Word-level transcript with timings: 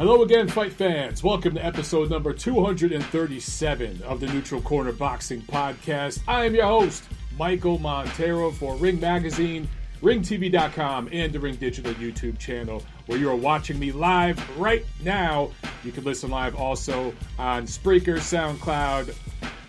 Hello 0.00 0.22
again, 0.22 0.48
fight 0.48 0.72
fans. 0.72 1.22
Welcome 1.22 1.56
to 1.56 1.62
episode 1.62 2.08
number 2.08 2.32
237 2.32 4.02
of 4.04 4.18
the 4.18 4.28
Neutral 4.28 4.62
Corner 4.62 4.92
Boxing 4.92 5.42
Podcast. 5.42 6.22
I 6.26 6.46
am 6.46 6.54
your 6.54 6.64
host, 6.64 7.04
Michael 7.38 7.78
Montero 7.78 8.50
for 8.50 8.76
Ring 8.76 8.98
Magazine, 8.98 9.68
RingTV.com, 10.00 11.10
and 11.12 11.30
the 11.34 11.38
Ring 11.38 11.56
Digital 11.56 11.92
YouTube 11.92 12.38
channel, 12.38 12.82
where 13.08 13.18
you 13.18 13.28
are 13.28 13.36
watching 13.36 13.78
me 13.78 13.92
live 13.92 14.40
right 14.58 14.86
now. 15.04 15.50
You 15.84 15.92
can 15.92 16.02
listen 16.04 16.30
live 16.30 16.56
also 16.56 17.12
on 17.38 17.64
Spreaker, 17.64 18.16
SoundCloud, 18.16 19.14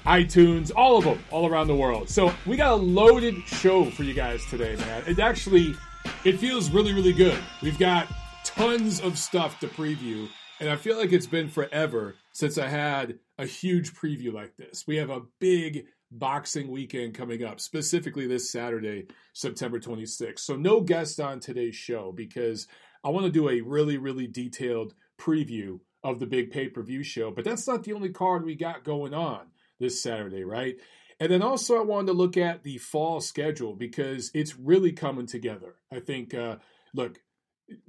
iTunes, 0.06 0.72
all 0.74 0.98
of 0.98 1.04
them, 1.04 1.22
all 1.30 1.46
around 1.50 1.68
the 1.68 1.76
world. 1.76 2.08
So 2.08 2.34
we 2.46 2.56
got 2.56 2.72
a 2.72 2.76
loaded 2.76 3.36
show 3.48 3.84
for 3.92 4.04
you 4.04 4.14
guys 4.14 4.46
today, 4.46 4.78
man. 4.78 5.04
It 5.08 5.20
actually, 5.20 5.76
it 6.24 6.40
feels 6.40 6.72
really, 6.72 6.94
really 6.94 7.12
good. 7.12 7.38
We've 7.62 7.78
got 7.78 8.08
tons 8.56 9.00
of 9.00 9.18
stuff 9.18 9.60
to 9.60 9.68
preview, 9.68 10.28
and 10.60 10.70
I 10.70 10.76
feel 10.76 10.98
like 10.98 11.12
it's 11.12 11.28
been 11.28 11.50
forever 11.50 12.16
since 12.32 12.58
I 12.58 12.68
had 12.68 13.20
a 13.38 13.46
huge 13.46 13.94
preview 13.94 14.34
like 14.34 14.56
this. 14.58 14.86
We 14.86 14.98
have 14.98 15.10
a 15.10 15.24
big 15.40 15.86
boxing 16.12 16.70
weekend 16.70 17.14
coming 17.14 17.44
up, 17.44 17.60
specifically 17.60 18.28
this 18.28 18.52
Saturday, 18.52 19.08
September 19.34 19.80
26th. 19.80 20.40
So, 20.40 20.56
no 20.56 20.82
guest 20.82 21.20
on 21.20 21.40
today's 21.40 21.76
show 21.76 22.12
because 22.12 22.68
I 23.04 23.10
want 23.10 23.26
to 23.26 23.32
do 23.32 23.50
a 23.50 23.62
really, 23.62 23.98
really 23.98 24.28
detailed 24.28 24.94
preview 25.20 25.80
of 26.04 26.20
the 26.20 26.28
big 26.28 26.52
pay 26.52 26.68
per 26.68 26.84
view 26.84 27.04
show. 27.04 27.32
But 27.32 27.46
that's 27.46 27.68
not 27.68 27.84
the 27.84 27.94
only 27.94 28.10
card 28.10 28.44
we 28.44 28.56
got 28.56 28.84
going 28.84 29.14
on 29.14 29.48
this 29.80 30.02
Saturday, 30.04 30.44
right? 30.44 30.76
And 31.20 31.32
then 31.32 31.42
also, 31.42 31.78
I 31.78 31.84
wanted 31.84 32.08
to 32.08 32.14
look 32.14 32.36
at 32.36 32.64
the 32.64 32.80
fall 32.80 33.22
schedule 33.22 33.76
because 33.76 34.32
it's 34.34 34.58
really 34.58 34.92
coming 34.92 35.28
together. 35.28 35.76
I 35.92 36.00
think, 36.00 36.34
uh, 36.34 36.58
look, 36.94 37.20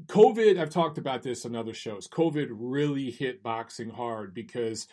COVID, 0.07 0.59
I've 0.59 0.71
talked 0.71 0.99
about 0.99 1.23
this 1.23 1.45
on 1.45 1.57
other 1.57 1.75
shows. 1.75 2.09
COVID 2.09 2.49
really 2.51 3.11
hit 3.11 3.43
boxing 3.43 3.91
hard 3.91 4.35
because 4.35 4.89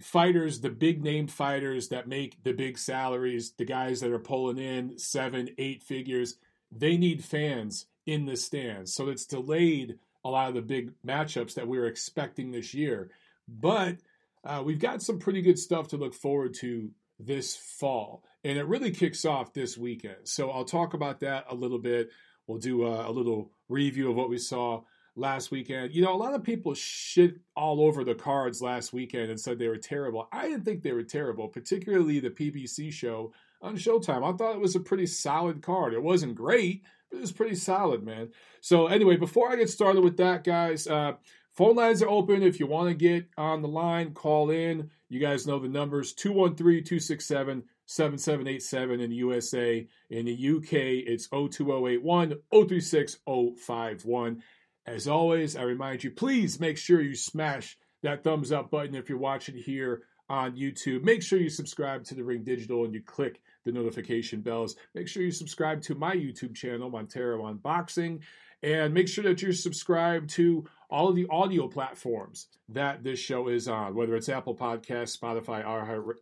fighters, 0.00 0.60
the 0.60 0.70
big 0.70 1.02
name 1.02 1.26
fighters 1.26 1.88
that 1.88 2.08
make 2.08 2.42
the 2.42 2.52
big 2.52 2.78
salaries, 2.78 3.52
the 3.52 3.64
guys 3.64 4.00
that 4.00 4.12
are 4.12 4.18
pulling 4.18 4.58
in 4.58 4.98
seven, 4.98 5.50
eight 5.58 5.82
figures, 5.82 6.36
they 6.70 6.96
need 6.96 7.24
fans 7.24 7.86
in 8.06 8.26
the 8.26 8.36
stands. 8.36 8.94
So 8.94 9.08
it's 9.08 9.26
delayed 9.26 9.98
a 10.24 10.30
lot 10.30 10.48
of 10.48 10.54
the 10.54 10.62
big 10.62 10.92
matchups 11.06 11.54
that 11.54 11.68
we 11.68 11.78
were 11.78 11.86
expecting 11.86 12.50
this 12.50 12.74
year. 12.74 13.10
But 13.46 13.96
uh, 14.44 14.62
we've 14.64 14.78
got 14.78 15.02
some 15.02 15.18
pretty 15.18 15.42
good 15.42 15.58
stuff 15.58 15.88
to 15.88 15.96
look 15.96 16.14
forward 16.14 16.54
to 16.60 16.90
this 17.18 17.56
fall. 17.56 18.24
And 18.44 18.58
it 18.58 18.66
really 18.66 18.90
kicks 18.90 19.24
off 19.24 19.52
this 19.52 19.76
weekend. 19.76 20.28
So 20.28 20.50
I'll 20.50 20.64
talk 20.64 20.94
about 20.94 21.20
that 21.20 21.46
a 21.48 21.54
little 21.54 21.78
bit. 21.78 22.10
We'll 22.46 22.58
do 22.58 22.86
a, 22.86 23.10
a 23.10 23.12
little 23.12 23.50
review 23.68 24.10
of 24.10 24.16
what 24.16 24.30
we 24.30 24.38
saw 24.38 24.82
last 25.18 25.50
weekend. 25.50 25.94
You 25.94 26.02
know, 26.02 26.14
a 26.14 26.16
lot 26.16 26.34
of 26.34 26.42
people 26.42 26.74
shit 26.74 27.38
all 27.56 27.80
over 27.80 28.04
the 28.04 28.14
cards 28.14 28.62
last 28.62 28.92
weekend 28.92 29.30
and 29.30 29.38
said 29.40 29.58
they 29.58 29.68
were 29.68 29.76
terrible. 29.76 30.28
I 30.32 30.48
didn't 30.48 30.64
think 30.64 30.82
they 30.82 30.92
were 30.92 31.02
terrible, 31.02 31.48
particularly 31.48 32.20
the 32.20 32.30
PBC 32.30 32.92
show 32.92 33.32
on 33.60 33.76
Showtime. 33.76 34.22
I 34.22 34.36
thought 34.36 34.54
it 34.54 34.60
was 34.60 34.76
a 34.76 34.80
pretty 34.80 35.06
solid 35.06 35.60
card. 35.60 35.92
It 35.92 36.02
wasn't 36.02 36.36
great, 36.36 36.84
but 37.10 37.18
it 37.18 37.20
was 37.20 37.32
pretty 37.32 37.56
solid, 37.56 38.04
man. 38.04 38.30
So, 38.60 38.86
anyway, 38.86 39.16
before 39.16 39.50
I 39.50 39.56
get 39.56 39.70
started 39.70 40.04
with 40.04 40.16
that, 40.18 40.44
guys, 40.44 40.86
uh, 40.86 41.14
phone 41.52 41.76
lines 41.76 42.02
are 42.02 42.08
open. 42.08 42.42
If 42.42 42.60
you 42.60 42.66
want 42.66 42.88
to 42.88 42.94
get 42.94 43.26
on 43.36 43.62
the 43.62 43.68
line, 43.68 44.12
call 44.14 44.50
in. 44.50 44.90
You 45.08 45.18
guys 45.18 45.46
know 45.46 45.58
the 45.58 45.68
numbers 45.68 46.12
213 46.12 46.84
267 46.84 47.64
7787 47.88 49.00
in 49.00 49.10
the 49.10 49.16
USA. 49.16 49.86
In 50.10 50.26
the 50.26 50.48
UK, 50.56 50.72
it's 51.06 51.26
02081 51.28 52.34
036 52.52 53.16
051. 53.26 54.42
As 54.86 55.08
always, 55.08 55.56
I 55.56 55.62
remind 55.62 56.04
you, 56.04 56.10
please 56.10 56.60
make 56.60 56.76
sure 56.76 57.00
you 57.00 57.14
smash 57.14 57.78
that 58.02 58.22
thumbs 58.22 58.52
up 58.52 58.70
button 58.70 58.94
if 58.94 59.08
you're 59.08 59.18
watching 59.18 59.56
here 59.56 60.02
on 60.28 60.54
YouTube. 60.54 61.02
Make 61.02 61.22
sure 61.22 61.38
you 61.38 61.48
subscribe 61.48 62.04
to 62.04 62.14
the 62.14 62.24
Ring 62.24 62.44
Digital 62.44 62.84
and 62.84 62.92
you 62.92 63.02
click 63.02 63.40
the 63.64 63.72
notification 63.72 64.42
bells. 64.42 64.76
Make 64.94 65.08
sure 65.08 65.22
you 65.22 65.30
subscribe 65.30 65.80
to 65.82 65.94
my 65.94 66.14
YouTube 66.14 66.54
channel, 66.54 66.90
Montero 66.90 67.42
Unboxing, 67.52 68.20
and 68.62 68.92
make 68.92 69.08
sure 69.08 69.24
that 69.24 69.40
you're 69.40 69.52
subscribed 69.52 70.28
to 70.30 70.66
all 70.90 71.08
of 71.08 71.16
the 71.16 71.26
audio 71.30 71.68
platforms 71.68 72.48
that 72.68 73.02
this 73.02 73.18
show 73.18 73.48
is 73.48 73.66
on, 73.66 73.94
whether 73.94 74.14
it's 74.14 74.28
Apple 74.28 74.54
Podcasts, 74.54 75.18
Spotify, 75.18 75.64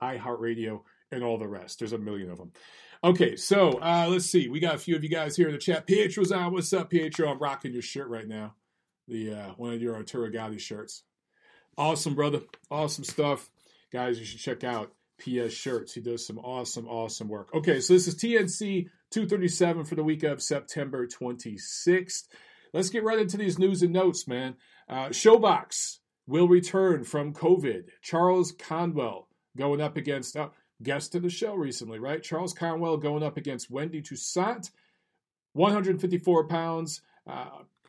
iHeartRadio, 0.00 0.82
and 1.12 1.22
all 1.22 1.39
the 1.39 1.49
rest. 1.49 1.78
There's 1.78 1.93
a 1.93 1.99
million 1.99 2.31
of 2.31 2.39
them. 2.39 2.53
Okay, 3.05 3.37
so 3.37 3.72
uh, 3.81 4.06
let's 4.09 4.27
see. 4.27 4.49
We 4.49 4.61
got 4.61 4.75
a 4.75 4.78
few 4.78 4.97
of 4.97 5.03
you 5.03 5.11
guys 5.11 5.37
here 5.37 5.49
in 5.49 5.53
the 5.53 5.59
chat. 5.59 5.87
Pietro's 5.87 6.33
on. 6.33 6.53
What's 6.53 6.72
up, 6.72 6.91
Pietro? 6.91 7.31
I'm 7.31 7.39
rocking 7.39 7.72
your 7.72 7.83
shirt 7.83 8.09
right 8.09 8.27
now. 8.27 8.55
The 9.06 9.34
uh, 9.34 9.49
one 9.56 9.72
of 9.72 9.83
your 9.83 9.94
Arturo 9.94 10.31
Gatti 10.31 10.59
shirts. 10.59 11.03
Awesome, 11.78 12.15
brother. 12.15 12.41
Awesome 12.71 13.05
stuff. 13.05 13.50
Guys, 13.93 14.19
you 14.19 14.25
should 14.25 14.41
check 14.41 14.65
out 14.65 14.93
PS 15.19 15.53
Shirts. 15.53 15.94
He 15.94 16.00
does 16.00 16.27
some 16.27 16.39
awesome, 16.39 16.89
awesome 16.89 17.28
work. 17.28 17.55
Okay, 17.55 17.81
so 17.81 17.93
this 17.93 18.09
is 18.09 18.17
TNC 18.17 18.88
237 19.11 19.84
for 19.84 19.94
the 19.94 20.03
week 20.03 20.23
of 20.23 20.43
September 20.43 21.06
26th. 21.06 22.25
Let's 22.73 22.91
get 22.91 23.05
right 23.05 23.19
into 23.19 23.37
these 23.37 23.59
news 23.59 23.83
and 23.83 23.93
notes, 23.93 24.27
man. 24.27 24.56
Uh, 24.88 25.09
ShoBox 25.09 25.99
will 26.27 26.49
return 26.49 27.05
from 27.05 27.33
COVID. 27.33 27.84
Charles 28.03 28.53
Conwell 28.53 29.28
going 29.56 29.81
up 29.81 29.97
against. 29.97 30.37
Uh, 30.37 30.49
guest 30.82 31.12
to 31.12 31.20
the 31.20 31.31
show 31.31 31.54
recently, 31.54 31.98
right? 31.98 32.22
Charles 32.22 32.53
Conwell 32.53 32.97
going 32.97 33.22
up 33.22 33.37
against 33.37 33.70
Wendy 33.70 34.03
Toussaint, 34.03 34.70
154 35.54 36.48
pounds. 36.48 37.00
Uh, 37.26 37.47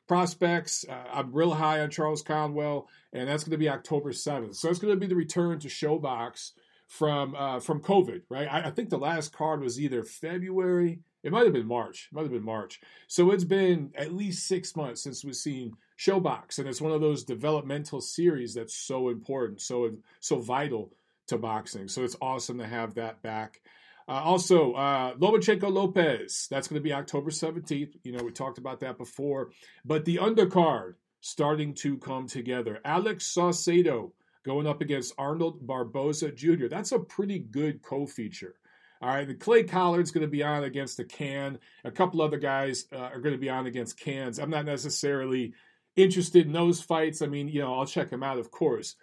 prospects, 0.08 0.86
uh, 0.90 1.04
I'm 1.12 1.34
real 1.34 1.54
high 1.54 1.82
on 1.82 1.92
Charles 1.92 2.24
Conwell, 2.24 2.88
and 3.14 3.28
that's 3.28 3.44
going 3.44 3.52
to 3.52 3.58
be 3.58 3.70
October 3.70 4.12
7th. 4.12 4.56
So 4.56 4.70
it's 4.70 4.80
going 4.80 4.94
to 4.94 5.00
be 5.00 5.08
the 5.08 5.16
return 5.16 5.60
to 5.60 5.68
ShoBox 5.68 6.52
from 6.88 7.36
uh, 7.36 7.60
from 7.60 7.82
COVID, 7.82 8.22
right? 8.30 8.48
I, 8.50 8.68
I, 8.68 8.72
think 8.72 8.90
the 8.90 8.98
last 8.98 9.34
card 9.34 9.62
was 9.62 9.80
either 9.80 10.04
February, 10.04 11.02
it 11.22 11.34
might 11.34 11.44
have 11.44 11.54
been 11.54 11.68
March, 11.68 12.08
it 12.10 12.16
might 12.16 12.22
have 12.22 12.32
been 12.32 12.46
March. 12.46 12.80
So 13.10 13.32
it's 13.32 13.44
been 13.44 13.92
at 13.96 14.14
least 14.14 14.48
six 14.48 14.74
months 14.74 15.04
since 15.04 15.26
we've 15.26 15.36
seen 15.36 15.74
ShoBox, 16.00 16.60
and 16.60 16.68
it's 16.68 16.80
one 16.80 16.94
of 16.94 17.02
those 17.02 17.26
developmental 17.26 18.00
series 18.00 18.54
that's 18.54 18.74
so 18.74 19.10
important, 19.10 19.60
so 19.62 19.98
so 20.22 20.40
vital 20.40 20.94
to 21.28 21.38
boxing. 21.38 21.88
So 21.88 22.04
it's 22.04 22.18
awesome 22.22 22.58
to 22.60 22.68
have 22.68 22.96
that 22.96 23.22
back. 23.22 23.62
Uh, 24.08 24.22
also, 24.24 24.74
uh, 24.74 25.16
Lomachenko 25.16 25.72
Lopez, 25.72 26.48
that's 26.50 26.68
going 26.68 26.80
to 26.80 26.84
be 26.84 26.94
October 26.94 27.30
17th. 27.30 27.94
You 28.04 28.14
know, 28.14 28.24
we 28.24 28.32
talked 28.32 28.58
about 28.58 28.80
that 28.80 28.98
before. 28.98 29.52
But 29.84 30.06
the 30.06 30.18
undercard 30.18 30.96
starting 31.22 31.74
to 31.74 31.98
come 31.98 32.28
together. 32.28 32.80
Alex 32.86 33.34
Saucedo 33.36 34.12
going 34.44 34.68
up 34.68 34.82
against 34.82 35.14
Arnold 35.18 35.66
Barboza 35.66 36.32
Jr. 36.32 36.68
That's 36.70 36.94
a 36.94 37.00
pretty 37.00 37.40
good 37.40 37.82
co 37.82 38.06
feature. 38.06 38.56
All 39.02 39.10
right, 39.10 39.28
the 39.28 39.36
Clay 39.36 39.64
Collard's 39.64 40.10
going 40.10 40.26
to 40.26 40.28
be 40.28 40.42
on 40.42 40.64
against 40.64 40.98
the 40.98 41.04
Can. 41.04 41.60
A 41.84 41.92
couple 41.92 42.22
other 42.22 42.40
guys 42.40 42.86
uh, 42.92 42.98
are 42.98 43.20
going 43.20 43.36
to 43.36 43.40
be 43.40 43.50
on 43.50 43.68
against 43.68 44.00
Cans. 44.00 44.40
I'm 44.40 44.50
not 44.50 44.66
necessarily 44.66 45.54
interested 45.96 46.48
in 46.48 46.54
those 46.54 46.82
fights. 46.82 47.22
I 47.22 47.28
mean, 47.28 47.48
you 47.48 47.62
know, 47.62 47.76
I'll 47.76 47.86
check 47.86 48.10
them 48.10 48.24
out, 48.24 48.40
of 48.40 48.50
course. 48.50 48.96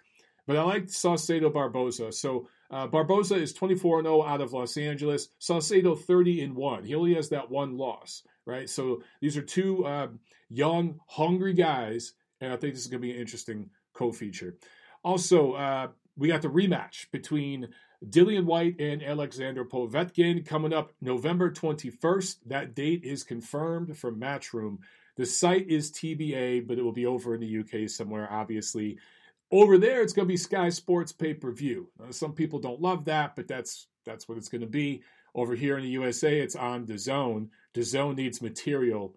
But 0.47 0.57
I 0.57 0.63
like 0.63 0.85
Saucedo 0.85 1.51
Barboza. 1.51 2.11
So 2.11 2.47
uh, 2.69 2.87
Barboza 2.87 3.35
is 3.35 3.53
24 3.53 4.03
0 4.03 4.23
out 4.23 4.41
of 4.41 4.53
Los 4.53 4.77
Angeles. 4.77 5.29
Saucedo 5.39 5.99
30 5.99 6.41
and 6.41 6.55
1. 6.55 6.83
He 6.83 6.95
only 6.95 7.15
has 7.15 7.29
that 7.29 7.49
one 7.49 7.77
loss, 7.77 8.23
right? 8.45 8.69
So 8.69 9.01
these 9.21 9.37
are 9.37 9.41
two 9.41 9.85
uh, 9.85 10.07
young, 10.49 10.99
hungry 11.07 11.53
guys, 11.53 12.13
and 12.41 12.51
I 12.51 12.57
think 12.57 12.73
this 12.73 12.83
is 12.83 12.89
going 12.89 13.01
to 13.01 13.07
be 13.07 13.13
an 13.13 13.19
interesting 13.19 13.69
co 13.93 14.11
feature. 14.11 14.55
Also, 15.03 15.53
uh, 15.53 15.87
we 16.17 16.27
got 16.27 16.41
the 16.41 16.47
rematch 16.47 17.11
between 17.11 17.69
Dillian 18.03 18.45
Whyte 18.45 18.79
and 18.79 19.03
Alexander 19.03 19.65
Povetkin 19.65 20.45
coming 20.45 20.73
up 20.73 20.93
November 21.01 21.51
21st. 21.51 22.37
That 22.47 22.75
date 22.75 23.03
is 23.03 23.23
confirmed 23.23 23.97
from 23.97 24.19
Matchroom. 24.19 24.79
The 25.17 25.25
site 25.25 25.69
is 25.69 25.91
TBA, 25.91 26.67
but 26.67 26.77
it 26.77 26.83
will 26.83 26.91
be 26.91 27.05
over 27.05 27.35
in 27.35 27.41
the 27.41 27.59
UK 27.59 27.89
somewhere, 27.89 28.31
obviously. 28.31 28.97
Over 29.51 29.77
there, 29.77 30.01
it's 30.01 30.13
going 30.13 30.27
to 30.27 30.31
be 30.31 30.37
Sky 30.37 30.69
Sports 30.69 31.11
pay 31.11 31.33
per 31.33 31.51
view. 31.51 31.89
Some 32.09 32.33
people 32.33 32.59
don't 32.59 32.81
love 32.81 33.05
that, 33.05 33.35
but 33.35 33.47
that's 33.47 33.87
that's 34.05 34.27
what 34.27 34.37
it's 34.37 34.49
going 34.49 34.61
to 34.61 34.67
be. 34.67 35.03
Over 35.33 35.53
here 35.53 35.77
in 35.77 35.83
the 35.83 35.89
USA, 35.89 36.39
it's 36.39 36.55
on 36.55 36.85
DAZN. 36.85 37.49
The 37.73 37.83
Zone 37.83 38.15
needs 38.15 38.41
material 38.41 39.15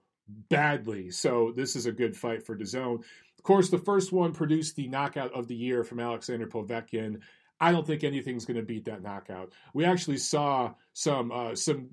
badly, 0.48 1.10
so 1.10 1.52
this 1.54 1.76
is 1.76 1.86
a 1.86 1.92
good 1.92 2.16
fight 2.16 2.44
for 2.44 2.56
DAZN. 2.56 2.96
Of 2.96 3.44
course, 3.44 3.70
the 3.70 3.78
first 3.78 4.12
one 4.12 4.32
produced 4.32 4.74
the 4.74 4.88
knockout 4.88 5.32
of 5.32 5.46
the 5.46 5.54
year 5.54 5.84
from 5.84 6.00
Alexander 6.00 6.46
Povetkin. 6.46 7.20
I 7.60 7.72
don't 7.72 7.86
think 7.86 8.04
anything's 8.04 8.44
going 8.44 8.56
to 8.56 8.66
beat 8.66 8.84
that 8.86 9.02
knockout. 9.02 9.52
We 9.74 9.84
actually 9.84 10.18
saw 10.18 10.74
some 10.92 11.30
uh, 11.30 11.54
some 11.54 11.90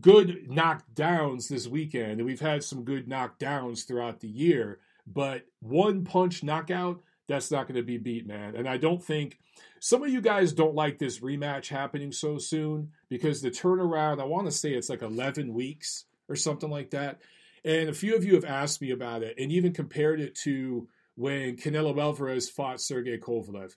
good 0.00 0.48
knockdowns 0.48 1.48
this 1.48 1.68
weekend, 1.68 2.18
and 2.18 2.26
we've 2.26 2.40
had 2.40 2.64
some 2.64 2.84
good 2.84 3.08
knockdowns 3.08 3.86
throughout 3.86 4.20
the 4.20 4.28
year. 4.28 4.80
But 5.06 5.46
one 5.60 6.04
punch 6.04 6.42
knockout 6.42 7.00
that's 7.28 7.50
not 7.50 7.66
going 7.66 7.76
to 7.76 7.82
be 7.82 7.98
beat, 7.98 8.26
man. 8.26 8.54
And 8.56 8.68
I 8.68 8.76
don't 8.76 9.02
think 9.02 9.38
some 9.80 10.02
of 10.02 10.10
you 10.10 10.20
guys 10.20 10.52
don't 10.52 10.74
like 10.74 10.98
this 10.98 11.20
rematch 11.20 11.68
happening 11.68 12.12
so 12.12 12.38
soon 12.38 12.92
because 13.08 13.42
the 13.42 13.50
turnaround, 13.50 14.20
I 14.20 14.24
want 14.24 14.46
to 14.46 14.52
say 14.52 14.72
it's 14.72 14.88
like 14.88 15.02
11 15.02 15.52
weeks 15.52 16.04
or 16.28 16.36
something 16.36 16.70
like 16.70 16.90
that. 16.90 17.20
And 17.64 17.88
a 17.88 17.94
few 17.94 18.14
of 18.14 18.24
you 18.24 18.34
have 18.34 18.44
asked 18.44 18.80
me 18.80 18.92
about 18.92 19.22
it 19.22 19.36
and 19.38 19.50
even 19.50 19.72
compared 19.72 20.20
it 20.20 20.34
to 20.44 20.88
when 21.16 21.56
Canelo 21.56 21.98
Alvarez 21.98 22.48
fought 22.48 22.80
Sergey 22.80 23.18
Kovalev. 23.18 23.74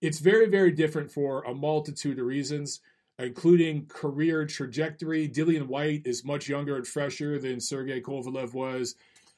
It's 0.00 0.18
very, 0.18 0.46
very 0.46 0.70
different 0.70 1.10
for 1.10 1.42
a 1.42 1.54
multitude 1.54 2.18
of 2.18 2.26
reasons, 2.26 2.80
including 3.18 3.86
career 3.86 4.44
trajectory. 4.44 5.28
Dillian 5.28 5.66
Whyte 5.66 6.02
is 6.04 6.24
much 6.24 6.48
younger 6.48 6.76
and 6.76 6.86
fresher 6.86 7.38
than 7.38 7.60
Sergey 7.60 8.00
Kovalev 8.00 8.52
was. 8.52 8.94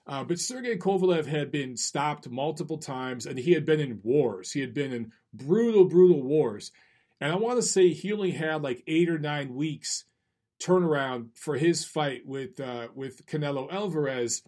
Uh, 0.08 0.24
but 0.24 0.40
Sergey 0.40 0.76
Kovalev 0.76 1.26
had 1.26 1.52
been 1.52 1.76
stopped 1.76 2.30
multiple 2.30 2.78
times 2.78 3.26
and 3.26 3.38
he 3.38 3.52
had 3.52 3.66
been 3.66 3.78
in 3.78 4.00
wars. 4.02 4.52
He 4.52 4.60
had 4.60 4.72
been 4.72 4.92
in 4.92 5.12
brutal, 5.34 5.84
brutal 5.84 6.22
wars. 6.22 6.72
And 7.20 7.30
I 7.30 7.36
want 7.36 7.56
to 7.56 7.62
say 7.62 7.92
he 7.92 8.12
only 8.12 8.30
had 8.30 8.62
like 8.62 8.82
eight 8.86 9.10
or 9.10 9.18
nine 9.18 9.54
weeks 9.54 10.04
turnaround 10.60 11.28
for 11.34 11.56
his 11.56 11.84
fight 11.84 12.26
with 12.26 12.58
uh, 12.58 12.88
with 12.94 13.26
Canelo 13.26 13.70
Alvarez. 13.70 14.42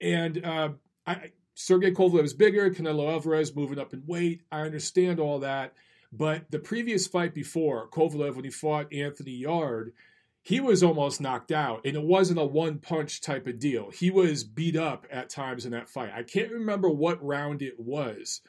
And 0.00 0.44
uh, 0.44 0.70
I, 1.06 1.32
Sergey 1.54 1.92
Kovalev 1.92 2.24
is 2.24 2.34
bigger, 2.34 2.70
Canelo 2.70 3.12
Alvarez 3.12 3.54
moving 3.54 3.78
up 3.78 3.92
in 3.92 4.04
weight. 4.06 4.42
I 4.50 4.62
understand 4.62 5.20
all 5.20 5.40
that. 5.40 5.74
But 6.10 6.50
the 6.50 6.58
previous 6.58 7.06
fight 7.06 7.34
before, 7.34 7.88
Kovalev, 7.88 8.34
when 8.34 8.44
he 8.44 8.50
fought 8.50 8.92
Anthony 8.92 9.32
Yarde, 9.32 9.92
he 10.42 10.58
was 10.58 10.82
almost 10.82 11.20
knocked 11.20 11.52
out, 11.52 11.82
and 11.84 11.96
it 11.96 12.02
wasn't 12.02 12.40
a 12.40 12.44
one 12.44 12.78
punch 12.78 13.20
type 13.20 13.46
of 13.46 13.60
deal. 13.60 13.90
He 13.90 14.10
was 14.10 14.42
beat 14.42 14.76
up 14.76 15.06
at 15.10 15.30
times 15.30 15.64
in 15.64 15.70
that 15.70 15.88
fight. 15.88 16.10
I 16.14 16.24
can't 16.24 16.50
remember 16.50 16.88
what 16.88 17.24
round 17.24 17.62
it 17.62 17.78
was, 17.78 18.40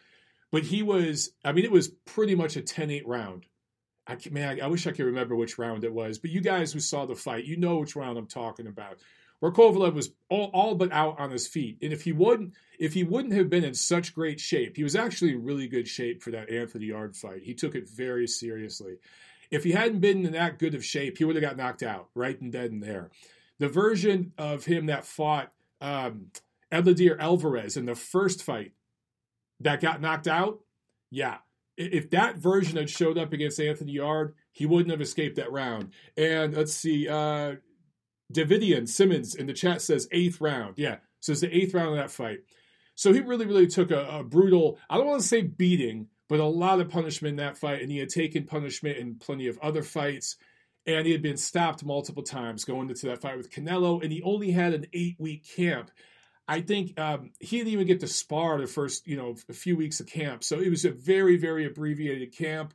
but 0.51 0.63
he 0.63 0.81
was, 0.81 1.31
I 1.45 1.51
mean, 1.51 1.65
it 1.65 1.71
was 1.71 1.89
pretty 2.05 2.33
much 2.33 2.55
a 2.55 2.61
10 2.61 2.89
8 2.89 3.07
round. 3.07 3.45
I 4.07 4.17
man, 4.31 4.59
I, 4.59 4.65
I 4.65 4.67
wish 4.67 4.87
I 4.87 4.91
could 4.91 5.05
remember 5.05 5.35
which 5.35 5.59
round 5.59 5.83
it 5.83 5.93
was, 5.93 6.17
but 6.17 6.31
you 6.31 6.41
guys 6.41 6.73
who 6.73 6.79
saw 6.79 7.05
the 7.05 7.15
fight, 7.15 7.45
you 7.45 7.57
know 7.57 7.77
which 7.77 7.95
round 7.95 8.17
I'm 8.17 8.27
talking 8.27 8.67
about 8.67 8.97
where 9.39 9.51
Kovalev 9.51 9.93
was 9.93 10.09
all, 10.29 10.49
all 10.53 10.73
but 10.73 10.91
out 10.91 11.19
on 11.19 11.29
his 11.29 11.47
feet. 11.47 11.77
And 11.81 11.93
if 11.93 12.03
he 12.03 12.11
wouldn't 12.11 12.53
if 12.79 12.93
he 12.93 13.03
wouldn't 13.03 13.33
have 13.33 13.49
been 13.49 13.63
in 13.63 13.75
such 13.75 14.15
great 14.15 14.39
shape, 14.39 14.77
he 14.77 14.83
was 14.83 14.95
actually 14.95 15.35
really 15.35 15.67
good 15.67 15.87
shape 15.87 16.23
for 16.23 16.31
that 16.31 16.49
Anthony 16.49 16.85
Yarde 16.85 17.15
fight. 17.15 17.43
He 17.43 17.53
took 17.53 17.75
it 17.75 17.87
very 17.87 18.25
seriously. 18.25 18.95
If 19.51 19.63
he 19.63 19.71
hadn't 19.71 19.99
been 19.99 20.25
in 20.25 20.31
that 20.33 20.59
good 20.59 20.75
of 20.75 20.85
shape, 20.85 21.17
he 21.17 21.25
would 21.25 21.35
have 21.35 21.43
got 21.43 21.57
knocked 21.57 21.83
out 21.83 22.09
right 22.15 22.39
and 22.39 22.51
dead 22.51 22.71
in 22.71 22.79
there. 22.79 23.11
The 23.59 23.69
version 23.69 24.33
of 24.37 24.65
him 24.65 24.87
that 24.87 25.05
fought 25.05 25.51
um, 25.81 26.31
Alvarez 26.71 27.77
in 27.77 27.85
the 27.85 27.95
first 27.95 28.43
fight 28.43 28.73
that 29.59 29.81
got 29.81 30.01
knocked 30.01 30.27
out, 30.27 30.59
yeah. 31.11 31.37
If 31.75 32.11
that 32.11 32.37
version 32.37 32.77
had 32.77 32.89
showed 32.89 33.17
up 33.17 33.33
against 33.33 33.59
Anthony 33.59 33.93
Yarde, 33.93 34.33
he 34.51 34.65
wouldn't 34.65 34.91
have 34.91 35.01
escaped 35.01 35.37
that 35.37 35.51
round. 35.51 35.91
And 36.15 36.55
let's 36.55 36.73
see, 36.73 37.07
uh, 37.07 37.55
Davidian 38.31 38.87
Simmons 38.87 39.33
in 39.35 39.47
the 39.47 39.53
chat 39.53 39.81
says 39.81 40.07
eighth 40.11 40.39
round. 40.39 40.75
Yeah, 40.77 40.97
so 41.19 41.31
it's 41.31 41.41
the 41.41 41.55
eighth 41.55 41.73
round 41.73 41.89
of 41.89 41.95
that 41.95 42.11
fight. 42.11 42.39
So 42.95 43.11
he 43.11 43.21
really, 43.21 43.45
really 43.45 43.67
took 43.67 43.91
a, 43.91 44.19
a, 44.19 44.23
brutal, 44.23 44.77
I 44.89 44.97
don't 44.97 45.07
want 45.07 45.21
to 45.21 45.27
say 45.27 45.41
beating, 45.41 46.07
but 46.33 46.39
a 46.39 46.45
lot 46.45 46.79
of 46.79 46.89
punishment 46.89 47.33
in 47.33 47.45
that 47.45 47.59
fight. 47.59 47.83
And 47.83 47.91
he 47.91 47.99
had 47.99 48.09
taken 48.09 48.45
punishment 48.45 48.97
in 48.97 49.17
plenty 49.19 49.45
of 49.45 49.59
other 49.59 49.83
fights. 49.83 50.35
And 50.87 51.05
he 51.05 51.11
had 51.11 51.21
been 51.21 51.37
stopped 51.37 51.85
multiple 51.85 52.23
times 52.23 52.65
going 52.65 52.89
into 52.89 53.05
that 53.05 53.21
fight 53.21 53.37
with 53.37 53.51
Canelo. 53.51 54.01
And 54.01 54.11
he 54.11 54.19
only 54.23 54.49
had 54.49 54.73
an 54.73 54.87
eight 54.93 55.15
week 55.19 55.45
camp. 55.55 55.91
I 56.47 56.61
think 56.61 56.99
um, 56.99 57.33
he 57.39 57.59
didn't 57.59 57.73
even 57.73 57.85
get 57.85 57.99
to 57.99 58.07
spar 58.07 58.59
the 58.59 58.65
first, 58.65 59.05
you 59.05 59.15
know, 59.15 59.35
a 59.47 59.53
few 59.53 59.77
weeks 59.77 59.99
of 59.99 60.07
camp. 60.07 60.43
So 60.43 60.59
it 60.59 60.71
was 60.71 60.85
a 60.85 60.91
very, 60.91 61.37
very 61.37 61.67
abbreviated 61.67 62.35
camp. 62.35 62.73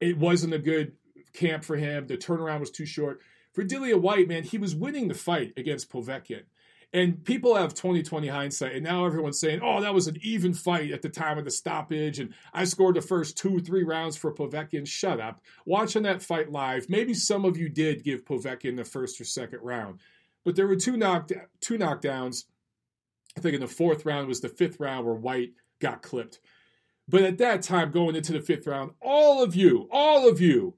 It 0.00 0.18
wasn't 0.18 0.54
a 0.54 0.58
good 0.58 0.94
camp 1.34 1.62
for 1.62 1.76
him. 1.76 2.08
The 2.08 2.16
turnaround 2.16 2.58
was 2.58 2.72
too 2.72 2.84
short 2.84 3.20
for 3.52 3.64
Dillian 3.64 4.00
Whyte, 4.00 4.28
man, 4.28 4.44
he 4.44 4.58
was 4.58 4.74
winning 4.74 5.08
the 5.08 5.14
fight 5.14 5.52
against 5.56 5.90
Povetkin. 5.90 6.44
And 6.94 7.24
people 7.24 7.54
have 7.54 7.72
2020 7.72 8.28
hindsight, 8.28 8.74
and 8.74 8.84
now 8.84 9.06
everyone's 9.06 9.40
saying, 9.40 9.60
oh, 9.62 9.80
that 9.80 9.94
was 9.94 10.08
an 10.08 10.18
even 10.20 10.52
fight 10.52 10.90
at 10.90 11.00
the 11.00 11.08
time 11.08 11.38
of 11.38 11.46
the 11.46 11.50
stoppage, 11.50 12.18
and 12.18 12.34
I 12.52 12.64
scored 12.64 12.96
the 12.96 13.00
first 13.00 13.38
two, 13.38 13.60
three 13.60 13.82
rounds 13.82 14.16
for 14.16 14.32
Povetkin. 14.32 14.86
Shut 14.86 15.18
up. 15.18 15.40
Watching 15.64 16.02
that 16.02 16.22
fight 16.22 16.52
live, 16.52 16.90
maybe 16.90 17.14
some 17.14 17.46
of 17.46 17.56
you 17.56 17.70
did 17.70 18.04
give 18.04 18.26
Povetkin 18.26 18.76
the 18.76 18.84
first 18.84 19.18
or 19.20 19.24
second 19.24 19.60
round, 19.62 20.00
but 20.44 20.54
there 20.54 20.66
were 20.66 20.76
two, 20.76 20.98
knocked, 20.98 21.32
two 21.60 21.78
knockdowns. 21.78 22.44
I 23.38 23.40
think 23.40 23.54
in 23.54 23.60
the 23.62 23.66
fourth 23.66 24.04
round 24.04 24.28
was 24.28 24.40
the 24.40 24.50
fifth 24.50 24.78
round 24.78 25.06
where 25.06 25.14
Whyte 25.14 25.52
got 25.80 26.02
clipped. 26.02 26.40
But 27.08 27.22
at 27.22 27.38
that 27.38 27.62
time, 27.62 27.90
going 27.90 28.16
into 28.16 28.32
the 28.32 28.40
fifth 28.40 28.66
round, 28.66 28.92
all 29.00 29.42
of 29.42 29.54
you, 29.54 29.88
all 29.90 30.28
of 30.28 30.40
you 30.42 30.74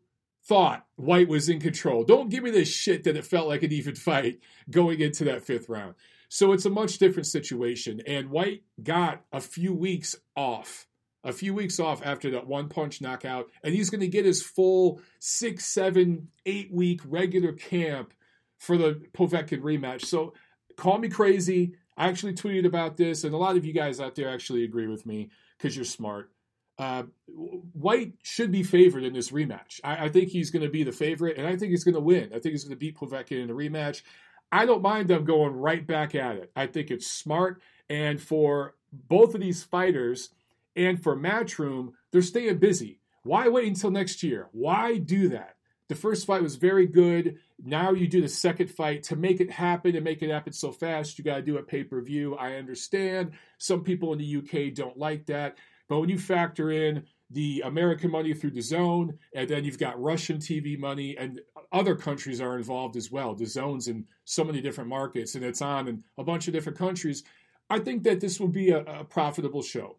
thought 0.46 0.87
Whyte 0.96 1.29
was 1.29 1.49
in 1.49 1.61
control. 1.61 2.05
Don't 2.05 2.29
give 2.29 2.44
me 2.44 2.50
this 2.50 2.69
shit 2.69 3.05
that 3.05 3.17
it 3.17 3.25
felt 3.25 3.49
like 3.49 3.62
an 3.62 3.73
even 3.73 3.94
fight 3.94 4.41
going 4.70 5.00
into 5.00 5.25
that 5.25 5.43
fifth 5.43 5.69
round. 5.69 5.94
So 6.29 6.52
it's 6.52 6.67
a 6.67 6.70
much 6.70 6.99
different 6.99 7.26
situation. 7.26 8.02
And 8.06 8.31
Whyte 8.31 8.62
got 8.82 9.25
a 9.32 9.41
few 9.41 9.73
weeks 9.73 10.17
off, 10.37 10.87
a 11.23 11.32
few 11.32 11.55
weeks 11.55 11.81
off 11.81 12.05
after 12.05 12.31
that 12.32 12.46
one 12.46 12.69
punch 12.69 13.00
knockout. 13.00 13.50
And 13.62 13.75
he's 13.75 13.91
going 13.91 14.00
to 14.00 14.08
get 14.08 14.25
his 14.25 14.43
full 14.43 15.00
six, 15.19 15.64
seven, 15.64 16.29
eight 16.44 16.73
week 16.73 17.00
regular 17.06 17.52
camp 17.52 18.12
for 18.58 18.76
the 18.76 19.00
Povetkin 19.14 19.61
rematch. 19.61 20.05
So 20.05 20.35
call 20.76 20.99
me 20.99 21.08
crazy. 21.08 21.75
I 21.97 22.08
actually 22.08 22.35
tweeted 22.35 22.67
about 22.67 22.97
this, 22.97 23.23
and 23.23 23.32
a 23.35 23.38
lot 23.38 23.56
of 23.56 23.64
you 23.64 23.73
guys 23.73 24.00
out 24.00 24.17
there 24.17 24.29
actually 24.29 24.64
agree 24.64 24.88
with 24.88 25.06
me 25.06 25.31
because 25.56 25.76
you're 25.76 25.85
smart. 25.85 26.31
Uh, 26.79 27.05
Whyte 27.29 28.15
should 28.23 28.50
be 28.50 28.62
favored 28.62 29.05
in 29.05 29.12
this 29.12 29.31
rematch. 29.31 29.81
I, 29.85 30.06
I 30.06 30.09
think 30.09 30.31
he's 30.31 30.50
going 30.50 30.65
to 30.65 30.71
be 30.71 30.82
the 30.82 30.93
favorite, 30.93 31.38
and 31.38 31.47
I 31.47 31.56
think 31.56 31.71
he's 31.71 31.85
going 31.85 31.94
to 31.94 32.00
win. 32.00 32.31
I 32.35 32.38
think 32.38 32.53
he's 32.53 32.65
going 32.65 32.76
to 32.76 32.76
beat 32.76 32.97
Povetkin 32.99 33.43
in 33.43 33.49
the 33.49 33.55
rematch. 33.55 34.03
I 34.50 34.67
don't 34.67 34.82
mind 34.82 35.09
them 35.09 35.25
going 35.25 35.55
right 35.55 35.87
back 35.87 36.15
at 36.15 36.37
it. 36.37 36.50
I 36.56 36.67
think 36.67 36.91
it's 36.91 37.06
smart, 37.06 37.62
and 37.88 38.21
for 38.21 38.75
both 38.93 39.35
of 39.35 39.41
these 39.41 39.62
fighters 39.62 40.31
and 40.76 41.03
for 41.03 41.17
Matchroom, 41.17 41.93
they're 42.11 42.23
staying 42.23 42.59
busy. 42.59 43.00
Why 43.23 43.49
wait 43.49 43.69
until 43.69 43.91
next 43.91 44.23
year? 44.23 44.49
Why 44.53 44.99
do 44.99 45.29
that? 45.31 45.56
The 45.88 45.94
first 45.94 46.26
fight 46.26 46.43
was 46.43 46.56
very 46.56 46.87
good. 46.87 47.38
Now 47.62 47.93
you 47.93 48.09
do 48.09 48.21
the 48.23 48.29
second 48.29 48.71
fight 48.71 49.03
to 49.05 49.17
make 49.17 49.41
it 49.41 49.50
happen 49.50 49.94
and 49.94 50.05
make 50.05 50.23
it 50.23 50.31
happen 50.31 50.53
so 50.53 50.73
fast. 50.73 51.19
You 51.19 51.25
got 51.25 51.37
to 51.37 51.43
do 51.43 51.59
a 51.59 51.62
pay 51.62 51.85
per 51.85 52.00
view. 52.00 52.37
I 52.37 52.55
understand. 52.55 53.32
Some 53.59 53.85
people 53.85 54.12
in 54.12 54.19
the 54.19 54.37
UK 54.38 54.75
don't 54.75 54.99
like 54.99 55.26
that. 55.26 55.59
But 55.89 56.01
when 56.01 56.09
you 56.09 56.19
factor 56.19 56.71
in 56.71 57.05
the 57.31 57.63
American 57.65 58.11
money 58.11 58.33
through 58.33 58.53
the 58.53 58.61
zone, 58.61 59.19
and 59.35 59.49
then 59.49 59.65
you've 59.65 59.79
got 59.79 60.01
Russian 60.01 60.39
TV 60.39 60.79
money, 60.79 61.17
and 61.17 61.41
other 61.73 61.97
countries 61.97 62.41
are 62.41 62.57
involved 62.57 62.97
as 62.97 63.11
well. 63.11 63.35
The 63.35 63.47
zone's 63.47 63.89
in 63.89 64.07
so 64.25 64.45
many 64.45 64.61
different 64.61 64.88
markets, 64.88 65.35
and 65.35 65.45
it's 65.45 65.62
on 65.62 65.88
in 65.88 66.05
a 66.19 66.25
bunch 66.25 66.47
of 66.47 66.55
different 66.55 66.79
countries. 66.79 67.25
I 67.71 67.79
think 67.79 68.05
that 68.05 68.21
this 68.21 68.38
will 68.38 68.49
be 68.49 68.71
a, 68.71 68.81
a 68.85 69.05
profitable 69.05 69.62
show. 69.62 69.97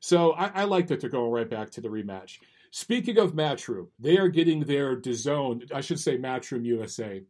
So 0.00 0.32
I, 0.32 0.48
I, 0.48 0.64
like 0.64 0.88
that 0.88 1.00
they're 1.00 1.08
going 1.08 1.30
right 1.30 1.48
back 1.48 1.70
to 1.70 1.80
the 1.80 1.88
rematch. 1.88 2.38
Speaking 2.70 3.18
of 3.18 3.32
Matchroom, 3.32 3.86
they 3.98 4.18
are 4.18 4.28
getting 4.28 4.60
their 4.60 4.96
DAZN, 5.00 5.72
I 5.72 5.80
should 5.80 6.00
say 6.00 6.18
Matchroom 6.18 6.64
USA. 6.66 7.22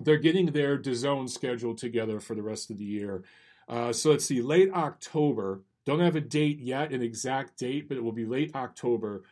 They're 0.00 0.16
getting 0.16 0.46
their 0.46 0.78
DAZN 0.78 1.28
schedule 1.28 1.74
together 1.74 2.20
for 2.20 2.34
the 2.34 2.42
rest 2.42 2.70
of 2.70 2.78
the 2.78 2.84
year. 2.84 3.24
Uh, 3.68 3.92
so 3.92 4.10
let's 4.10 4.24
see, 4.24 4.40
late 4.40 4.70
October, 4.72 5.62
don't 5.86 6.00
have 6.00 6.16
a 6.16 6.20
date 6.20 6.60
yet, 6.60 6.92
an 6.92 7.02
exact 7.02 7.58
date, 7.58 7.88
but 7.88 7.96
it 7.96 8.02
will 8.02 8.12
be 8.12 8.26
late 8.26 8.54
October. 8.54 9.24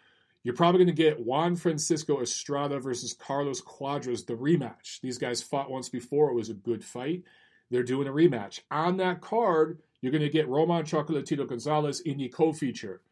You're 0.42 0.54
probably 0.54 0.84
going 0.84 0.94
to 0.94 1.02
get 1.02 1.24
Juan 1.24 1.56
Francisco 1.56 2.20
Estrada 2.20 2.80
versus 2.80 3.14
Carlos 3.14 3.62
Cuadras, 3.62 4.26
the 4.26 4.34
rematch. 4.34 5.00
These 5.00 5.18
guys 5.18 5.42
fought 5.42 5.70
once 5.70 5.88
before. 5.88 6.30
It 6.30 6.34
was 6.34 6.50
a 6.50 6.54
good 6.54 6.84
fight. 6.84 7.22
They're 7.70 7.82
doing 7.82 8.08
a 8.08 8.12
rematch. 8.12 8.60
On 8.70 8.96
that 8.98 9.20
card, 9.20 9.78
you're 10.00 10.12
going 10.12 10.22
to 10.22 10.28
get 10.28 10.48
Roman 10.48 10.84
Chocolatito 10.84 11.48
Gonzalez 11.48 12.00
in 12.00 12.18
the 12.18 12.28
co 12.28 12.52
feature. 12.52 13.02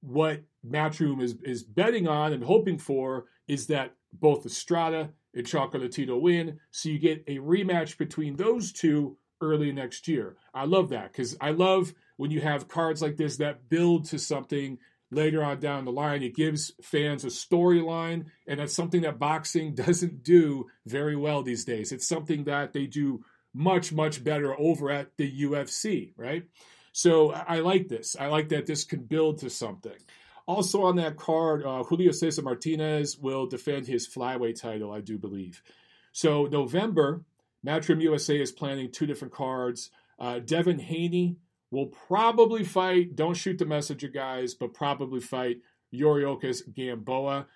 What 0.00 0.42
Matchroom 0.66 1.22
is, 1.22 1.36
is 1.42 1.62
betting 1.62 2.08
on 2.08 2.32
and 2.32 2.42
hoping 2.42 2.78
for 2.78 3.26
is 3.46 3.66
that 3.66 3.94
both 4.12 4.46
Estrada 4.46 5.10
and 5.34 5.46
Chocolatito 5.46 6.20
win, 6.20 6.58
so 6.70 6.88
you 6.88 6.98
get 6.98 7.22
a 7.26 7.38
rematch 7.38 7.98
between 7.98 8.36
those 8.36 8.72
two 8.72 9.16
early 9.40 9.70
next 9.70 10.08
year. 10.08 10.36
I 10.54 10.64
love 10.64 10.88
that 10.90 11.12
because 11.12 11.36
I 11.40 11.50
love 11.50 11.94
when 12.18 12.30
you 12.30 12.42
have 12.42 12.68
cards 12.68 13.00
like 13.00 13.16
this 13.16 13.38
that 13.38 13.70
build 13.70 14.04
to 14.04 14.18
something 14.18 14.78
later 15.10 15.42
on 15.42 15.58
down 15.58 15.84
the 15.84 15.92
line. 15.92 16.22
It 16.22 16.34
gives 16.34 16.72
fans 16.82 17.24
a 17.24 17.28
storyline, 17.28 18.26
and 18.46 18.60
that's 18.60 18.74
something 18.74 19.02
that 19.02 19.18
boxing 19.18 19.74
doesn't 19.74 20.22
do 20.22 20.66
very 20.84 21.16
well 21.16 21.42
these 21.42 21.64
days. 21.64 21.92
It's 21.92 22.06
something 22.06 22.44
that 22.44 22.74
they 22.74 22.86
do 22.86 23.24
much, 23.54 23.92
much 23.92 24.22
better 24.22 24.58
over 24.58 24.90
at 24.90 25.16
the 25.16 25.42
UFC, 25.42 26.12
right? 26.16 26.44
So 26.92 27.32
I 27.32 27.60
like 27.60 27.88
this. 27.88 28.16
I 28.18 28.26
like 28.26 28.48
that 28.50 28.66
this 28.66 28.84
can 28.84 29.04
build 29.04 29.38
to 29.38 29.50
something. 29.50 29.96
Also 30.46 30.82
on 30.82 30.96
that 30.96 31.16
card, 31.16 31.64
uh, 31.64 31.84
Julio 31.84 32.10
Cesar 32.10 32.42
Martinez 32.42 33.18
will 33.18 33.46
defend 33.46 33.86
his 33.86 34.08
flyweight 34.08 34.60
title, 34.60 34.92
I 34.92 35.00
do 35.00 35.18
believe. 35.18 35.62
So 36.12 36.46
November, 36.46 37.22
Matchroom 37.64 38.02
USA 38.02 38.40
is 38.40 38.50
planning 38.50 38.90
two 38.90 39.06
different 39.06 39.34
cards. 39.34 39.90
Uh, 40.18 40.40
Devin 40.40 40.78
Haney 40.78 41.36
will 41.70 41.86
probably 41.86 42.64
fight, 42.64 43.14
don't 43.14 43.36
shoot 43.36 43.58
the 43.58 43.66
messenger 43.66 44.08
guys, 44.08 44.54
but 44.54 44.74
probably 44.74 45.20
fight 45.20 45.58
Yuriorkis 45.94 46.72
Gamboa. 46.74 47.46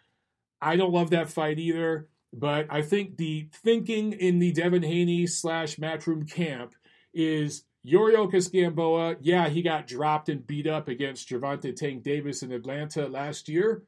I 0.60 0.76
don't 0.76 0.92
love 0.92 1.10
that 1.10 1.30
fight 1.30 1.58
either, 1.58 2.08
but 2.32 2.66
I 2.70 2.82
think 2.82 3.16
the 3.16 3.48
thinking 3.52 4.12
in 4.12 4.38
the 4.38 4.52
Devin 4.52 4.82
Haney 4.82 5.26
slash 5.26 5.76
Matchroom 5.76 6.30
camp 6.30 6.74
is 7.12 7.64
Yuriorkis 7.86 8.52
Gamboa, 8.52 9.16
yeah, 9.20 9.48
he 9.48 9.60
got 9.62 9.86
dropped 9.86 10.28
and 10.28 10.46
beat 10.46 10.66
up 10.66 10.88
against 10.88 11.28
Gervonta 11.28 11.74
Tank 11.74 12.02
Davis 12.02 12.42
in 12.42 12.52
Atlanta 12.52 13.08
last 13.08 13.48
year, 13.48 13.82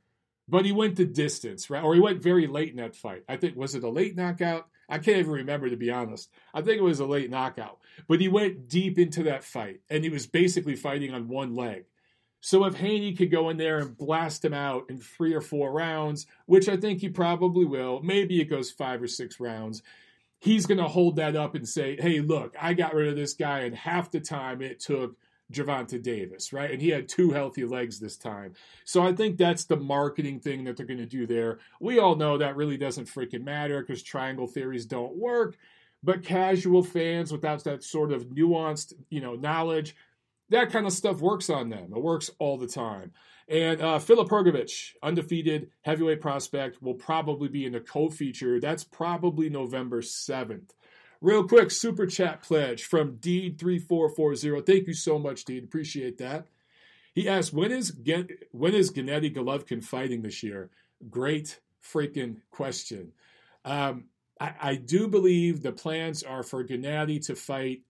but 0.49 0.65
he 0.65 0.73
went 0.73 0.97
the 0.97 1.05
distance, 1.05 1.71
right? 1.71 1.85
Or 1.85 1.95
he 1.95 2.01
went 2.01 2.23
very 2.23 2.47
late 2.47 2.71
in 2.71 2.77
that 2.77 2.97
fight. 2.97 3.23
I 3.29 3.37
think, 3.37 3.57
was 3.57 3.75
it 3.75 3.85
a 3.85 3.89
late 3.89 4.17
knockout? 4.17 4.69
I 4.89 4.99
can't 4.99 5.19
even 5.19 5.33
remember, 5.33 5.71
to 5.71 5.77
be 5.77 5.91
honest. 5.91 6.31
I 6.53 6.63
think 6.63 6.79
it 6.79 6.85
was 6.85 7.01
a 7.01 7.07
late 7.07 7.31
knockout. 7.31 7.79
But 8.09 8.21
he 8.21 8.29
went 8.29 8.69
deep 8.69 8.99
into 8.99 9.23
that 9.25 9.45
fight, 9.45 9.81
and 9.89 10.05
he 10.05 10.11
was 10.11 10.27
basically 10.27 10.77
fighting 10.77 11.13
on 11.15 11.29
one 11.29 11.55
leg. 11.55 11.85
So 12.41 12.67
if 12.67 12.75
Haney 12.75 13.15
could 13.15 13.31
go 13.31 13.49
in 13.49 13.57
there 13.57 13.79
and 13.79 13.97
blast 13.97 14.45
him 14.45 14.53
out 14.53 14.85
in 14.91 14.99
three 14.99 15.33
or 15.33 15.41
four 15.41 15.73
rounds, 15.73 16.27
which 16.45 16.69
I 16.69 16.77
think 16.77 17.01
he 17.01 17.09
probably 17.09 17.65
will, 17.65 18.03
maybe 18.03 18.39
it 18.41 18.51
goes 18.51 18.71
five 18.71 19.03
or 19.03 19.07
six 19.07 19.41
rounds, 19.41 19.83
he's 20.41 20.67
going 20.67 20.79
to 20.79 20.85
hold 20.85 21.17
that 21.17 21.37
up 21.37 21.55
and 21.55 21.67
say, 21.67 21.97
hey, 21.99 22.21
look, 22.21 22.55
I 22.61 22.75
got 22.75 22.93
rid 22.93 23.09
of 23.09 23.17
this 23.17 23.33
guy 23.33 23.61
in 23.61 23.73
half 23.73 24.11
the 24.11 24.21
time 24.21 24.61
it 24.61 24.79
took 24.79 25.17
Gervonta 25.53 26.03
Davis, 26.03 26.53
right? 26.53 26.71
And 26.71 26.81
he 26.81 26.89
had 26.89 27.09
two 27.09 27.31
healthy 27.31 27.65
legs 27.65 28.01
this 28.01 28.17
time. 28.17 28.55
So 28.85 29.03
I 29.03 29.13
think 29.13 29.37
that's 29.37 29.65
the 29.65 29.77
marketing 29.77 30.41
thing 30.41 30.65
that 30.65 30.77
they're 30.77 30.87
going 30.87 30.99
to 30.99 31.07
do 31.07 31.27
there. 31.27 31.59
We 31.81 31.99
all 31.99 32.17
know 32.17 32.39
that 32.39 32.57
really 32.57 32.77
doesn't 32.77 33.07
freaking 33.09 33.45
matter 33.45 33.81
because 33.81 34.03
triangle 34.03 34.47
theories 34.47 34.87
don't 34.87 35.17
work. 35.17 35.57
But 36.03 36.23
casual 36.23 36.83
fans 36.83 37.33
without 37.33 37.65
that 37.65 37.83
sort 37.83 38.13
of 38.13 38.27
nuanced, 38.27 38.93
you 39.09 39.21
know, 39.21 39.35
knowledge, 39.35 39.97
that 40.51 40.71
kind 40.71 40.87
of 40.87 40.93
stuff 40.93 41.21
works 41.21 41.49
on 41.49 41.71
them. 41.71 41.93
It 41.95 42.03
works 42.03 42.31
all 42.39 42.59
the 42.59 42.67
time. 42.67 43.13
And 43.49 43.81
uh, 43.81 43.99
Filip 43.99 44.29
Hrgovic, 44.29 44.93
undefeated 45.03 45.71
heavyweight 45.83 46.21
prospect, 46.21 46.83
will 46.83 46.95
probably 46.95 47.49
be 47.49 47.67
in 47.67 47.73
the 47.73 47.81
co-feature. 47.81 48.61
That's 48.61 48.85
probably 48.85 49.51
November 49.51 50.01
7th. 50.01 50.71
Real 51.25 51.49
quick, 51.49 51.71
super 51.71 52.07
chat 52.07 52.43
pledge 52.43 52.85
from 52.85 53.17
Deed3440. 53.17 54.67
Thank 54.67 54.87
you 54.87 54.93
so 54.93 55.19
much, 55.19 55.47
Deed. 55.47 55.65
Appreciate 55.65 56.19
that. 56.19 56.49
He 57.15 57.31
asked, 57.31 57.55
when 57.55 57.73
is 57.73 57.97
when 58.51 58.75
is 58.75 58.91
Gennady 58.93 59.35
Golovkin 59.35 59.83
fighting 59.83 60.21
this 60.21 60.43
year? 60.43 60.69
Great 61.09 61.61
freaking 61.83 62.43
question. 62.51 63.13
Um, 63.65 64.05
I, 64.39 64.53
I, 64.61 64.75
do 64.75 65.09
believe 65.09 65.63
the 65.63 65.73
plans 65.73 66.23
are 66.23 66.43
for 66.43 66.63
Gennady 66.63 67.25
to 67.25 67.35
fight 67.35 67.81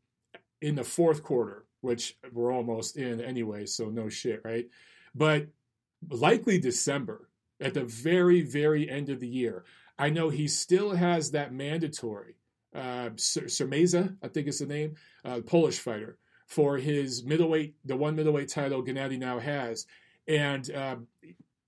in 0.60 0.76
the 0.76 0.84
fourth 0.84 1.24
quarter, 1.24 1.64
which 1.80 2.16
we're 2.32 2.52
almost 2.52 2.96
in 2.96 3.20
anyway, 3.20 3.66
so 3.66 3.90
no 3.90 4.08
shit, 4.08 4.42
right? 4.44 4.68
but 5.12 5.48
likely 6.08 6.58
December 6.60 7.28
at 7.60 7.74
the 7.74 7.84
very, 7.84 8.42
very 8.42 8.88
end 8.88 9.08
of 9.08 9.18
the 9.18 9.26
year. 9.26 9.64
I 9.98 10.10
know 10.10 10.28
he 10.28 10.46
still 10.46 10.92
has 10.92 11.32
that 11.32 11.52
mandatory, 11.52 12.36
uh, 12.74 13.10
Szeremeta, 13.16 14.16
I 14.22 14.28
think 14.28 14.48
is 14.48 14.58
the 14.58 14.66
name, 14.66 14.94
uh, 15.24 15.40
Polish 15.40 15.78
fighter, 15.78 16.18
for 16.46 16.76
his 16.76 17.24
middleweight, 17.24 17.74
the 17.84 17.96
one 17.96 18.16
middleweight 18.16 18.48
title 18.48 18.82
Gennady 18.82 19.18
now 19.18 19.38
has. 19.38 19.86
And 20.26 20.70
uh, 20.70 20.96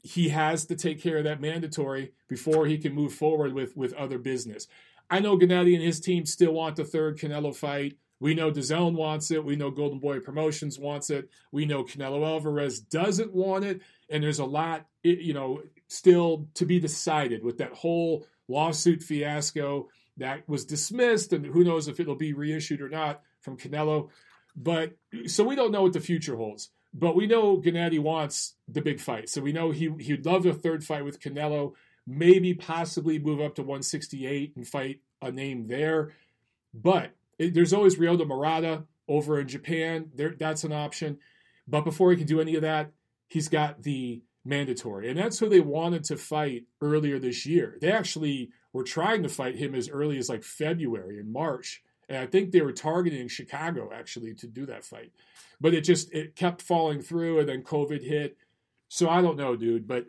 he 0.03 0.29
has 0.29 0.67
to 0.67 0.77
take 0.77 1.03
care 1.03 1.19
of 1.19 1.25
that 1.25 1.41
mandatory 1.41 2.13
before 2.29 2.67
he 2.67 2.79
can 2.79 2.95
move 2.95 3.13
forward 3.13 3.53
with, 3.53 3.77
with 3.77 3.93
other 3.95 4.19
business. 4.19 4.69
I 5.11 5.21
know 5.21 5.39
Gennady 5.39 5.75
and 5.75 5.83
his 5.83 6.01
team 6.01 6.27
still 6.27 6.53
want 6.53 6.77
the 6.77 6.85
third 6.85 7.19
Canelo 7.19 7.55
fight. 7.55 7.97
We 8.19 8.35
know 8.35 8.51
DAZN 8.51 8.95
wants 8.95 9.31
it. 9.31 9.45
We 9.45 9.57
know 9.57 9.71
Golden 9.71 9.99
Boy 9.99 10.21
Promotions 10.21 10.79
wants 10.79 11.11
it. 11.11 11.29
We 11.53 11.67
know 11.67 11.85
Canelo 11.85 12.27
Alvarez 12.27 12.81
doesn't 12.81 13.33
want 13.33 13.65
it. 13.65 13.83
And 14.09 14.23
there's 14.23 14.39
a 14.39 14.45
lot, 14.45 14.87
you 15.03 15.35
know, 15.35 15.63
still 15.89 16.49
to 16.55 16.65
be 16.65 16.81
decided 16.81 17.45
with 17.45 17.59
that 17.59 17.73
whole 17.73 18.27
lawsuit 18.49 19.03
fiasco 19.03 19.89
that 20.17 20.49
was 20.49 20.65
dismissed. 20.65 21.33
And 21.33 21.47
who 21.47 21.65
knows 21.65 21.89
if 21.89 22.01
it'll 22.01 22.17
be 22.17 22.33
reissued 22.33 22.81
or 22.81 22.89
not 22.89 23.23
from 23.41 23.57
Canelo. 23.57 24.11
But 24.57 24.97
so 25.27 25.45
we 25.45 25.55
don't 25.55 25.73
know 25.73 25.83
what 25.83 25.93
the 25.93 26.01
future 26.01 26.37
holds. 26.37 26.71
But 26.95 27.15
we 27.15 27.27
know 27.27 27.61
Gennady 27.61 27.99
wants 27.99 28.55
the 28.67 28.81
big 28.81 29.01
fight. 29.01 29.29
So 29.29 29.43
we 29.43 29.53
know 29.53 29.71
he, 29.71 29.91
he'd 30.01 30.25
love 30.25 30.47
a 30.47 30.55
third 30.55 30.83
fight 30.83 31.05
with 31.05 31.21
Canelo, 31.21 31.75
maybe 32.07 32.55
possibly 32.55 33.19
move 33.19 33.41
up 33.41 33.55
to 33.57 33.63
168 33.63 34.57
and 34.57 34.67
fight 34.67 35.01
a 35.21 35.31
name 35.31 35.67
there. 35.67 36.15
But 36.73 37.13
it, 37.39 37.53
there's 37.53 37.75
always 37.75 37.97
Ryota 37.97 38.27
Murata 38.27 38.85
over 39.09 39.39
in 39.39 39.49
Japan. 39.49 40.11
There, 40.15 40.35
that's 40.39 40.65
an 40.65 40.73
option. 40.73 41.19
But 41.69 41.85
before 41.85 42.11
he 42.11 42.17
can 42.17 42.27
do 42.27 42.41
any 42.41 42.55
of 42.55 42.63
that, 42.63 42.93
he's 43.29 43.49
got 43.49 43.83
the 43.83 44.23
mandatory. 44.45 45.11
And 45.11 45.19
that's 45.19 45.39
who 45.39 45.49
they 45.49 45.61
wanted 45.61 46.05
to 46.05 46.17
fight 46.17 46.65
earlier 46.81 47.19
this 47.19 47.45
year. 47.45 47.77
They 47.81 47.91
actually 47.91 48.51
were 48.77 48.85
trying 48.85 49.23
to 49.23 49.29
fight 49.29 49.57
him 49.57 49.75
as 49.75 49.89
early 49.89 50.19
as 50.19 50.29
like 50.29 50.45
February 50.45 51.19
and 51.19 51.33
March. 51.33 51.83
And 52.09 52.19
I 52.19 52.27
think 52.27 52.53
they 52.53 52.61
were 52.61 52.73
targeting 52.73 53.27
Chicago 53.27 53.91
actually 53.93 54.35
to 54.35 54.47
do 54.47 54.67
that 54.67 54.85
fight. 54.85 55.13
But 55.61 55.75
it 55.75 55.83
just 55.83 56.13
it 56.13 56.37
kept 56.37 56.63
falling 56.63 57.01
through 57.01 57.41
and 57.41 57.49
then 57.49 57.63
COVID 57.63 58.03
hit. 58.03 58.37
So 58.89 59.09
I 59.09 59.21
don't 59.21 59.37
know, 59.37 59.57
dude, 59.57 59.89
but 59.89 60.07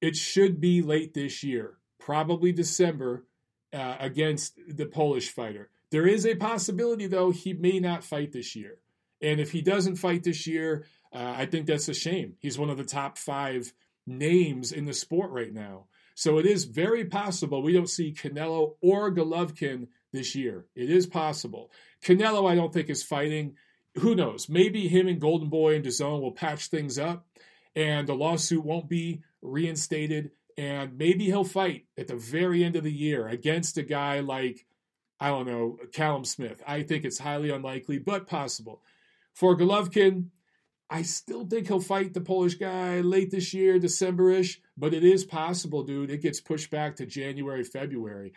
it 0.00 0.16
should 0.16 0.60
be 0.60 0.82
late 0.82 1.14
this 1.14 1.42
year, 1.42 1.78
probably 1.98 2.52
December 2.52 3.24
uh, 3.72 3.96
against 4.00 4.58
the 4.68 4.86
Polish 4.86 5.30
fighter. 5.30 5.70
There 5.90 6.06
is 6.06 6.26
a 6.26 6.34
possibility, 6.34 7.06
though, 7.06 7.30
he 7.30 7.52
may 7.52 7.78
not 7.78 8.02
fight 8.02 8.32
this 8.32 8.56
year. 8.56 8.78
And 9.22 9.40
if 9.40 9.52
he 9.52 9.62
doesn't 9.62 9.96
fight 9.96 10.24
this 10.24 10.46
year, 10.46 10.84
uh, 11.12 11.34
I 11.36 11.46
think 11.46 11.66
that's 11.66 11.88
a 11.88 11.94
shame. 11.94 12.34
He's 12.40 12.58
one 12.58 12.70
of 12.70 12.76
the 12.76 12.84
top 12.84 13.16
five 13.16 13.72
names 14.06 14.72
in 14.72 14.84
the 14.86 14.94
sport 14.94 15.30
right 15.30 15.52
now. 15.52 15.84
So 16.22 16.38
it 16.38 16.46
is 16.46 16.66
very 16.66 17.04
possible 17.04 17.62
we 17.62 17.72
don't 17.72 17.90
see 17.90 18.12
Canelo 18.12 18.76
or 18.80 19.12
Golovkin 19.12 19.88
this 20.12 20.36
year. 20.36 20.66
It 20.76 20.88
is 20.88 21.04
possible. 21.04 21.72
Canelo, 22.00 22.48
I 22.48 22.54
don't 22.54 22.72
think, 22.72 22.88
is 22.88 23.02
fighting. 23.02 23.56
Who 23.96 24.14
knows? 24.14 24.48
Maybe 24.48 24.86
him 24.86 25.08
and 25.08 25.20
Golden 25.20 25.48
Boy 25.48 25.74
and 25.74 25.84
DAZN 25.84 26.20
will 26.20 26.30
patch 26.30 26.68
things 26.68 26.96
up 26.96 27.26
and 27.74 28.06
the 28.06 28.14
lawsuit 28.14 28.64
won't 28.64 28.88
be 28.88 29.22
reinstated. 29.42 30.30
And 30.56 30.96
maybe 30.96 31.24
he'll 31.24 31.42
fight 31.42 31.86
at 31.98 32.06
the 32.06 32.14
very 32.14 32.62
end 32.62 32.76
of 32.76 32.84
the 32.84 32.92
year 32.92 33.26
against 33.26 33.76
a 33.76 33.82
guy 33.82 34.20
like 34.20 34.64
I 35.18 35.28
don't 35.28 35.48
know, 35.48 35.76
Callum 35.92 36.24
Smith. 36.24 36.62
I 36.64 36.84
think 36.84 37.04
it's 37.04 37.18
highly 37.18 37.50
unlikely, 37.50 37.98
but 37.98 38.28
possible. 38.28 38.80
For 39.34 39.56
Golovkin, 39.56 40.26
I 40.92 41.00
still 41.00 41.46
think 41.46 41.68
he'll 41.68 41.80
fight 41.80 42.12
the 42.12 42.20
Polish 42.20 42.56
guy 42.56 43.00
late 43.00 43.30
this 43.30 43.54
year, 43.54 43.78
December-ish, 43.78 44.60
but 44.76 44.92
it 44.92 45.02
is 45.02 45.24
possible, 45.24 45.82
dude. 45.84 46.10
It 46.10 46.20
gets 46.20 46.38
pushed 46.38 46.70
back 46.70 46.96
to 46.96 47.06
January, 47.06 47.64
February. 47.64 48.34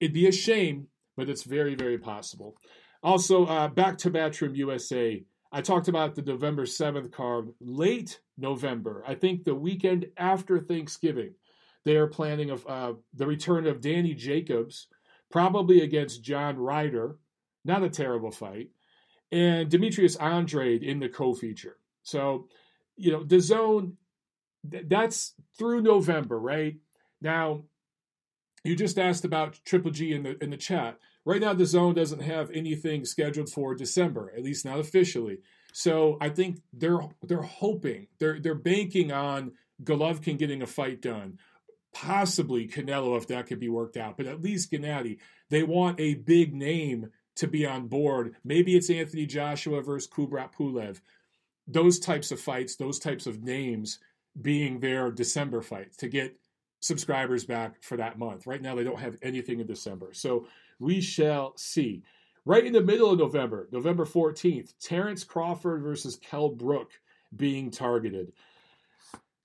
It'd 0.00 0.12
be 0.12 0.26
a 0.26 0.32
shame, 0.32 0.88
but 1.16 1.28
it's 1.28 1.44
very, 1.44 1.76
very 1.76 1.98
possible. 1.98 2.56
Also, 3.04 3.46
uh, 3.46 3.68
back 3.68 3.98
to 3.98 4.10
Matchroom 4.10 4.56
USA. 4.56 5.22
I 5.52 5.60
talked 5.60 5.86
about 5.86 6.16
the 6.16 6.22
November 6.22 6.64
7th 6.64 7.12
card, 7.12 7.50
late 7.60 8.18
November. 8.36 9.04
I 9.06 9.14
think 9.14 9.44
the 9.44 9.54
weekend 9.54 10.06
after 10.16 10.58
Thanksgiving. 10.58 11.34
They 11.84 11.94
are 11.94 12.08
planning 12.08 12.50
of 12.50 12.66
uh, 12.66 12.94
the 13.14 13.28
return 13.28 13.68
of 13.68 13.80
Danny 13.80 14.14
Jacobs, 14.14 14.88
probably 15.30 15.82
against 15.82 16.24
John 16.24 16.56
Ryder. 16.56 17.18
Not 17.64 17.84
a 17.84 17.88
terrible 17.88 18.32
fight. 18.32 18.70
And 19.30 19.70
Demetrius 19.70 20.16
Andrade 20.16 20.82
in 20.82 20.98
the 20.98 21.08
co 21.08 21.32
feature. 21.32 21.76
So, 22.02 22.48
you 22.96 23.12
know, 23.12 23.24
the 23.24 23.40
zone 23.40 23.96
that's 24.64 25.34
through 25.58 25.82
November, 25.82 26.38
right? 26.38 26.76
Now, 27.20 27.64
you 28.64 28.76
just 28.76 28.98
asked 28.98 29.24
about 29.24 29.58
Triple 29.64 29.90
G 29.90 30.12
in 30.12 30.22
the 30.22 30.42
in 30.42 30.50
the 30.50 30.56
chat. 30.56 30.98
Right 31.24 31.40
now, 31.40 31.52
the 31.54 31.66
zone 31.66 31.94
doesn't 31.94 32.22
have 32.22 32.50
anything 32.50 33.04
scheduled 33.04 33.48
for 33.50 33.74
December, 33.74 34.32
at 34.36 34.42
least 34.42 34.64
not 34.64 34.78
officially. 34.78 35.38
So 35.72 36.18
I 36.20 36.28
think 36.28 36.60
they're 36.72 37.00
they're 37.22 37.42
hoping 37.42 38.08
they're 38.18 38.38
they're 38.38 38.54
banking 38.54 39.10
on 39.12 39.52
Golovkin 39.82 40.38
getting 40.38 40.62
a 40.62 40.66
fight 40.66 41.00
done, 41.00 41.38
possibly 41.92 42.68
Canelo 42.68 43.16
if 43.16 43.26
that 43.28 43.46
could 43.46 43.60
be 43.60 43.68
worked 43.68 43.96
out, 43.96 44.16
but 44.16 44.26
at 44.26 44.42
least 44.42 44.70
Gennady. 44.70 45.18
They 45.50 45.62
want 45.62 46.00
a 46.00 46.14
big 46.14 46.54
name 46.54 47.10
to 47.36 47.48
be 47.48 47.66
on 47.66 47.88
board. 47.88 48.36
Maybe 48.44 48.76
it's 48.76 48.90
Anthony 48.90 49.26
Joshua 49.26 49.82
versus 49.82 50.08
Kubrat 50.10 50.52
Pulev. 50.54 51.00
Those 51.66 51.98
types 51.98 52.32
of 52.32 52.40
fights, 52.40 52.76
those 52.76 52.98
types 52.98 53.26
of 53.26 53.42
names 53.42 53.98
being 54.40 54.80
their 54.80 55.10
December 55.10 55.62
fights 55.62 55.96
to 55.98 56.08
get 56.08 56.36
subscribers 56.80 57.44
back 57.44 57.82
for 57.82 57.96
that 57.96 58.18
month. 58.18 58.46
Right 58.46 58.60
now, 58.60 58.74
they 58.74 58.84
don't 58.84 59.00
have 59.00 59.16
anything 59.22 59.60
in 59.60 59.66
December. 59.66 60.10
So 60.12 60.46
we 60.78 61.00
shall 61.00 61.56
see. 61.56 62.02
Right 62.44 62.66
in 62.66 62.72
the 62.72 62.82
middle 62.82 63.12
of 63.12 63.18
November, 63.20 63.68
November 63.70 64.04
14th, 64.04 64.74
Terrence 64.80 65.22
Crawford 65.22 65.82
versus 65.82 66.16
Kell 66.16 66.48
Brook 66.48 66.90
being 67.34 67.70
targeted. 67.70 68.32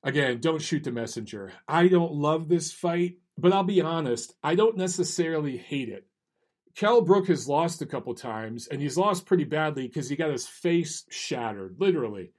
Again, 0.04 0.40
don't 0.40 0.62
shoot 0.62 0.84
the 0.84 0.92
messenger. 0.92 1.52
I 1.68 1.90
don't 1.90 2.14
love 2.14 2.48
this 2.48 2.72
fight, 2.72 3.18
but 3.38 3.54
I'll 3.54 3.64
be 3.64 3.82
honest, 3.82 4.34
I 4.44 4.56
don't 4.56 4.78
necessarily 4.78 5.58
hate 5.58 5.90
it. 5.90 6.08
Kell 6.78 7.02
Brook 7.02 7.28
has 7.28 7.48
lost 7.48 7.82
a 7.82 7.88
couple 7.88 8.14
times, 8.14 8.68
and 8.68 8.80
he's 8.80 8.98
lost 8.98 9.26
pretty 9.26 9.46
badly 9.46 9.88
because 9.88 10.08
he 10.08 10.16
got 10.16 10.30
his 10.30 10.48
face 10.48 11.06
shattered, 11.10 11.76
literally. 11.80 12.32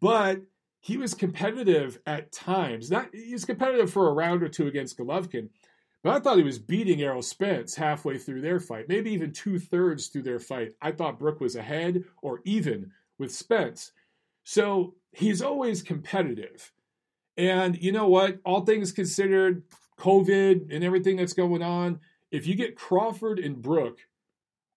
But 0.00 0.42
he 0.80 0.98
was 0.98 1.14
competitive 1.14 1.98
at 2.06 2.30
times. 2.30 2.90
Not 2.90 3.08
he's 3.14 3.46
competitive 3.46 3.90
for 3.90 4.08
a 4.08 4.12
round 4.12 4.42
or 4.42 4.48
two 4.48 4.66
against 4.66 4.98
Golovkin, 4.98 5.48
But 6.02 6.14
I 6.14 6.20
thought 6.20 6.36
he 6.36 6.42
was 6.42 6.58
beating 6.58 7.00
Errol 7.00 7.22
Spence 7.22 7.74
halfway 7.74 8.18
through 8.18 8.42
their 8.42 8.60
fight, 8.60 8.88
maybe 8.88 9.10
even 9.10 9.32
two 9.32 9.58
thirds 9.58 10.08
through 10.08 10.22
their 10.22 10.38
fight. 10.38 10.74
I 10.82 10.92
thought 10.92 11.18
Brook 11.18 11.40
was 11.40 11.56
ahead 11.56 12.04
or 12.22 12.40
even 12.44 12.92
with 13.18 13.34
Spence. 13.34 13.92
So 14.44 14.94
he's 15.12 15.40
always 15.40 15.82
competitive. 15.82 16.72
And 17.38 17.80
you 17.82 17.92
know 17.92 18.08
what? 18.08 18.38
All 18.44 18.66
things 18.66 18.92
considered, 18.92 19.62
COVID 19.98 20.74
and 20.74 20.84
everything 20.84 21.16
that's 21.16 21.32
going 21.32 21.62
on, 21.62 22.00
if 22.30 22.46
you 22.46 22.54
get 22.54 22.76
Crawford 22.76 23.38
and 23.38 23.60
Brook 23.60 23.98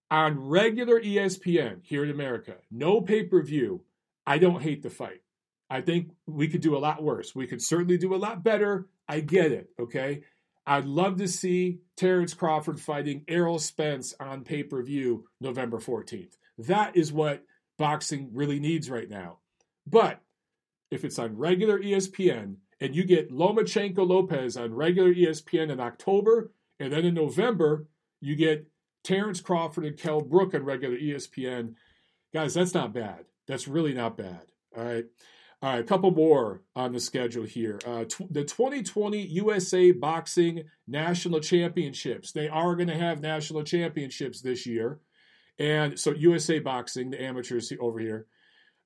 on 0.09 0.39
regular 0.39 0.99
ESPN 0.99 1.79
here 1.83 2.03
in 2.03 2.09
America, 2.09 2.55
no 2.69 3.01
pay 3.01 3.23
per 3.23 3.41
view, 3.41 3.83
I 4.25 4.37
don't 4.37 4.61
hate 4.61 4.83
the 4.83 4.89
fight. 4.89 5.21
I 5.69 5.81
think 5.81 6.11
we 6.25 6.47
could 6.47 6.61
do 6.61 6.75
a 6.75 6.79
lot 6.79 7.01
worse. 7.01 7.33
We 7.33 7.47
could 7.47 7.61
certainly 7.61 7.97
do 7.97 8.13
a 8.13 8.17
lot 8.17 8.43
better. 8.43 8.87
I 9.07 9.21
get 9.21 9.51
it, 9.51 9.69
okay? 9.79 10.23
I'd 10.65 10.85
love 10.85 11.17
to 11.17 11.27
see 11.27 11.79
Terrence 11.95 12.33
Crawford 12.33 12.79
fighting 12.79 13.23
Errol 13.27 13.59
Spence 13.59 14.13
on 14.19 14.43
pay 14.43 14.63
per 14.63 14.83
view 14.83 15.27
November 15.39 15.79
14th. 15.79 16.33
That 16.57 16.95
is 16.95 17.11
what 17.11 17.43
boxing 17.77 18.29
really 18.33 18.59
needs 18.59 18.89
right 18.89 19.09
now. 19.09 19.39
But 19.87 20.21
if 20.91 21.03
it's 21.03 21.17
on 21.17 21.37
regular 21.37 21.79
ESPN 21.79 22.57
and 22.79 22.95
you 22.95 23.03
get 23.03 23.31
Lomachenko 23.31 24.07
Lopez 24.07 24.57
on 24.57 24.73
regular 24.73 25.13
ESPN 25.13 25.71
in 25.71 25.79
October, 25.79 26.51
and 26.81 26.91
then 26.91 27.05
in 27.05 27.13
November, 27.13 27.87
you 28.19 28.35
get 28.35 28.67
Terrence 29.03 29.39
Crawford 29.39 29.85
and 29.85 29.97
Kell 29.97 30.21
Brook 30.21 30.55
on 30.55 30.65
regular 30.65 30.97
ESPN, 30.97 31.75
guys, 32.33 32.55
that's 32.55 32.73
not 32.73 32.91
bad. 32.91 33.25
That's 33.47 33.67
really 33.67 33.93
not 33.93 34.17
bad. 34.17 34.47
All 34.75 34.83
right. 34.83 35.05
All 35.63 35.69
right, 35.69 35.79
a 35.79 35.83
couple 35.83 36.09
more 36.09 36.63
on 36.75 36.91
the 36.91 36.99
schedule 36.99 37.43
here. 37.43 37.79
Uh, 37.85 38.05
tw- 38.05 38.33
the 38.33 38.43
2020 38.43 39.21
USA 39.27 39.91
Boxing 39.91 40.63
National 40.87 41.39
Championships. 41.39 42.31
They 42.31 42.47
are 42.47 42.75
going 42.75 42.87
to 42.87 42.97
have 42.97 43.21
national 43.21 43.61
championships 43.63 44.41
this 44.41 44.65
year. 44.65 45.01
And 45.59 45.99
so, 45.99 46.15
USA 46.15 46.57
Boxing, 46.57 47.11
the 47.11 47.21
amateurs 47.21 47.71
over 47.79 47.99
here. 47.99 48.25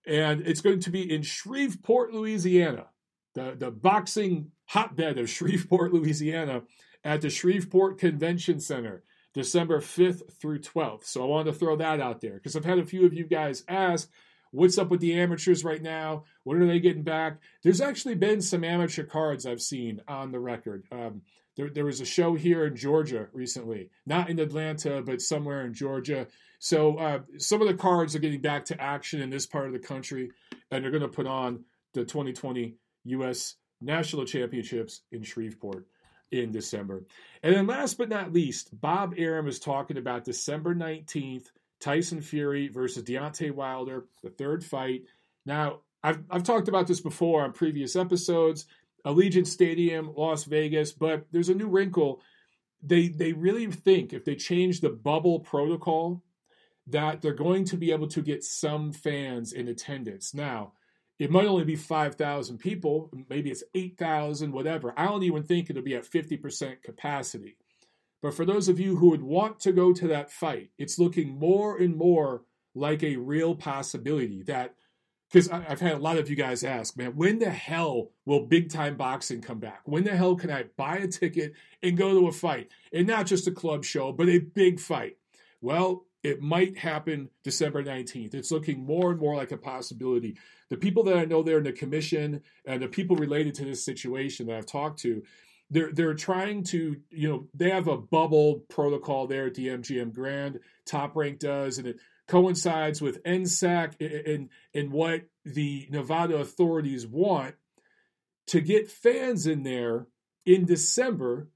And 0.05 0.41
it's 0.41 0.59
going 0.59 0.81
to 0.81 0.89
be 0.89 1.09
in 1.09 1.21
Shreveport, 1.21 2.13
Louisiana, 2.13 2.87
the, 3.35 3.55
the 3.57 3.71
boxing 3.71 4.51
hotbed 4.65 5.17
of 5.17 5.29
Shreveport, 5.29 5.93
Louisiana, 5.93 6.63
at 7.05 7.21
the 7.21 7.29
Shreveport 7.29 7.97
Convention 7.97 8.59
Center, 8.59 9.03
December 9.33 9.79
5th 9.79 10.33
through 10.33 10.59
12th. 10.59 11.05
So, 11.05 11.24
I 11.24 11.27
wanted 11.27 11.53
to 11.53 11.57
throw 11.57 11.77
that 11.77 12.01
out 12.01 12.19
there 12.19 12.33
because 12.33 12.57
I've 12.57 12.65
had 12.65 12.79
a 12.79 12.85
few 12.85 13.05
of 13.05 13.13
you 13.13 13.24
guys 13.24 13.63
ask 13.69 14.09
What's 14.55 14.77
up 14.77 14.89
with 14.89 15.01
the 15.01 15.19
amateurs 15.19 15.65
right 15.65 15.81
now? 15.81 16.24
When 16.43 16.62
are 16.62 16.65
they 16.65 16.79
getting 16.79 17.03
back? 17.03 17.39
There's 17.62 17.81
actually 17.81 18.15
been 18.15 18.41
some 18.41 18.63
amateur 18.63 19.03
cards 19.03 19.45
I've 19.45 19.62
seen 19.62 20.00
on 20.07 20.31
the 20.31 20.39
record. 20.39 20.85
Um, 20.93 21.24
there, 21.57 21.69
there, 21.69 21.83
was 21.83 22.00
a 22.00 22.05
show 22.05 22.35
here 22.35 22.65
in 22.65 22.75
Georgia 22.77 23.27
recently, 23.33 23.89
not 24.05 24.29
in 24.29 24.39
Atlanta, 24.39 25.01
but 25.01 25.21
somewhere 25.21 25.65
in 25.65 25.74
Georgia. 25.74 26.27
So 26.59 26.95
uh, 26.97 27.19
some 27.38 27.62
of 27.62 27.67
the 27.67 27.74
cards 27.74 28.15
are 28.15 28.19
getting 28.19 28.39
back 28.39 28.63
to 28.65 28.81
action 28.81 29.21
in 29.21 29.29
this 29.29 29.45
part 29.45 29.67
of 29.67 29.74
the 29.74 29.79
country, 29.79 30.31
and 30.71 30.81
they're 30.81 30.91
going 30.91 31.01
to 31.01 31.09
put 31.09 31.27
on 31.27 31.65
the 31.93 32.05
2020 32.05 32.75
U.S. 33.05 33.55
National 33.81 34.24
Championships 34.24 35.01
in 35.12 35.24
Shreveport 35.24 35.85
in 36.32 36.51
December. 36.51 37.03
And 37.44 37.55
then 37.55 37.67
last 37.67 37.98
but 37.98 38.10
not 38.10 38.34
least, 38.34 38.79
Bob 38.79 39.13
Arum 39.17 39.48
is 39.48 39.60
talking 39.60 39.98
about 39.98 40.25
December 40.25 40.75
19th 40.75 41.48
Tyson 41.79 42.22
Fury 42.22 42.67
versus 42.67 43.03
Deontay 43.03 43.51
Wilder, 43.51 44.05
the 44.24 44.29
third 44.29 44.63
fight. 44.63 45.03
Now, 45.46 45.82
I've, 46.03 46.24
I've 46.29 46.44
talked 46.44 46.67
about 46.67 46.88
this 46.88 47.01
before 47.01 47.44
on 47.44 47.51
previous 47.51 47.96
episodes. 47.96 48.65
Allegiant 49.05 49.46
Stadium, 49.46 50.12
Las 50.15 50.46
Vegas, 50.46 50.91
but 50.91 51.27
there's 51.32 51.50
a 51.50 51.55
new 51.55 51.67
wrinkle. 51.67 52.22
They 52.82 53.08
they 53.08 53.34
really 53.34 53.67
think 53.67 54.13
if 54.13 54.25
they 54.25 54.36
change 54.36 54.82
the 54.82 54.89
bubble 54.89 55.39
protocol, 55.39 56.24
that 56.88 57.22
they're 57.22 57.34
going 57.34 57.65
to 57.65 57.77
be 57.77 57.91
able 57.91 58.08
to 58.08 58.21
get 58.21 58.43
some 58.43 58.91
fans 58.91 59.54
in 59.54 59.67
attendance. 59.67 60.34
Now, 60.34 60.73
it 61.17 61.32
might 61.32 61.45
only 61.45 61.63
be 61.63 61.75
5,000 61.75 62.58
people, 62.58 63.10
maybe 63.30 63.49
it's 63.49 63.63
8,000, 63.73 64.51
whatever. 64.51 64.93
I 64.97 65.06
don't 65.06 65.23
even 65.23 65.43
think 65.43 65.69
it'll 65.69 65.82
be 65.82 65.95
at 65.95 66.10
50% 66.10 66.82
capacity. 66.82 67.58
But 68.21 68.34
for 68.34 68.45
those 68.45 68.67
of 68.67 68.80
you 68.80 68.97
who 68.97 69.10
would 69.10 69.21
want 69.21 69.60
to 69.62 69.71
go 69.71 69.93
to 69.93 70.08
that 70.10 70.32
fight, 70.32 70.71
it's 70.78 70.99
looking 70.99 71.38
more 71.38 71.78
and 71.78 71.95
more 71.95 72.43
like 72.73 73.04
a 73.04 73.15
real 73.15 73.56
possibility 73.56 74.43
that 74.43 74.75
because 75.32 75.49
I've 75.49 75.82
had 75.82 75.93
a 75.93 75.99
lot 75.99 76.17
of 76.17 76.30
you 76.30 76.36
guys 76.36 76.63
ask, 76.63 76.95
man, 76.95 77.15
when 77.15 77.39
the 77.39 77.49
hell 77.49 78.12
will 78.25 78.45
big 78.45 78.69
time 78.69 78.95
boxing 78.95 79.41
come 79.41 79.60
back? 79.60 79.82
When 79.86 80.04
the 80.04 80.15
hell 80.15 80.36
can 80.36 80.51
I 80.51 80.65
buy 80.78 80.97
a 80.97 81.08
ticket 81.08 81.54
and 81.82 81.97
go 81.97 82.13
to 82.13 82.28
a 82.28 82.32
fight? 82.32 82.69
And 82.93 83.08
not 83.08 83.25
just 83.25 83.47
a 83.47 83.51
club 83.51 83.84
show, 83.84 84.12
but 84.12 84.30
a 84.30 84.39
big 84.39 84.80
fight. 84.80 85.17
Well, 85.62 86.06
it 86.23 86.41
might 86.41 86.78
happen 86.78 87.30
December 87.43 87.84
19th. 87.84 88.34
It's 88.34 88.51
looking 88.51 88.86
more 88.86 89.12
and 89.12 89.19
more 89.19 89.36
like 89.36 89.51
a 89.51 89.58
possibility. 89.58 90.38
The 90.69 90.78
people 90.78 91.04
that 91.04 91.17
I 91.17 91.25
know 91.25 91.43
there 91.43 91.58
in 91.58 91.63
the 91.63 91.71
commission 91.71 92.41
and 92.65 92.82
the 92.82 92.88
people 92.88 93.15
related 93.15 93.56
to 93.56 93.65
this 93.65 93.86
situation 93.86 94.47
that 94.47 94.58
I've 94.58 94.65
talked 94.65 94.99
to, 94.99 95.23
they're 95.69 95.91
they're 95.91 96.13
trying 96.13 96.63
to 96.65 96.97
you 97.10 97.30
know 97.30 97.47
they 97.54 97.69
have 97.69 97.88
a 97.88 97.97
bubble 97.97 98.63
protocol 98.69 99.28
there 99.28 99.47
at 99.47 99.56
the 99.56 99.67
MGM 99.67 100.13
Grand. 100.13 100.60
Top 100.86 101.15
Rank 101.15 101.39
does, 101.39 101.78
and 101.78 101.88
it 101.88 101.99
coincides 102.28 103.01
with 103.01 103.23
NSAC 103.23 104.34
and 104.34 104.49
and 104.73 104.91
what 104.91 105.23
the 105.43 105.88
Nevada 105.91 106.38
authorities 106.38 107.06
want 107.06 107.56
to 108.47 108.62
get 108.62 108.91
fans 108.91 109.47
in 109.47 109.63
there 109.63 110.08
in 110.45 110.65
December 110.65 111.49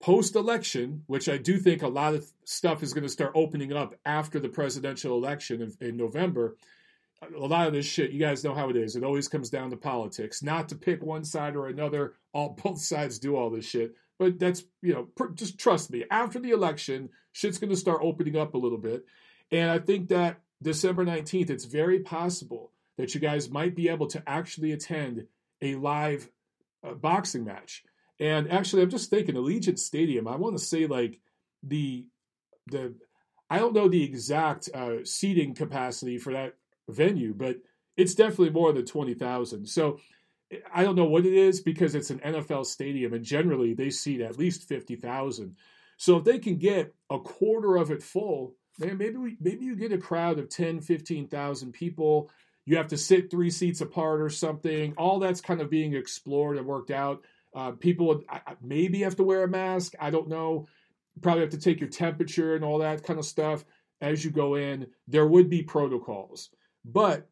post 0.00 0.36
election, 0.36 1.02
which 1.06 1.28
I 1.28 1.38
do 1.38 1.58
think 1.58 1.82
a 1.82 1.88
lot 1.88 2.14
of 2.14 2.30
stuff 2.44 2.82
is 2.82 2.92
going 2.92 3.04
to 3.04 3.08
start 3.08 3.32
opening 3.34 3.72
up 3.72 3.94
after 4.04 4.38
the 4.38 4.48
presidential 4.48 5.16
election 5.16 5.62
in, 5.62 5.88
in 5.88 5.96
November 5.96 6.56
a 7.36 7.46
lot 7.46 7.66
of 7.66 7.72
this 7.72 7.86
shit, 7.86 8.10
you 8.10 8.20
guys 8.20 8.44
know 8.44 8.54
how 8.54 8.70
it 8.70 8.76
is. 8.76 8.96
It 8.96 9.04
always 9.04 9.28
comes 9.28 9.50
down 9.50 9.70
to 9.70 9.76
politics. 9.76 10.42
Not 10.42 10.68
to 10.68 10.74
pick 10.74 11.02
one 11.02 11.24
side 11.24 11.56
or 11.56 11.66
another. 11.66 12.14
All 12.32 12.58
both 12.64 12.80
sides 12.80 13.18
do 13.18 13.36
all 13.36 13.50
this 13.50 13.66
shit. 13.66 13.94
But 14.18 14.38
that's 14.38 14.64
you 14.82 14.94
know, 14.94 15.04
pr- 15.16 15.32
just 15.34 15.58
trust 15.58 15.90
me. 15.90 16.04
After 16.10 16.38
the 16.38 16.50
election, 16.50 17.10
shit's 17.32 17.58
going 17.58 17.70
to 17.70 17.76
start 17.76 18.00
opening 18.02 18.36
up 18.36 18.54
a 18.54 18.58
little 18.58 18.78
bit, 18.78 19.04
and 19.50 19.70
I 19.70 19.78
think 19.78 20.08
that 20.08 20.40
December 20.62 21.04
nineteenth, 21.04 21.50
it's 21.50 21.64
very 21.64 21.98
possible 21.98 22.70
that 22.96 23.12
you 23.14 23.20
guys 23.20 23.50
might 23.50 23.74
be 23.74 23.88
able 23.88 24.06
to 24.06 24.22
actually 24.26 24.70
attend 24.70 25.26
a 25.60 25.74
live 25.74 26.30
uh, 26.86 26.94
boxing 26.94 27.44
match. 27.44 27.82
And 28.20 28.50
actually, 28.52 28.82
I'm 28.82 28.90
just 28.90 29.10
thinking, 29.10 29.34
Allegiant 29.34 29.80
Stadium. 29.80 30.28
I 30.28 30.36
want 30.36 30.56
to 30.56 30.62
say 30.64 30.86
like 30.86 31.18
the 31.64 32.06
the 32.68 32.94
I 33.50 33.58
don't 33.58 33.74
know 33.74 33.88
the 33.88 34.02
exact 34.02 34.68
uh, 34.72 35.04
seating 35.04 35.54
capacity 35.54 36.18
for 36.18 36.32
that 36.32 36.54
venue, 36.88 37.34
but 37.34 37.56
it's 37.96 38.14
definitely 38.14 38.50
more 38.50 38.72
than 38.72 38.84
20,000. 38.84 39.66
So 39.66 39.98
I 40.72 40.82
don't 40.82 40.96
know 40.96 41.04
what 41.04 41.26
it 41.26 41.32
is 41.32 41.60
because 41.60 41.94
it's 41.94 42.10
an 42.10 42.20
NFL 42.20 42.66
stadium 42.66 43.12
and 43.14 43.24
generally 43.24 43.74
they 43.74 43.90
seat 43.90 44.20
at 44.20 44.38
least 44.38 44.68
50,000. 44.68 45.56
So 45.96 46.16
if 46.16 46.24
they 46.24 46.38
can 46.38 46.56
get 46.56 46.94
a 47.10 47.18
quarter 47.18 47.76
of 47.76 47.90
it 47.90 48.02
full, 48.02 48.54
man, 48.78 48.98
maybe 48.98 49.16
we, 49.16 49.36
maybe 49.40 49.64
you 49.64 49.76
get 49.76 49.92
a 49.92 49.98
crowd 49.98 50.38
of 50.38 50.48
10, 50.48 50.80
15,000 50.80 51.72
people. 51.72 52.30
You 52.66 52.76
have 52.76 52.88
to 52.88 52.96
sit 52.96 53.30
three 53.30 53.50
seats 53.50 53.80
apart 53.80 54.20
or 54.20 54.30
something. 54.30 54.94
All 54.96 55.18
that's 55.18 55.40
kind 55.40 55.60
of 55.60 55.70
being 55.70 55.94
explored 55.94 56.56
and 56.56 56.66
worked 56.66 56.90
out. 56.90 57.22
Uh, 57.54 57.72
people 57.72 58.22
maybe 58.60 59.02
have 59.02 59.16
to 59.16 59.22
wear 59.22 59.44
a 59.44 59.48
mask. 59.48 59.94
I 60.00 60.10
don't 60.10 60.28
know. 60.28 60.66
Probably 61.20 61.42
have 61.42 61.50
to 61.50 61.58
take 61.58 61.78
your 61.78 61.88
temperature 61.88 62.56
and 62.56 62.64
all 62.64 62.78
that 62.78 63.04
kind 63.04 63.18
of 63.18 63.24
stuff 63.24 63.64
as 64.00 64.24
you 64.24 64.30
go 64.30 64.56
in. 64.56 64.88
There 65.06 65.26
would 65.26 65.48
be 65.48 65.62
protocols. 65.62 66.50
But 66.84 67.28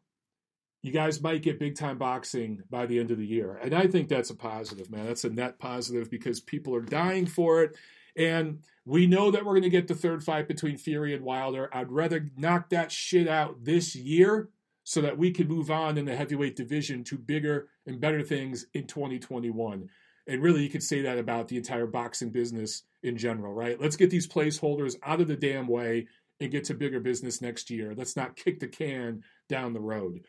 you 0.81 0.91
guys 0.91 1.21
might 1.21 1.41
get 1.41 1.59
big 1.59 1.75
time 1.75 1.97
boxing 1.97 2.61
by 2.69 2.85
the 2.85 2.99
end 2.99 3.11
of 3.11 3.17
the 3.17 3.25
year. 3.25 3.57
And 3.61 3.73
I 3.73 3.87
think 3.87 4.09
that's 4.09 4.29
a 4.29 4.35
positive, 4.35 4.91
man. 4.91 5.05
That's 5.05 5.23
a 5.23 5.29
net 5.29 5.57
positive 5.57 6.09
because 6.09 6.41
people 6.41 6.75
are 6.75 6.81
dying 6.81 7.25
for 7.25 7.63
it. 7.63 7.75
And 8.17 8.59
we 8.85 9.07
know 9.07 9.31
that 9.31 9.45
we're 9.45 9.53
going 9.53 9.63
to 9.63 9.69
get 9.69 9.87
the 9.87 9.95
third 9.95 10.23
fight 10.23 10.47
between 10.47 10.77
Fury 10.77 11.13
and 11.13 11.23
Wilder. 11.23 11.69
I'd 11.73 11.91
rather 11.91 12.29
knock 12.35 12.69
that 12.69 12.91
shit 12.91 13.29
out 13.29 13.63
this 13.63 13.95
year 13.95 14.49
so 14.83 14.99
that 15.01 15.17
we 15.17 15.31
can 15.31 15.47
move 15.47 15.71
on 15.71 15.97
in 15.97 16.03
the 16.03 16.15
heavyweight 16.15 16.57
division 16.57 17.05
to 17.05 17.17
bigger 17.17 17.69
and 17.85 18.01
better 18.01 18.21
things 18.21 18.65
in 18.73 18.85
2021. 18.85 19.89
And 20.27 20.41
really, 20.41 20.63
you 20.63 20.69
could 20.69 20.83
say 20.83 21.01
that 21.01 21.17
about 21.17 21.47
the 21.47 21.57
entire 21.57 21.87
boxing 21.87 22.29
business 22.29 22.83
in 23.01 23.17
general, 23.17 23.53
right? 23.53 23.79
Let's 23.79 23.95
get 23.95 24.09
these 24.09 24.27
placeholders 24.27 24.95
out 25.03 25.21
of 25.21 25.27
the 25.27 25.37
damn 25.37 25.67
way 25.67 26.07
and 26.39 26.51
get 26.51 26.65
to 26.65 26.73
bigger 26.73 26.99
business 26.99 27.41
next 27.41 27.69
year. 27.69 27.93
Let's 27.95 28.15
not 28.15 28.35
kick 28.35 28.59
the 28.59 28.67
can 28.67 29.23
down 29.53 29.73
the 29.73 29.79
road. 29.79 30.21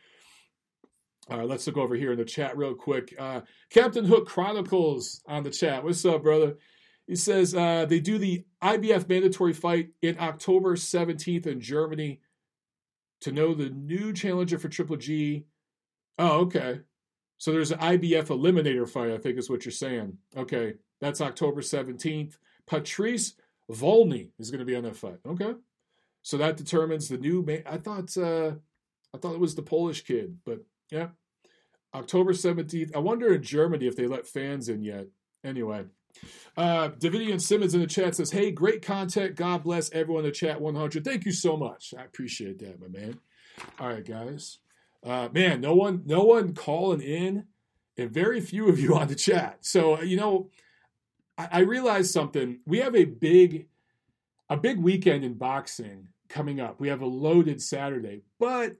Uh, 1.30 1.44
let's 1.44 1.66
look 1.66 1.78
over 1.78 1.94
here 1.94 2.12
in 2.12 2.18
the 2.18 2.26
chat 2.26 2.58
real 2.58 2.74
quick. 2.74 3.14
Uh, 3.18 3.40
Captain 3.70 4.04
Hook 4.04 4.28
Chronicles 4.28 5.22
on 5.26 5.42
the 5.42 5.50
chat. 5.50 5.82
What's 5.82 6.04
up, 6.04 6.22
brother? 6.22 6.58
He 7.06 7.16
says 7.16 7.54
uh, 7.54 7.86
they 7.86 8.00
do 8.00 8.18
the 8.18 8.44
IBF 8.62 9.08
mandatory 9.08 9.54
fight 9.54 9.88
in 10.02 10.18
October 10.20 10.76
17th 10.76 11.46
in 11.46 11.62
Germany 11.62 12.20
to 13.22 13.32
know 13.32 13.54
the 13.54 13.70
new 13.70 14.12
challenger 14.12 14.58
for 14.58 14.68
Triple 14.68 14.96
G. 14.96 15.46
Oh, 16.18 16.40
okay. 16.40 16.80
So 17.38 17.50
there's 17.50 17.70
an 17.70 17.78
IBF 17.78 18.26
eliminator 18.26 18.86
fight, 18.86 19.10
I 19.10 19.16
think 19.16 19.38
is 19.38 19.48
what 19.48 19.64
you're 19.64 19.72
saying. 19.72 20.18
Okay, 20.36 20.74
that's 21.00 21.22
October 21.22 21.62
17th. 21.62 22.36
Patrice 22.66 23.34
Volny 23.72 24.32
is 24.38 24.50
going 24.50 24.60
to 24.60 24.66
be 24.66 24.76
on 24.76 24.84
that 24.84 24.96
fight. 24.96 25.18
Okay, 25.26 25.54
so 26.22 26.36
that 26.36 26.58
determines 26.58 27.08
the 27.08 27.16
new. 27.16 27.42
Man- 27.42 27.64
I 27.64 27.78
thought 27.78 28.14
uh, 28.18 28.52
I 29.14 29.18
thought 29.18 29.34
it 29.34 29.40
was 29.40 29.54
the 29.54 29.62
Polish 29.62 30.02
kid, 30.04 30.38
but 30.44 30.60
yeah, 30.90 31.08
October 31.94 32.34
seventeenth. 32.34 32.94
I 32.94 32.98
wonder 32.98 33.32
in 33.32 33.42
Germany 33.42 33.86
if 33.86 33.96
they 33.96 34.06
let 34.06 34.26
fans 34.26 34.68
in 34.68 34.82
yet. 34.82 35.06
Anyway. 35.42 35.84
Uh, 36.56 36.90
Davidian 36.90 37.40
Simmons 37.40 37.74
in 37.74 37.80
the 37.80 37.88
chat 37.88 38.14
says, 38.14 38.30
Hey, 38.30 38.52
great 38.52 38.82
content. 38.82 39.34
God 39.34 39.64
bless 39.64 39.90
everyone 39.90 40.24
in 40.24 40.30
the 40.30 40.34
chat 40.34 40.60
100. 40.60 41.04
Thank 41.04 41.24
you 41.24 41.32
so 41.32 41.56
much. 41.56 41.92
I 41.98 42.04
appreciate 42.04 42.60
that, 42.60 42.80
my 42.80 42.86
man. 42.86 43.18
All 43.80 43.88
right, 43.88 44.04
guys. 44.04 44.58
Uh, 45.04 45.28
man, 45.32 45.60
no 45.60 45.74
one, 45.74 46.02
no 46.06 46.22
one 46.22 46.54
calling 46.54 47.02
in, 47.02 47.44
and 47.98 48.10
very 48.10 48.40
few 48.40 48.68
of 48.68 48.78
you 48.78 48.96
on 48.98 49.08
the 49.08 49.14
chat. 49.14 49.58
So 49.60 50.00
you 50.00 50.16
know, 50.16 50.50
I, 51.36 51.48
I 51.52 51.58
realized 51.60 52.10
something. 52.10 52.60
We 52.66 52.78
have 52.78 52.96
a 52.96 53.04
big, 53.04 53.68
a 54.48 54.56
big 54.56 54.78
weekend 54.78 55.24
in 55.24 55.34
boxing 55.34 56.08
coming 56.28 56.60
up. 56.60 56.80
We 56.80 56.88
have 56.88 57.02
a 57.02 57.06
loaded 57.06 57.60
Saturday, 57.60 58.22
but 58.38 58.76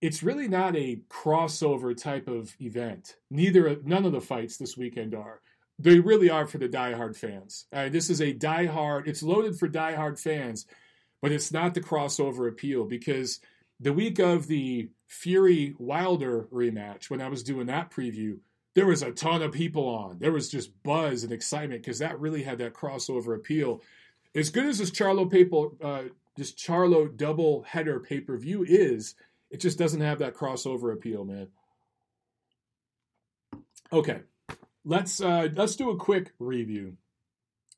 it's 0.00 0.22
really 0.22 0.48
not 0.48 0.76
a 0.76 1.00
crossover 1.08 1.96
type 1.96 2.28
of 2.28 2.54
event. 2.60 3.16
Neither, 3.30 3.78
none 3.84 4.04
of 4.04 4.12
the 4.12 4.20
fights 4.20 4.56
this 4.56 4.76
weekend 4.76 5.14
are. 5.14 5.40
They 5.78 6.00
really 6.00 6.30
are 6.30 6.46
for 6.46 6.58
the 6.58 6.68
diehard 6.68 7.16
fans. 7.16 7.66
Uh, 7.72 7.88
this 7.88 8.10
is 8.10 8.20
a 8.20 8.34
diehard. 8.34 9.06
It's 9.06 9.22
loaded 9.22 9.58
for 9.58 9.68
diehard 9.68 10.18
fans, 10.18 10.66
but 11.22 11.32
it's 11.32 11.52
not 11.52 11.74
the 11.74 11.80
crossover 11.80 12.48
appeal 12.48 12.84
because 12.84 13.40
the 13.80 13.92
week 13.92 14.18
of 14.18 14.48
the 14.48 14.88
Fury 15.06 15.74
Wilder 15.78 16.48
rematch, 16.52 17.10
when 17.10 17.20
I 17.20 17.28
was 17.28 17.42
doing 17.42 17.66
that 17.66 17.90
preview, 17.90 18.38
there 18.74 18.86
was 18.86 19.02
a 19.02 19.12
ton 19.12 19.42
of 19.42 19.52
people 19.52 19.88
on. 19.88 20.18
There 20.18 20.32
was 20.32 20.48
just 20.48 20.82
buzz 20.82 21.24
and 21.24 21.32
excitement 21.32 21.82
because 21.82 21.98
that 21.98 22.20
really 22.20 22.42
had 22.42 22.58
that 22.58 22.74
crossover 22.74 23.34
appeal. 23.34 23.80
As 24.34 24.50
good 24.50 24.66
as 24.66 24.78
this 24.78 24.90
Charlo 24.90 25.30
paper, 25.30 25.68
uh, 25.82 26.02
this 26.36 26.52
Charlo 26.52 27.14
double 27.16 27.62
header 27.62 27.98
pay 27.98 28.20
per 28.20 28.36
view 28.36 28.64
is, 28.64 29.14
it 29.50 29.60
just 29.60 29.78
doesn't 29.78 30.00
have 30.00 30.18
that 30.18 30.34
crossover 30.34 30.92
appeal, 30.92 31.24
man. 31.24 31.48
Okay, 33.92 34.20
let's 34.84 35.20
uh, 35.20 35.48
let's 35.54 35.76
do 35.76 35.90
a 35.90 35.96
quick 35.96 36.32
review. 36.38 36.96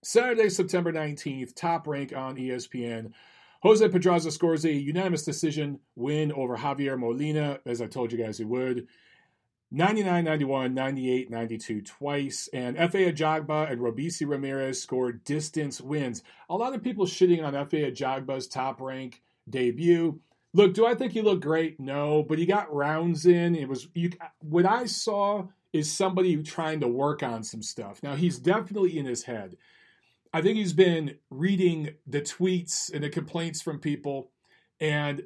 Saturday, 0.03 0.49
September 0.49 0.93
nineteenth, 0.93 1.55
top 1.55 1.87
rank 1.87 2.15
on 2.17 2.37
ESPN. 2.37 3.13
Jose 3.63 3.87
Pedraza 3.89 4.31
scores 4.31 4.65
a 4.65 4.73
unanimous 4.73 5.23
decision 5.23 5.81
win 5.95 6.33
over 6.33 6.57
Javier 6.57 6.99
Molina, 6.99 7.61
as 7.67 7.83
I 7.83 7.87
told 7.87 8.11
you 8.11 8.19
guys 8.19 8.39
he 8.39 8.45
would. 8.45 8.87
99 9.73 10.25
91, 10.25 10.75
98 10.75 11.31
92 11.31 11.83
twice. 11.83 12.49
And 12.53 12.77
Efe 12.77 13.13
Ajagba 13.13 13.71
and 13.71 13.81
Robeisy 13.81 14.29
Ramirez 14.29 14.83
scored 14.83 15.23
distance 15.25 15.81
wins. 15.81 16.23
A 16.49 16.57
lot 16.57 16.75
of 16.75 16.83
people 16.83 17.07
shitting 17.07 17.45
on 17.45 17.53
Efe 17.53 17.93
Ajagba's 17.93 18.49
top 18.49 18.81
rank 18.81 19.23
debut. 19.49 20.21
Look, 20.53 20.75
do 20.75 20.85
I 20.87 20.95
think 20.95 21.13
he 21.13 21.23
looked 21.23 21.43
great? 21.43 21.79
No, 21.79 22.23
but 22.23 22.39
he 22.39 22.47
got 22.47 22.75
rounds 22.75 23.27
in. 23.27 23.55
It 23.55 23.69
was 23.69 23.89
you, 23.95 24.11
what 24.41 24.67
I 24.67 24.87
saw 24.87 25.47
is 25.73 25.93
somebody 25.93 26.37
trying 26.43 26.81
to 26.81 26.89
work 26.89 27.23
on 27.23 27.45
some 27.45 27.63
stuff. 27.63 28.03
Now 28.03 28.17
he's 28.17 28.39
definitely 28.39 28.99
in 28.99 29.07
his 29.07 29.23
head. 29.25 29.57
I 30.33 30.43
think 30.43 30.57
he's 30.57 30.73
been 30.73 31.17
reading 31.31 31.95
the 32.07 32.21
tweets 32.21 32.93
and 32.93 33.03
the 33.03 33.11
complaints 33.11 33.63
from 33.63 33.79
people, 33.79 34.31
and 34.81 35.23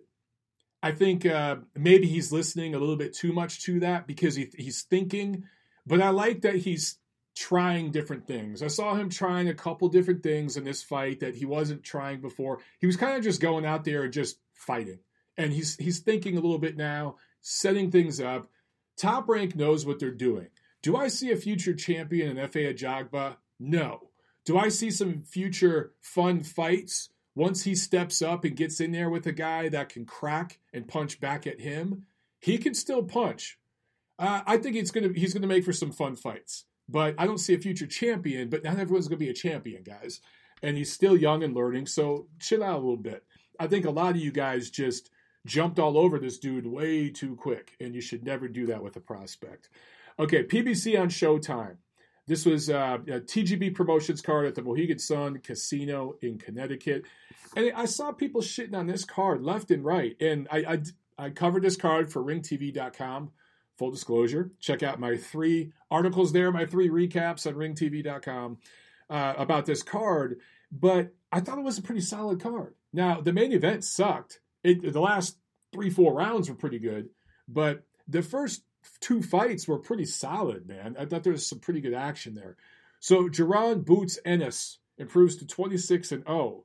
I 0.83 0.93
think 0.93 1.25
uh, 1.25 1.57
maybe 1.75 2.07
he's 2.07 2.33
listening 2.33 2.75
a 2.75 2.79
little 2.79 2.97
bit 2.97 3.15
too 3.15 3.33
much 3.33 3.63
to 3.65 3.81
that 3.81 4.07
because 4.07 4.35
he, 4.35 4.51
he's 4.57 4.83
thinking. 4.83 5.45
But 5.87 6.03
I 6.03 6.11
like 6.11 6.43
that 6.43 6.57
he's 6.57 6.99
trying 7.35 7.91
different 7.91 8.27
things. 8.27 8.63
I 8.63 8.69
saw 8.69 8.95
him 8.95 9.09
trying 9.09 9.49
a 9.49 9.55
couple 9.55 9.89
different 9.89 10.23
things 10.23 10.57
in 10.57 10.65
this 10.65 10.83
fight 10.83 11.21
that 11.21 11.35
he 11.35 11.47
wasn't 11.47 11.83
trying 11.83 12.21
before. 12.21 12.61
He 12.79 12.87
was 12.87 12.97
kind 12.97 13.17
of 13.17 13.25
just 13.25 13.41
going 13.41 13.67
out 13.67 13.85
there 13.85 14.03
and 14.05 14.13
just 14.13 14.39
fighting, 14.53 14.99
and 15.37 15.53
he's 15.53 15.77
he's 15.77 16.01
thinking 16.01 16.37
a 16.37 16.41
little 16.41 16.59
bit 16.59 16.77
now, 16.77 17.17
setting 17.41 17.91
things 17.91 18.21
up. 18.21 18.49
Top 18.97 19.29
Rank 19.29 19.57
knows 19.57 19.85
what 19.85 19.99
they're 19.99 20.11
doing. 20.11 20.49
Do 20.83 20.97
I 20.97 21.09
see 21.09 21.31
a 21.33 21.37
future 21.37 21.75
champion 21.75 22.37
in 22.37 22.49
Efe 22.49 22.75
Ajagba? 22.75 23.37
No. 23.59 24.11
Do 24.45 24.59
I 24.59 24.69
see 24.69 24.91
some 24.91 25.23
future 25.23 25.93
fun 26.03 26.43
fights 26.43 27.09
once 27.35 27.65
he 27.65 27.75
steps 27.75 28.21
up 28.21 28.45
and 28.45 28.57
gets 28.57 28.81
in 28.81 28.93
there 28.93 29.09
with 29.09 29.27
a 29.27 29.33
guy 29.33 29.69
that 29.71 29.89
can 29.89 30.05
crack 30.05 30.59
and 30.73 30.87
punch 30.87 31.21
back 31.21 31.47
at 31.47 31.61
him? 31.61 32.05
He 32.41 32.59
can 32.59 32.75
still 32.75 33.03
punch. 33.03 33.59
Uh, 34.19 34.43
I 34.47 34.59
think 34.59 34.77
it's 34.77 34.91
gonna 34.91 35.13
he's 35.15 35.35
gonna 35.35 35.47
make 35.47 35.65
for 35.65 35.73
some 35.73 35.91
fun 35.91 36.15
fights, 36.15 36.67
but 36.89 37.15
I 37.19 37.27
don't 37.27 37.39
see 37.39 37.55
a 37.55 37.59
future 37.59 37.87
champion. 37.87 38.49
But 38.51 38.63
not 38.63 38.79
everyone's 38.79 39.09
gonna 39.09 39.17
be 39.19 39.31
a 39.31 39.35
champion, 39.35 39.83
guys. 39.83 40.21
And 40.63 40.77
he's 40.77 40.93
still 40.93 41.17
young 41.17 41.43
and 41.43 41.55
learning, 41.55 41.87
so 41.87 42.29
chill 42.39 42.63
out 42.63 42.77
a 42.77 42.83
little 42.83 42.97
bit. 42.97 43.25
I 43.59 43.67
think 43.67 43.85
a 43.85 43.91
lot 43.91 44.15
of 44.15 44.21
you 44.21 44.31
guys 44.31 44.71
just 44.71 45.11
jumped 45.47 45.79
all 45.79 45.99
over 45.99 46.19
this 46.19 46.39
dude 46.39 46.67
way 46.67 47.11
too 47.11 47.37
quick, 47.37 47.77
and 47.81 47.95
you 47.95 48.01
should 48.01 48.25
never 48.25 48.49
do 48.49 48.67
that 48.67 48.83
with 48.83 48.97
a 48.97 49.01
prospect. 49.01 49.69
Okay, 50.19 50.45
PBC 50.45 50.99
on 50.99 51.09
Showtime. 51.09 51.77
This 52.27 52.47
was 52.47 52.71
uh, 52.71 52.99
a 53.07 53.21
TGB 53.21 53.75
promotions 53.75 54.23
card 54.23 54.47
at 54.47 54.55
the 54.55 54.63
Mohegan 54.63 54.99
Sun 54.99 55.41
Casino 55.41 56.15
in 56.23 56.39
Connecticut. 56.39 57.05
And 57.55 57.73
I 57.77 57.85
saw 57.85 58.13
people 58.13 58.41
shitting 58.41 58.75
on 58.75 58.87
this 58.87 59.05
card 59.05 59.43
left 59.43 59.71
and 59.71 59.85
right. 59.85 60.17
And 60.21 60.49
I, 60.51 60.59
I, 61.19 61.27
I 61.27 61.31
covered 61.31 61.63
this 61.63 61.77
card 61.77 62.11
for 62.11 62.23
ringtv.com. 62.23 63.31
Full 63.77 63.91
disclosure, 63.91 64.53
check 64.61 64.85
out 64.85 65.01
my 65.01 65.17
three 65.17 65.73
articles 65.91 66.33
there, 66.33 66.53
my 66.53 66.65
three 66.65 66.89
recaps 66.89 67.45
on 67.45 67.55
ringtv.com 67.55 68.59
uh, 69.11 69.35
about 69.37 69.67
this 69.67 69.83
card. 69.83 70.39
But 70.71 71.13
I 71.33 71.41
thought 71.41 71.59
it 71.59 71.65
was 71.65 71.79
a 71.79 71.83
pretty 71.83 72.01
solid 72.01 72.41
card. 72.41 72.75
Now, 72.93 73.21
the 73.21 73.33
main 73.33 73.51
event 73.51 73.83
sucked. 73.83 74.41
It, 74.65 74.93
the 74.93 75.01
last 75.01 75.39
three, 75.73 75.91
four 75.91 76.15
rounds 76.15 76.49
were 76.49 76.57
pretty 76.57 76.79
good. 76.79 77.11
But 77.47 77.85
the 78.09 78.23
first 78.23 78.65
two 79.01 79.23
fights 79.23 79.69
were 79.69 79.79
pretty 79.79 80.07
solid, 80.07 80.67
man. 80.67 80.97
I 80.99 81.05
thought 81.05 81.23
there 81.23 81.33
was 81.33 81.47
some 81.47 81.61
pretty 81.61 81.81
good 81.81 81.95
action 81.95 82.35
there. 82.35 82.57
So 83.01 83.29
Jaron 83.29 83.85
Boots 83.85 84.19
Ennis 84.25 84.79
improves 84.99 85.37
to 85.37 85.47
26 85.47 86.13
and 86.13 86.25
0. 86.27 86.65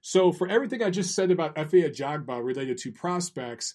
So 0.00 0.32
for 0.32 0.48
everything 0.48 0.82
I 0.82 0.90
just 0.90 1.14
said 1.14 1.30
about 1.30 1.56
Efe 1.56 1.88
Ajagba 1.90 2.42
related 2.42 2.78
to 2.78 2.92
prospects, 2.92 3.74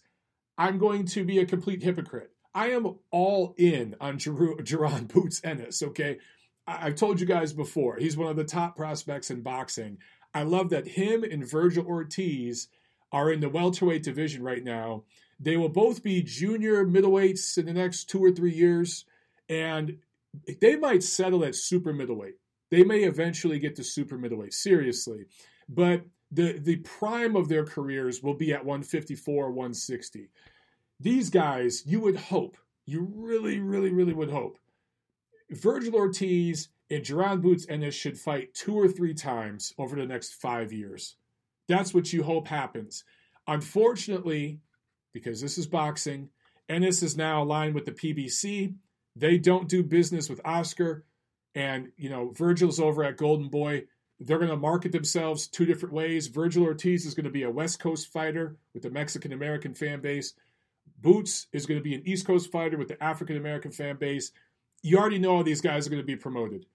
I'm 0.57 0.77
going 0.77 1.05
to 1.07 1.23
be 1.23 1.39
a 1.39 1.45
complete 1.45 1.83
hypocrite. 1.83 2.31
I 2.53 2.69
am 2.69 2.95
all 3.11 3.53
in 3.57 3.95
on 3.99 4.17
Jer- 4.17 4.55
Jaron 4.61 5.07
Boots 5.13 5.41
Ennis, 5.43 5.83
okay? 5.83 6.19
I- 6.65 6.87
I've 6.87 6.95
told 6.95 7.19
you 7.19 7.25
guys 7.25 7.53
before, 7.53 7.97
he's 7.97 8.17
one 8.17 8.29
of 8.29 8.37
the 8.37 8.45
top 8.45 8.75
prospects 8.77 9.29
in 9.29 9.41
boxing. 9.41 9.97
I 10.33 10.43
love 10.43 10.69
that 10.69 10.87
him 10.87 11.23
and 11.23 11.43
Vergil 11.43 11.85
Ortiz 11.85 12.69
are 13.11 13.31
in 13.31 13.39
the 13.39 13.49
welterweight 13.49 14.03
division 14.03 14.43
right 14.43 14.63
now. 14.63 15.03
They 15.39 15.57
will 15.57 15.69
both 15.69 16.03
be 16.03 16.21
junior 16.21 16.85
middleweights 16.85 17.57
in 17.57 17.65
the 17.65 17.73
next 17.73 18.05
two 18.05 18.23
or 18.23 18.31
three 18.31 18.53
years, 18.53 19.05
and 19.49 19.97
they 20.61 20.75
might 20.75 21.03
settle 21.03 21.43
at 21.43 21.55
super 21.55 21.93
middleweight. 21.93 22.35
They 22.71 22.83
may 22.83 23.03
eventually 23.03 23.59
get 23.59 23.75
to 23.75 23.83
super 23.83 24.17
middleweight, 24.17 24.53
seriously. 24.53 25.25
But 25.69 26.05
the, 26.31 26.59
the 26.59 26.77
prime 26.77 27.35
of 27.35 27.49
their 27.49 27.65
careers 27.65 28.21
will 28.23 28.33
be 28.33 28.53
at 28.53 28.65
154, 28.65 29.51
160. 29.51 30.29
These 30.99 31.29
guys, 31.29 31.83
you 31.85 31.99
would 32.01 32.15
hope, 32.15 32.57
you 32.85 33.11
really, 33.13 33.59
really, 33.59 33.91
really 33.91 34.13
would 34.13 34.31
hope, 34.31 34.57
Vergil 35.51 35.93
Ortiz 35.93 36.69
and 36.89 37.03
Jaron 37.03 37.41
Boots 37.41 37.65
Ennis 37.69 37.95
should 37.95 38.17
fight 38.17 38.53
two 38.53 38.75
or 38.75 38.87
three 38.87 39.13
times 39.13 39.73
over 39.77 39.95
the 39.95 40.05
next 40.05 40.33
five 40.33 40.71
years. 40.71 41.15
That's 41.67 41.93
what 41.93 42.13
you 42.13 42.23
hope 42.23 42.47
happens. 42.47 43.03
Unfortunately, 43.47 44.59
because 45.15 45.39
this 45.39 45.57
is 45.57 45.65
boxing. 45.65 46.29
Ennis 46.67 47.01
is 47.01 47.15
now 47.15 47.41
aligned 47.41 47.73
with 47.73 47.85
the 47.85 47.91
PBC. 47.91 48.75
They 49.15 49.37
don't 49.37 49.69
do 49.69 49.81
business 49.81 50.29
with 50.29 50.41
Oscar. 50.43 51.05
And, 51.55 51.93
you 51.95 52.09
know, 52.09 52.33
Vergil's 52.35 52.81
over 52.81 53.03
at 53.03 53.15
Golden 53.15 53.47
Boy. 53.47 53.85
They're 54.19 54.39
going 54.39 54.49
to 54.49 54.57
market 54.57 54.91
themselves 54.91 55.47
two 55.47 55.65
different 55.65 55.93
ways. 55.93 56.29
Vergil 56.29 56.63
Ortiz 56.63 57.05
is 57.05 57.13
going 57.13 57.23
to 57.23 57.31
be 57.31 57.43
a 57.43 57.49
West 57.49 57.79
Coast 57.79 58.11
fighter 58.11 58.57
with 58.73 58.83
the 58.83 58.89
Mexican 58.89 59.31
American 59.31 59.73
fan 59.73 60.01
base. 60.01 60.33
Boots 61.01 61.47
is 61.53 61.65
going 61.65 61.79
to 61.79 61.83
be 61.83 61.95
an 61.95 62.03
East 62.05 62.27
Coast 62.27 62.51
fighter 62.51 62.77
with 62.77 62.89
the 62.89 63.01
African 63.01 63.37
American 63.37 63.71
fan 63.71 63.95
base. 63.95 64.31
You 64.81 64.97
already 64.97 65.19
know 65.19 65.37
all 65.37 65.43
these 65.43 65.61
guys 65.61 65.87
are 65.87 65.89
going 65.89 66.01
to 66.01 66.05
be 66.05 66.15
promoted. 66.17 66.65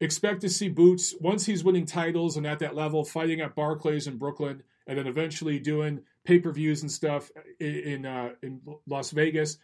Expect 0.00 0.42
to 0.42 0.48
see 0.48 0.68
Boots, 0.68 1.14
once 1.20 1.46
he's 1.46 1.64
winning 1.64 1.86
titles 1.86 2.36
and 2.36 2.46
at 2.46 2.58
that 2.58 2.74
level, 2.74 3.04
fighting 3.04 3.40
at 3.40 3.54
Barclays 3.54 4.06
in 4.06 4.18
Brooklyn, 4.18 4.62
and 4.86 4.98
then 4.98 5.06
eventually 5.06 5.58
doing 5.58 6.00
pay 6.24 6.38
per 6.38 6.52
views 6.52 6.82
and 6.82 6.92
stuff 6.92 7.30
in 7.58 8.04
uh, 8.04 8.30
in 8.42 8.60
Las 8.86 9.10
Vegas, 9.12 9.58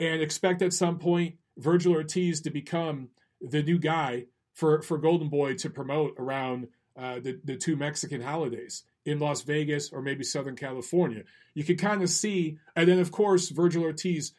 and 0.00 0.20
expect 0.20 0.62
at 0.62 0.72
some 0.72 0.98
point 0.98 1.36
Vergil 1.60 1.94
Ortiz 1.94 2.40
to 2.40 2.50
become 2.50 3.08
the 3.40 3.62
new 3.62 3.78
guy 3.78 4.26
for 4.52 4.82
for 4.82 4.98
Golden 4.98 5.28
Boy 5.28 5.54
to 5.54 5.70
promote 5.70 6.14
around 6.18 6.68
uh, 6.96 7.20
the 7.20 7.40
the 7.44 7.56
two 7.56 7.76
Mexican 7.76 8.20
holidays 8.20 8.82
in 9.04 9.20
Las 9.20 9.42
Vegas 9.42 9.90
or 9.90 10.02
maybe 10.02 10.24
Southern 10.24 10.56
California. 10.56 11.22
You 11.54 11.64
can 11.64 11.76
kind 11.76 12.02
of 12.02 12.10
see, 12.10 12.58
and 12.74 12.88
then 12.88 12.98
of 12.98 13.12
course 13.12 13.50
Vergil 13.50 13.82
Ortiz 13.82 14.34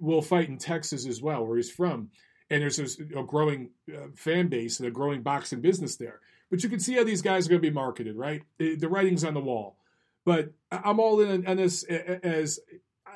will 0.00 0.22
fight 0.22 0.48
in 0.48 0.58
Texas 0.58 1.06
as 1.06 1.20
well, 1.20 1.44
where 1.44 1.56
he's 1.56 1.70
from, 1.70 2.10
and 2.50 2.62
there's 2.62 2.78
a 2.78 3.22
growing 3.22 3.70
uh, 3.92 4.08
fan 4.14 4.48
base 4.48 4.78
and 4.78 4.88
a 4.88 4.92
growing 4.92 5.22
boxing 5.22 5.60
business 5.60 5.96
there. 5.96 6.20
but 6.50 6.62
you 6.62 6.68
can 6.68 6.80
see 6.80 6.94
how 6.94 7.04
these 7.04 7.22
guys 7.22 7.46
are 7.46 7.50
going 7.50 7.62
to 7.62 7.68
be 7.68 7.74
marketed, 7.74 8.16
right? 8.16 8.42
The, 8.58 8.76
the 8.76 8.88
writing's 8.88 9.24
on 9.24 9.34
the 9.34 9.40
wall. 9.40 9.76
But 10.24 10.52
I'm 10.70 11.00
all 11.00 11.20
in 11.20 11.46
on 11.46 11.56
this 11.56 11.84
as 11.84 12.58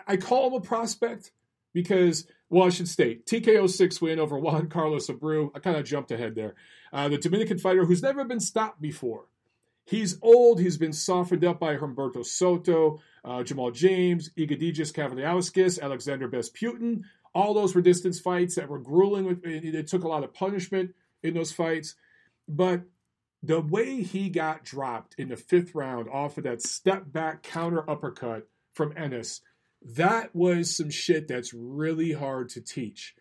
I 0.06 0.16
call 0.16 0.48
him 0.48 0.54
a 0.54 0.60
prospect 0.60 1.32
because, 1.72 2.26
Washington 2.50 2.86
state 2.86 3.26
TKO 3.26 3.70
6 3.70 4.02
win 4.02 4.18
over 4.18 4.38
Juan 4.38 4.68
Carlos 4.68 5.06
Abreu. 5.06 5.50
I 5.54 5.60
kind 5.60 5.76
of 5.76 5.84
jumped 5.84 6.10
ahead 6.10 6.34
there. 6.34 6.56
Uh, 6.92 7.08
the 7.08 7.16
Dominican 7.18 7.58
fighter 7.58 7.84
who's 7.84 8.02
never 8.02 8.24
been 8.24 8.40
stopped 8.40 8.82
before. 8.82 9.26
He's 9.84 10.18
old. 10.20 10.60
He's 10.60 10.76
been 10.76 10.92
softened 10.92 11.44
up 11.44 11.58
by 11.58 11.76
Humberto 11.76 12.24
Soto, 12.24 13.00
uh, 13.24 13.42
Jamal 13.42 13.70
James, 13.70 14.30
Egidijus 14.36 14.92
Kavaliauskas, 14.92 15.80
Alexander 15.80 16.28
Besputin. 16.28 17.02
All 17.34 17.54
those 17.54 17.74
were 17.74 17.80
distance 17.80 18.18
fights 18.18 18.56
that 18.56 18.68
were 18.68 18.78
grueling. 18.78 19.40
It 19.44 19.86
took 19.86 20.04
a 20.04 20.08
lot 20.08 20.24
of 20.24 20.34
punishment 20.34 20.94
in 21.22 21.34
those 21.34 21.52
fights. 21.52 21.94
But 22.48 22.82
the 23.42 23.60
way 23.60 24.02
he 24.02 24.28
got 24.28 24.64
dropped 24.64 25.14
in 25.16 25.28
the 25.28 25.36
fifth 25.36 25.74
round 25.74 26.08
off 26.08 26.36
of 26.38 26.44
that 26.44 26.62
step 26.62 27.12
back 27.12 27.42
counter 27.42 27.88
uppercut 27.88 28.48
from 28.74 28.92
Ennis, 28.96 29.40
that 29.82 30.34
was 30.34 30.76
some 30.76 30.90
shit 30.90 31.28
that's 31.28 31.54
really 31.54 32.12
hard 32.12 32.48
to 32.50 32.60
teach. 32.60 33.14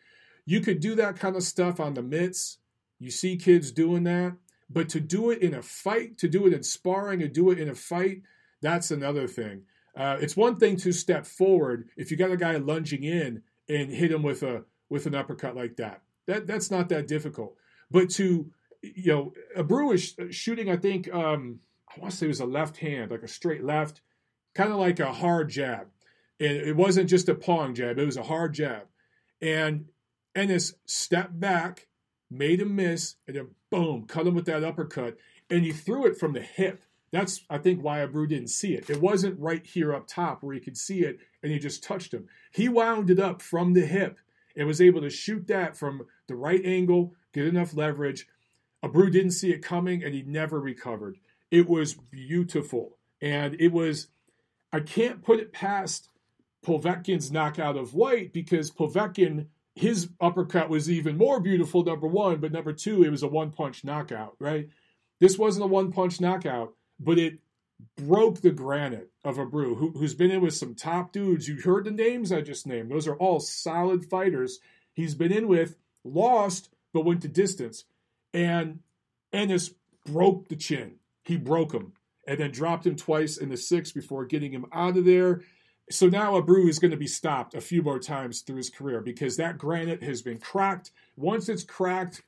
You 0.46 0.62
could 0.62 0.80
do 0.80 0.96
that 0.96 1.18
kind 1.18 1.36
of 1.36 1.44
stuff 1.44 1.80
on 1.80 1.94
the 1.94 2.02
mitts. 2.02 2.58
You 2.98 3.12
see 3.12 3.38
kids 3.38 3.72
doing 3.72 4.04
that. 4.06 4.34
But 4.70 4.90
to 4.90 5.00
do 5.00 5.32
it 5.32 5.42
in 5.42 5.54
a 5.54 5.62
fight, 5.62 6.18
to 6.20 6.28
do 6.28 6.46
it 6.48 6.54
in 6.54 6.64
sparring, 6.64 7.20
to 7.20 7.28
do 7.28 7.50
it 7.52 7.60
in 7.60 7.70
a 7.70 7.76
fight, 7.76 8.22
that's 8.62 8.92
another 8.92 9.28
thing. 9.28 9.62
Uh, 9.96 10.18
it's 10.22 10.38
one 10.38 10.56
thing 10.56 10.76
to 10.78 10.92
step 10.92 11.26
forward 11.26 11.90
if 11.98 12.12
you 12.12 12.18
got 12.18 12.32
a 12.32 12.38
guy 12.38 12.56
lunging 12.58 13.04
in 13.04 13.42
and 13.70 13.92
hit 13.92 14.12
him 14.12 14.24
with 14.24 14.44
a 14.44 14.64
with 14.90 15.06
an 15.06 15.16
uppercut 15.16 15.56
like 15.56 15.78
that. 15.78 16.02
That 16.28 16.48
that's 16.48 16.72
not 16.72 16.90
that 16.90 17.08
difficult. 17.08 17.56
But 17.92 18.10
to 18.12 18.52
you 18.82 19.12
know, 19.12 19.34
a 19.56 19.94
is 19.94 20.16
shooting. 20.32 20.70
I 20.70 20.78
think 20.78 21.14
um, 21.14 21.60
I 21.88 22.00
want 22.00 22.12
to 22.12 22.18
say 22.18 22.26
it 22.26 22.30
was 22.30 22.40
a 22.40 22.46
left 22.46 22.78
hand, 22.78 23.12
like 23.12 23.24
a 23.24 23.28
straight 23.28 23.64
left, 23.64 24.02
kind 24.54 24.72
of 24.72 24.78
like 24.78 25.00
a 25.00 25.14
hard 25.14 25.50
jab. 25.50 25.88
And 26.40 26.52
it 26.52 26.76
wasn't 26.76 27.10
just 27.10 27.30
a 27.30 27.36
pong 27.36 27.76
jab; 27.76 27.98
it 27.98 28.06
was 28.06 28.18
a 28.18 28.24
hard 28.24 28.54
jab. 28.54 28.84
And 29.42 29.86
Ennis 30.36 30.74
stepped 30.86 31.40
back, 31.40 31.88
made 32.30 32.62
him 32.62 32.76
miss, 32.76 33.16
and 33.28 33.36
then 33.36 33.48
boom, 33.70 34.06
cut 34.08 34.28
him 34.28 34.36
with 34.36 34.46
that 34.46 34.64
uppercut. 34.64 35.18
And 35.50 35.66
he 35.66 35.72
threw 35.72 36.06
it 36.06 36.18
from 36.18 36.34
the 36.34 36.42
hip. 36.42 36.84
That's 37.12 37.44
I 37.50 37.58
think 37.58 37.84
why 37.84 38.00
Abreu 38.00 38.28
didn't 38.28 38.50
see 38.50 38.74
it. 38.74 38.90
It 38.90 39.02
wasn't 39.02 39.40
right 39.40 39.66
here 39.66 39.94
up 39.94 40.08
top 40.08 40.44
where 40.44 40.54
he 40.54 40.62
could 40.62 40.78
see 40.78 41.00
it, 41.02 41.20
and 41.42 41.52
he 41.52 41.60
just 41.60 41.84
touched 41.84 42.14
him. 42.14 42.28
He 42.52 42.70
wound 42.70 43.10
it 43.10 43.20
up 43.20 43.42
from 43.42 43.74
the 43.74 43.86
hip 43.86 44.20
and 44.56 44.68
was 44.68 44.82
able 44.82 45.02
to 45.02 45.10
shoot 45.10 45.48
that 45.48 45.78
from 45.78 46.06
the 46.28 46.36
right 46.36 46.62
angle, 46.66 47.14
get 47.34 47.46
enough 47.46 47.76
leverage 47.76 48.28
Abreu 48.84 49.12
didn't 49.12 49.32
see 49.32 49.52
it 49.52 49.62
coming 49.62 50.04
and 50.04 50.14
he 50.14 50.24
never 50.24 50.60
recovered. 50.60 51.18
It 51.52 51.68
was 51.68 51.94
beautiful. 51.94 52.98
And 53.22 53.60
it 53.60 53.72
was, 53.72 54.08
I 54.72 54.80
can't 54.80 55.24
put 55.24 55.40
it 55.40 55.52
past 55.52 56.10
Povetkin's 56.66 57.32
knockout 57.32 57.78
of 57.78 57.94
Whyte 57.94 58.32
because 58.32 58.72
Povetkin, 58.72 59.48
his 59.76 60.10
uppercut 60.22 60.70
was 60.70 60.90
even 60.90 61.18
more 61.18 61.40
beautiful, 61.40 61.84
number 61.84 62.08
one, 62.08 62.40
but 62.40 62.52
number 62.52 62.74
two, 62.74 63.04
it 63.04 63.10
was 63.10 63.24
a 63.24 63.28
one 63.28 63.52
punch 63.52 63.84
knockout, 63.84 64.36
right? 64.40 64.70
This 65.20 65.38
wasn't 65.38 65.66
a 65.66 65.68
one 65.68 65.92
punch 65.92 66.22
knockout, 66.22 66.74
but 67.00 67.18
it 67.18 67.40
broke 67.96 68.42
the 68.42 68.52
granite 68.52 69.10
of 69.24 69.38
Abreu, 69.38 69.78
who, 69.78 69.92
who's 69.92 70.14
been 70.14 70.32
in 70.32 70.42
with 70.42 70.54
some 70.54 70.76
top 70.76 71.12
dudes. 71.12 71.48
You 71.48 71.62
heard 71.62 71.86
the 71.86 71.92
names 71.92 72.32
I 72.32 72.42
just 72.42 72.68
named. 72.68 72.92
Those 72.92 73.08
are 73.08 73.16
all 73.16 73.40
solid 73.40 74.06
fighters 74.06 74.60
he's 74.94 75.16
been 75.16 75.32
in 75.32 75.48
with, 75.48 75.78
lost, 76.04 76.70
but 76.94 77.06
went 77.06 77.22
to 77.22 77.28
distance. 77.28 77.86
And 78.34 78.80
Ennis 79.32 79.72
broke 80.06 80.50
the 80.50 80.56
chin. 80.56 80.96
He 81.24 81.38
broke 81.38 81.74
him 81.74 81.94
and 82.28 82.40
then 82.40 82.52
dropped 82.52 82.86
him 82.86 82.96
twice 82.96 83.38
in 83.38 83.50
the 83.50 83.58
sixth 83.58 83.94
before 83.94 84.26
getting 84.26 84.52
him 84.52 84.66
out 84.74 84.98
of 84.98 85.06
there. 85.06 85.42
So 85.90 86.08
now 86.08 86.40
Abreu 86.40 86.70
is 86.70 86.80
going 86.80 86.92
to 86.92 86.98
be 86.98 87.08
stopped 87.08 87.56
a 87.56 87.62
few 87.62 87.82
more 87.82 88.00
times 88.00 88.42
through 88.42 88.58
his 88.58 88.70
career 88.70 89.02
because 89.02 89.38
that 89.38 89.58
granite 89.58 90.04
has 90.04 90.22
been 90.22 90.38
cracked. 90.38 90.92
Once 91.16 91.50
it's 91.50 91.64
cracked, 91.64 92.22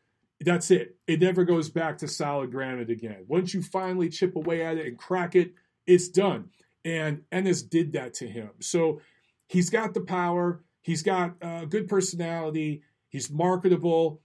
that's 0.46 0.72
it. 0.72 0.98
It 1.08 1.22
never 1.22 1.44
goes 1.44 1.70
back 1.70 2.00
to 2.00 2.08
solid 2.08 2.52
granite 2.52 2.90
again. 2.90 3.26
Once 3.28 3.54
you 3.54 3.62
finally 3.62 4.10
chip 4.10 4.36
away 4.36 4.64
at 4.66 4.78
it 4.78 4.88
and 4.88 4.98
crack 4.98 5.36
it, 5.36 5.54
it's 5.86 6.10
done. 6.10 6.50
And 6.84 7.24
Ennis 7.32 7.62
did 7.62 7.94
that 7.94 8.14
to 8.16 8.28
him. 8.28 8.52
So 8.60 9.02
he's 9.48 9.70
got 9.70 9.94
the 9.94 10.02
power. 10.02 10.64
He's 10.82 11.04
got 11.04 11.36
a 11.42 11.66
good 11.66 11.88
personality. 11.88 12.82
He's 13.10 13.30
marketable. 13.30 14.22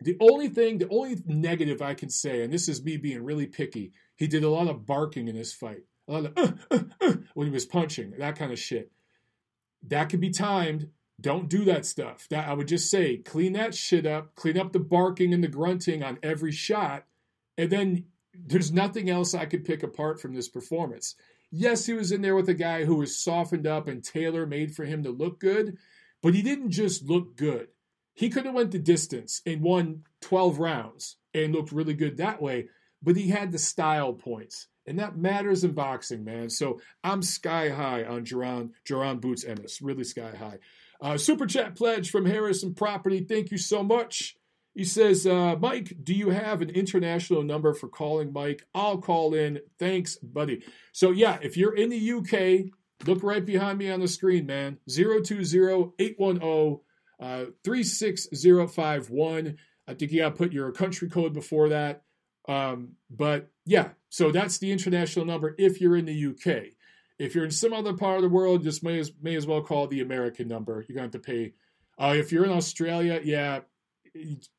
The 0.00 0.16
only 0.20 0.48
thing, 0.48 0.78
the 0.78 0.88
only 0.88 1.16
negative 1.26 1.82
I 1.82 1.94
can 1.94 2.08
say, 2.08 2.42
and 2.42 2.52
this 2.52 2.68
is 2.68 2.84
me 2.84 2.96
being 2.96 3.22
really 3.22 3.46
picky, 3.46 3.92
he 4.16 4.28
did 4.28 4.44
a 4.44 4.50
lot 4.50 4.68
of 4.68 4.86
barking 4.86 5.28
in 5.28 5.34
this 5.34 5.52
fight. 5.52 5.82
A 6.06 6.12
lot 6.12 6.26
of 6.26 6.38
uh, 6.38 6.52
uh, 6.70 6.78
uh, 7.00 7.14
when 7.34 7.48
he 7.48 7.52
was 7.52 7.66
punching, 7.66 8.14
that 8.18 8.36
kind 8.36 8.52
of 8.52 8.58
shit. 8.58 8.90
That 9.88 10.08
could 10.08 10.20
be 10.20 10.30
timed. 10.30 10.88
Don't 11.20 11.48
do 11.48 11.64
that 11.64 11.84
stuff. 11.84 12.28
That 12.30 12.48
I 12.48 12.52
would 12.52 12.68
just 12.68 12.90
say, 12.90 13.16
clean 13.18 13.52
that 13.54 13.74
shit 13.74 14.06
up, 14.06 14.34
clean 14.34 14.58
up 14.58 14.72
the 14.72 14.78
barking 14.78 15.34
and 15.34 15.42
the 15.42 15.48
grunting 15.48 16.02
on 16.02 16.18
every 16.22 16.52
shot, 16.52 17.04
and 17.56 17.70
then 17.70 18.04
there's 18.34 18.72
nothing 18.72 19.10
else 19.10 19.34
I 19.34 19.46
could 19.46 19.64
pick 19.64 19.82
apart 19.82 20.20
from 20.20 20.34
this 20.34 20.48
performance. 20.48 21.16
Yes, 21.50 21.86
he 21.86 21.92
was 21.94 22.12
in 22.12 22.22
there 22.22 22.36
with 22.36 22.48
a 22.48 22.54
guy 22.54 22.84
who 22.84 22.96
was 22.96 23.16
softened 23.16 23.66
up 23.66 23.88
and 23.88 24.04
tailor 24.04 24.46
made 24.46 24.74
for 24.74 24.84
him 24.84 25.02
to 25.02 25.10
look 25.10 25.40
good, 25.40 25.76
but 26.22 26.34
he 26.34 26.42
didn't 26.42 26.70
just 26.70 27.04
look 27.04 27.36
good. 27.36 27.68
He 28.14 28.28
could 28.28 28.44
have 28.44 28.54
went 28.54 28.72
the 28.72 28.78
distance 28.78 29.40
and 29.46 29.62
won 29.62 30.04
12 30.20 30.58
rounds 30.58 31.16
and 31.34 31.54
looked 31.54 31.72
really 31.72 31.94
good 31.94 32.16
that 32.18 32.42
way, 32.42 32.68
but 33.02 33.16
he 33.16 33.28
had 33.28 33.52
the 33.52 33.58
style 33.58 34.12
points. 34.12 34.66
And 34.86 34.98
that 34.98 35.16
matters 35.16 35.64
in 35.64 35.72
boxing, 35.72 36.24
man. 36.24 36.50
So 36.50 36.80
I'm 37.04 37.22
sky 37.22 37.68
high 37.68 38.04
on 38.04 38.24
Jaron, 38.24 38.70
Jaron 38.88 39.20
Boots 39.20 39.44
Ennis, 39.44 39.82
really 39.82 40.04
sky 40.04 40.32
high. 40.36 40.58
Uh, 41.00 41.16
Super 41.16 41.46
chat 41.46 41.76
pledge 41.76 42.10
from 42.10 42.26
Harrison 42.26 42.74
Property. 42.74 43.24
Thank 43.24 43.50
you 43.50 43.58
so 43.58 43.82
much. 43.82 44.36
He 44.74 44.84
says, 44.84 45.26
uh, 45.26 45.56
Mike, 45.56 45.96
do 46.04 46.14
you 46.14 46.30
have 46.30 46.62
an 46.62 46.70
international 46.70 47.42
number 47.42 47.74
for 47.74 47.88
calling 47.88 48.32
Mike? 48.32 48.64
I'll 48.74 48.98
call 48.98 49.34
in. 49.34 49.58
Thanks, 49.78 50.16
buddy. 50.16 50.62
So, 50.92 51.10
yeah, 51.10 51.38
if 51.42 51.56
you're 51.56 51.74
in 51.74 51.90
the 51.90 52.12
UK, 52.12 52.70
look 53.06 53.22
right 53.24 53.44
behind 53.44 53.78
me 53.78 53.90
on 53.90 54.00
the 54.00 54.06
screen, 54.08 54.46
man. 54.46 54.78
020 54.88 55.92
810 55.98 56.78
uh, 57.20 57.46
36051. 57.64 59.56
I 59.88 59.94
think 59.94 60.12
you 60.12 60.20
got 60.20 60.28
to 60.30 60.36
put 60.36 60.52
your 60.52 60.70
country 60.70 61.08
code 61.08 61.32
before 61.32 61.70
that. 61.70 62.02
Um, 62.48 62.92
but 63.10 63.50
yeah, 63.66 63.88
so 64.08 64.30
that's 64.30 64.58
the 64.58 64.70
international 64.70 65.24
number 65.26 65.54
if 65.58 65.80
you're 65.80 65.96
in 65.96 66.06
the 66.06 66.26
UK. 66.26 66.77
If 67.18 67.34
you're 67.34 67.44
in 67.44 67.50
some 67.50 67.72
other 67.72 67.94
part 67.94 68.16
of 68.16 68.22
the 68.22 68.28
world, 68.28 68.62
just 68.62 68.82
may 68.82 68.98
as, 68.98 69.12
may 69.20 69.34
as 69.34 69.46
well 69.46 69.62
call 69.62 69.86
the 69.86 70.00
American 70.00 70.48
number. 70.48 70.84
You're 70.88 70.96
going 70.96 71.10
to 71.10 71.16
have 71.16 71.22
to 71.24 71.30
pay. 71.30 71.52
Uh, 71.98 72.14
if 72.16 72.30
you're 72.30 72.44
in 72.44 72.50
Australia, 72.50 73.20
yeah, 73.24 73.60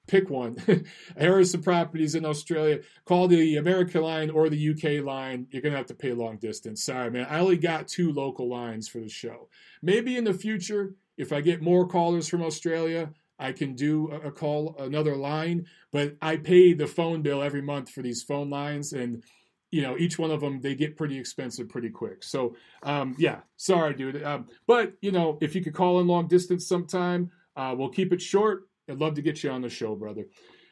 pick 0.07 0.29
one. 0.29 0.57
Harrison 1.17 1.61
Properties 1.61 2.15
in 2.15 2.25
Australia. 2.25 2.79
Call 3.05 3.27
the 3.27 3.57
American 3.57 4.01
line 4.01 4.29
or 4.29 4.49
the 4.49 4.71
UK 4.71 5.03
line. 5.05 5.47
You're 5.51 5.61
going 5.61 5.73
to 5.73 5.77
have 5.77 5.87
to 5.87 5.93
pay 5.93 6.13
long 6.13 6.37
distance. 6.37 6.83
Sorry, 6.83 7.09
man. 7.09 7.27
I 7.29 7.39
only 7.39 7.57
got 7.57 7.87
two 7.87 8.11
local 8.11 8.49
lines 8.49 8.87
for 8.87 8.99
the 8.99 9.09
show. 9.09 9.49
Maybe 9.81 10.17
in 10.17 10.23
the 10.23 10.33
future, 10.33 10.95
if 11.17 11.31
I 11.31 11.41
get 11.41 11.61
more 11.61 11.87
callers 11.87 12.27
from 12.27 12.41
Australia, 12.41 13.11
I 13.39 13.53
can 13.53 13.73
do 13.73 14.07
a 14.11 14.31
call, 14.31 14.75
another 14.79 15.15
line, 15.15 15.65
but 15.93 16.17
I 16.21 16.35
pay 16.35 16.73
the 16.73 16.87
phone 16.87 17.21
bill 17.21 17.41
every 17.41 17.61
month 17.61 17.89
for 17.89 18.01
these 18.01 18.21
phone 18.21 18.49
lines, 18.49 18.91
and 18.91 19.23
you 19.71 19.82
know 19.82 19.97
each 19.97 20.17
one 20.17 20.32
of 20.32 20.41
them 20.41 20.62
they 20.62 20.75
get 20.75 20.97
pretty 20.97 21.17
expensive 21.17 21.69
pretty 21.69 21.89
quick. 21.89 22.23
So 22.23 22.55
um, 22.84 23.15
yeah, 23.17 23.39
sorry, 23.58 23.93
dude. 23.93 24.23
Um, 24.23 24.47
but 24.67 24.93
you 25.01 25.12
know 25.12 25.38
if 25.41 25.55
you 25.55 25.63
could 25.63 25.73
call 25.73 25.99
in 25.99 26.08
long 26.08 26.27
distance 26.27 26.67
sometime, 26.67 27.32
uh, 27.55 27.75
we'll 27.77 27.89
keep 27.89 28.13
it 28.13 28.21
short. 28.21 28.67
I'd 28.89 28.99
love 28.99 29.15
to 29.15 29.21
get 29.21 29.43
you 29.43 29.51
on 29.51 29.62
the 29.62 29.69
show, 29.69 29.95
brother. 29.95 30.25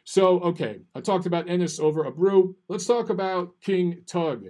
So 0.03 0.39
okay, 0.39 0.79
I 0.95 1.01
talked 1.01 1.25
about 1.25 1.49
Ennis 1.49 1.79
over 1.79 2.03
Abreu. 2.03 2.55
Let's 2.67 2.85
talk 2.85 3.09
about 3.09 3.59
King 3.61 4.03
Tug. 4.05 4.45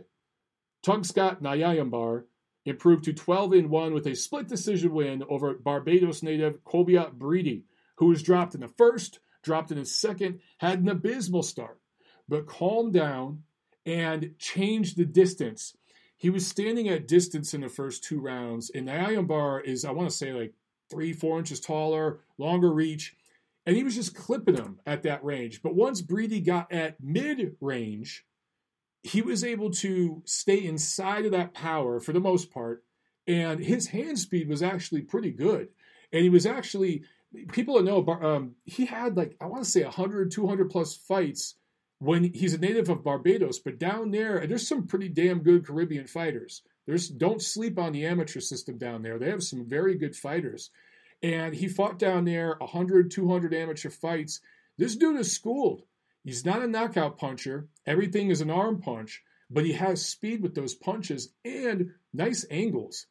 Tugstsogt 0.85 1.41
Nyambayar 1.41 2.23
improved 2.65 3.05
to 3.05 3.13
12 3.13 3.53
in 3.53 3.69
1 3.69 3.93
with 3.93 4.07
a 4.07 4.15
split 4.15 4.47
decision 4.47 4.93
win 4.93 5.23
over 5.29 5.53
Barbados 5.53 6.21
native 6.21 6.63
Cobia 6.63 7.11
Breedy, 7.13 7.63
who 7.95 8.07
was 8.07 8.21
dropped 8.21 8.55
in 8.55 8.61
the 8.61 8.67
first, 8.67 9.19
dropped 9.41 9.71
in 9.71 9.79
the 9.79 9.85
second, 9.85 10.39
had 10.57 10.79
an 10.79 10.89
abysmal 10.89 11.43
start, 11.43 11.79
but 12.27 12.45
calmed 12.45 12.93
down 12.93 13.43
and 13.87 14.35
change 14.37 14.95
the 14.95 15.05
distance. 15.05 15.75
He 16.17 16.29
was 16.29 16.45
standing 16.45 16.89
at 16.89 17.07
distance 17.07 17.53
in 17.53 17.61
the 17.61 17.69
first 17.69 18.03
two 18.03 18.19
rounds, 18.19 18.69
and 18.69 18.87
Nyambayar 18.87 19.63
is, 19.63 19.85
I 19.85 19.91
want 19.91 20.09
to 20.09 20.15
say, 20.15 20.33
like 20.33 20.53
three, 20.89 21.13
four 21.13 21.39
inches 21.39 21.61
taller, 21.61 22.19
longer 22.37 22.71
reach, 22.71 23.15
and 23.65 23.75
he 23.75 23.83
was 23.83 23.95
just 23.95 24.15
clipping 24.15 24.57
him 24.57 24.79
at 24.85 25.03
that 25.03 25.23
range. 25.23 25.61
But 25.61 25.75
once 25.75 26.01
Breedy 26.01 26.45
got 26.45 26.71
at 26.71 27.01
mid 27.01 27.55
range, 27.61 28.25
he 29.03 29.21
was 29.21 29.43
able 29.43 29.71
to 29.71 30.21
stay 30.25 30.65
inside 30.65 31.25
of 31.25 31.31
that 31.31 31.53
power 31.53 31.99
for 31.99 32.11
the 32.11 32.19
most 32.19 32.51
part, 32.51 32.83
and 33.25 33.63
his 33.63 33.87
hand 33.87 34.19
speed 34.19 34.49
was 34.49 34.61
actually 34.61 35.01
pretty 35.01 35.31
good. 35.31 35.69
And 36.11 36.23
he 36.23 36.29
was 36.29 36.45
actually, 36.45 37.03
people 37.51 37.81
know, 37.81 38.05
um, 38.21 38.55
he 38.65 38.85
had 38.85 39.15
like, 39.15 39.37
I 39.39 39.45
want 39.45 39.63
to 39.63 39.69
say 39.69 39.83
100, 39.83 40.31
200 40.31 40.69
plus 40.69 40.95
fights 40.95 41.55
when 41.99 42.25
he's 42.33 42.53
a 42.53 42.59
native 42.59 42.89
of 42.89 43.03
Barbados, 43.03 43.59
but 43.59 43.79
down 43.79 44.11
there, 44.11 44.45
there's 44.45 44.67
some 44.67 44.85
pretty 44.85 45.09
damn 45.09 45.39
good 45.39 45.65
Caribbean 45.65 46.07
fighters. 46.07 46.61
There's 46.85 47.09
don't 47.09 47.41
sleep 47.41 47.79
on 47.79 47.91
the 47.91 48.05
amateur 48.05 48.39
system 48.39 48.77
down 48.77 49.01
there. 49.01 49.17
They 49.17 49.29
have 49.29 49.43
some 49.43 49.65
very 49.67 49.95
good 49.95 50.15
fighters. 50.15 50.69
And 51.23 51.55
he 51.55 51.67
fought 51.67 51.97
down 51.97 52.25
there 52.25 52.55
100, 52.59 53.09
200 53.09 53.53
amateur 53.53 53.89
fights. 53.89 54.39
This 54.77 54.95
dude 54.95 55.19
is 55.19 55.31
schooled. 55.31 55.81
He's 56.23 56.45
not 56.45 56.61
a 56.61 56.67
knockout 56.67 57.17
puncher. 57.17 57.67
Everything 57.85 58.29
is 58.29 58.41
an 58.41 58.51
arm 58.51 58.79
punch, 58.79 59.23
but 59.49 59.65
he 59.65 59.73
has 59.73 60.05
speed 60.05 60.43
with 60.43 60.53
those 60.53 60.75
punches 60.75 61.29
and 61.43 61.91
nice 62.13 62.45
angles. 62.51 63.07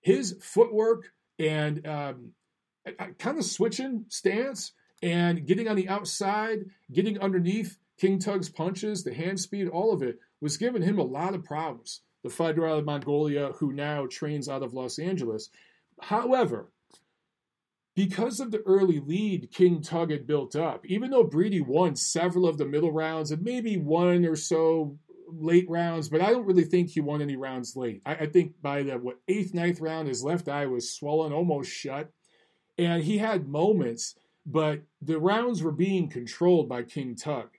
His 0.00 0.36
footwork 0.40 1.12
and 1.38 1.84
um, 1.86 2.32
kind 3.18 3.38
of 3.38 3.44
switching 3.44 4.04
stance 4.08 4.72
and 5.02 5.46
getting 5.46 5.68
on 5.68 5.76
the 5.76 5.88
outside, 5.88 6.66
getting 6.92 7.18
underneath 7.20 7.78
King 7.98 8.18
Tug's 8.18 8.48
punches, 8.48 9.04
the 9.04 9.14
hand 9.14 9.40
speed, 9.40 9.68
all 9.68 9.92
of 9.92 10.02
it 10.02 10.18
was 10.40 10.56
giving 10.56 10.82
him 10.82 10.98
a 10.98 11.04
lot 11.04 11.34
of 11.34 11.44
problems. 11.44 12.02
The 12.22 12.30
fighter 12.30 12.66
out 12.66 12.78
of 12.78 12.84
Mongolia 12.84 13.52
who 13.58 13.72
now 13.72 14.06
trains 14.06 14.48
out 14.48 14.62
of 14.62 14.74
Los 14.74 14.98
Angeles. 14.98 15.50
However, 16.00 16.70
because 17.94 18.38
of 18.38 18.52
the 18.52 18.62
early 18.64 19.00
lead 19.00 19.50
King 19.52 19.82
Tug 19.82 20.10
had 20.10 20.26
built 20.26 20.54
up, 20.54 20.86
even 20.86 21.10
though 21.10 21.26
Breedy 21.26 21.64
won 21.64 21.96
several 21.96 22.46
of 22.46 22.56
the 22.56 22.64
middle 22.64 22.92
rounds 22.92 23.32
and 23.32 23.42
maybe 23.42 23.76
one 23.76 24.24
or 24.24 24.36
so 24.36 24.98
late 25.26 25.68
rounds, 25.68 26.08
but 26.08 26.20
I 26.20 26.30
don't 26.30 26.46
really 26.46 26.64
think 26.64 26.90
he 26.90 27.00
won 27.00 27.20
any 27.20 27.36
rounds 27.36 27.76
late. 27.76 28.00
I, 28.06 28.14
I 28.14 28.26
think 28.26 28.60
by 28.62 28.84
the 28.84 28.98
what 28.98 29.18
eighth, 29.26 29.52
ninth 29.52 29.80
round, 29.80 30.08
his 30.08 30.22
left 30.22 30.48
eye 30.48 30.66
was 30.66 30.92
swollen 30.92 31.32
almost 31.32 31.70
shut, 31.70 32.10
and 32.78 33.02
he 33.02 33.18
had 33.18 33.48
moments, 33.48 34.14
but 34.46 34.82
the 35.02 35.18
rounds 35.18 35.62
were 35.62 35.72
being 35.72 36.08
controlled 36.08 36.68
by 36.68 36.84
King 36.84 37.16
Tug, 37.16 37.50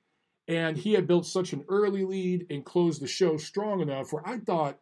and 0.50 0.78
he 0.78 0.94
had 0.94 1.06
built 1.06 1.28
such 1.28 1.54
an 1.54 1.64
early 1.70 2.04
lead 2.04 2.48
and 2.50 2.66
closed 2.66 3.02
the 3.02 3.08
show 3.08 3.38
strong 3.38 3.82
enough 3.82 4.12
where 4.12 4.28
I 4.28 4.40
thought 4.40 4.80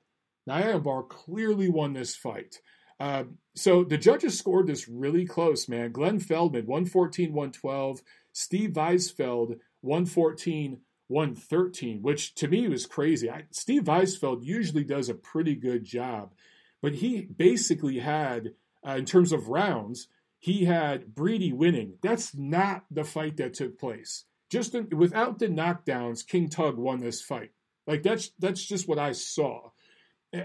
Nyambayar 0.49 1.09
clearly 1.09 1.67
won 1.67 1.91
this 1.91 2.15
fight. 2.15 2.61
Uh, 3.01 3.25
so 3.53 3.83
the 3.83 3.97
judges 3.97 4.39
scored 4.39 4.67
this 4.67 4.87
really 4.87 5.25
close, 5.25 5.67
man. 5.67 5.91
Glenn 5.91 6.19
Feldman, 6.19 6.65
114 6.65 7.33
112. 7.33 8.01
Steve 8.31 8.71
Weisfeld, 8.71 9.59
114 9.81 10.79
113, 11.09 12.01
which 12.01 12.33
to 12.35 12.47
me 12.47 12.67
was 12.69 12.85
crazy. 12.85 13.29
I, 13.29 13.43
Steve 13.51 13.83
Weisfeld 13.83 14.43
usually 14.43 14.83
does 14.85 15.09
a 15.09 15.13
pretty 15.13 15.55
good 15.55 15.83
job, 15.83 16.33
but 16.81 16.95
he 16.95 17.21
basically 17.21 17.99
had, 17.99 18.53
uh, 18.87 18.95
in 18.95 19.05
terms 19.05 19.31
of 19.31 19.49
rounds, 19.49 20.07
he 20.39 20.65
had 20.65 21.13
Breedy 21.13 21.53
winning. 21.53 21.93
That's 22.01 22.35
not 22.35 22.85
the 22.89 23.03
fight 23.03 23.37
that 23.37 23.53
took 23.53 23.77
place. 23.79 24.25
Just 24.49 24.75
in, 24.75 24.89
without 24.95 25.39
the 25.39 25.47
knockdowns, 25.47 26.25
King 26.25 26.49
Tug 26.49 26.77
won 26.77 26.99
this 26.99 27.21
fight. 27.21 27.51
Like 27.85 28.03
that's 28.03 28.31
that's 28.39 28.63
just 28.63 28.87
what 28.87 28.99
I 28.99 29.13
saw. 29.13 29.71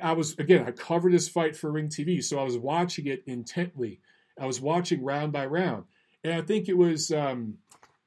I 0.01 0.13
was 0.13 0.39
again, 0.39 0.65
I 0.67 0.71
covered 0.71 1.13
this 1.13 1.29
fight 1.29 1.57
for 1.57 1.71
Ring 1.71 1.89
TV, 1.89 2.23
so 2.23 2.39
I 2.39 2.45
was 2.45 2.57
watching 2.57 3.07
it 3.07 3.23
intently. 3.27 4.01
I 4.39 4.47
was 4.47 4.61
watching 4.61 5.05
round 5.05 5.33
by 5.33 5.47
round, 5.47 5.85
and 6.25 6.35
I 6.35 6.43
think 6.43 6.69
it 6.69 6.77
was 6.77 7.11
um, 7.11 7.59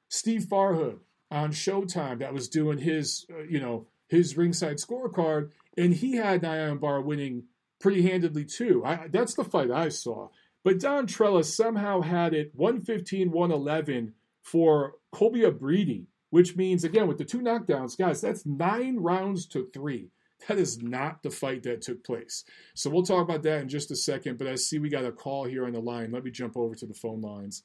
Steve 0.10 0.44
Farhood 0.44 1.00
on 1.32 1.52
Showtime 1.52 2.20
that 2.20 2.34
was 2.34 2.48
doing 2.48 2.78
his, 2.78 3.26
uh, 3.32 3.44
you 3.44 3.60
know, 3.60 3.88
his 4.08 4.38
ringside 4.38 4.78
scorecard, 4.78 5.50
and 5.78 5.94
he 5.94 6.16
had 6.16 6.42
Nyambayar 6.42 7.04
winning 7.04 7.44
pretty 7.80 8.04
handedly 8.04 8.46
too. 8.46 8.84
I, 8.86 9.08
that's 9.10 9.34
the 9.34 9.44
fight 9.44 9.72
I 9.72 9.90
saw. 9.90 10.30
But 10.64 10.80
Don 10.80 11.06
Trellis 11.06 11.56
somehow 11.56 12.02
had 12.02 12.34
it 12.34 12.52
115 12.56 13.32
111 13.32 14.14
for 14.42 14.94
Cobia 15.16 15.52
Breedy, 15.52 16.08
which 16.30 16.58
means, 16.58 16.84
again, 16.84 17.08
with 17.08 17.18
the 17.18 17.24
two 17.24 17.40
knockdowns, 17.40 17.98
guys, 17.98 18.20
that's 18.20 18.46
nine 18.46 18.98
rounds 18.98 19.46
to 19.48 19.70
three. 19.74 20.10
That 20.48 20.58
is 20.58 20.82
not 20.82 21.24
the 21.24 21.32
fight 21.32 21.64
that 21.64 21.82
took 21.82 22.04
place. 22.04 22.44
So 22.74 22.90
we'll 22.90 23.04
talk 23.04 23.24
about 23.24 23.44
that 23.44 23.62
in 23.62 23.70
just 23.70 23.90
a 23.92 23.96
second. 23.96 24.38
But 24.38 24.48
I 24.48 24.56
see 24.56 24.78
we 24.78 24.90
got 24.90 25.06
a 25.06 25.12
call 25.14 25.46
here 25.46 25.66
on 25.66 25.72
the 25.72 25.80
line. 25.80 26.12
Let 26.12 26.26
me 26.26 26.32
jump 26.32 26.58
over 26.58 26.76
to 26.76 26.86
the 26.86 26.94
phone 26.94 27.22
lines. 27.22 27.64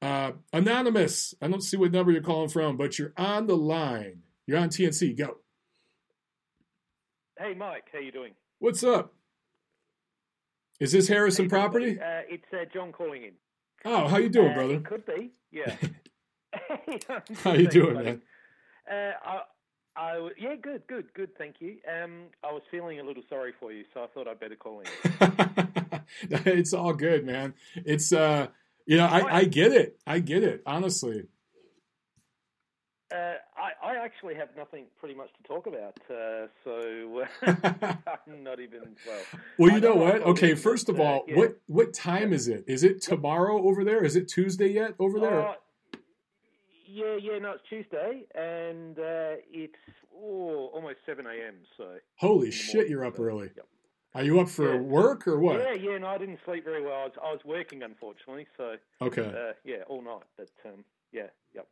Uh, 0.00 0.32
anonymous, 0.52 1.34
I 1.42 1.48
don't 1.48 1.60
see 1.60 1.76
what 1.76 1.92
number 1.92 2.10
you're 2.10 2.22
calling 2.22 2.48
from, 2.48 2.78
but 2.78 2.98
you're 2.98 3.12
on 3.18 3.46
the 3.46 3.56
line. 3.56 4.22
You're 4.46 4.58
on 4.58 4.70
TNC. 4.70 5.18
Go. 5.18 5.36
Hey, 7.38 7.52
Mike. 7.54 7.84
How 7.92 7.98
you 7.98 8.12
doing? 8.12 8.32
What's 8.60 8.82
up? 8.82 9.12
Is 10.80 10.92
this 10.92 11.08
Harrison 11.08 11.44
hey, 11.44 11.48
property? 11.50 11.98
Uh, 12.00 12.22
it's 12.28 12.44
uh, 12.52 12.64
John 12.72 12.92
calling 12.92 13.24
in. 13.24 13.32
Oh, 13.84 14.08
how 14.08 14.16
you 14.16 14.30
doing, 14.30 14.52
uh, 14.52 14.54
brother? 14.54 14.80
Could 14.80 15.04
be. 15.04 15.32
Yeah. 15.52 15.76
how 17.42 17.52
you 17.52 17.68
doing, 17.68 17.94
man? 17.94 18.22
Uh, 18.90 19.12
I, 19.24 19.40
I, 19.96 20.28
yeah, 20.38 20.54
good, 20.60 20.86
good, 20.86 21.12
good. 21.14 21.36
Thank 21.38 21.56
you. 21.60 21.76
Um, 21.88 22.24
I 22.42 22.52
was 22.52 22.62
feeling 22.70 23.00
a 23.00 23.02
little 23.02 23.22
sorry 23.28 23.52
for 23.58 23.72
you, 23.72 23.84
so 23.94 24.02
I 24.02 24.06
thought 24.08 24.28
I'd 24.28 24.40
better 24.40 24.56
call 24.56 24.80
in. 24.80 26.00
it's 26.30 26.72
all 26.72 26.92
good, 26.92 27.24
man. 27.24 27.54
It's 27.76 28.12
uh, 28.12 28.48
you 28.86 28.96
know, 28.96 29.06
I, 29.06 29.38
I 29.38 29.44
get 29.44 29.72
it. 29.72 29.98
I 30.06 30.18
get 30.18 30.42
it. 30.42 30.62
Honestly. 30.66 31.24
Uh, 33.14 33.34
I, 33.56 33.92
I 33.92 34.04
actually 34.04 34.34
have 34.34 34.48
nothing 34.56 34.86
pretty 34.98 35.14
much 35.14 35.28
to 35.36 35.42
talk 35.46 35.68
about, 35.68 35.96
uh, 36.10 36.48
so 36.64 37.24
I'm 38.26 38.42
not 38.42 38.58
even 38.58 38.80
well. 39.06 39.20
Well, 39.56 39.72
you 39.72 39.80
know, 39.80 39.94
know 39.94 40.00
what? 40.00 40.22
Okay, 40.22 40.56
first 40.56 40.88
of 40.88 40.98
all, 40.98 41.24
yeah. 41.28 41.36
what 41.36 41.56
what 41.66 41.94
time 41.94 42.32
is 42.32 42.48
it? 42.48 42.64
Is 42.66 42.82
it 42.82 43.00
tomorrow 43.00 43.62
over 43.62 43.84
there? 43.84 44.02
Is 44.02 44.16
it 44.16 44.26
Tuesday 44.26 44.68
yet 44.68 44.94
over 44.98 45.20
there? 45.20 45.54
Uh, 46.94 47.02
yeah, 47.04 47.16
yeah, 47.32 47.38
no, 47.38 47.52
it's 47.52 47.62
Tuesday, 47.68 48.24
and 48.34 48.98
uh, 48.98 49.40
it's 49.50 49.74
oh, 50.16 50.70
almost 50.72 50.96
seven 51.06 51.26
a.m. 51.26 51.56
So 51.76 51.96
holy 52.16 52.50
shit, 52.50 52.88
you're 52.88 53.04
up 53.04 53.16
so, 53.16 53.24
early. 53.24 53.50
Yep. 53.56 53.66
Are 54.14 54.22
you 54.22 54.38
up 54.38 54.48
for 54.48 54.74
yeah. 54.74 54.80
work 54.80 55.26
or 55.26 55.40
what? 55.40 55.58
Yeah, 55.58 55.72
yeah. 55.72 55.98
No, 55.98 56.06
I 56.06 56.18
didn't 56.18 56.38
sleep 56.44 56.64
very 56.64 56.82
well. 56.82 56.94
I 56.94 57.04
was, 57.04 57.12
I 57.22 57.32
was 57.32 57.40
working, 57.44 57.82
unfortunately. 57.82 58.46
So 58.56 58.76
okay. 59.02 59.26
Uh, 59.26 59.52
yeah, 59.64 59.82
all 59.88 60.02
night. 60.02 60.22
But 60.36 60.50
um, 60.66 60.84
yeah, 61.12 61.26
yep. 61.54 61.66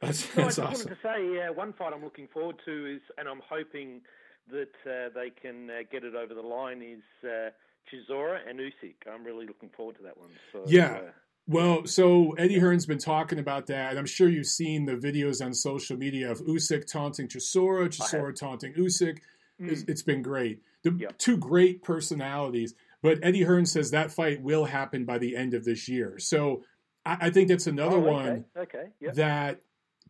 That's, 0.00 0.26
that's 0.34 0.58
I 0.58 0.64
awesome. 0.64 0.64
wanted 0.64 0.88
to 0.88 0.96
say 1.02 1.46
uh, 1.46 1.52
one 1.52 1.72
fight 1.72 1.92
I'm 1.92 2.04
looking 2.04 2.28
forward 2.28 2.56
to 2.64 2.86
is, 2.86 3.00
and 3.18 3.28
I'm 3.28 3.42
hoping 3.48 4.02
that 4.50 4.74
uh, 4.86 5.10
they 5.14 5.30
can 5.30 5.68
uh, 5.68 5.82
get 5.90 6.04
it 6.04 6.14
over 6.14 6.34
the 6.34 6.40
line 6.40 6.80
is 6.80 7.02
uh, 7.28 7.50
Chisora 7.90 8.38
and 8.48 8.60
Usyk. 8.60 8.94
I'm 9.12 9.24
really 9.24 9.46
looking 9.46 9.70
forward 9.76 9.96
to 9.96 10.02
that 10.04 10.16
one. 10.16 10.30
So, 10.52 10.62
yeah. 10.66 11.00
Well, 11.48 11.86
so 11.86 12.32
Eddie 12.32 12.58
Hearn's 12.58 12.84
been 12.84 12.98
talking 12.98 13.38
about 13.38 13.68
that, 13.68 13.90
and 13.90 13.98
I'm 13.98 14.06
sure 14.06 14.28
you've 14.28 14.46
seen 14.46 14.84
the 14.84 14.96
videos 14.96 15.42
on 15.42 15.54
social 15.54 15.96
media 15.96 16.30
of 16.30 16.40
Usyk 16.42 16.86
taunting 16.86 17.26
Chisora, 17.26 17.88
Chisora 17.88 18.34
taunting 18.38 18.74
Usyk. 18.74 19.20
Mm. 19.58 19.72
It's, 19.72 19.82
it's 19.88 20.02
been 20.02 20.20
great. 20.20 20.60
The 20.82 20.92
yep. 20.92 21.16
two 21.16 21.38
great 21.38 21.82
personalities. 21.82 22.74
But 23.02 23.20
Eddie 23.22 23.44
Hearn 23.44 23.64
says 23.64 23.90
that 23.92 24.12
fight 24.12 24.42
will 24.42 24.66
happen 24.66 25.06
by 25.06 25.16
the 25.16 25.36
end 25.36 25.54
of 25.54 25.64
this 25.64 25.88
year. 25.88 26.18
So 26.18 26.64
I, 27.06 27.16
I 27.22 27.30
think 27.30 27.48
that's 27.48 27.66
another 27.66 27.96
oh, 27.96 28.00
okay. 28.00 28.10
one 28.10 28.44
okay. 28.54 28.84
Yep. 29.00 29.14
that 29.14 29.62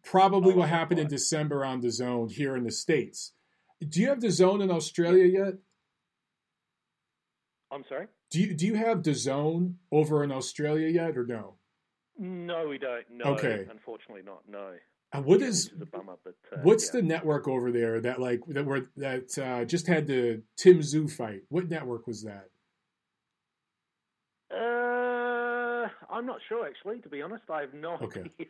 probably 0.03 0.55
oh, 0.55 0.57
will 0.57 0.63
happen 0.65 0.99
in 0.99 1.07
December 1.07 1.65
on 1.65 1.83
the 1.83 1.93
zone 1.93 2.31
here 2.31 2.57
in 2.57 2.65
the 2.65 2.73
States. 2.73 3.33
Do 3.87 4.01
you 4.01 4.09
have 4.09 4.21
the 4.21 4.31
zone 4.31 4.61
in 4.61 4.73
Australia 4.73 5.25
yet? 5.25 5.55
I'm 7.71 7.85
sorry? 7.89 8.07
Do 8.31 8.41
you 8.41 8.55
do 8.55 8.67
you 8.67 8.75
have 8.75 9.03
the 9.03 9.15
zone 9.15 9.77
over 9.93 10.25
in 10.25 10.33
Australia 10.33 10.89
yet 10.89 11.17
or 11.17 11.27
no? 11.27 11.55
No, 12.19 12.69
we 12.69 12.79
don't. 12.79 13.05
No, 13.13 13.25
okay. 13.35 13.67
unfortunately 13.71 14.23
not. 14.25 14.43
No. 14.49 14.73
Uh, 15.13 15.23
what 15.23 15.41
is, 15.41 15.67
is 15.67 15.89
bummer, 15.91 16.17
but, 16.23 16.35
uh, 16.53 16.59
what's 16.63 16.87
yeah. 16.87 17.01
the 17.01 17.07
network 17.07 17.49
over 17.49 17.73
there 17.73 18.01
that 18.01 18.21
like 18.21 18.41
that 18.49 18.65
were 18.65 18.87
that 18.97 19.39
uh, 19.39 19.65
just 19.65 19.87
had 19.87 20.07
the 20.07 20.43
Tim 20.57 20.81
Tszyu 20.81 21.11
fight? 21.11 21.43
What 21.49 21.71
network 21.71 22.07
was 22.07 22.25
that? 22.25 22.49
Uh, 24.53 25.89
I'm 26.11 26.27
not 26.27 26.41
sure 26.49 26.67
actually. 26.67 27.01
To 27.01 27.09
be 27.09 27.23
honest, 27.23 27.45
I 27.49 27.61
have 27.63 27.73
no 27.73 27.95
okay. 28.03 28.21
idea. 28.41 28.47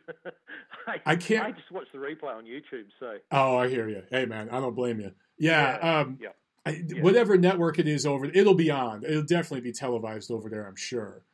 I, 0.87 1.01
I 1.05 1.15
can't. 1.15 1.45
I 1.45 1.51
just 1.51 1.71
watched 1.71 1.93
the 1.93 1.99
replay 1.99 2.35
on 2.35 2.43
YouTube. 2.43 2.87
So. 2.99 3.17
Oh, 3.31 3.57
I 3.57 3.69
hear 3.69 3.87
you. 3.87 4.03
Hey, 4.09 4.25
man, 4.25 4.49
I 4.49 4.59
don't 4.59 4.75
blame 4.75 4.99
you. 4.99 5.11
Yeah. 5.37 5.77
Yeah. 5.81 5.99
Um, 5.99 6.17
yeah. 6.21 6.29
I, 6.69 6.83
Yeah. 6.87 7.01
Whatever 7.01 7.37
network 7.37 7.79
it 7.79 7.87
is 7.87 8.05
over, 8.05 8.25
it'll 8.25 8.53
be 8.55 8.71
on. 8.71 9.03
It'll 9.03 9.23
definitely 9.23 9.61
be 9.61 9.73
televised 9.73 10.31
over 10.31 10.49
there. 10.49 10.67
I'm 10.67 10.75
sure, 10.75 11.25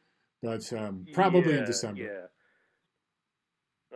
but 0.41 0.71
um, 0.73 1.05
probably 1.13 1.57
in 1.57 1.65
December. 1.65 2.01
Yeah. 2.01 2.27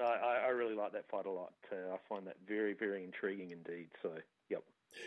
I, 0.04 0.46
I- 0.46 0.50
really 0.50 0.76
like 0.76 0.94
that 0.94 1.10
fight 1.10 1.26
a 1.26 1.32
lot. 1.32 1.54
Uh, 1.72 1.94
I 1.94 1.98
find 2.08 2.28
that 2.28 2.38
very, 2.48 2.74
very 2.74 3.04
intriguing 3.04 3.52
indeed. 3.52 3.90
So, 4.02 4.14
yep. 4.50 4.64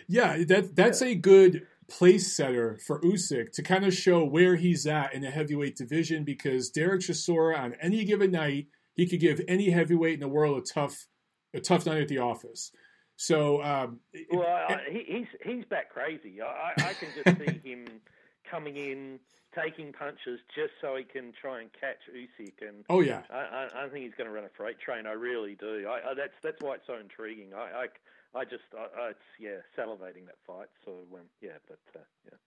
Yeah, 0.07 0.45
that 0.45 0.77
that's 0.77 1.03
a 1.03 1.15
good 1.15 1.67
place 1.89 2.35
setter 2.35 2.79
for 2.87 3.01
Usyk 3.01 3.53
to 3.53 3.63
kind 3.63 3.85
of 3.85 3.93
show 3.93 4.25
where 4.25 4.57
he's 4.57 4.87
at 4.87 5.13
in 5.13 5.23
the 5.23 5.31
heavyweight 5.31 5.77
division 5.77 6.25
because 6.25 6.71
Derek 6.71 7.01
Chisora 7.01 7.59
on 7.59 7.75
any 7.81 8.05
given 8.05 8.31
night 8.31 8.69
he 8.95 9.07
could 9.09 9.21
give 9.21 9.41
any 9.49 9.71
heavyweight 9.71 10.15
in 10.15 10.21
the 10.21 10.29
world 10.29 10.59
a 10.59 10.63
tough 10.73 11.07
a 11.53 11.61
tough 11.61 11.85
night 11.87 12.01
at 12.03 12.09
the 12.09 12.19
office. 12.19 12.71
So 13.23 13.63
um, 13.63 14.01
Well, 14.33 14.49
I, 14.49 14.75
I, 14.75 14.81
he, 14.91 15.05
he's 15.07 15.29
he's 15.45 15.65
back 15.67 15.91
crazy. 15.91 16.43
I, 16.43 16.73
I 16.77 16.93
can 16.95 17.09
just 17.15 17.39
see 17.39 17.71
him 17.71 17.87
coming 18.51 18.77
in, 18.77 19.21
taking 19.55 19.93
punches 19.93 20.41
just 20.53 20.73
so 20.81 20.97
he 20.97 21.05
can 21.05 21.33
try 21.41 21.61
and 21.61 21.71
catch 21.73 21.99
Usyk. 22.13 22.67
And 22.67 22.85
oh 22.91 22.99
yeah, 22.99 23.23
I, 23.31 23.37
I, 23.37 23.85
I 23.85 23.89
think 23.91 24.07
he's 24.07 24.15
going 24.19 24.27
to 24.27 24.35
run 24.35 24.43
a 24.43 24.49
freight 24.57 24.81
train. 24.81 25.07
I 25.07 25.13
really 25.13 25.55
do. 25.55 25.87
I, 25.89 26.11
I, 26.11 26.15
that's 26.15 26.35
that's 26.43 26.61
why 26.61 26.75
it's 26.75 26.87
so 26.89 26.97
intriguing. 26.97 27.55
I 27.55 27.85
I, 28.35 28.41
I 28.41 28.45
just 28.45 28.65
I, 28.77 29.11
it's 29.11 29.21
yeah 29.39 29.59
salivating 29.79 30.27
that 30.27 30.39
fight. 30.45 30.71
So 30.85 30.91
um, 31.15 31.21
yeah, 31.41 31.59
but 31.69 31.79
uh, 31.95 32.01
yeah. 32.25 32.39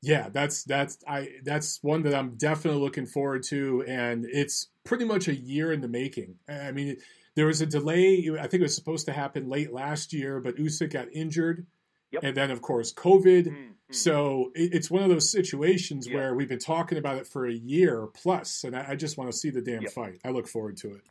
Yeah, 0.00 0.30
that's 0.30 0.64
that's 0.64 0.98
I 1.06 1.28
that's 1.44 1.78
one 1.80 2.02
that 2.02 2.14
I'm 2.16 2.34
definitely 2.34 2.80
looking 2.80 3.06
forward 3.06 3.44
to, 3.50 3.84
and 3.86 4.24
it's 4.24 4.66
pretty 4.82 5.04
much 5.04 5.28
a 5.28 5.34
year 5.34 5.70
in 5.70 5.80
the 5.80 5.86
making. 5.86 6.38
I 6.48 6.72
mean, 6.72 6.96
there 7.34 7.46
was 7.46 7.60
a 7.60 7.66
delay. 7.66 8.28
I 8.38 8.46
think 8.46 8.60
it 8.60 8.62
was 8.62 8.74
supposed 8.74 9.06
to 9.06 9.12
happen 9.12 9.48
late 9.48 9.72
last 9.72 10.12
year, 10.12 10.40
but 10.40 10.56
Usyk 10.56 10.92
got 10.92 11.08
injured, 11.12 11.66
yep. 12.10 12.22
and 12.22 12.36
then 12.36 12.50
of 12.50 12.62
course 12.62 12.92
COVID. 12.92 13.46
Mm-hmm. 13.46 13.72
So 13.90 14.52
it, 14.54 14.74
it's 14.74 14.90
one 14.90 15.02
of 15.02 15.08
those 15.08 15.30
situations 15.30 16.08
where 16.08 16.34
we've 16.34 16.48
been 16.48 16.58
talking 16.58 16.98
about 16.98 17.18
it 17.18 17.26
for 17.26 17.46
a 17.46 17.52
year 17.52 18.06
plus, 18.14 18.64
and 18.64 18.76
I, 18.76 18.90
I 18.90 18.96
just 18.96 19.16
want 19.16 19.30
to 19.30 19.36
see 19.36 19.50
the 19.50 19.62
damn 19.62 19.82
yep. 19.82 19.92
fight. 19.92 20.20
I 20.24 20.30
look 20.30 20.48
forward 20.48 20.76
to 20.78 20.94
it. 20.94 21.02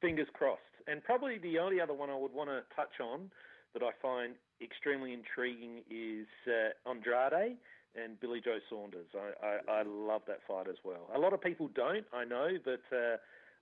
Fingers 0.00 0.28
crossed. 0.32 0.60
And 0.86 1.02
probably 1.02 1.38
the 1.38 1.58
only 1.58 1.80
other 1.80 1.94
one 1.94 2.10
I 2.10 2.16
would 2.16 2.32
want 2.32 2.50
to 2.50 2.62
touch 2.76 3.00
on 3.00 3.30
that 3.72 3.82
I 3.82 3.90
find 4.02 4.34
extremely 4.62 5.12
intriguing 5.12 5.82
is 5.90 6.26
uh, 6.46 6.88
Andrade 6.88 7.56
and 7.96 8.18
Billy 8.20 8.40
Joe 8.44 8.58
Saunders. 8.68 9.06
I, 9.14 9.46
I, 9.46 9.80
I, 9.80 9.82
love 9.82 10.22
that 10.26 10.40
fight 10.46 10.68
as 10.68 10.76
well. 10.84 11.08
A 11.14 11.18
lot 11.18 11.32
of 11.32 11.40
people 11.40 11.70
don't, 11.74 12.04
I 12.12 12.24
know, 12.24 12.48
but 12.64 12.82
uh, 12.94 13.16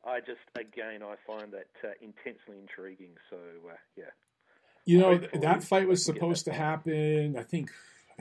I 0.05 0.21
just, 0.21 0.41
again, 0.57 1.03
I 1.03 1.15
find 1.27 1.53
that 1.53 1.69
uh, 1.85 1.93
intensely 2.01 2.59
intriguing. 2.61 3.13
So, 3.31 3.37
uh, 3.37 3.75
yeah. 3.97 4.05
You 4.85 4.99
know, 4.99 5.11
Hopefully 5.11 5.41
that 5.43 5.63
fight 5.63 5.87
was 5.87 6.05
supposed 6.05 6.45
to 6.47 6.53
happen, 6.53 7.37
I 7.39 7.45
think, 7.45 7.71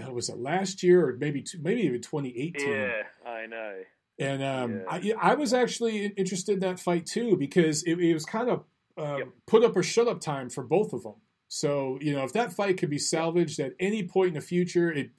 was 0.10 0.30
it 0.30 0.38
last 0.38 0.84
year 0.84 1.08
or 1.08 1.18
maybe 1.18 1.46
maybe 1.60 1.82
even 1.82 2.02
2018? 2.02 2.68
Yeah, 2.68 3.04
I 3.26 3.46
know. 3.46 3.76
And 4.20 4.44
um, 4.44 4.82
yeah. 5.02 5.16
I, 5.22 5.32
I 5.32 5.36
was 5.36 5.54
actually 5.54 6.06
interested 6.06 6.54
in 6.54 6.60
that 6.60 6.80
fight 6.80 7.06
too 7.06 7.36
because 7.38 7.84
it, 7.84 8.00
it 8.00 8.14
was 8.14 8.26
kind 8.26 8.50
of 8.50 8.64
uh, 8.98 9.18
yep. 9.18 9.28
put 9.48 9.64
up 9.64 9.76
or 9.76 9.84
shut 9.84 10.08
up 10.08 10.22
time 10.22 10.50
for 10.50 10.64
both 10.64 10.94
of 10.94 11.04
them. 11.04 11.16
So, 11.48 11.98
you 12.02 12.14
know, 12.14 12.24
if 12.24 12.34
that 12.34 12.54
fight 12.54 12.78
could 12.78 12.90
be 12.90 13.00
salvaged 13.00 13.60
at 13.60 13.74
any 13.80 14.04
point 14.04 14.30
in 14.30 14.34
the 14.36 14.42
future, 14.42 14.92
it 14.92 15.10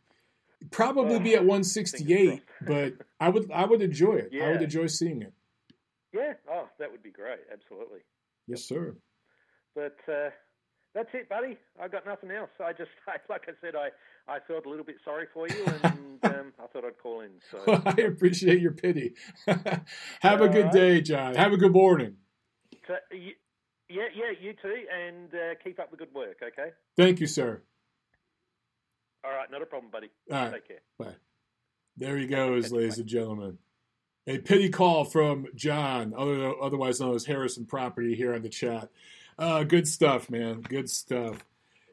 probably 0.71 1.19
be 1.19 1.35
at 1.35 1.41
168, 1.41 2.43
but 2.67 2.95
I 3.21 3.29
would 3.29 3.51
I 3.51 3.67
would 3.67 3.83
enjoy 3.83 4.15
it. 4.15 4.31
Yeah. 4.33 4.47
I 4.47 4.53
would 4.53 4.63
enjoy 4.63 4.87
seeing 4.87 5.23
it. 5.23 5.33
Yeah, 6.13 6.35
oh, 6.51 6.69
that 6.79 6.91
would 6.91 7.03
be 7.03 7.11
great. 7.11 7.41
Absolutely. 7.53 8.01
Yes, 8.47 8.65
sir. 8.65 8.95
But 9.75 9.97
uh, 10.09 10.31
that's 10.95 11.09
it, 11.15 11.29
buddy. 11.29 11.57
I 11.81 11.89
got 11.89 12.05
nothing 12.05 12.31
else. 12.31 12.51
I 12.63 12.73
just, 12.73 12.91
like 13.31 13.43
I 13.49 13.53
said, 13.61 13.75
I, 13.75 13.89
I 14.31 14.39
felt 14.41 14.67
a 14.67 14.69
little 14.69 14.85
bit 14.85 14.97
sorry 15.05 15.27
for 15.33 15.49
you, 15.49 15.65
and 15.83 16.19
um, 16.25 16.53
I 16.63 16.67
thought 16.67 16.85
I'd 16.85 16.99
call 17.03 17.23
in. 17.23 17.31
So 17.51 17.83
I 17.87 18.03
appreciate 18.03 18.61
your 18.61 18.73
pity. 18.73 19.15
Have 19.47 20.41
a 20.41 20.49
good 20.49 20.71
day, 20.71 21.01
John. 21.01 21.35
Have 21.35 21.53
a 21.53 21.57
good 21.57 21.73
morning. 21.73 22.17
So, 22.87 22.95
yeah, 23.13 24.09
yeah, 24.15 24.33
you 24.41 24.55
too, 24.61 24.85
and 24.93 25.33
uh, 25.35 25.55
keep 25.63 25.79
up 25.79 25.91
the 25.91 25.97
good 25.97 26.13
work, 26.15 26.39
okay? 26.43 26.71
Thank 26.97 27.21
you, 27.21 27.27
sir. 27.27 27.63
All 29.25 29.31
right, 29.31 29.51
not 29.51 29.63
a 29.63 29.67
problem, 29.67 29.91
buddy. 29.91 30.11
All 30.31 30.37
right. 30.37 30.53
Take 30.53 30.69
care. 30.69 30.83
Bye. 30.99 31.15
There 31.97 32.17
he 32.17 32.27
goes, 32.27 32.73
ladies 32.73 32.99
and 32.99 33.07
gentlemen. 33.07 33.59
A 34.27 34.39
pity 34.39 34.69
call 34.69 35.05
from 35.05 35.47
John, 35.55 36.15
otherwise 36.17 37.01
known 37.01 37.15
as 37.15 37.27
Harrison 37.27 37.67
Property, 37.67 38.15
here 38.15 38.35
on 38.35 38.43
the 38.43 38.49
chat. 38.49 38.89
Uh, 39.39 39.65
good 39.65 39.89
stuff, 39.89 40.31
man. 40.31 40.61
Good 40.61 40.89
stuff. 40.89 41.45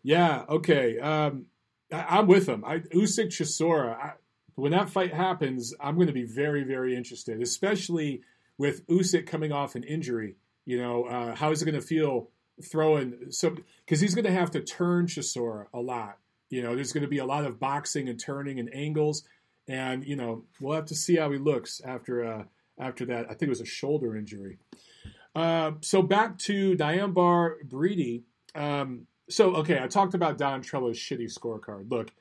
Yeah, 0.04 0.44
okay. 0.48 1.00
Um, 1.00 1.48
I, 1.92 2.20
am 2.20 2.28
with 2.28 2.48
him. 2.48 2.64
I, 2.64 2.80
Usyk 2.80 3.28
Chisora, 3.28 4.14
when 4.56 4.74
that 4.74 4.90
fight 4.90 5.14
happens, 5.14 5.74
I'm 5.80 5.96
going 5.96 6.08
to 6.08 6.14
be 6.14 6.26
very, 6.26 6.64
very 6.64 6.96
interested, 6.96 7.42
especially 7.42 8.22
with 8.58 8.86
Usyk 8.88 9.26
coming 9.26 9.52
off 9.52 9.76
an 9.76 9.84
injury. 9.84 10.36
You 10.66 10.78
know, 10.78 11.06
uh, 11.06 11.36
how 11.36 11.52
is 11.52 11.62
it 11.62 11.66
going 11.66 11.82
to 11.82 11.86
feel 11.86 12.30
throwing 12.64 13.32
so 13.32 13.56
because 13.86 14.00
he's 14.00 14.16
going 14.16 14.26
to 14.26 14.32
have 14.32 14.52
to 14.52 14.62
turn 14.62 15.08
Chisora 15.08 15.66
a 15.74 15.80
lot. 15.80 16.18
You 16.50 16.64
know, 16.64 16.76
there's 16.76 16.92
going 16.92 17.04
to 17.04 17.10
be 17.10 17.20
a 17.20 17.26
lot 17.26 17.46
of 17.46 17.60
boxing 17.60 18.10
and 18.10 18.20
turning 18.20 18.60
and 18.60 18.74
angles, 18.74 19.24
and 19.70 20.06
you 20.06 20.16
know 20.16 20.44
we'll 20.60 20.76
have 20.76 20.86
to 20.86 20.96
see 20.96 21.16
how 21.16 21.32
he 21.32 21.38
looks 21.38 21.80
after 21.86 22.26
uh, 22.26 22.44
after 22.78 23.06
that. 23.06 23.26
I 23.26 23.30
think 23.30 23.44
it 23.44 23.50
was 23.50 23.62
a 23.62 23.66
shoulder 23.66 24.18
injury. 24.18 24.58
Uh, 25.36 25.74
so 25.82 26.02
back 26.02 26.38
to 26.40 26.76
Nyambayar 26.76 27.58
Breedy. 27.66 28.24
Um, 28.56 29.06
so 29.30 29.56
okay, 29.58 29.80
I 29.82 29.88
talked 29.88 30.16
about 30.16 30.38
Don 30.38 30.62
Trella's 30.62 30.98
shitty 30.98 31.32
scorecard. 31.32 31.90
Look, 31.90 32.12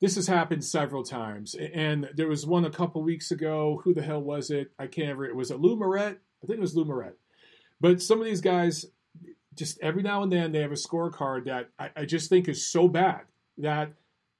this 0.00 0.14
has 0.14 0.28
happened 0.28 0.64
several 0.64 1.02
times, 1.02 1.54
and 1.54 2.08
there 2.14 2.28
was 2.28 2.46
one 2.46 2.64
a 2.64 2.70
couple 2.70 3.02
weeks 3.02 3.32
ago. 3.32 3.80
Who 3.84 3.92
the 3.92 4.02
hell 4.02 4.22
was 4.22 4.50
it? 4.50 4.70
I 4.78 4.86
can't 4.86 5.08
remember. 5.08 5.26
It 5.26 5.36
was 5.36 5.50
a 5.50 5.56
Lou 5.56 5.76
Moret. 5.76 6.20
I 6.42 6.46
think 6.46 6.58
it 6.58 6.62
was 6.62 6.76
Lou 6.76 6.84
Moret. 6.84 7.18
But 7.80 8.00
some 8.00 8.20
of 8.20 8.24
these 8.24 8.40
guys, 8.40 8.86
just 9.56 9.80
every 9.82 10.02
now 10.02 10.22
and 10.22 10.32
then, 10.32 10.52
they 10.52 10.60
have 10.60 10.72
a 10.72 10.74
scorecard 10.74 11.46
that 11.46 11.70
I, 11.78 11.90
I 11.96 12.04
just 12.04 12.30
think 12.30 12.48
is 12.48 12.70
so 12.70 12.86
bad 12.86 13.22
that 13.58 13.92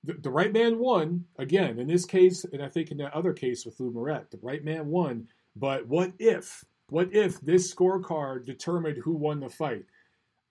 the, 0.04 0.30
right 0.30 0.52
man 0.52 0.78
won. 0.78 1.24
Again, 1.38 1.78
in 1.78 1.88
this 1.88 2.04
case, 2.04 2.44
and 2.44 2.62
I 2.62 2.68
think 2.68 2.90
in 2.90 2.98
that 2.98 3.14
other 3.14 3.32
case 3.32 3.64
with 3.64 3.78
Lou 3.80 3.90
Moret, 3.90 4.30
the 4.30 4.38
right 4.42 4.64
man 4.64 4.88
won. 4.88 5.28
But 5.56 5.86
what 5.86 6.12
if? 6.18 6.64
What 6.90 7.14
if 7.14 7.40
this 7.40 7.72
scorecard 7.72 8.44
determined 8.44 8.98
who 8.98 9.14
won 9.14 9.40
the 9.40 9.48
fight? 9.48 9.84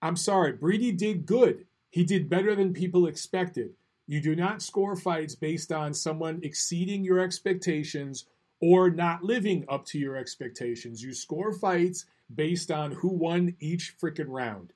I'm 0.02 0.16
sorry, 0.16 0.52
Breedy 0.52 0.96
did 0.96 1.26
good. 1.26 1.66
He 1.90 2.04
did 2.04 2.28
better 2.28 2.54
than 2.54 2.72
people 2.72 3.06
expected. 3.06 3.70
You 4.06 4.20
do 4.20 4.36
not 4.36 4.60
score 4.60 4.96
fights 4.96 5.34
based 5.34 5.72
on 5.72 5.94
someone 5.94 6.40
exceeding 6.42 7.04
your 7.04 7.20
expectations 7.20 8.26
or 8.60 8.90
not 8.90 9.24
living 9.24 9.64
up 9.68 9.84
to 9.86 9.98
your 9.98 10.16
expectations. 10.16 11.02
You 11.02 11.14
score 11.14 11.52
fights 11.52 12.06
based 12.34 12.70
on 12.70 12.92
who 12.92 13.08
won 13.08 13.56
each 13.60 13.94
freaking 13.98 14.28
round. 14.28 14.72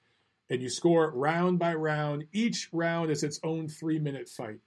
And 0.50 0.62
you 0.62 0.70
score 0.70 1.10
round 1.10 1.58
by 1.58 1.74
round. 1.74 2.24
Each 2.32 2.68
round 2.72 3.10
is 3.10 3.22
its 3.22 3.40
own 3.42 3.68
three 3.68 3.98
minute 3.98 4.28
fight. 4.28 4.60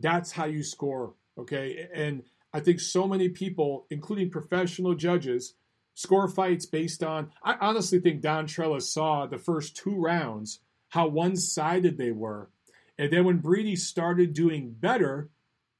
That's 0.00 0.32
how 0.32 0.44
you 0.46 0.62
score. 0.62 1.14
Okay. 1.38 1.88
And 1.94 2.22
I 2.52 2.60
think 2.60 2.80
so 2.80 3.06
many 3.06 3.28
people, 3.28 3.86
including 3.90 4.30
professional 4.30 4.94
judges, 4.94 5.54
score 5.94 6.28
fights 6.28 6.66
based 6.66 7.02
on. 7.02 7.30
I 7.42 7.56
honestly 7.60 8.00
think 8.00 8.20
Don 8.20 8.46
Trellis 8.46 8.92
saw 8.92 9.26
the 9.26 9.38
first 9.38 9.76
two 9.76 9.94
rounds, 9.94 10.60
how 10.90 11.08
one 11.08 11.36
sided 11.36 11.98
they 11.98 12.12
were. 12.12 12.50
And 12.98 13.12
then 13.12 13.24
when 13.24 13.42
Breedy 13.42 13.78
started 13.78 14.32
doing 14.32 14.72
better, 14.72 15.28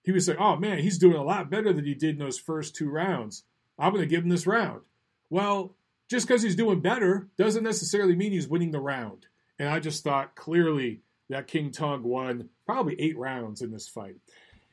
he 0.03 0.13
was 0.13 0.29
like, 0.29 0.39
oh 0.41 0.57
man, 0.57 0.79
he's 0.79 0.99
doing 0.99 1.17
a 1.17 1.25
lot 1.25 1.51
better 1.51 1.73
than 1.73 1.85
he 1.85 1.95
did 1.95 2.11
in 2.11 2.19
those 2.19 2.39
first 2.39 2.75
two 2.75 2.89
rounds. 2.89 3.45
I'm 3.79 3.93
going 3.93 4.03
to 4.03 4.09
give 4.09 4.23
him 4.25 4.31
this 4.31 4.47
round. 4.47 4.83
Well, 5.31 5.75
just 6.09 6.27
because 6.27 6.43
he's 6.43 6.57
doing 6.57 6.81
better 6.81 7.29
doesn't 7.37 7.65
necessarily 7.65 8.17
mean 8.17 8.33
he's 8.33 8.49
winning 8.49 8.71
the 8.71 8.81
round. 8.81 9.27
And 9.59 9.69
I 9.69 9.81
just 9.81 10.05
thought 10.05 10.35
clearly 10.35 11.03
that 11.29 11.47
King 11.47 11.71
Tug 11.71 12.03
won 12.03 12.49
probably 12.67 13.01
eight 13.01 13.19
rounds 13.19 13.63
in 13.63 13.71
this 13.71 13.89
fight. 13.89 14.17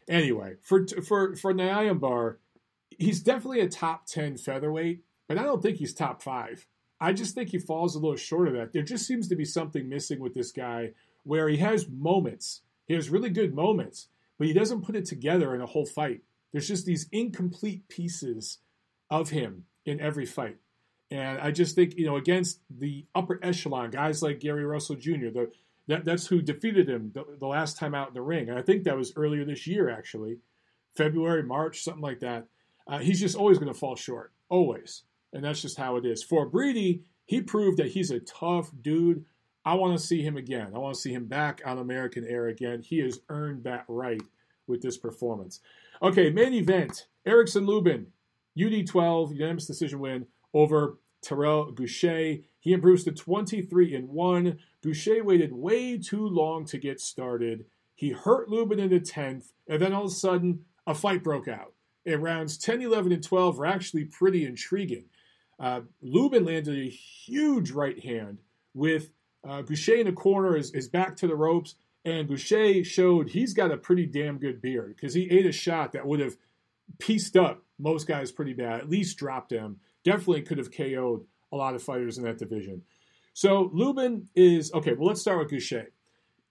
Anyway, 0.08 0.56
for 0.62 0.86
for 1.06 1.36
for 1.36 1.53
Nyambayar, 1.53 2.38
he's 2.97 3.22
definitely 3.22 3.62
a 3.62 3.70
top 3.70 4.06
ten 4.06 4.38
featherweight, 4.38 5.03
but 5.28 5.38
I 5.38 5.43
don't 5.43 5.62
think 5.62 5.78
he's 5.78 5.93
top 5.93 6.22
five. 6.22 6.68
I 6.99 7.14
just 7.14 7.36
think 7.36 7.49
he 7.49 7.60
falls 7.60 7.95
a 7.95 7.99
little 7.99 8.16
short 8.16 8.47
of 8.47 8.53
that. 8.53 8.72
There 8.72 8.84
just 8.84 9.06
seems 9.06 9.28
to 9.28 9.36
be 9.36 9.45
something 9.45 9.89
missing 9.89 10.20
with 10.20 10.34
this 10.34 10.51
guy 10.51 10.91
where 11.24 11.49
he 11.49 11.58
has 11.58 11.89
moments. 11.89 12.62
He 12.88 12.93
has 12.93 13.10
really 13.10 13.30
good 13.30 13.53
moments, 13.53 14.08
but 14.38 14.47
he 14.47 14.53
doesn't 14.53 14.86
put 14.86 14.95
it 14.95 15.06
together 15.06 15.53
in 15.53 15.62
a 15.62 15.66
whole 15.66 15.86
fight. 15.86 16.22
There's 16.51 16.68
just 16.68 16.86
these 16.86 17.10
incomplete 17.12 17.88
pieces 17.89 18.60
of 19.10 19.32
him 19.32 19.66
in 19.86 19.99
every 19.99 20.26
fight. 20.26 20.58
And 21.12 21.39
I 21.39 21.51
just 21.51 21.76
think, 21.76 21.95
you 21.97 22.06
know, 22.06 22.16
against 22.16 22.60
the 22.70 23.06
upper 23.14 23.39
echelon, 23.43 23.91
guys 23.91 24.24
like 24.24 24.39
Gary 24.39 24.66
Russell 24.66 24.95
Jr., 24.95 25.30
the, 25.34 25.51
that, 25.88 26.06
that's 26.06 26.28
who 26.28 26.42
defeated 26.42 26.90
him 26.90 27.12
the, 27.14 27.26
the 27.40 27.48
last 27.48 27.78
time 27.78 27.94
out 27.94 28.10
in 28.10 28.14
the 28.14 28.22
ring. 28.22 28.50
And 28.50 28.58
I 28.58 28.62
think 28.62 28.84
that 28.84 28.98
was 28.98 29.14
earlier 29.16 29.46
this 29.46 29.68
year, 29.68 29.90
actually, 29.90 30.38
February, 30.96 31.44
March, 31.44 31.84
something 31.84 32.02
like 32.02 32.20
that. 32.22 32.48
Uh, 32.88 33.00
he's 33.00 33.20
just 33.20 33.36
always 33.36 33.58
going 33.58 33.72
to 33.72 33.80
fall 33.80 33.96
short, 33.96 34.32
always. 34.50 35.04
And 35.34 35.44
that's 35.44 35.62
just 35.62 35.78
how 35.78 35.98
it 35.98 36.06
is. 36.06 36.24
For 36.24 36.50
Breedy, 36.50 37.02
he 37.26 37.42
proved 37.42 37.78
that 37.78 37.92
he's 37.92 38.12
a 38.12 38.20
tough 38.20 38.72
dude. 38.82 39.26
I 39.66 39.74
want 39.74 39.98
to 39.98 40.06
see 40.06 40.22
him 40.22 40.38
again. 40.38 40.72
I 40.76 40.78
want 40.78 40.96
to 40.96 41.02
see 41.02 41.12
him 41.12 41.26
back 41.26 41.62
on 41.66 41.80
American 41.80 42.26
Air 42.26 42.48
again. 42.48 42.82
He 42.82 43.00
has 43.00 43.20
earned 43.30 43.64
that 43.64 43.86
right 43.88 44.22
with 44.68 44.82
this 44.82 44.98
performance. 44.98 45.62
Okay, 46.02 46.30
main 46.30 46.54
event 46.54 47.08
Erickson 47.26 47.66
Lubin, 47.66 48.08
UD12, 48.58 49.34
unanimous 49.34 49.66
decision 49.66 50.00
win 50.00 50.28
over 50.54 50.98
Terrell 51.22 51.72
Gausha. 51.74 52.44
He 52.66 52.74
improves 52.74 53.03
to 53.03 53.11
23 53.11 53.93
and 53.93 54.09
1. 54.09 54.57
Gausha 54.84 55.24
waited 55.24 55.53
way 55.53 55.99
too 55.99 56.28
long 56.28 56.66
to 56.66 56.80
get 56.80 56.99
started. 56.99 57.66
He 57.93 58.09
hurt 58.09 58.49
Lubin 58.49 58.80
in 58.80 58.89
the 58.89 58.99
10th, 58.99 59.51
and 59.70 59.80
then 59.80 59.93
all 59.93 60.05
of 60.05 60.11
a 60.11 60.16
sudden, 60.16 60.66
a 60.88 60.95
fight 60.95 61.24
broke 61.24 61.47
out. 61.47 61.74
And 62.07 62.24
rounds 62.24 62.57
10, 62.57 62.82
11, 62.82 63.11
and 63.11 63.24
12 63.24 63.59
were 63.59 63.68
actually 63.68 64.05
pretty 64.05 64.47
intriguing. 64.47 65.05
Uh, 65.59 65.82
Lubin 66.01 66.43
landed 66.43 66.76
a 66.76 66.89
huge 66.89 67.70
right 67.70 68.03
hand 68.03 68.39
with 68.74 69.11
uh, 69.47 69.61
Gausha 69.61 69.99
in 69.99 70.07
the 70.07 70.11
corner, 70.11 70.55
his, 70.55 70.74
his 70.74 70.89
back 70.89 71.16
to 71.18 71.28
the 71.28 71.36
ropes, 71.36 71.76
And 72.03 72.28
Gausha 72.28 72.84
showed 72.84 73.30
he's 73.30 73.53
got 73.53 73.72
a 73.72 73.78
pretty 73.78 74.07
damn 74.07 74.39
good 74.39 74.59
beard 74.59 74.95
because 74.95 75.13
he 75.13 75.30
ate 75.30 75.45
a 75.45 75.51
shot 75.51 75.91
that 75.91 76.07
would 76.07 76.20
have 76.20 76.36
pieced 76.97 77.38
up 77.38 77.63
most 77.78 78.07
guys 78.07 78.32
pretty 78.32 78.53
bad, 78.53 78.80
at 78.80 78.89
least 78.89 79.20
dropped 79.20 79.49
them. 79.51 79.82
Definitely 80.03 80.41
could 80.41 80.57
have 80.57 80.72
KO'd 80.72 81.26
a 81.52 81.56
lot 81.56 81.76
of 81.76 81.84
fighters 81.84 82.18
in 82.18 82.24
that 82.24 82.38
division. 82.38 82.82
So 83.34 83.70
Lubin 83.74 84.28
is 84.36 84.74
okay. 84.74 84.93
Well, 84.93 85.08
let's 85.08 85.22
start 85.22 85.39
with 85.39 85.52
Gausha. 85.52 85.88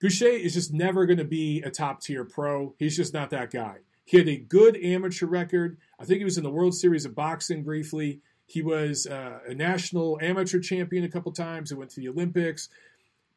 Gausha 0.02 0.38
is 0.38 0.54
just 0.54 0.72
never 0.72 1.06
going 1.06 1.18
to 1.18 1.24
be 1.24 1.62
a 1.62 1.70
top 1.70 2.02
tier 2.02 2.24
pro. 2.24 2.74
He's 2.78 2.96
just 2.96 3.14
not 3.14 3.30
that 3.30 3.50
guy. 3.50 3.78
He 4.04 4.18
had 4.18 4.28
a 4.28 4.36
good 4.36 4.76
amateur 4.76 5.26
record. 5.26 5.78
I 5.98 6.04
think 6.04 6.18
he 6.18 6.24
was 6.24 6.36
in 6.36 6.44
the 6.44 6.50
World 6.50 6.74
Series 6.74 7.06
of 7.06 7.14
Boxing 7.14 7.62
briefly. 7.62 8.20
He 8.46 8.60
was 8.60 9.06
uh, 9.06 9.38
a 9.48 9.54
national 9.54 10.18
amateur 10.20 10.60
champion 10.60 11.04
a 11.04 11.08
couple 11.08 11.32
times. 11.32 11.70
He 11.70 11.76
went 11.76 11.90
to 11.92 12.00
the 12.00 12.08
Olympics. 12.08 12.68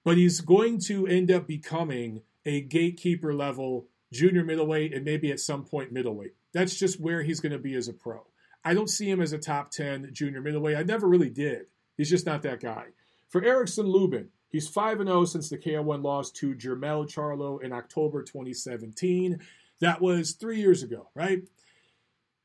But 0.04 0.18
he's 0.18 0.42
going 0.42 0.80
to 0.88 1.08
end 1.08 1.32
up 1.32 1.48
becoming 1.48 2.22
a 2.46 2.62
gatekeeper 2.62 3.34
level 3.34 3.88
junior 4.12 4.44
middleweight 4.44 4.94
and 4.94 5.06
maybe 5.06 5.32
at 5.32 5.40
some 5.40 5.64
point 5.64 5.92
middleweight. 5.92 6.34
That's 6.54 6.78
just 6.78 7.00
where 7.00 7.24
he's 7.24 7.40
going 7.40 7.52
to 7.52 7.58
be 7.60 7.76
as 7.76 7.88
a 7.88 7.94
pro. 7.94 8.26
I 8.64 8.74
don't 8.74 8.90
see 8.90 9.10
him 9.10 9.22
as 9.22 9.34
a 9.34 9.38
top 9.38 9.72
10 9.72 10.10
junior 10.14 10.42
middleweight. 10.42 10.78
I 10.78 10.84
never 10.84 11.08
really 11.08 11.30
did. 11.30 11.68
He's 11.96 12.10
just 12.10 12.26
not 12.26 12.42
that 12.44 12.60
guy. 12.60 12.88
For 13.30 13.44
Erickson 13.44 13.88
Lubin, 13.88 14.30
he's 14.50 14.68
5 14.68 15.00
0 15.00 15.26
since 15.26 15.50
the 15.50 15.58
KO1 15.58 16.04
loss 16.04 16.32
to 16.32 16.56
Jermell 16.56 17.10
Charlo 17.10 17.62
in 17.62 17.74
October 17.74 18.24
2017. 18.24 19.40
That 19.80 20.02
was 20.02 20.34
three 20.34 20.60
years 20.60 20.84
ago, 20.84 21.10
right? 21.16 21.44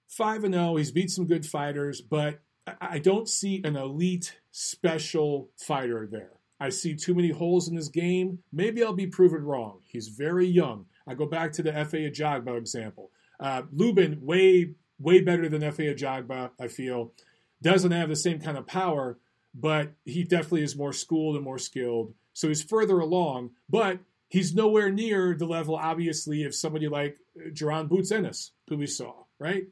5 0.09 0.43
0. 0.43 0.77
He's 0.77 0.91
beat 0.91 1.11
some 1.11 1.27
good 1.27 1.47
fighters, 1.47 2.01
but 2.01 2.41
I 2.81 2.99
don't 2.99 3.29
see 3.29 3.61
an 3.65 3.77
elite 3.77 4.39
special 4.53 5.51
fighter 5.57 6.07
there. 6.11 6.33
I 6.61 6.69
see 6.69 6.95
too 6.95 7.15
many 7.15 7.31
holes 7.31 7.69
in 7.69 7.75
his 7.75 7.89
game. 7.89 8.39
Maybe 8.53 8.85
I'll 8.85 8.93
be 8.93 9.09
proven 9.09 9.43
wrong. 9.43 9.81
He's 9.89 10.09
very 10.09 10.47
young. 10.47 10.87
I 11.09 11.15
go 11.15 11.27
back 11.27 11.51
to 11.53 11.63
the 11.63 11.73
Efe 11.73 12.09
Ajagba 12.09 12.57
example. 12.57 13.11
Uh, 13.41 13.63
Lubin, 13.73 14.21
way, 14.23 14.75
way 15.03 15.21
better 15.21 15.49
than 15.49 15.63
Efe 15.63 15.95
Ajagba, 15.95 16.51
I 16.59 16.69
feel. 16.69 17.13
Doesn't 17.61 17.93
have 17.93 18.09
the 18.09 18.17
same 18.17 18.41
kind 18.41 18.57
of 18.57 18.67
power, 18.67 19.19
but 19.55 19.93
he 20.05 20.25
definitely 20.25 20.63
is 20.63 20.77
more 20.77 20.93
schooled 20.93 21.37
and 21.37 21.45
more 21.45 21.59
skilled. 21.59 22.15
So 22.33 22.49
he's 22.49 22.63
further 22.63 22.99
along, 22.99 23.51
but 23.69 23.99
he's 24.29 24.55
nowhere 24.55 24.91
near 24.91 25.35
the 25.35 25.47
level, 25.47 25.77
obviously, 25.77 26.45
of 26.45 26.55
somebody 26.55 26.89
like 26.89 27.19
Jaron 27.51 27.89
Boots 27.89 28.11
Ennis, 28.11 28.53
who 28.69 28.79
we 28.79 28.87
saw, 28.87 29.13
right? 29.39 29.67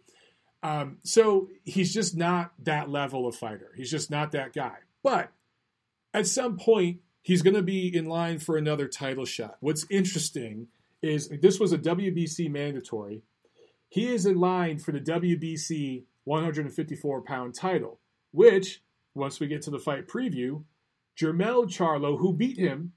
Um, 0.63 0.99
so 1.03 1.49
he's 1.65 1.95
just 1.95 2.17
not 2.17 2.53
that 2.65 2.91
level 2.91 3.27
of 3.27 3.35
fighter. 3.35 3.73
He's 3.77 3.91
just 3.91 4.11
not 4.11 4.33
that 4.33 4.53
guy. 4.53 4.77
But 5.03 5.33
at 6.13 6.27
some 6.27 6.59
point, 6.59 6.99
he's 7.23 7.43
going 7.43 7.57
to 7.57 7.63
be 7.63 7.95
in 7.95 8.07
line 8.07 8.39
for 8.39 8.57
another 8.57 8.87
title 8.87 9.25
shot. 9.25 9.57
What's 9.61 9.87
interesting 9.91 10.69
is 11.03 11.29
this 11.29 11.59
was 11.59 11.73
a 11.73 11.79
WBC 11.79 12.51
mandatory. 12.51 13.23
He 13.91 14.07
is 14.07 14.25
in 14.25 14.39
line 14.39 14.79
for 14.79 14.93
the 14.93 15.01
WBC 15.01 16.05
154 16.25 17.23
pound 17.23 17.55
title, 17.55 17.99
which 18.31 18.83
once 19.15 19.41
we 19.41 19.49
get 19.49 19.63
to 19.63 19.71
the 19.71 19.81
fight 19.81 20.07
preview, 20.07 20.63
Jermell 21.21 21.67
Charlo, 21.67 22.17
who 22.19 22.33
beat 22.33 22.57
him 22.57 22.93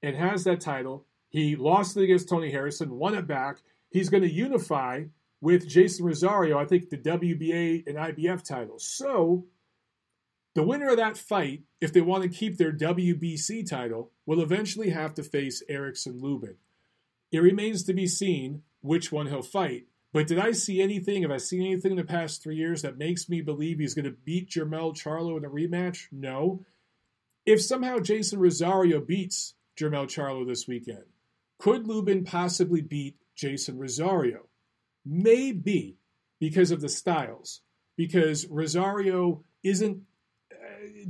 and 0.00 0.16
has 0.16 0.44
that 0.44 0.60
title, 0.60 1.04
he 1.28 1.56
lost 1.56 1.96
it 1.96 2.04
against 2.04 2.28
Tony 2.28 2.52
Harrison, 2.52 2.98
won 2.98 3.14
it 3.14 3.26
back. 3.26 3.58
He's 3.90 4.08
going 4.08 4.22
to 4.22 4.32
unify 4.32 5.04
with 5.40 5.68
Jeison 5.68 6.02
Rosario, 6.02 6.56
I 6.56 6.64
think, 6.64 6.88
the 6.88 6.98
WBA 6.98 7.86
and 7.88 7.96
IBF 7.96 8.46
titles. 8.46 8.88
So, 8.88 9.44
the 10.54 10.62
winner 10.62 10.88
of 10.88 10.96
that 10.98 11.18
fight, 11.18 11.62
if 11.80 11.92
they 11.92 12.00
want 12.00 12.22
to 12.22 12.28
keep 12.28 12.56
their 12.56 12.72
WBC 12.72 13.68
title, 13.68 14.12
will 14.24 14.40
eventually 14.40 14.90
have 14.90 15.14
to 15.14 15.22
face 15.24 15.62
Erickson 15.68 16.20
Lubin. 16.20 16.56
It 17.32 17.40
remains 17.40 17.82
to 17.84 17.92
be 17.92 18.06
seen 18.06 18.62
which 18.80 19.12
one 19.12 19.26
he'll 19.26 19.42
fight, 19.42 19.86
but 20.12 20.26
did 20.26 20.38
I 20.38 20.52
see 20.52 20.80
anything? 20.80 21.22
Have 21.22 21.30
I 21.30 21.36
seen 21.36 21.60
anything 21.60 21.92
in 21.92 21.96
the 21.96 22.04
past 22.04 22.42
three 22.42 22.56
years 22.56 22.82
that 22.82 22.98
makes 22.98 23.28
me 23.28 23.40
believe 23.40 23.78
he's 23.78 23.94
going 23.94 24.06
to 24.06 24.16
beat 24.24 24.50
Jermell 24.50 24.94
Charlo 24.94 25.36
in 25.36 25.44
a 25.44 25.50
rematch? 25.50 26.06
No. 26.10 26.64
If 27.44 27.62
somehow 27.62 27.98
Jeison 27.98 28.38
Rosario 28.38 29.00
beats 29.00 29.54
Jermell 29.78 30.06
Charlo 30.06 30.46
this 30.46 30.66
weekend, 30.66 31.04
could 31.58 31.86
Lubin 31.86 32.24
possibly 32.24 32.80
beat 32.80 33.16
Jeison 33.36 33.78
Rosario? 33.78 34.48
Maybe 35.04 35.98
because 36.40 36.70
of 36.70 36.80
the 36.80 36.88
styles, 36.88 37.62
because 37.96 38.46
Rosario 38.48 39.44
isn't 39.62 40.02
uh, 40.52 40.56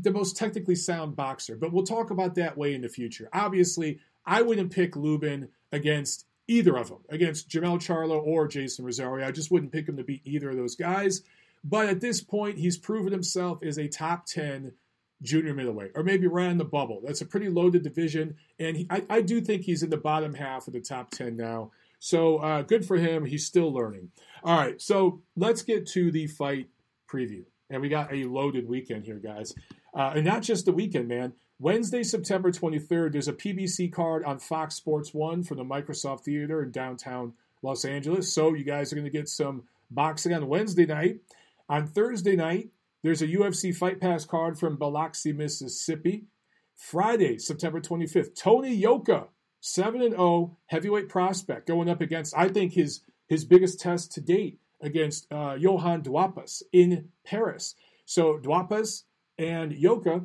the 0.01 0.11
most 0.11 0.37
technically 0.37 0.75
sound 0.75 1.17
boxer, 1.17 1.57
but 1.57 1.73
we'll 1.73 1.85
talk 1.85 2.11
about 2.11 2.35
that 2.37 2.57
way 2.57 2.75
in 2.75 2.83
the 2.83 2.89
future. 2.89 3.29
Obviously, 3.33 4.01
I 4.25 4.43
wouldn't 4.43 4.73
pick 4.73 4.97
Lubin 4.97 5.49
against 5.73 6.27
either 6.49 6.77
of 6.77 6.89
them, 6.89 6.99
against 7.11 7.49
Jermell 7.49 7.79
Charlo 7.79 8.21
or 8.25 8.49
Jeison 8.49 8.85
Rosario. 8.85 9.27
I 9.27 9.31
just 9.31 9.51
wouldn't 9.51 9.73
pick 9.73 9.89
him 9.89 9.97
to 9.97 10.05
beat 10.05 10.23
either 10.25 10.51
of 10.51 10.57
those 10.57 10.75
guys. 10.75 11.23
But 11.63 11.89
at 11.89 12.01
this 12.01 12.21
point, 12.21 12.59
he's 12.59 12.79
proven 12.79 13.13
himself 13.13 13.63
as 13.63 13.79
a 13.79 13.89
top 13.89 14.27
10 14.27 14.73
junior 15.23 15.55
middleweight, 15.55 15.93
or 15.95 16.03
maybe 16.03 16.27
right 16.27 16.49
on 16.49 16.59
the 16.59 16.65
bubble. 16.65 17.03
That's 17.05 17.21
a 17.21 17.27
pretty 17.27 17.49
loaded 17.49 17.83
division, 17.83 18.37
and 18.59 18.77
he, 18.77 18.87
I, 18.89 19.05
I, 19.11 19.21
do 19.21 19.41
think 19.41 19.63
he's 19.63 19.83
in 19.83 19.91
the 19.91 19.97
bottom 19.97 20.35
half 20.35 20.69
of 20.69 20.75
the 20.75 20.81
top 20.81 21.11
10 21.11 21.37
now. 21.37 21.73
So 21.99 22.39
uh, 22.39 22.63
good 22.63 22.87
for 22.87 22.97
him. 22.97 23.25
He's 23.25 23.45
still 23.45 23.73
learning. 23.73 24.11
All 24.45 24.57
right, 24.57 24.81
so 24.81 25.21
let's 25.37 25.63
get 25.63 25.87
to 25.89 26.13
the 26.13 26.29
fight 26.29 26.69
preview. 27.13 27.45
And 27.71 27.83
we 27.83 27.89
got 27.89 28.13
a 28.13 28.25
loaded 28.25 28.69
weekend 28.69 29.05
here, 29.05 29.19
guys. 29.19 29.53
Uh, 29.93 30.13
and 30.15 30.25
not 30.25 30.43
just 30.43 30.65
the 30.65 30.73
weekend, 30.73 31.09
man. 31.09 31.33
Wednesday, 31.61 32.05
September 32.05 32.53
23rd, 32.53 33.11
there's 33.11 33.27
a 33.27 33.33
PBC 33.33 33.93
card 33.93 34.25
on 34.25 34.39
Fox 34.39 34.77
Sports 34.77 35.13
1 35.13 35.43
from 35.43 35.57
the 35.57 35.65
Microsoft 35.65 36.21
Theater 36.21 36.63
in 36.63 36.71
downtown 36.71 37.33
Los 37.63 37.85
Angeles. 37.85 38.33
So 38.33 38.55
you 38.55 38.63
guys 38.63 38.93
are 38.93 38.97
going 38.97 39.05
to 39.05 39.11
get 39.11 39.29
some 39.29 39.65
boxing 39.91 40.33
on 40.33 40.47
Wednesday 40.47 40.87
night. 40.87 41.19
On 41.69 41.85
Thursday 41.85 42.37
night, 42.37 42.69
there's 43.03 43.23
a 43.23 43.27
UFC 43.27 43.75
Fight 43.75 44.01
Pass 44.01 44.25
card 44.25 44.57
from 44.57 44.77
Biloxi, 44.77 45.33
Mississippi. 45.33 46.27
Friday, 46.77 47.39
September 47.39 47.81
25th, 47.81 48.37
Tony 48.37 48.73
Yoka, 48.73 49.27
7 49.59 50.01
and 50.01 50.13
0 50.13 50.57
heavyweight 50.67 51.09
prospect, 51.09 51.67
going 51.67 51.89
up 51.89 52.01
against, 52.01 52.37
I 52.37 52.51
think, 52.51 52.75
his, 52.75 53.01
his 53.27 53.45
biggest 53.45 53.81
test 53.81 54.13
to 54.13 54.21
date 54.21 54.61
against 54.81 55.27
uh, 55.33 55.57
Johann 55.59 56.03
Duhaupas 56.03 56.63
in 56.73 57.09
Paris. 57.27 57.75
So 58.05 58.39
Duhaupas 58.39 59.03
and 59.37 59.73
Yoka 59.73 60.25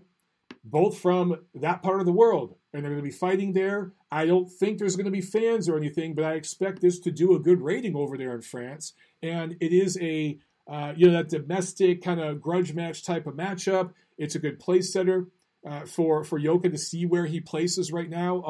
both 0.64 0.97
from 0.97 1.45
that 1.53 1.84
part 1.84 1.99
of 1.99 2.05
the 2.05 2.14
world, 2.14 2.55
and 2.74 2.84
they're 2.84 2.91
going 2.91 3.03
to 3.03 3.09
be 3.09 3.16
fighting 3.16 3.53
there. 3.53 3.93
I 4.11 4.26
don't 4.26 4.49
think 4.49 4.78
there's 4.78 4.95
going 4.95 5.05
to 5.05 5.11
be 5.11 5.22
fans 5.22 5.68
or 5.68 5.78
anything, 5.78 6.16
but 6.16 6.24
I 6.24 6.34
expect 6.34 6.82
this 6.82 6.99
to 6.99 7.11
do 7.11 7.36
a 7.36 7.39
good 7.39 7.61
rating 7.61 7.95
over 7.95 8.18
there 8.18 8.34
in 8.34 8.41
France. 8.41 8.93
And 9.22 9.55
it 9.59 9.74
is 9.74 9.97
a 10.01 10.39
uh, 10.66 10.93
you 10.95 11.07
know 11.07 11.14
that 11.14 11.30
domestic 11.30 12.01
kind 12.01 12.22
of 12.22 12.41
grudge 12.41 12.74
match 12.74 13.03
type 13.03 13.28
of 13.28 13.34
matchup. 13.34 13.91
It's 14.18 14.36
a 14.36 14.39
good 14.39 14.59
place 14.59 14.93
setter 14.93 15.28
uh, 15.68 15.86
for 15.86 16.24
for 16.24 16.38
Yoka 16.38 16.70
to 16.70 16.78
see 16.78 17.05
where 17.05 17.26
he 17.26 17.41
places 17.41 17.91
right 17.91 18.09
now 18.09 18.41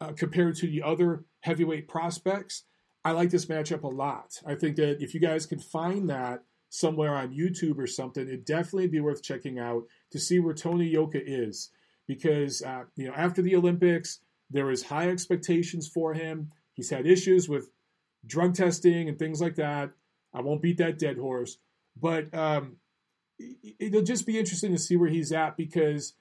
uh, 0.00 0.04
uh, 0.04 0.12
compared 0.12 0.56
to 0.56 0.66
the 0.66 0.82
other 0.82 1.24
heavyweight 1.40 1.88
prospects. 1.88 2.64
I 3.04 3.12
like 3.12 3.30
this 3.30 3.46
matchup 3.46 3.82
a 3.82 3.88
lot. 3.88 4.40
I 4.46 4.54
think 4.54 4.76
that 4.76 5.00
if 5.00 5.14
you 5.14 5.20
guys 5.20 5.46
can 5.46 5.60
find 5.60 6.10
that 6.10 6.42
somewhere 6.70 7.14
on 7.14 7.32
YouTube 7.32 7.78
or 7.78 7.86
something, 7.86 8.26
it'd 8.26 8.44
definitely 8.44 8.88
be 8.88 9.00
worth 9.00 9.22
checking 9.22 9.58
out 9.58 9.84
to 10.16 10.22
see 10.22 10.38
where 10.38 10.54
Tony 10.54 10.86
Yoka 10.86 11.20
is. 11.22 11.70
Because 12.06 12.62
uh, 12.62 12.84
you 12.96 13.08
know, 13.08 13.14
after 13.14 13.42
the 13.42 13.56
Olympics, 13.56 14.20
there 14.50 14.66
was 14.66 14.84
high 14.84 15.10
expectations 15.10 15.88
for 15.88 16.14
him. 16.14 16.52
He's 16.74 16.90
had 16.90 17.06
issues 17.06 17.48
with 17.48 17.70
drug 18.24 18.54
testing 18.54 19.08
and 19.08 19.18
things 19.18 19.40
like 19.40 19.56
that. 19.56 19.90
I 20.32 20.40
won't 20.40 20.62
beat 20.62 20.78
that 20.78 20.98
dead 20.98 21.16
horse, 21.16 21.58
but 22.00 22.32
um, 22.34 22.76
it'll 23.80 24.02
just 24.02 24.26
be 24.26 24.38
interesting 24.38 24.72
to 24.72 24.78
see 24.78 24.96
where 24.96 25.08
he's 25.08 25.32
at 25.32 25.56
because 25.56 26.14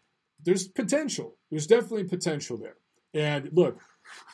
there's 0.44 0.68
potential. 0.68 1.36
There's 1.50 1.68
definitely 1.68 2.06
potential 2.06 2.58
there. 2.58 2.78
And 3.14 3.50
look, 3.54 3.80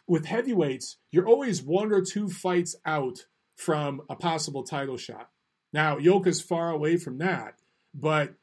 with 0.08 0.26
heavyweights, 0.26 0.98
you're 1.12 1.28
always 1.28 1.62
one 1.62 1.92
or 1.92 2.02
two 2.02 2.30
fights 2.30 2.76
out 2.86 3.26
from 3.56 4.02
a 4.10 4.16
possible 4.16 4.64
title 4.64 4.98
shot. 4.98 5.30
Now, 5.74 5.98
Yoka's 5.98 6.42
far 6.42 6.70
away 6.70 6.98
from 6.98 7.18
that, 7.20 7.56
but 7.94 8.34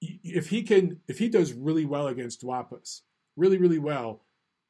if 0.00 0.48
he 0.48 0.62
can, 0.62 1.00
if 1.08 1.18
he 1.18 1.28
does 1.28 1.52
really 1.52 1.84
well 1.84 2.06
against 2.06 2.42
Duhaupas, 2.42 3.02
really, 3.36 3.58
really 3.58 3.78
well, 3.78 4.22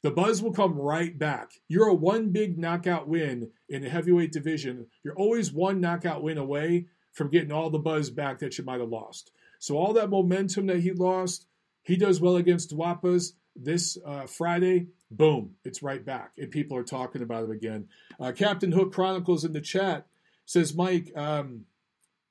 the 0.02 0.10
buzz 0.10 0.42
will 0.42 0.52
come 0.52 0.78
right 0.78 1.18
back. 1.18 1.52
You're 1.68 1.88
a 1.88 1.94
one 1.94 2.30
big 2.30 2.58
knockout 2.58 3.06
win 3.06 3.50
in 3.68 3.82
the 3.82 3.90
heavyweight 3.90 4.32
division. 4.32 4.86
You're 5.04 5.16
always 5.16 5.52
one 5.52 5.80
knockout 5.80 6.22
win 6.22 6.38
away 6.38 6.86
from 7.12 7.30
getting 7.30 7.52
all 7.52 7.70
the 7.70 7.78
buzz 7.78 8.10
back 8.10 8.38
that 8.38 8.56
you 8.56 8.64
might 8.64 8.80
have 8.80 8.88
lost. 8.88 9.30
So 9.58 9.76
all 9.76 9.92
that 9.94 10.08
momentum 10.08 10.66
that 10.68 10.80
he 10.80 10.92
lost, 10.92 11.46
he 11.82 11.96
does 11.96 12.20
well 12.20 12.36
against 12.36 12.74
Duhaupas 12.74 13.32
this 13.54 13.98
uh, 14.04 14.26
Friday. 14.26 14.88
Boom, 15.10 15.56
it's 15.64 15.82
right 15.82 16.04
back, 16.04 16.32
and 16.38 16.50
people 16.50 16.76
are 16.76 16.84
talking 16.84 17.20
about 17.20 17.44
it 17.44 17.50
again. 17.50 17.88
Uh, 18.18 18.32
Captain 18.32 18.72
Hook 18.72 18.92
Chronicles 18.92 19.44
in 19.44 19.52
the 19.52 19.60
chat 19.60 20.06
says, 20.46 20.74
Mike, 20.74 21.12
um, 21.16 21.66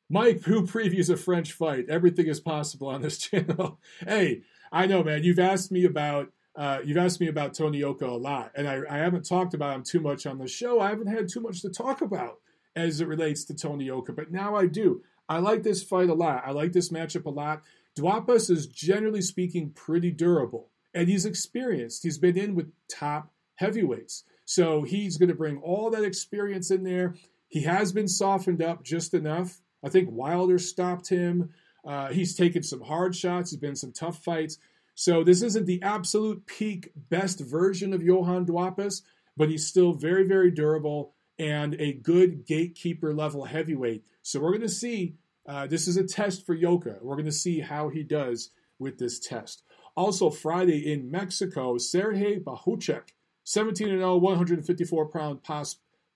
Mike, 0.09 0.41
who 0.43 0.65
previews 0.65 1.09
a 1.09 1.17
French 1.17 1.53
fight? 1.53 1.85
Everything 1.89 2.27
is 2.27 2.39
possible 2.39 2.87
on 2.87 3.01
this 3.01 3.17
channel. 3.29 3.79
hey, 4.05 4.41
I 4.71 4.87
know, 4.87 5.03
man. 5.03 5.23
You've 5.23 5.39
asked 5.39 5.71
me 5.71 5.85
about 5.85 6.31
uh, 6.55 6.79
you've 6.83 6.97
asked 6.97 7.21
me 7.21 7.27
about 7.27 7.53
Tony 7.53 7.77
Yoka 7.79 8.05
a 8.05 8.17
lot, 8.17 8.51
and 8.55 8.67
I, 8.67 8.81
I, 8.89 8.97
haven't 8.97 9.25
talked 9.25 9.53
about 9.53 9.75
him 9.75 9.83
too 9.83 10.01
much 10.01 10.25
on 10.25 10.39
the 10.39 10.47
show. 10.47 10.81
I 10.81 10.89
haven't 10.89 11.07
had 11.07 11.29
too 11.29 11.39
much 11.39 11.61
to 11.61 11.69
talk 11.69 12.01
about 12.01 12.39
as 12.75 12.99
it 12.99 13.07
relates 13.07 13.45
to 13.45 13.53
Tony 13.53 13.85
Yoka, 13.85 14.11
but 14.11 14.31
now 14.31 14.55
I 14.55 14.65
do. 14.65 15.01
I 15.29 15.37
like 15.37 15.63
this 15.63 15.83
fight 15.83 16.09
a 16.09 16.13
lot. 16.13 16.43
I 16.45 16.51
like 16.51 16.73
this 16.73 16.89
matchup 16.89 17.25
a 17.25 17.29
lot. 17.29 17.61
Duhaupas 17.97 18.49
is 18.49 18.67
generally 18.67 19.21
speaking 19.21 19.71
pretty 19.71 20.11
durable, 20.11 20.69
and 20.93 21.07
he's 21.07 21.25
experienced. 21.25 22.03
He's 22.03 22.17
been 22.17 22.37
in 22.37 22.55
with 22.55 22.73
top 22.91 23.31
heavyweights. 23.55 24.23
So 24.43 24.83
he's 24.83 25.17
going 25.17 25.29
to 25.29 25.35
bring 25.35 25.59
all 25.59 25.91
that 25.91 26.03
experience 26.03 26.71
in 26.71 26.83
there. 26.83 27.15
He 27.47 27.61
has 27.63 27.91
been 27.93 28.07
softened 28.07 28.61
up 28.61 28.83
just 28.83 29.13
enough. 29.13 29.61
I 29.83 29.89
think 29.89 30.09
Wilder 30.11 30.59
stopped 30.59 31.09
him. 31.09 31.51
Uh, 31.85 32.09
he's 32.09 32.35
taken 32.35 32.63
some 32.63 32.81
hard 32.81 33.15
shots. 33.15 33.51
He's 33.51 33.59
been 33.59 33.75
some 33.75 33.91
tough 33.91 34.23
fights. 34.23 34.57
So 34.95 35.23
this 35.23 35.41
isn't 35.41 35.65
the 35.65 35.81
absolute 35.81 36.45
peak 36.45 36.91
best 36.95 37.39
version 37.39 37.93
of 37.93 38.03
Johann 38.03 38.45
Duhaupas, 38.45 39.01
but 39.37 39.49
he's 39.49 39.65
still 39.65 39.93
very, 39.93 40.27
very 40.27 40.51
durable 40.51 41.13
and 41.37 41.75
a 41.79 41.93
good 41.93 42.45
gatekeeper 42.45 43.13
level 43.13 43.45
heavyweight. 43.45 44.03
So 44.21 44.39
we're 44.39 44.51
going 44.51 44.61
to 44.61 44.69
see. 44.69 45.15
Uh, 45.47 45.65
this 45.65 45.87
is 45.87 45.97
a 45.97 46.03
test 46.03 46.45
for 46.45 46.53
Yoka. 46.53 46.97
We're 47.01 47.15
going 47.15 47.25
to 47.25 47.31
see 47.31 47.61
how 47.61 47.89
he 47.89 48.03
does 48.03 48.51
with 48.77 48.99
this 48.99 49.19
test. 49.19 49.63
Also, 49.95 50.29
Friday 50.29 50.91
in 50.91 51.09
Mexico, 51.09 51.77
Sergey 51.77 52.39
Bohachuk 52.39 53.09
17 53.45 53.87
0, 53.87 54.17
154 54.17 55.05
pound, 55.07 55.39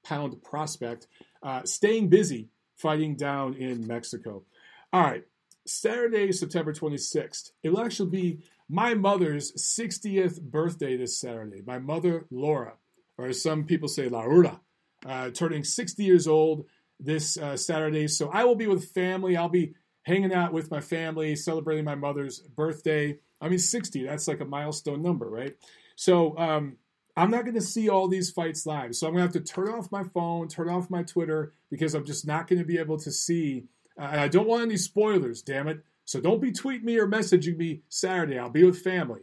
pound 0.04 0.44
prospect, 0.44 1.08
uh, 1.42 1.64
staying 1.64 2.10
busy 2.10 2.50
fighting 2.76 3.16
down 3.16 3.56
in 3.56 3.88
Mexico. 3.88 4.44
All 4.92 5.02
right, 5.02 5.24
Saturday, 5.66 6.32
September 6.32 6.74
26th. 6.74 7.52
It 7.64 7.70
will 7.70 7.82
actually 7.82 8.10
be 8.10 8.40
my 8.70 8.94
mother's 8.94 9.52
60th 9.54 10.42
birthday 10.42 10.98
this 10.98 11.20
Saturday. 11.20 11.62
My 11.66 11.80
mother, 11.80 12.26
Laura, 12.32 12.74
or 13.18 13.28
as 13.28 13.42
some 13.42 13.66
people 13.66 13.88
say, 13.88 14.10
Laura, 14.10 14.60
uh, 15.06 15.30
turning 15.32 15.64
60 15.64 16.04
years 16.04 16.28
old 16.28 16.66
this 17.00 17.38
uh, 17.38 17.58
Saturday. 17.58 18.08
So 18.08 18.30
I 18.32 18.44
will 18.46 18.56
be 18.56 18.68
with 18.68 18.92
family. 18.92 19.38
I'll 19.38 19.50
be 19.50 19.74
hanging 20.04 20.34
out 20.34 20.54
with 20.54 20.72
my 20.72 20.82
family, 20.82 21.36
celebrating 21.36 21.86
my 21.86 21.96
mother's 21.96 22.40
birthday. 22.40 23.18
I 23.42 23.50
mean, 23.50 23.60
60, 23.60 24.06
that's 24.06 24.28
like 24.28 24.42
a 24.42 24.46
milestone 24.46 25.02
number, 25.02 25.30
right? 25.30 25.56
So 25.96 26.38
um, 26.38 26.78
I'm 27.16 27.30
not 27.30 27.44
going 27.44 27.56
to 27.56 27.62
see 27.62 27.90
all 27.90 28.08
these 28.08 28.32
fights 28.32 28.66
live. 28.66 28.96
So 28.96 29.08
I'm 29.08 29.14
going 29.14 29.28
to 29.28 29.34
have 29.34 29.46
to 29.46 29.54
turn 29.54 29.70
off 29.70 29.92
my 29.92 30.04
phone, 30.04 30.48
turn 30.48 30.70
off 30.70 30.90
my 30.90 31.04
Twitter, 31.04 31.54
because 31.70 31.94
I'm 31.94 32.06
just 32.06 32.26
not 32.26 32.48
going 32.48 32.60
to 32.60 32.66
be 32.66 32.80
able 32.80 32.98
to 33.00 33.12
see. 33.12 33.66
Uh, 34.00 34.06
and 34.12 34.20
I 34.20 34.28
don't 34.28 34.48
want 34.48 34.64
any 34.64 34.78
spoilers, 34.78 35.42
damn 35.42 35.68
it. 35.68 35.84
So 36.06 36.20
don't 36.20 36.42
be 36.42 36.52
tweeting 36.52 36.84
me 36.84 36.98
or 36.98 37.08
messaging 37.08 37.58
me 37.58 37.82
Saturday. 37.88 38.40
I'll 38.40 38.50
be 38.50 38.64
with 38.64 38.82
family. 38.82 39.22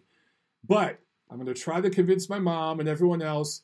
But 0.66 1.00
I'm 1.30 1.36
going 1.36 1.52
to 1.52 1.60
try 1.60 1.80
to 1.80 1.90
convince 1.90 2.28
my 2.28 2.38
mom 2.38 2.80
and 2.80 2.88
everyone 2.88 3.22
else 3.22 3.62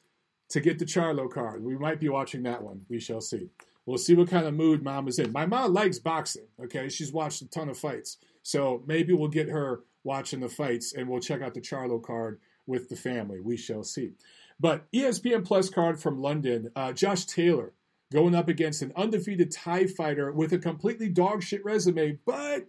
to 0.48 0.60
get 0.60 0.78
the 0.78 0.84
Charlo 0.84 1.30
card. 1.30 1.64
We 1.64 1.76
might 1.76 2.00
be 2.00 2.08
watching 2.08 2.42
that 2.44 2.62
one. 2.62 2.82
We 2.88 3.00
shall 3.00 3.20
see. 3.20 3.48
We'll 3.84 3.98
see 3.98 4.14
what 4.14 4.28
kind 4.28 4.46
of 4.46 4.54
mood 4.54 4.82
mom 4.82 5.06
is 5.06 5.18
in. 5.20 5.32
My 5.32 5.46
mom 5.46 5.72
likes 5.72 5.98
boxing, 5.98 6.46
okay? 6.62 6.88
She's 6.88 7.12
watched 7.12 7.42
a 7.42 7.48
ton 7.48 7.68
of 7.68 7.78
fights. 7.78 8.18
So 8.42 8.82
maybe 8.86 9.12
we'll 9.12 9.28
get 9.28 9.48
her 9.48 9.84
watching 10.02 10.40
the 10.40 10.48
fights 10.48 10.92
and 10.92 11.08
we'll 11.08 11.20
check 11.20 11.42
out 11.42 11.54
the 11.54 11.60
Charlo 11.60 12.02
card 12.02 12.40
with 12.66 12.88
the 12.88 12.96
family. 12.96 13.40
We 13.40 13.56
shall 13.56 13.82
see. 13.82 14.12
But 14.58 14.90
ESPN 14.92 15.44
Plus 15.44 15.68
card 15.68 16.00
from 16.00 16.20
London, 16.20 16.70
uh, 16.74 16.92
Josh 16.92 17.24
Taylor 17.26 17.72
going 18.12 18.34
up 18.34 18.48
against 18.48 18.82
an 18.82 18.92
undefeated 18.96 19.50
Thai 19.50 19.86
fighter 19.86 20.32
with 20.32 20.52
a 20.52 20.58
completely 20.58 21.12
dogshit 21.12 21.60
resume. 21.64 22.18
But 22.24 22.66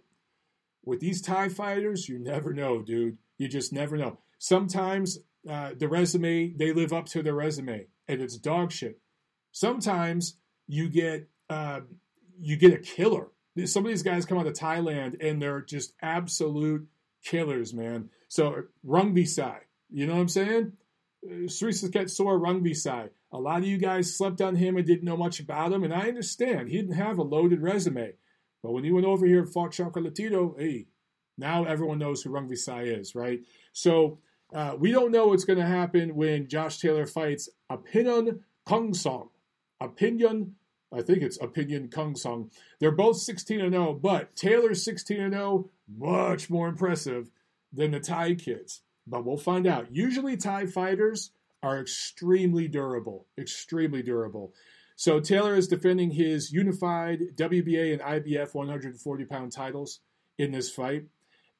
with 0.84 1.00
these 1.00 1.22
Thai 1.22 1.48
fighters, 1.48 2.08
you 2.08 2.18
never 2.18 2.52
know, 2.52 2.82
dude. 2.82 3.18
You 3.38 3.48
just 3.48 3.72
never 3.72 3.96
know. 3.96 4.18
Sometimes 4.38 5.18
uh, 5.48 5.70
the 5.78 5.88
resume, 5.88 6.52
they 6.56 6.72
live 6.72 6.92
up 6.92 7.06
to 7.06 7.22
their 7.22 7.34
resume 7.34 7.86
and 8.08 8.20
it's 8.20 8.36
dog 8.36 8.72
shit. 8.72 8.98
Sometimes 9.52 10.36
you 10.66 10.88
get 10.88 11.28
uh, 11.48 11.80
you 12.40 12.56
get 12.56 12.72
a 12.72 12.78
killer. 12.78 13.28
Some 13.64 13.84
of 13.84 13.88
these 13.88 14.02
guys 14.02 14.24
come 14.24 14.38
out 14.38 14.46
of 14.46 14.52
Thailand 14.52 15.16
and 15.20 15.40
they're 15.40 15.62
just 15.62 15.92
absolute 16.02 16.86
killers, 17.24 17.74
man. 17.74 18.10
So 18.28 18.64
Rung 18.84 19.24
Sai, 19.24 19.60
you 19.90 20.06
know 20.06 20.14
what 20.14 20.20
I'm 20.20 20.28
saying? 20.28 20.72
Srisaket 21.26 22.10
Sor 22.10 22.38
Rungvisai. 22.38 23.10
A 23.32 23.38
lot 23.38 23.58
of 23.58 23.66
you 23.66 23.78
guys 23.78 24.16
slept 24.16 24.40
on 24.40 24.56
him 24.56 24.76
and 24.76 24.86
didn't 24.86 25.04
know 25.04 25.16
much 25.16 25.40
about 25.40 25.72
him, 25.72 25.84
and 25.84 25.92
I 25.92 26.08
understand. 26.08 26.68
He 26.68 26.76
didn't 26.76 26.96
have 26.96 27.18
a 27.18 27.22
loaded 27.22 27.60
resume. 27.60 28.14
But 28.62 28.72
when 28.72 28.84
he 28.84 28.92
went 28.92 29.06
over 29.06 29.26
here 29.26 29.40
and 29.40 29.52
fought 29.52 29.72
Chocolatito, 29.72 30.58
hey, 30.58 30.86
now 31.36 31.64
everyone 31.64 31.98
knows 31.98 32.22
who 32.22 32.30
Rungvisai 32.30 32.98
is, 32.98 33.14
right? 33.14 33.40
So 33.72 34.18
uh, 34.52 34.74
we 34.78 34.90
don't 34.90 35.12
know 35.12 35.28
what's 35.28 35.44
going 35.44 35.58
to 35.58 35.66
happen 35.66 36.16
when 36.16 36.48
Josh 36.48 36.78
Taylor 36.78 37.06
fights 37.06 37.48
Opinion 37.70 38.40
Khongsong. 38.66 39.28
Opinion, 39.80 40.56
I 40.92 41.02
think 41.02 41.22
it's 41.22 41.40
Opinion 41.40 41.88
Khongsong. 41.88 42.50
They're 42.80 42.90
both 42.90 43.18
16 43.18 43.58
0, 43.70 43.94
but 43.94 44.34
Taylor's 44.34 44.84
16 44.84 45.20
and 45.20 45.34
0, 45.34 45.70
much 45.86 46.50
more 46.50 46.68
impressive 46.68 47.30
than 47.72 47.92
the 47.92 48.00
Thai 48.00 48.34
kids 48.34 48.82
but 49.08 49.24
we'll 49.24 49.36
find 49.36 49.66
out. 49.66 49.88
Usually, 49.90 50.36
Thai 50.36 50.66
fighters 50.66 51.30
are 51.62 51.80
extremely 51.80 52.68
durable, 52.68 53.26
extremely 53.36 54.02
durable. 54.02 54.52
So 54.96 55.20
Taylor 55.20 55.54
is 55.54 55.68
defending 55.68 56.10
his 56.10 56.52
unified 56.52 57.36
WBA 57.36 57.92
and 57.92 58.02
IBF 58.02 58.54
140 58.54 59.24
pound 59.26 59.52
titles 59.52 60.00
in 60.38 60.52
this 60.52 60.70
fight. 60.70 61.04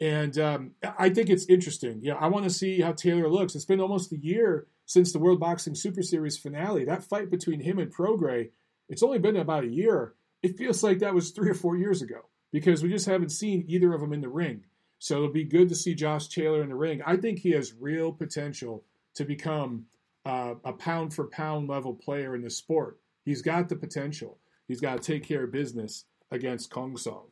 And 0.01 0.39
um, 0.39 0.73
I 0.99 1.11
think 1.11 1.29
it's 1.29 1.47
interesting. 1.47 2.01
Yeah, 2.03 2.15
I 2.15 2.29
want 2.29 2.45
to 2.45 2.51
see 2.51 2.81
how 2.81 2.93
Taylor 2.93 3.29
looks. 3.29 3.55
It's 3.55 3.65
been 3.65 3.81
almost 3.81 4.13
a 4.13 4.19
year 4.19 4.67
since 4.87 5.13
the 5.13 5.19
World 5.19 5.41
Boxing 5.41 5.75
Super 5.75 6.03
Series 6.03 6.39
finale. 6.39 6.85
That 6.85 7.05
fight 7.05 7.31
between 7.31 7.61
him 7.61 7.79
and 7.79 7.95
Prograis, 7.95 8.51
it's 8.89 9.03
only 9.03 9.19
been 9.19 9.37
about 9.37 9.65
a 9.65 9.69
year. 9.69 10.15
It 10.43 10.57
feels 10.57 10.83
like 10.83 11.01
that 11.01 11.15
was 11.15 11.31
three 11.31 11.51
or 11.51 11.55
four 11.55 11.77
years 11.77 12.01
ago 12.01 12.29
because 12.53 12.83
we 12.83 12.89
just 12.89 13.07
haven't 13.07 13.31
seen 13.31 13.65
either 13.67 13.93
of 13.93 14.01
them 14.01 14.13
in 14.13 14.21
the 14.21 14.29
ring. 14.29 14.65
So 14.99 15.17
it'll 15.17 15.33
be 15.33 15.45
good 15.45 15.69
to 15.69 15.75
see 15.75 15.95
Josh 15.95 16.29
Taylor 16.29 16.63
in 16.63 16.69
the 16.69 16.75
ring. 16.75 17.03
I 17.07 17.17
think 17.17 17.39
he 17.39 17.51
has 17.53 17.73
real 17.79 18.13
potential 18.13 18.85
to 19.15 19.25
become 19.25 19.87
uh, 20.25 20.55
a 20.65 20.73
pound 20.73 21.15
for 21.15 21.29
pound 21.29 21.69
level 21.69 21.95
player 21.95 22.35
in 22.35 22.43
the 22.43 22.51
sport. 22.51 22.99
He's 23.25 23.43
got 23.43 23.69
the 23.69 23.77
potential. 23.77 24.39
He's 24.67 24.81
got 24.81 25.01
to 25.01 25.13
take 25.13 25.27
care 25.27 25.45
of 25.45 25.53
business 25.53 26.05
against 26.31 26.71
Khongsong. 26.71 27.27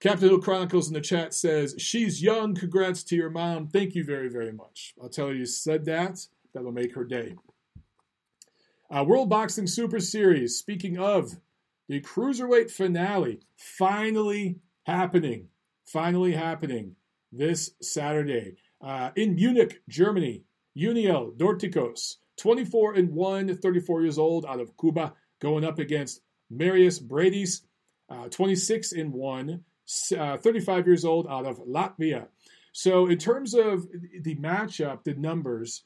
Captain 0.00 0.28
Hill 0.28 0.40
Chronicles 0.40 0.88
in 0.88 0.94
the 0.94 1.00
chat 1.00 1.32
says, 1.34 1.76
She's 1.78 2.22
young. 2.22 2.54
Congrats 2.54 3.04
to 3.04 3.16
your 3.16 3.30
mom. 3.30 3.68
Thank 3.68 3.94
you 3.94 4.04
very, 4.04 4.28
very 4.28 4.52
much. 4.52 4.94
I'll 5.00 5.08
tell 5.08 5.32
you, 5.32 5.40
you 5.40 5.46
said 5.46 5.84
that. 5.84 6.26
That'll 6.54 6.72
make 6.72 6.94
her 6.94 7.04
day. 7.04 7.36
Uh, 8.90 9.04
World 9.04 9.30
Boxing 9.30 9.66
Super 9.66 10.00
Series. 10.00 10.56
Speaking 10.56 10.98
of 10.98 11.38
the 11.88 12.00
cruiserweight 12.00 12.70
finale, 12.70 13.40
finally 13.56 14.58
happening 14.84 15.48
finally 15.92 16.32
happening 16.32 16.96
this 17.30 17.70
Saturday 17.80 18.56
uh, 18.80 19.10
in 19.16 19.34
Munich, 19.34 19.82
Germany. 19.88 20.44
Yunier 20.74 21.36
Dorticos, 21.36 22.16
24 22.38 22.94
and 22.94 23.10
1, 23.10 23.56
34 23.58 24.02
years 24.02 24.18
old, 24.18 24.46
out 24.46 24.60
of 24.60 24.76
Cuba, 24.78 25.12
going 25.40 25.64
up 25.64 25.78
against 25.78 26.22
Marius 26.50 26.98
Briedis, 26.98 27.62
uh, 28.08 28.28
26 28.28 28.92
and 28.92 29.12
1, 29.12 29.64
uh, 30.18 30.36
35 30.38 30.86
years 30.86 31.04
old, 31.04 31.26
out 31.28 31.46
of 31.46 31.58
Latvia. 31.58 32.26
So, 32.72 33.06
in 33.06 33.18
terms 33.18 33.52
of 33.54 33.86
the 34.22 34.36
matchup, 34.36 35.04
the 35.04 35.14
numbers, 35.14 35.84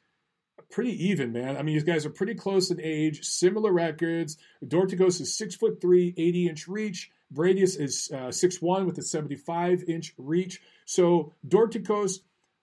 pretty 0.70 1.08
even, 1.08 1.32
man. 1.32 1.56
I 1.56 1.62
mean, 1.62 1.74
these 1.74 1.84
guys 1.84 2.06
are 2.06 2.10
pretty 2.10 2.34
close 2.34 2.70
in 2.70 2.80
age, 2.80 3.24
similar 3.24 3.72
records. 3.72 4.36
Dorticos 4.64 5.20
is 5.20 5.36
six 5.36 5.54
foot 5.54 5.80
three, 5.80 6.14
80 6.16 6.48
inch 6.48 6.68
reach. 6.68 7.10
Briedis 7.32 7.80
is 7.80 8.10
uh, 8.12 8.32
one 8.60 8.86
with 8.86 8.98
a 8.98 9.02
75 9.02 9.84
inch 9.88 10.14
reach. 10.16 10.60
So 10.84 11.32
Dorticos, 11.46 12.20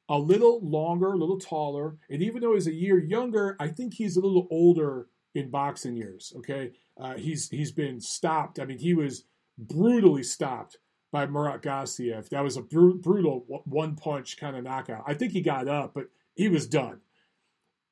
a 0.10 0.18
little 0.18 0.62
longer, 0.62 1.14
a 1.14 1.18
little 1.18 1.40
taller. 1.40 1.98
And 2.10 2.22
even 2.22 2.42
though 2.42 2.54
he's 2.54 2.68
a 2.68 2.74
year 2.74 2.98
younger, 2.98 3.56
I 3.60 3.68
think 3.68 3.96
he's 3.96 4.16
a 4.16 4.22
little 4.22 4.48
older 4.50 5.08
in 5.36 5.50
boxing 5.50 5.98
years. 5.98 6.34
Okay. 6.38 6.72
Uh, 6.98 7.16
he's 7.16 7.50
he's 7.50 7.72
been 7.72 8.00
stopped. 8.00 8.60
I 8.60 8.66
mean, 8.66 8.78
he 8.78 8.94
was 8.94 9.26
brutally 9.58 10.24
stopped 10.24 10.78
by 11.12 11.26
Murat 11.26 11.62
Gassiev. 11.62 12.30
That 12.30 12.44
was 12.44 12.58
a 12.58 12.62
br- 12.62 12.92
brutal 12.92 13.46
one 13.66 13.96
punch 13.96 14.38
kind 14.38 14.56
of 14.56 14.64
knockout. 14.64 15.04
I 15.06 15.14
think 15.14 15.32
he 15.32 15.42
got 15.42 15.68
up, 15.68 15.94
but 15.94 16.08
he 16.36 16.50
was 16.50 16.68
done. 16.68 17.02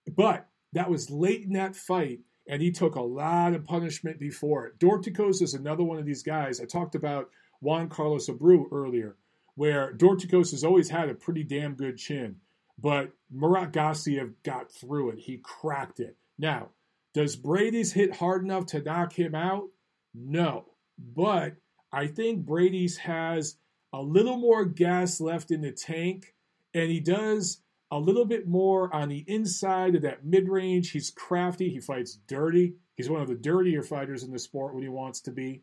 But 0.07 0.47
that 0.73 0.89
was 0.89 1.09
late 1.09 1.43
in 1.43 1.53
that 1.53 1.75
fight 1.75 2.21
and 2.47 2.61
he 2.61 2.71
took 2.71 2.95
a 2.95 3.01
lot 3.01 3.53
of 3.53 3.65
punishment 3.65 4.19
before 4.19 4.67
it. 4.67 4.79
Dorticos 4.79 5.41
is 5.41 5.53
another 5.53 5.83
one 5.83 5.97
of 5.97 6.05
these 6.05 6.23
guys. 6.23 6.59
I 6.59 6.65
talked 6.65 6.95
about 6.95 7.29
Juan 7.61 7.87
Carlos 7.89 8.27
Abreu 8.27 8.65
earlier, 8.71 9.15
where 9.55 9.93
Dorticos 9.93 10.51
has 10.51 10.63
always 10.63 10.89
had 10.89 11.09
a 11.09 11.15
pretty 11.15 11.43
damn 11.43 11.75
good 11.75 11.97
chin, 11.97 12.37
but 12.79 13.11
Murat 13.29 13.71
Gassiev 13.71 14.33
got 14.43 14.71
through 14.71 15.11
it. 15.11 15.19
He 15.19 15.37
cracked 15.37 15.99
it. 15.99 16.17
Now, 16.37 16.69
does 17.13 17.37
Briedis 17.37 17.93
hit 17.93 18.15
hard 18.15 18.43
enough 18.43 18.65
to 18.67 18.81
knock 18.81 19.13
him 19.13 19.35
out? 19.35 19.69
No. 20.13 20.65
But 20.97 21.55
I 21.93 22.07
think 22.07 22.45
Briedis 22.45 22.97
has 22.97 23.57
a 23.93 24.01
little 24.01 24.37
more 24.37 24.65
gas 24.65 25.21
left 25.21 25.51
in 25.51 25.61
the 25.61 25.71
tank, 25.71 26.33
and 26.73 26.89
he 26.89 26.99
does 26.99 27.61
a 27.91 27.99
little 27.99 28.25
bit 28.25 28.47
more 28.47 28.93
on 28.95 29.09
the 29.09 29.25
inside 29.27 29.95
of 29.95 30.01
that 30.03 30.25
mid 30.25 30.47
range. 30.47 30.91
He's 30.91 31.11
crafty. 31.11 31.69
He 31.69 31.79
fights 31.79 32.17
dirty. 32.27 32.75
He's 32.95 33.09
one 33.09 33.21
of 33.21 33.27
the 33.27 33.35
dirtier 33.35 33.83
fighters 33.83 34.23
in 34.23 34.31
the 34.31 34.39
sport 34.39 34.73
when 34.73 34.83
he 34.83 34.89
wants 34.89 35.21
to 35.21 35.31
be. 35.31 35.61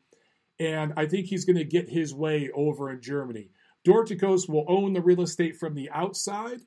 And 0.60 0.92
I 0.96 1.06
think 1.06 1.26
he's 1.26 1.44
going 1.44 1.56
to 1.56 1.64
get 1.64 1.88
his 1.88 2.12
way 2.12 2.50
over 2.54 2.90
in 2.90 3.00
Germany. 3.00 3.50
Dorticos 3.86 4.48
will 4.48 4.64
own 4.68 4.92
the 4.92 5.00
real 5.00 5.22
estate 5.22 5.56
from 5.56 5.74
the 5.74 5.88
outside, 5.90 6.60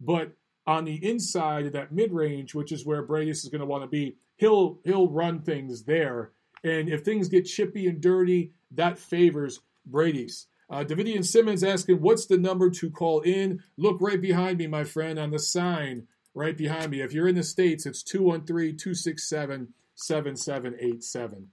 but 0.00 0.32
on 0.66 0.84
the 0.84 1.02
inside 1.06 1.66
of 1.66 1.72
that 1.72 1.92
mid 1.92 2.12
range, 2.12 2.54
which 2.54 2.72
is 2.72 2.84
where 2.84 3.06
Briedis 3.06 3.44
is 3.44 3.48
going 3.48 3.60
to 3.60 3.66
want 3.66 3.84
to 3.84 3.88
be, 3.88 4.16
he'll 4.36 4.80
he'll 4.84 5.08
run 5.08 5.40
things 5.40 5.84
there. 5.84 6.32
And 6.64 6.88
if 6.88 7.02
things 7.02 7.28
get 7.28 7.44
chippy 7.44 7.86
and 7.86 8.00
dirty, 8.00 8.52
that 8.72 8.98
favors 8.98 9.60
Briedis. 9.88 10.46
Uh, 10.68 10.82
Davidian 10.84 11.24
Simmons 11.24 11.62
asking, 11.62 12.00
what's 12.00 12.26
the 12.26 12.36
number 12.36 12.70
to 12.70 12.90
call 12.90 13.20
in? 13.20 13.62
Look 13.76 13.98
right 14.00 14.20
behind 14.20 14.58
me, 14.58 14.66
my 14.66 14.84
friend, 14.84 15.18
on 15.18 15.30
the 15.30 15.38
sign 15.38 16.08
right 16.34 16.56
behind 16.56 16.90
me. 16.90 17.00
If 17.00 17.12
you're 17.12 17.28
in 17.28 17.36
the 17.36 17.44
States, 17.44 17.86
it's 17.86 18.02
213 18.02 18.76
267 18.76 19.72
7787. 19.94 21.48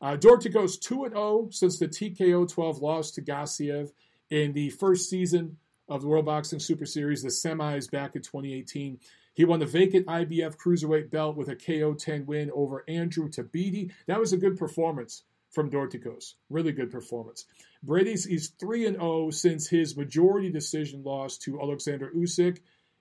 Uh, 0.00 0.16
Dorticos 0.16 0.80
2 0.80 1.08
0 1.10 1.48
since 1.50 1.78
the 1.78 1.86
TKO 1.86 2.50
12 2.50 2.78
loss 2.78 3.10
to 3.12 3.22
Gassiev 3.22 3.92
in 4.30 4.52
the 4.52 4.70
first 4.70 5.10
season 5.10 5.58
of 5.88 6.00
the 6.00 6.08
World 6.08 6.24
Boxing 6.24 6.58
Super 6.58 6.86
Series, 6.86 7.22
the 7.22 7.28
semis 7.28 7.90
back 7.90 8.16
in 8.16 8.22
2018. 8.22 8.98
He 9.34 9.44
won 9.44 9.60
the 9.60 9.66
vacant 9.66 10.06
IBF 10.06 10.56
cruiserweight 10.56 11.10
belt 11.10 11.36
with 11.36 11.48
a 11.48 11.56
KO 11.56 11.94
10 11.94 12.26
win 12.26 12.50
over 12.54 12.84
Andrew 12.88 13.28
Tabiti. 13.28 13.90
That 14.06 14.20
was 14.20 14.32
a 14.32 14.38
good 14.38 14.56
performance 14.56 15.22
from 15.52 15.70
Dorticos. 15.70 16.34
Really 16.50 16.72
good 16.72 16.90
performance. 16.90 17.46
Briedis 17.86 18.26
is 18.26 18.52
3 18.58 18.86
0 18.86 19.30
since 19.30 19.68
his 19.68 19.96
majority 19.96 20.50
decision 20.50 21.02
loss 21.02 21.38
to 21.38 21.60
Alexander 21.60 22.10
Usyk 22.16 22.58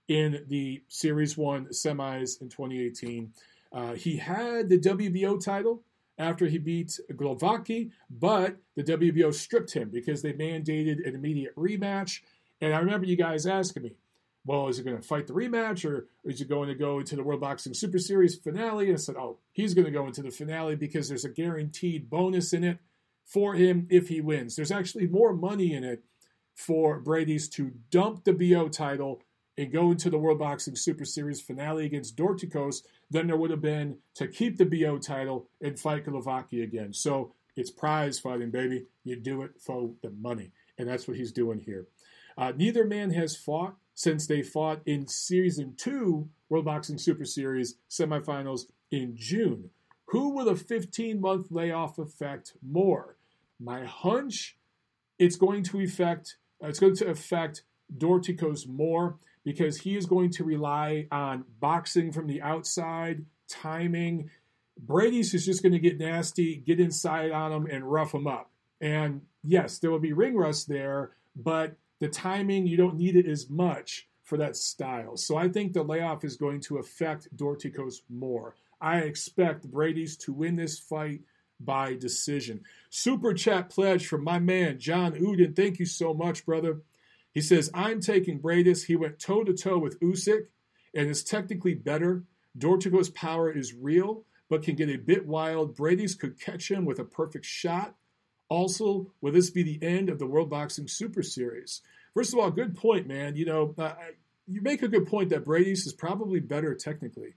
in 0.08 0.44
the 0.48 0.84
Series 0.88 1.38
1 1.38 1.68
semis 1.68 2.42
in 2.42 2.50
2018. 2.50 3.32
Uh, 3.72 3.94
he 3.94 4.18
had 4.18 4.70
the 4.70 4.78
WBO 4.78 5.44
title 5.44 5.84
after 6.18 6.46
he 6.46 6.58
beat 6.58 7.00
Glowacki, 7.14 7.92
but 8.10 8.58
the 8.76 8.84
WBO 8.84 9.34
stripped 9.34 9.74
him 9.74 9.90
because 9.90 10.22
they 10.22 10.34
mandated 10.34 11.08
an 11.08 11.16
immediate 11.16 11.56
rematch. 11.56 12.22
And 12.60 12.74
I 12.74 12.80
remember 12.80 13.08
you 13.08 13.16
guys 13.16 13.48
asking 13.48 13.84
me, 13.84 13.96
well, 14.46 14.68
is 14.68 14.78
he 14.78 14.84
going 14.84 14.98
to 14.98 15.08
fight 15.08 15.28
the 15.28 15.34
rematch 15.34 15.90
or 15.90 16.08
is 16.24 16.40
he 16.40 16.46
going 16.46 16.68
to 16.68 16.76
go 16.76 17.00
into 17.00 17.16
the 17.16 17.24
World 17.24 17.42
Boxing 17.42 17.74
Super 17.74 18.00
Series 18.00 18.36
finale? 18.36 18.88
And 18.88 18.96
I 18.96 18.98
said, 18.98 19.16
oh, 19.16 19.38
he's 19.52 19.74
going 19.74 19.86
to 19.86 19.92
go 19.92 20.08
into 20.08 20.24
the 20.24 20.32
finale 20.32 20.76
because 20.76 21.08
there's 21.08 21.26
a 21.26 21.30
guaranteed 21.30 22.10
bonus 22.10 22.52
in 22.52 22.64
it 22.64 22.80
for 23.26 23.54
him 23.54 23.88
if 23.90 24.08
he 24.08 24.20
wins. 24.20 24.56
There's 24.56 24.72
actually 24.72 25.08
more 25.08 25.34
money 25.34 25.74
in 25.74 25.84
it 25.84 26.04
for 26.56 27.02
Briedis 27.02 27.50
to 27.52 27.72
dump 27.92 28.24
the 28.24 28.34
BO 28.34 28.68
title 28.70 29.22
and 29.58 29.72
go 29.72 29.92
into 29.92 30.10
the 30.10 30.18
World 30.18 30.40
Boxing 30.40 30.76
Super 30.76 31.06
Series 31.06 31.40
finale 31.40 31.86
against 31.86 32.16
Dorticos 32.16 32.84
than 33.10 33.28
there 33.28 33.38
would 33.38 33.52
have 33.52 33.62
been 33.62 33.98
to 34.16 34.28
keep 34.28 34.58
the 34.58 34.66
BO 34.66 34.98
title 34.98 35.48
and 35.62 35.80
fight 35.80 36.06
Glowacki 36.06 36.64
again. 36.64 36.94
So 36.94 37.34
it's 37.56 37.70
prize 37.70 38.18
fighting, 38.18 38.50
baby. 38.50 38.88
You 39.04 39.18
do 39.18 39.44
it 39.44 39.52
for 39.60 39.92
the 40.02 40.10
money. 40.10 40.52
And 40.78 40.88
that's 40.88 41.08
what 41.08 41.18
he's 41.18 41.32
doing 41.32 41.60
here. 41.60 41.86
Uh, 42.38 42.54
neither 42.56 42.86
man 42.86 43.12
has 43.12 43.36
fought 43.36 43.76
since 44.02 44.26
they 44.26 44.42
fought 44.42 44.82
in 44.88 45.08
season 45.08 45.76
two 45.78 46.28
World 46.50 46.66
Boxing 46.66 46.98
Super 46.98 47.24
Series 47.24 47.76
semifinals 47.88 48.62
in 48.90 49.16
June. 49.16 49.70
Who 50.06 50.32
will 50.32 50.50
a 50.50 50.56
15 50.56 51.22
month 51.22 51.52
layoff 51.52 52.00
affect 52.00 52.54
more? 52.68 53.18
My 53.60 53.86
hunch, 53.86 54.58
it's 55.20 55.36
going 55.36 55.62
to 55.66 55.82
affect 55.82 56.38
uh, 56.64 56.68
it's 56.68 56.80
going 56.80 56.96
to 56.96 57.10
affect 57.12 57.62
Dorticos 57.96 58.68
more 58.68 59.20
because 59.44 59.78
he 59.78 59.96
is 59.96 60.08
going 60.08 60.32
to 60.32 60.44
rely 60.44 61.08
on 61.12 61.46
boxing 61.60 62.12
from 62.12 62.26
the 62.26 62.42
outside, 62.42 63.26
timing. 63.48 64.32
Briedis 64.84 65.36
is 65.36 65.46
just 65.46 65.62
going 65.62 65.74
to 65.74 65.80
get 65.80 66.00
nasty, 66.00 66.56
get 66.56 66.80
inside 66.80 67.32
on 67.32 67.52
him, 67.52 67.68
and 67.68 67.92
rough 67.92 68.16
him 68.16 68.26
up. 68.26 68.50
And 68.80 69.22
yes, 69.44 69.78
there 69.78 69.92
will 69.92 70.00
be 70.00 70.14
ring 70.14 70.36
rust 70.36 70.68
there, 70.68 71.12
but 71.36 71.76
the 72.02 72.10
timing, 72.10 72.66
you 72.66 72.76
don't 72.76 72.98
need 72.98 73.16
it 73.16 73.28
as 73.28 73.48
much 73.48 74.08
for 74.24 74.36
that 74.38 74.56
style. 74.56 75.16
So 75.16 75.38
I 75.38 75.48
think 75.48 75.72
the 75.72 75.84
layoff 75.84 76.26
is 76.26 76.36
going 76.36 76.60
to 76.62 76.80
affect 76.80 77.34
Dorticos 77.38 78.02
more. 78.10 78.56
I 78.82 78.98
expect 79.02 79.70
Briedis 79.70 80.18
to 80.22 80.34
win 80.34 80.56
this 80.56 80.80
fight 80.80 81.22
by 81.60 81.94
decision. 81.94 82.62
Super 82.90 83.36
chat 83.36 83.70
pledge 83.70 84.08
from 84.08 84.24
my 84.24 84.40
man, 84.40 84.80
John 84.80 85.14
Uden. 85.14 85.56
Thank 85.56 85.78
you 85.78 85.86
so 85.86 86.12
much, 86.12 86.44
brother. 86.44 86.82
He 87.34 87.40
says, 87.40 87.70
I'm 87.72 88.02
taking 88.02 88.40
Briedis. 88.40 88.86
He 88.86 88.96
went 88.96 89.20
toe 89.20 89.44
to 89.44 89.54
toe 89.54 89.78
with 89.78 90.00
Usyk 90.00 90.48
and 90.96 91.08
is 91.08 91.24
technically 91.24 91.76
better. 91.76 92.24
Dorticos' 92.58 93.14
power 93.14 93.52
is 93.52 93.76
real, 93.76 94.24
but 94.50 94.64
can 94.64 94.76
get 94.76 94.90
a 94.90 94.98
bit 94.98 95.28
wild. 95.28 95.78
Briedis 95.78 96.18
could 96.18 96.40
catch 96.40 96.72
him 96.72 96.84
with 96.84 96.98
a 96.98 97.06
perfect 97.06 97.46
shot. 97.46 97.96
Also, 98.52 99.10
will 99.22 99.32
this 99.32 99.50
be 99.50 99.64
the 99.64 99.80
end 99.82 100.10
of 100.10 100.20
the 100.20 100.28
World 100.28 100.50
Boxing 100.50 100.86
Super 100.86 101.24
Series? 101.24 101.80
First 102.14 102.34
of 102.34 102.40
all, 102.40 102.52
good 102.52 102.76
point, 102.76 103.08
man. 103.08 103.38
You 103.38 103.46
know, 103.46 103.74
uh, 103.78 103.94
you 104.46 104.62
make 104.62 104.82
a 104.82 104.90
good 104.90 105.08
point 105.08 105.30
that 105.30 105.46
Briedis 105.46 105.88
is 105.88 105.94
probably 105.94 106.42
better 106.42 106.76
technically. 106.76 107.36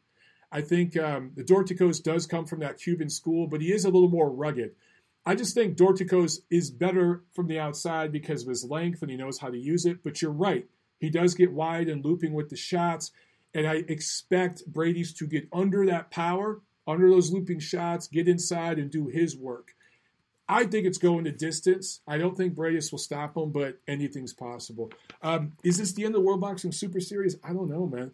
I 0.50 0.60
think 0.60 0.96
um, 0.96 1.30
the 1.36 1.44
Dorticos 1.44 2.02
does 2.02 2.26
come 2.26 2.46
from 2.46 2.58
that 2.60 2.80
Cuban 2.80 3.08
school, 3.08 3.46
but 3.46 3.60
he 3.60 3.72
is 3.72 3.84
a 3.84 3.90
little 3.90 4.08
more 4.08 4.28
rugged. 4.28 4.74
I 5.24 5.36
just 5.36 5.54
think 5.54 5.76
Dorticos 5.76 6.40
is 6.50 6.72
better 6.72 7.22
from 7.32 7.46
the 7.46 7.60
outside 7.60 8.10
because 8.10 8.42
of 8.42 8.48
his 8.48 8.64
length 8.64 9.00
and 9.00 9.08
he 9.08 9.16
knows 9.16 9.38
how 9.38 9.50
to 9.50 9.56
use 9.56 9.86
it. 9.86 10.02
But 10.02 10.20
you're 10.20 10.32
right. 10.32 10.66
He 10.98 11.10
does 11.10 11.34
get 11.34 11.52
wide 11.52 11.88
and 11.88 12.04
looping 12.04 12.32
with 12.32 12.48
the 12.48 12.56
shots. 12.56 13.12
And 13.54 13.68
I 13.68 13.84
expect 13.86 14.68
Briedis 14.68 15.16
to 15.18 15.28
get 15.28 15.46
under 15.52 15.86
that 15.86 16.10
power, 16.10 16.60
under 16.88 17.08
those 17.08 17.30
looping 17.30 17.60
shots, 17.60 18.08
get 18.08 18.26
inside 18.26 18.80
and 18.80 18.90
do 18.90 19.06
his 19.06 19.36
work. 19.36 19.76
I 20.48 20.64
think 20.64 20.86
it's 20.86 20.98
going 20.98 21.24
to 21.24 21.32
distance. 21.32 22.00
I 22.06 22.18
don't 22.18 22.36
think 22.36 22.54
Briedis 22.54 22.92
will 22.92 22.98
stop 22.98 23.36
him, 23.36 23.50
but 23.50 23.78
anything's 23.88 24.34
possible. 24.34 24.92
Um, 25.22 25.52
is 25.62 25.78
this 25.78 25.92
the 25.92 26.04
end 26.04 26.14
of 26.14 26.20
the 26.20 26.26
World 26.26 26.40
Boxing 26.40 26.72
Super 26.72 27.00
Series? 27.00 27.36
I 27.42 27.52
don't 27.52 27.70
know, 27.70 27.86
man. 27.86 28.12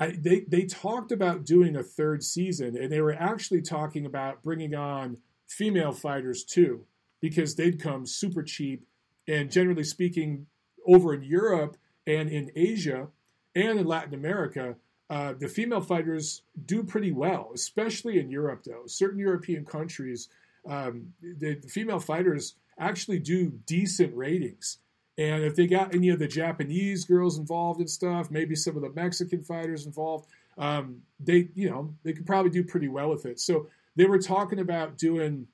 I, 0.00 0.10
they 0.18 0.40
they 0.40 0.64
talked 0.64 1.12
about 1.12 1.44
doing 1.44 1.76
a 1.76 1.82
third 1.82 2.22
season, 2.22 2.76
and 2.76 2.90
they 2.90 3.00
were 3.00 3.14
actually 3.14 3.62
talking 3.62 4.06
about 4.06 4.42
bringing 4.42 4.74
on 4.74 5.18
female 5.48 5.92
fighters 5.92 6.44
too, 6.44 6.84
because 7.20 7.54
they'd 7.54 7.80
come 7.80 8.06
super 8.06 8.42
cheap. 8.42 8.86
And 9.26 9.50
generally 9.50 9.84
speaking, 9.84 10.46
over 10.86 11.14
in 11.14 11.22
Europe 11.22 11.76
and 12.06 12.28
in 12.28 12.50
Asia 12.56 13.08
and 13.54 13.78
in 13.78 13.86
Latin 13.86 14.14
America, 14.14 14.76
uh, 15.10 15.34
the 15.38 15.48
female 15.48 15.80
fighters 15.80 16.42
do 16.64 16.82
pretty 16.82 17.12
well, 17.12 17.50
especially 17.54 18.18
in 18.18 18.30
Europe, 18.30 18.62
though. 18.64 18.82
Certain 18.86 19.18
European 19.18 19.64
countries, 19.64 20.28
um, 20.66 21.12
the, 21.20 21.54
the, 21.54 21.68
female 21.68 22.00
fighters 22.00 22.54
actually 22.78 23.18
do 23.18 23.50
decent 23.66 24.14
ratings. 24.16 24.78
And 25.16 25.42
if 25.42 25.56
they 25.56 25.66
got 25.66 25.94
any 25.94 26.10
of 26.10 26.18
the 26.18 26.28
Japanese 26.28 27.04
girls 27.04 27.38
involved 27.38 27.80
and 27.80 27.90
stuff, 27.90 28.30
maybe 28.30 28.54
some 28.54 28.76
of 28.76 28.82
the 28.82 28.90
Mexican 28.90 29.42
fighters 29.42 29.84
involved, 29.84 30.28
um, 30.56 31.02
they, 31.18 31.48
you 31.54 31.68
know, 31.68 31.94
they 32.04 32.12
could 32.12 32.26
probably 32.26 32.50
do 32.50 32.62
pretty 32.62 32.88
well 32.88 33.10
with 33.10 33.26
it. 33.26 33.40
So 33.40 33.68
they 33.96 34.04
were 34.04 34.18
talking 34.18 34.60
about 34.60 34.96
doing, 34.96 35.48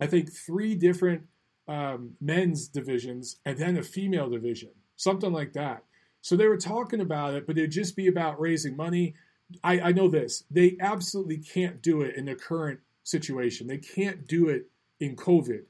I 0.00 0.06
think, 0.06 0.32
three 0.32 0.74
different 0.74 1.22
um, 1.66 2.12
men's 2.20 2.68
divisions 2.68 3.36
and 3.44 3.58
then 3.58 3.76
a 3.76 3.82
female 3.82 4.30
division, 4.30 4.70
something 4.96 5.32
like 5.32 5.52
that. 5.54 5.82
So 6.20 6.36
they 6.36 6.46
were 6.46 6.56
talking 6.56 7.00
about 7.00 7.34
it, 7.34 7.46
but 7.46 7.58
it'd 7.58 7.70
just 7.70 7.96
be 7.96 8.08
about 8.08 8.40
raising 8.40 8.76
money. 8.76 9.14
I, 9.62 9.80
I 9.80 9.92
know 9.92 10.08
this. 10.08 10.44
They 10.50 10.76
absolutely 10.80 11.38
can't 11.38 11.82
do 11.82 12.02
it 12.02 12.16
in 12.16 12.26
the 12.26 12.34
current 12.34 12.80
situation. 13.08 13.66
They 13.66 13.78
can't 13.78 14.26
do 14.26 14.48
it 14.48 14.66
in 15.00 15.16
COVID. 15.16 15.62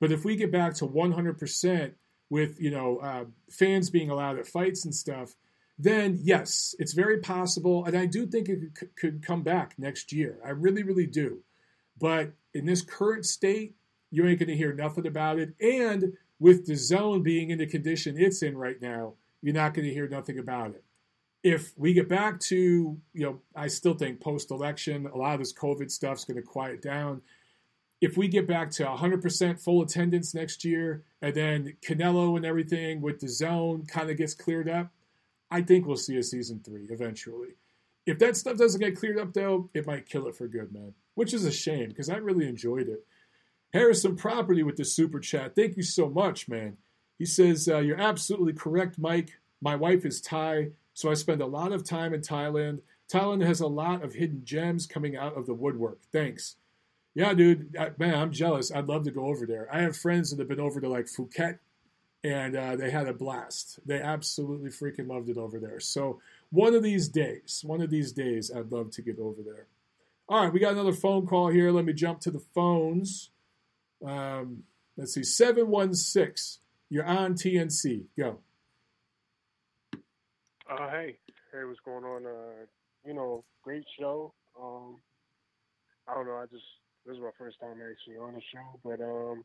But 0.00 0.12
if 0.12 0.24
we 0.24 0.36
get 0.36 0.52
back 0.52 0.74
to 0.74 0.86
100% 0.86 1.92
with, 2.30 2.60
you 2.60 2.70
know, 2.70 2.98
uh, 2.98 3.24
fans 3.50 3.90
being 3.90 4.10
allowed 4.10 4.38
at 4.38 4.46
fights 4.46 4.84
and 4.84 4.94
stuff, 4.94 5.34
then 5.78 6.18
yes, 6.22 6.74
it's 6.78 6.92
very 6.92 7.18
possible. 7.18 7.84
And 7.84 7.96
I 7.96 8.06
do 8.06 8.26
think 8.26 8.48
it 8.48 8.74
could, 8.74 8.96
could 8.96 9.22
come 9.22 9.42
back 9.42 9.74
next 9.78 10.12
year. 10.12 10.38
I 10.44 10.50
really, 10.50 10.82
really 10.82 11.06
do. 11.06 11.40
But 11.98 12.32
in 12.54 12.66
this 12.66 12.82
current 12.82 13.26
state, 13.26 13.74
you 14.10 14.26
ain't 14.26 14.38
going 14.38 14.48
to 14.48 14.56
hear 14.56 14.72
nothing 14.72 15.06
about 15.06 15.38
it. 15.38 15.54
And 15.60 16.12
with 16.38 16.66
the 16.66 16.76
zone 16.76 17.22
being 17.22 17.50
in 17.50 17.58
the 17.58 17.66
condition 17.66 18.16
it's 18.18 18.42
in 18.42 18.56
right 18.56 18.80
now, 18.80 19.14
you're 19.42 19.54
not 19.54 19.74
going 19.74 19.86
to 19.86 19.94
hear 19.94 20.08
nothing 20.08 20.38
about 20.38 20.70
it. 20.70 20.84
If 21.42 21.72
we 21.76 21.92
get 21.92 22.08
back 22.08 22.40
to, 22.40 22.56
you 23.12 23.24
know, 23.24 23.40
I 23.54 23.68
still 23.68 23.94
think 23.94 24.20
post 24.20 24.50
election, 24.50 25.06
a 25.06 25.16
lot 25.16 25.34
of 25.34 25.40
this 25.40 25.52
COVID 25.52 25.90
stuff's 25.90 26.24
going 26.24 26.36
to 26.36 26.42
quiet 26.42 26.82
down. 26.82 27.22
If 28.00 28.16
we 28.16 28.28
get 28.28 28.46
back 28.46 28.70
to 28.72 28.84
100% 28.84 29.60
full 29.60 29.82
attendance 29.82 30.34
next 30.34 30.64
year, 30.64 31.04
and 31.22 31.34
then 31.34 31.76
Canelo 31.82 32.36
and 32.36 32.44
everything 32.44 33.00
with 33.00 33.20
the 33.20 33.28
zone 33.28 33.86
kind 33.86 34.10
of 34.10 34.16
gets 34.16 34.34
cleared 34.34 34.68
up, 34.68 34.90
I 35.50 35.62
think 35.62 35.86
we'll 35.86 35.96
see 35.96 36.16
a 36.16 36.22
season 36.22 36.60
three 36.64 36.86
eventually. 36.90 37.54
If 38.04 38.18
that 38.20 38.36
stuff 38.36 38.56
doesn't 38.56 38.80
get 38.80 38.96
cleared 38.96 39.18
up, 39.18 39.32
though, 39.32 39.70
it 39.74 39.86
might 39.86 40.08
kill 40.08 40.28
it 40.28 40.36
for 40.36 40.46
good, 40.46 40.72
man. 40.72 40.94
Which 41.14 41.34
is 41.34 41.44
a 41.44 41.52
shame 41.52 41.88
because 41.88 42.08
I 42.08 42.16
really 42.16 42.46
enjoyed 42.46 42.88
it. 42.88 43.04
Harrison 43.72 44.16
Property 44.16 44.62
with 44.62 44.76
the 44.76 44.84
super 44.84 45.18
chat. 45.18 45.56
Thank 45.56 45.76
you 45.76 45.82
so 45.82 46.08
much, 46.08 46.48
man. 46.48 46.76
He 47.18 47.24
says, 47.24 47.68
uh, 47.68 47.78
You're 47.78 48.00
absolutely 48.00 48.52
correct, 48.52 48.98
Mike. 48.98 49.38
My 49.60 49.74
wife 49.74 50.04
is 50.04 50.20
Thai. 50.20 50.68
So 50.96 51.10
I 51.10 51.14
spend 51.14 51.42
a 51.42 51.46
lot 51.46 51.72
of 51.72 51.84
time 51.84 52.14
in 52.14 52.22
Thailand. 52.22 52.80
Thailand 53.12 53.44
has 53.44 53.60
a 53.60 53.66
lot 53.66 54.02
of 54.02 54.14
hidden 54.14 54.46
gems 54.46 54.86
coming 54.86 55.14
out 55.14 55.36
of 55.36 55.44
the 55.44 55.52
woodwork. 55.52 55.98
Thanks. 56.10 56.56
Yeah, 57.14 57.34
dude, 57.34 57.76
I, 57.78 57.90
man, 57.98 58.14
I'm 58.14 58.32
jealous. 58.32 58.72
I'd 58.72 58.88
love 58.88 59.04
to 59.04 59.10
go 59.10 59.26
over 59.26 59.44
there. 59.44 59.68
I 59.70 59.82
have 59.82 59.94
friends 59.94 60.30
that 60.30 60.38
have 60.38 60.48
been 60.48 60.58
over 60.58 60.80
to 60.80 60.88
like 60.88 61.04
Phuket, 61.04 61.58
and 62.24 62.56
uh, 62.56 62.76
they 62.76 62.90
had 62.90 63.08
a 63.08 63.12
blast. 63.12 63.78
They 63.84 64.00
absolutely 64.00 64.70
freaking 64.70 65.06
loved 65.06 65.28
it 65.28 65.36
over 65.36 65.60
there. 65.60 65.80
So 65.80 66.18
one 66.48 66.74
of 66.74 66.82
these 66.82 67.10
days, 67.10 67.60
one 67.62 67.82
of 67.82 67.90
these 67.90 68.12
days, 68.12 68.50
I'd 68.50 68.72
love 68.72 68.90
to 68.92 69.02
get 69.02 69.18
over 69.18 69.42
there. 69.42 69.66
All 70.30 70.44
right, 70.44 70.52
we 70.52 70.60
got 70.60 70.72
another 70.72 70.94
phone 70.94 71.26
call 71.26 71.48
here. 71.48 71.72
Let 71.72 71.84
me 71.84 71.92
jump 71.92 72.20
to 72.20 72.30
the 72.30 72.42
phones. 72.54 73.28
Um, 74.02 74.62
let's 74.96 75.12
see, 75.12 75.24
seven 75.24 75.68
one 75.68 75.92
six. 75.92 76.60
You're 76.88 77.04
on 77.04 77.34
TNC. 77.34 78.04
Go. 78.18 78.38
Uh, 80.68 80.90
hey, 80.90 81.16
hey, 81.52 81.64
what's 81.64 81.78
going 81.84 82.04
on? 82.04 82.26
Uh, 82.26 82.66
you 83.04 83.14
know, 83.14 83.44
great 83.62 83.84
show. 83.98 84.34
Um, 84.60 84.96
I 86.08 86.14
don't 86.14 86.26
know. 86.26 86.36
I 86.36 86.46
just 86.46 86.64
this 87.04 87.14
is 87.14 87.22
my 87.22 87.30
first 87.38 87.60
time 87.60 87.76
actually 87.78 88.16
on 88.16 88.34
the 88.34 88.40
show, 88.52 88.80
but 88.82 89.00
um, 89.00 89.44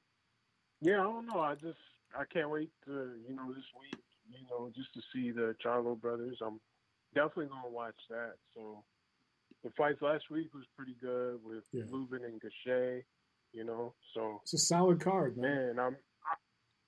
yeah, 0.82 1.00
I 1.00 1.04
don't 1.04 1.28
know. 1.28 1.40
I 1.40 1.54
just 1.54 1.78
I 2.18 2.24
can't 2.32 2.50
wait 2.50 2.72
to 2.86 3.12
you 3.28 3.36
know 3.36 3.54
this 3.54 3.70
week, 3.80 4.02
you 4.32 4.40
know, 4.50 4.72
just 4.76 4.94
to 4.96 5.02
see 5.14 5.30
the 5.30 5.56
Charlo 5.64 6.00
brothers. 6.00 6.40
I'm 6.44 6.60
definitely 7.14 7.48
gonna 7.48 7.70
watch 7.70 8.00
that. 8.10 8.34
So 8.56 8.84
the 9.64 9.70
fights 9.78 10.02
last 10.02 10.32
week 10.32 10.52
was 10.56 10.66
pretty 10.76 10.96
good 11.00 11.40
with 11.44 11.66
yeah. 11.72 11.84
Lubin 11.92 12.24
and 12.26 12.42
Gausha, 12.42 13.04
you 13.54 13.64
know. 13.64 13.94
So 14.16 14.40
it's 14.42 14.56
a 14.56 14.58
solid 14.58 15.00
card, 15.00 15.38
man. 15.38 15.76
man 15.76 15.80
I'm, 15.86 15.96
I, 16.26 16.36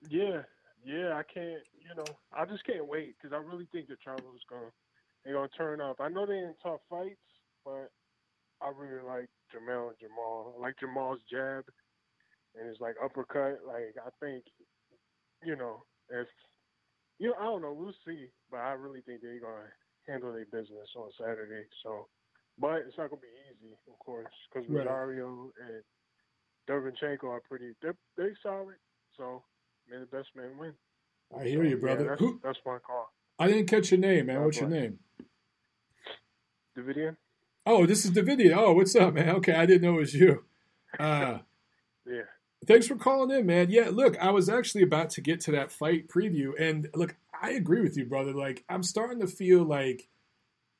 yeah, 0.10 0.42
yeah. 0.84 1.14
I 1.14 1.24
can't, 1.24 1.64
you 1.80 1.96
know, 1.96 2.06
I 2.36 2.46
just 2.46 2.66
can't 2.66 2.88
wait 2.88 3.16
because 3.18 3.34
I 3.34 3.42
really 3.42 3.68
think 3.72 3.88
that 3.88 4.02
Charlo's 4.02 4.46
gonna 4.50 4.72
they're 5.24 5.34
gonna 5.34 5.50
turn 5.58 5.82
up. 5.82 5.98
I 6.00 6.10
know 6.10 6.26
they're 6.26 6.48
in 6.50 6.56
tough 6.62 6.82
fights, 6.90 7.20
but 7.66 7.92
I 8.62 8.72
really 8.76 9.04
like 9.04 9.30
Jermell 9.52 9.90
and 9.90 9.98
Jermall. 10.00 10.56
I 10.56 10.62
like 10.62 10.76
Jamal's 10.80 11.20
jab 11.30 11.66
and 12.56 12.68
his 12.68 12.80
like 12.80 12.96
uppercut. 13.04 13.60
Like 13.66 13.96
I 14.00 14.10
think, 14.20 14.44
you 15.44 15.56
know, 15.56 15.84
if 16.10 16.28
you 17.20 17.30
know, 17.30 17.36
I 17.40 17.44
don't 17.44 17.62
know, 17.62 17.74
we'll 17.74 17.96
see. 18.06 18.28
But 18.52 18.58
I 18.58 18.72
really 18.74 19.02
think 19.02 19.22
they're 19.22 19.40
gonna 19.40 19.72
handle 20.08 20.34
their 20.34 20.46
business 20.46 20.90
on 20.96 21.10
Saturday. 21.18 21.66
So, 21.84 22.08
but 22.60 22.84
it's 22.88 22.98
not 22.98 23.10
gonna 23.10 23.22
be 23.22 23.28
easy, 23.50 23.74
of 23.88 24.00
course, 24.00 24.28
because 24.52 24.68
right. 24.70 24.86
Rosario 24.86 25.52
and 25.60 25.84
Derevyanchenko 26.70 27.26
are 27.26 27.42
pretty. 27.48 27.74
They're 27.82 27.96
they 28.18 28.34
solid. 28.42 28.76
So, 29.18 29.44
may 29.90 30.00
the 30.00 30.06
best 30.06 30.30
man 30.36 30.58
win. 30.58 30.74
I 31.38 31.46
hear 31.46 31.64
you, 31.64 31.78
brother. 31.78 32.04
Yeah, 32.04 32.10
that's, 32.10 32.22
Who? 32.22 32.40
that's 32.44 32.60
my 32.66 32.78
call. 32.80 33.12
I 33.40 33.48
didn't 33.48 33.68
catch 33.68 33.92
your 33.92 34.00
name, 34.00 34.28
man. 34.28 34.44
What's 34.44 34.60
your 34.60 34.70
name? 34.70 35.00
Davidian. 36.78 37.18
Oh, 37.66 37.86
this 37.86 38.06
is 38.06 38.12
Davidian. 38.12 38.56
Oh, 38.56 38.74
what's 38.74 38.96
up, 38.96 39.14
man? 39.14 39.30
Okay, 39.38 39.54
I 39.54 39.66
didn't 39.66 39.84
know 39.84 39.96
it 39.96 40.02
was 40.02 40.14
you. 40.14 40.44
Uh, 41.00 41.40
yeah. 42.06 42.24
Thanks 42.66 42.88
for 42.88 42.96
calling 42.96 43.36
in, 43.38 43.46
man. 43.46 43.70
Yeah, 43.70 43.90
look, 43.92 44.18
I 44.20 44.32
was 44.32 44.50
actually 44.50 44.84
about 44.84 45.10
to 45.12 45.22
get 45.22 45.42
to 45.42 45.52
that 45.52 45.72
fight 45.72 46.08
preview, 46.08 46.52
and 46.60 46.90
look, 46.94 47.16
I 47.42 47.52
agree 47.52 47.82
with 47.82 47.98
you, 47.98 48.06
brother. 48.06 48.34
Like, 48.34 48.64
I'm 48.70 48.84
starting 48.84 49.20
to 49.20 49.28
feel 49.28 49.64
like 49.64 50.08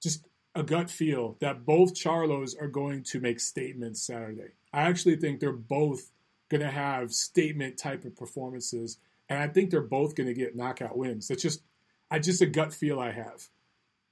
just 0.02 0.26
a 0.56 0.64
gut 0.64 0.90
feel 0.90 1.38
that 1.42 1.66
both 1.66 1.94
Charlos 1.94 2.54
are 2.62 2.68
going 2.68 3.04
to 3.04 3.20
make 3.20 3.40
statements 3.40 4.02
Saturday. 4.02 4.52
I 4.72 4.84
actually 4.84 5.18
think 5.18 5.40
they're 5.40 5.52
both 5.52 6.12
going 6.54 6.62
to 6.62 6.72
have 6.72 7.12
statement 7.12 7.80
type 7.80 8.06
of 8.06 8.16
performances, 8.16 9.00
and 9.28 9.40
I 9.40 9.48
think 9.48 9.72
they're 9.72 9.82
both 9.82 10.14
going 10.14 10.28
to 10.28 10.36
get 10.36 10.56
knockout 10.56 10.96
wins. 10.96 11.32
It's 11.32 11.42
just, 11.42 11.64
I 12.12 12.20
just 12.20 12.42
a 12.42 12.46
gut 12.46 12.72
feel 12.72 13.00
I 13.00 13.10
have. 13.10 13.50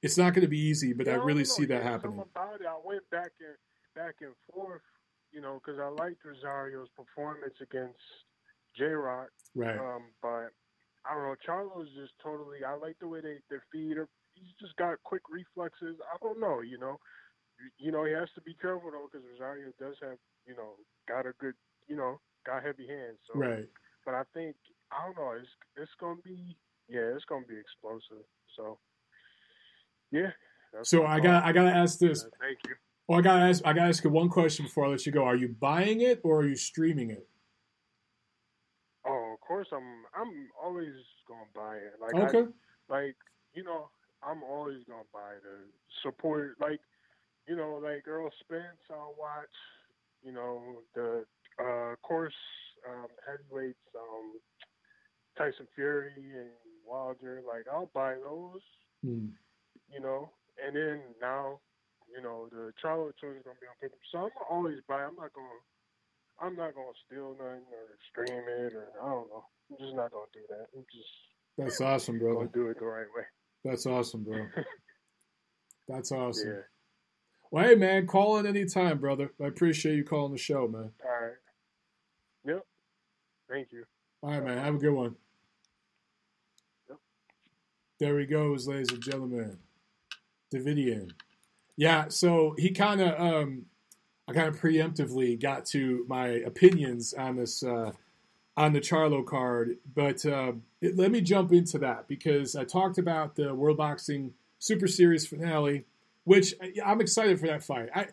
It's 0.01 0.17
not 0.17 0.33
going 0.33 0.41
to 0.41 0.49
be 0.49 0.57
easy, 0.57 0.93
but 0.93 1.07
I 1.07 1.13
really 1.13 1.45
see 1.45 1.65
that 1.65 1.83
happening. 1.83 2.17
About 2.17 2.59
it. 2.59 2.65
I 2.65 2.79
went 2.83 3.07
back 3.11 3.29
and 3.39 3.55
back 3.93 4.15
and 4.21 4.33
forth, 4.51 4.81
you 5.31 5.39
know, 5.39 5.61
because 5.63 5.79
I 5.79 5.89
liked 5.89 6.25
Rosario's 6.25 6.89
performance 6.97 7.53
against 7.61 8.01
J 8.75 8.85
Rock. 8.85 9.29
Right. 9.53 9.77
Um, 9.77 10.09
but 10.23 10.49
I 11.05 11.13
don't 11.13 11.21
know. 11.21 11.35
Charlo's 11.45 11.89
just 11.93 12.13
totally. 12.23 12.65
I 12.67 12.73
like 12.73 12.97
the 12.99 13.07
way 13.07 13.21
they 13.21 13.37
their 13.51 13.61
feet 13.71 13.99
are. 13.99 14.09
He's 14.33 14.55
just 14.59 14.75
got 14.77 14.97
quick 15.03 15.21
reflexes. 15.29 15.97
I 16.01 16.17
don't 16.23 16.39
know. 16.39 16.61
You 16.61 16.79
know, 16.79 16.97
you 17.77 17.91
know 17.91 18.05
he 18.05 18.13
has 18.13 18.29
to 18.33 18.41
be 18.41 18.55
careful 18.59 18.89
though 18.89 19.05
because 19.11 19.27
Rosario 19.29 19.69
does 19.79 19.97
have 20.01 20.17
you 20.47 20.55
know 20.55 20.73
got 21.07 21.27
a 21.27 21.33
good 21.39 21.53
you 21.87 21.95
know 21.95 22.17
got 22.45 22.63
heavy 22.63 22.87
hands. 22.87 23.17
So, 23.31 23.39
right. 23.39 23.67
But 24.05 24.15
I 24.15 24.23
think 24.33 24.55
I 24.91 25.05
don't 25.05 25.17
know. 25.17 25.33
It's 25.39 25.49
it's 25.77 25.91
gonna 25.99 26.21
be 26.23 26.57
yeah. 26.87 27.13
It's 27.15 27.25
gonna 27.25 27.45
be 27.45 27.57
explosive. 27.57 28.25
So 28.55 28.79
yeah. 30.11 30.31
So 30.83 31.05
I 31.05 31.19
got 31.19 31.43
I 31.43 31.51
gotta 31.51 31.71
ask 31.71 31.99
this. 31.99 32.23
Uh, 32.23 32.29
thank 32.39 32.57
you. 32.67 32.75
Well, 33.07 33.19
I 33.19 33.21
gotta 33.21 33.41
ask 33.41 33.61
I 33.65 33.73
gotta 33.73 33.89
ask 33.89 34.03
you 34.03 34.09
one 34.09 34.29
question 34.29 34.65
before 34.65 34.85
I 34.85 34.89
let 34.89 35.05
you 35.05 35.11
go. 35.11 35.23
Are 35.23 35.35
you 35.35 35.49
buying 35.59 36.01
it 36.01 36.21
or 36.23 36.41
are 36.41 36.47
you 36.47 36.55
streaming 36.55 37.11
it? 37.11 37.27
Oh, 39.05 39.33
of 39.33 39.41
course 39.41 39.67
I'm. 39.71 40.05
I'm 40.15 40.49
always 40.63 40.93
gonna 41.27 41.41
buy 41.55 41.75
it. 41.75 41.93
Like 41.99 42.29
okay. 42.29 42.49
I, 42.89 42.93
like 42.93 43.15
you 43.53 43.63
know, 43.63 43.89
I'm 44.23 44.43
always 44.43 44.83
gonna 44.87 45.03
buy 45.13 45.33
the 45.41 45.65
support. 46.03 46.55
Like 46.59 46.79
you 47.47 47.55
know, 47.55 47.79
like 47.83 48.03
Errol 48.07 48.29
Spence. 48.39 48.81
I'll 48.89 49.15
watch. 49.19 49.49
You 50.23 50.31
know 50.31 50.61
the 50.93 51.25
uh, 51.61 51.95
course 52.01 52.33
um, 52.89 53.07
heavyweights. 53.27 53.79
Um, 53.95 54.39
Tyson 55.37 55.67
Fury 55.75 56.11
and 56.17 56.49
Wilder. 56.85 57.41
Like 57.47 57.65
I'll 57.71 57.89
buy 57.93 58.15
those. 58.15 58.61
Hmm 59.03 59.27
you 59.93 59.99
know. 59.99 60.29
And 60.65 60.75
then 60.75 61.01
now, 61.21 61.59
you 62.13 62.21
know, 62.21 62.47
the 62.51 62.71
Charlo 62.83 63.11
tour 63.19 63.35
is 63.35 63.43
gonna 63.43 63.59
be 63.59 63.67
on 63.67 63.75
paper. 63.81 63.97
So 64.11 64.19
I'm 64.19 64.31
always 64.49 64.77
buy. 64.87 65.03
I'm 65.03 65.15
not 65.15 65.33
gonna. 65.33 65.61
I'm 66.39 66.55
not 66.55 66.73
gonna 66.73 66.97
steal 67.05 67.35
nothing 67.37 67.65
or 67.71 67.97
stream 68.09 68.43
it 68.47 68.73
or 68.73 68.89
I 69.01 69.09
don't 69.09 69.29
know. 69.29 69.45
I'm 69.69 69.77
just 69.77 69.95
not 69.95 70.11
gonna 70.11 70.25
do 70.33 70.39
that. 70.49 70.67
I'm 70.75 70.85
just. 70.91 71.09
That's 71.57 71.81
awesome, 71.81 72.19
brother. 72.19 72.35
Gonna 72.35 72.49
do 72.53 72.67
it 72.69 72.79
the 72.79 72.85
right 72.85 73.05
way. 73.15 73.23
That's 73.63 73.85
awesome, 73.85 74.23
bro. 74.23 74.47
That's 75.87 76.11
awesome. 76.11 76.49
Yeah. 76.49 76.61
Well, 77.51 77.65
hey, 77.65 77.75
man, 77.75 78.07
call 78.07 78.37
in 78.37 78.45
any 78.45 78.65
time, 78.65 78.99
brother. 78.99 79.33
I 79.41 79.47
appreciate 79.47 79.95
you 79.95 80.05
calling 80.05 80.31
the 80.31 80.37
show, 80.37 80.67
man. 80.67 80.91
All 81.03 81.21
right. 81.21 81.33
Thank 83.51 83.73
you. 83.73 83.83
All 84.23 84.29
right, 84.29 84.43
man. 84.43 84.57
Have 84.57 84.75
a 84.75 84.77
good 84.77 84.93
one. 84.93 85.15
Yep. 86.87 86.99
There 87.99 88.19
he 88.19 88.25
goes, 88.25 88.65
ladies 88.65 88.91
and 88.91 89.03
gentlemen. 89.03 89.57
Davidian. 90.53 91.11
Yeah, 91.75 92.07
so 92.07 92.55
he 92.57 92.71
kind 92.71 93.01
of, 93.01 93.19
um, 93.19 93.65
I 94.27 94.33
kind 94.33 94.47
of 94.47 94.59
preemptively 94.59 95.41
got 95.41 95.65
to 95.67 96.05
my 96.07 96.27
opinions 96.27 97.13
on 97.13 97.35
this, 97.35 97.61
uh, 97.61 97.91
on 98.55 98.73
the 98.73 98.79
Charlo 98.79 99.25
card, 99.25 99.77
but 99.95 100.25
uh, 100.25 100.53
it, 100.81 100.95
let 100.95 101.11
me 101.11 101.19
jump 101.19 101.51
into 101.51 101.77
that 101.79 102.07
because 102.07 102.55
I 102.55 102.63
talked 102.63 102.97
about 102.97 103.35
the 103.35 103.53
World 103.53 103.77
Boxing 103.77 104.33
Super 104.59 104.87
Series 104.87 105.27
finale, 105.27 105.85
which 106.23 106.53
I'm 106.85 107.01
excited 107.01 107.39
for 107.39 107.47
that 107.47 107.63
fight. 107.63 107.89
I, 107.93 108.07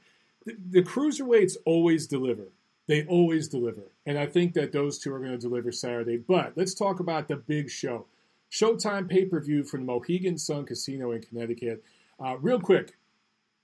the, 0.46 0.56
the 0.70 0.82
cruiserweights 0.82 1.56
always 1.64 2.06
deliver. 2.06 2.48
They 2.88 3.04
always 3.04 3.48
deliver. 3.48 3.92
And 4.06 4.18
I 4.18 4.26
think 4.26 4.54
that 4.54 4.72
those 4.72 4.98
two 4.98 5.14
are 5.14 5.18
going 5.18 5.30
to 5.32 5.38
deliver 5.38 5.70
Saturday. 5.70 6.16
But 6.16 6.54
let's 6.56 6.74
talk 6.74 7.00
about 7.00 7.28
the 7.28 7.36
big 7.36 7.70
show. 7.70 8.06
Showtime 8.50 9.08
pay 9.08 9.26
per 9.26 9.40
view 9.40 9.62
from 9.62 9.80
the 9.80 9.86
Mohegan 9.86 10.38
Sun 10.38 10.64
Casino 10.64 11.12
in 11.12 11.20
Connecticut. 11.20 11.84
Uh, 12.18 12.38
real 12.38 12.58
quick, 12.58 12.96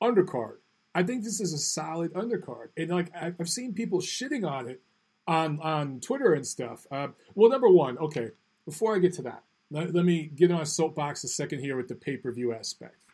undercard. 0.03 0.57
I 0.95 1.03
think 1.03 1.25
this 1.25 1.41
is 1.41 1.53
a 1.53 1.59
solid 1.59 2.13
undercard, 2.13 2.69
and 2.77 2.91
like 2.91 3.11
I've 3.17 3.49
seen 3.49 3.73
people 3.73 3.99
shitting 4.01 4.49
on 4.49 4.69
it 4.69 4.81
on 5.27 5.59
on 5.61 6.01
Twitter 6.01 6.35
and 6.35 6.47
stuff. 6.47 6.87
Uh, 6.91 7.09
well, 7.35 7.51
number 7.51 7.69
one, 7.69 7.99
okay. 7.99 8.31
Before 8.67 8.95
I 8.95 8.99
get 8.99 9.15
to 9.15 9.23
that, 9.23 9.43
let, 9.71 9.95
let 9.95 10.05
me 10.05 10.31
get 10.35 10.53
on 10.53 10.61
a 10.61 10.67
soapbox 10.67 11.25
a 11.25 11.29
second 11.29 11.61
here 11.61 11.77
with 11.77 11.89
the 11.89 11.95
pay 11.95 12.17
per 12.17 12.31
view 12.31 12.53
aspect. 12.53 13.05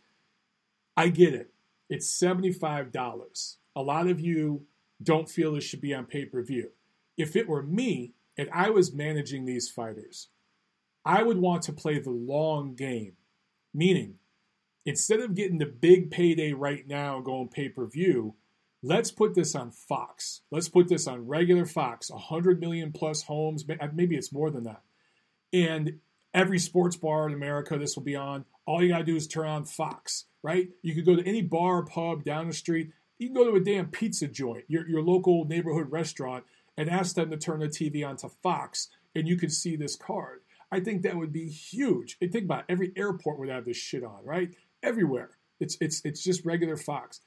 I 0.96 1.08
get 1.08 1.34
it. 1.34 1.52
It's 1.88 2.10
seventy 2.10 2.52
five 2.52 2.92
dollars. 2.92 3.58
A 3.76 3.82
lot 3.82 4.08
of 4.08 4.20
you 4.20 4.66
don't 5.02 5.28
feel 5.28 5.52
this 5.52 5.64
should 5.64 5.80
be 5.80 5.94
on 5.94 6.04
pay 6.06 6.24
per 6.24 6.42
view. 6.42 6.70
If 7.16 7.36
it 7.36 7.48
were 7.48 7.62
me 7.62 8.14
and 8.36 8.48
I 8.52 8.70
was 8.70 8.92
managing 8.92 9.44
these 9.44 9.68
fighters, 9.68 10.28
I 11.04 11.22
would 11.22 11.38
want 11.38 11.62
to 11.62 11.72
play 11.72 11.98
the 11.98 12.10
long 12.10 12.74
game, 12.74 13.14
meaning 13.72 14.16
instead 14.84 15.20
of 15.20 15.34
getting 15.34 15.58
the 15.58 15.66
big 15.66 16.10
payday 16.10 16.52
right 16.52 16.86
now 16.86 17.20
going 17.20 17.48
pay 17.48 17.68
per 17.68 17.86
view, 17.86 18.34
let's 18.82 19.10
put 19.10 19.34
this 19.34 19.54
on 19.54 19.70
Fox. 19.70 20.42
Let's 20.50 20.68
put 20.68 20.88
this 20.88 21.06
on 21.06 21.26
regular 21.26 21.66
Fox, 21.66 22.10
100 22.10 22.60
million 22.60 22.92
plus 22.92 23.22
homes. 23.22 23.64
Maybe 23.92 24.16
it's 24.16 24.32
more 24.32 24.50
than 24.50 24.64
that. 24.64 24.82
And 25.52 26.00
every 26.32 26.58
sports 26.58 26.96
bar 26.96 27.26
in 27.26 27.34
America, 27.34 27.76
this 27.78 27.96
will 27.96 28.04
be 28.04 28.16
on. 28.16 28.44
All 28.66 28.82
you 28.82 28.88
got 28.88 28.98
to 28.98 29.04
do 29.04 29.16
is 29.16 29.26
turn 29.26 29.48
on 29.48 29.64
Fox, 29.64 30.26
right? 30.42 30.68
You 30.82 30.94
could 30.94 31.06
go 31.06 31.16
to 31.16 31.26
any 31.26 31.42
bar, 31.42 31.84
pub 31.84 32.24
down 32.24 32.46
the 32.46 32.54
street. 32.54 32.92
You 33.20 33.28
can 33.28 33.34
go 33.36 33.48
to 33.48 33.56
a 33.56 33.60
damn 33.60 33.86
pizza 33.86 34.26
joint, 34.26 34.64
your, 34.66 34.88
your 34.88 35.02
local 35.02 35.44
neighborhood 35.44 35.92
restaurant, 35.92 36.42
and 36.76 36.90
ask 36.90 37.14
them 37.14 37.30
to 37.30 37.36
turn 37.36 37.60
the 37.60 37.68
TV 37.68 38.04
onto 38.04 38.28
Fox, 38.42 38.88
and 39.14 39.28
you 39.28 39.36
can 39.36 39.50
see 39.50 39.76
this 39.76 39.94
card. 39.94 40.40
I 40.72 40.80
think 40.80 41.02
that 41.02 41.16
would 41.16 41.32
be 41.32 41.48
huge. 41.48 42.16
And 42.20 42.32
think 42.32 42.46
about 42.46 42.60
it, 42.60 42.72
every 42.72 42.92
airport 42.96 43.38
would 43.38 43.48
have 43.48 43.64
this 43.64 43.76
shit 43.76 44.02
on, 44.02 44.24
right? 44.24 44.52
everywhere. 44.82 45.30
It's 45.58 45.76
it's 45.80 46.00
it's 46.04 46.22
just 46.22 46.44
regular 46.44 46.76
Fox. 46.76 47.20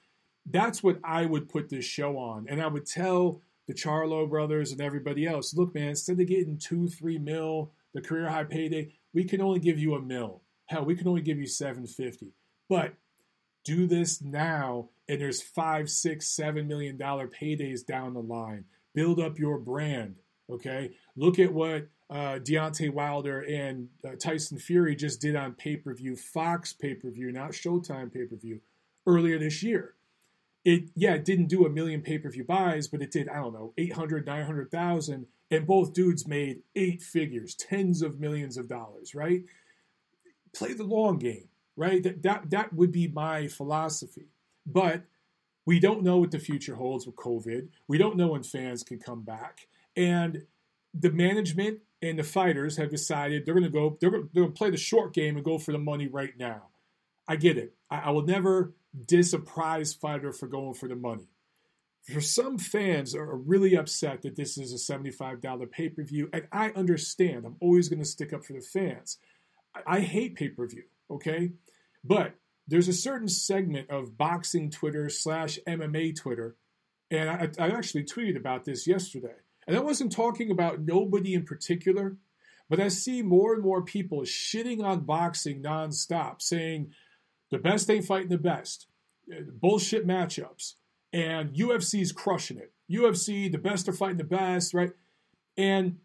That's 0.50 0.84
what 0.84 1.00
I 1.04 1.26
would 1.26 1.50
put 1.50 1.70
this 1.70 1.86
show 1.86 2.18
on, 2.18 2.48
and 2.50 2.62
I 2.62 2.68
would 2.68 2.86
tell 2.86 3.42
the 3.68 3.74
Charlo 3.74 4.30
brothers 4.30 4.74
and 4.74 4.82
everybody 4.82 5.26
else, 5.26 5.54
look, 5.54 5.74
man, 5.74 5.90
instead 5.90 6.20
of 6.20 6.28
getting 6.28 6.58
two, 6.58 6.90
three 6.90 7.18
mil, 7.18 7.72
the 7.94 8.02
career 8.02 8.30
high 8.30 8.44
payday, 8.44 8.92
we 9.14 9.24
can 9.24 9.42
only 9.42 9.60
give 9.60 9.80
you 9.80 9.96
a 9.96 10.02
mil. 10.02 10.42
Hell, 10.66 10.84
we 10.84 10.96
can 10.96 11.08
only 11.08 11.22
give 11.22 11.38
you 11.38 11.48
750. 11.48 12.34
But 12.68 12.96
do 13.64 13.88
this 13.88 14.22
now, 14.22 14.90
and 15.08 15.22
there's 15.22 15.42
five, 15.42 15.90
six, 15.90 16.28
seven 16.28 16.68
million 16.68 16.98
dollar 16.98 17.28
paydays 17.28 17.86
down 17.86 18.14
the 18.14 18.22
line. 18.22 18.66
Build 18.94 19.20
up 19.20 19.40
your 19.40 19.58
brand. 19.58 20.16
Okay. 20.50 20.92
Look 21.16 21.40
at 21.40 21.54
what 21.54 21.88
uh, 22.10 22.40
Deontay 22.40 22.92
Wilder 22.94 23.42
and 23.42 23.90
uh, 24.06 24.16
Tyson 24.20 24.60
Fury 24.60 24.96
just 24.96 25.22
did 25.22 25.36
on 25.36 25.54
pay 25.54 25.78
per 25.78 25.94
view, 25.94 26.16
Fox 26.16 26.74
pay 26.74 26.94
per 26.94 27.10
view, 27.10 27.32
not 27.32 27.52
Showtime 27.52 28.14
pay 28.14 28.26
per 28.26 28.36
view, 28.36 28.60
earlier 29.08 29.40
this 29.40 29.64
year. 29.64 29.96
It 30.64 30.90
yeah, 30.96 31.16
it 31.16 31.26
didn't 31.26 31.48
do 31.48 31.66
a 31.66 31.70
million 31.70 32.02
pay 32.02 32.18
per 32.20 32.30
view 32.30 32.44
buys, 32.44 32.88
but 32.88 33.02
it 33.02 33.12
did 33.12 33.30
I 33.30 33.36
don't 33.36 33.54
know 33.54 33.74
800, 33.78 34.26
900,000, 34.26 35.26
and 35.50 35.68
both 35.68 35.94
dudes 35.94 36.28
made 36.28 36.62
eight 36.76 37.02
figures, 37.02 37.56
tens 37.56 38.02
of 38.02 38.20
millions 38.20 38.58
of 38.58 38.68
dollars. 38.68 39.16
Right? 39.16 39.44
Play 40.54 40.74
the 40.74 40.84
long 40.84 41.18
game. 41.18 41.50
Right? 41.76 42.04
That 42.04 42.24
that 42.24 42.50
that 42.52 42.74
would 42.74 42.92
be 42.92 43.08
my 43.08 43.48
philosophy, 43.48 44.28
but. 44.66 45.04
We 45.66 45.80
don't 45.80 46.04
know 46.04 46.18
what 46.18 46.32
the 46.32 46.40
future 46.40 46.76
holds 46.76 47.06
with 47.06 47.16
COVID. 47.16 47.70
We 47.88 47.98
don't 47.98 48.18
know 48.18 48.28
when 48.28 48.44
fans 48.44 48.84
can 48.84 49.00
come 49.00 49.22
back. 49.22 49.70
And 49.96 50.44
the 50.94 51.10
management 51.10 51.80
and 52.02 52.20
the 52.20 52.24
fighters 52.24 52.76
have 52.78 52.90
decided 52.90 53.46
they're 53.46 53.54
going 53.54 53.64
to 53.64 53.70
go, 53.70 53.98
they're 54.00 54.12
going 54.12 54.30
to 54.34 54.50
play 54.50 54.70
the 54.70 54.78
short 54.78 55.14
game 55.14 55.36
and 55.36 55.46
go 55.46 55.58
for 55.58 55.72
the 55.72 55.78
money 55.78 56.08
right 56.08 56.38
now. 56.38 56.64
I 57.28 57.38
get 57.38 57.58
it. 57.58 57.74
I, 57.90 58.00
I 58.00 58.10
will 58.12 58.26
never 58.26 58.74
diss 59.06 59.34
a 59.34 59.40
prize 59.40 59.94
fighter 59.94 60.32
for 60.32 60.48
going 60.48 60.74
for 60.74 60.88
the 60.88 60.96
money. 60.96 61.30
For 62.04 62.20
some 62.20 62.58
fans 62.58 63.16
are 63.16 63.34
really 63.34 63.78
upset 63.78 64.24
that 64.24 64.36
this 64.36 64.58
is 64.58 64.74
a 64.74 64.94
$75 64.94 65.72
pay 65.72 65.88
per 65.88 66.04
view, 66.04 66.30
and 66.34 66.48
I 66.52 66.72
understand. 66.72 67.46
I'm 67.46 67.56
always 67.62 67.88
going 67.88 68.02
to 68.02 68.06
stick 68.06 68.34
up 68.34 68.44
for 68.44 68.52
the 68.52 68.60
fans. 68.60 69.18
I, 69.74 69.98
I 69.98 70.00
hate 70.02 70.36
pay 70.36 70.50
per 70.50 70.68
view, 70.68 70.84
okay? 71.14 71.52
But 72.04 72.36
there's 72.68 72.88
a 72.88 72.94
certain 72.94 73.28
segment 73.28 73.90
of 73.90 74.18
boxing 74.18 74.70
Twitter 74.70 75.10
slash 75.10 75.60
MMA 75.68 76.16
Twitter, 76.16 76.56
and 77.12 77.30
I, 77.30 77.50
I 77.60 77.70
actually 77.70 78.04
tweeted 78.04 78.38
about 78.38 78.66
this 78.66 78.88
yesterday 78.88 79.36
and 79.68 79.78
I 79.78 79.80
wasn't 79.80 80.12
talking 80.12 80.52
about 80.52 80.82
nobody 80.82 81.34
in 81.34 81.44
particular, 81.44 82.18
but 82.70 82.80
I 82.80 82.88
see 82.88 83.22
more 83.22 83.54
and 83.54 83.64
more 83.64 83.82
people 83.82 84.22
shitting 84.22 84.84
on 84.84 85.02
boxing 85.02 85.62
nonstop, 85.62 86.42
saying 86.42 86.92
the 87.52 87.58
best 87.58 87.90
ain't 87.90 88.06
fighting 88.06 88.30
the 88.30 88.38
best, 88.38 88.88
uh, 89.32 89.42
bullshit 89.54 90.08
matchups, 90.08 90.74
and 91.12 91.54
UFC's 91.54 92.12
crushing 92.12 92.58
it. 92.58 92.74
UFC, 92.92 93.52
the 93.52 93.58
best 93.58 93.88
are 93.88 93.94
fighting 93.94 94.18
the 94.18 94.24
best, 94.24 94.74
right? 94.74 94.92
And 95.56 95.98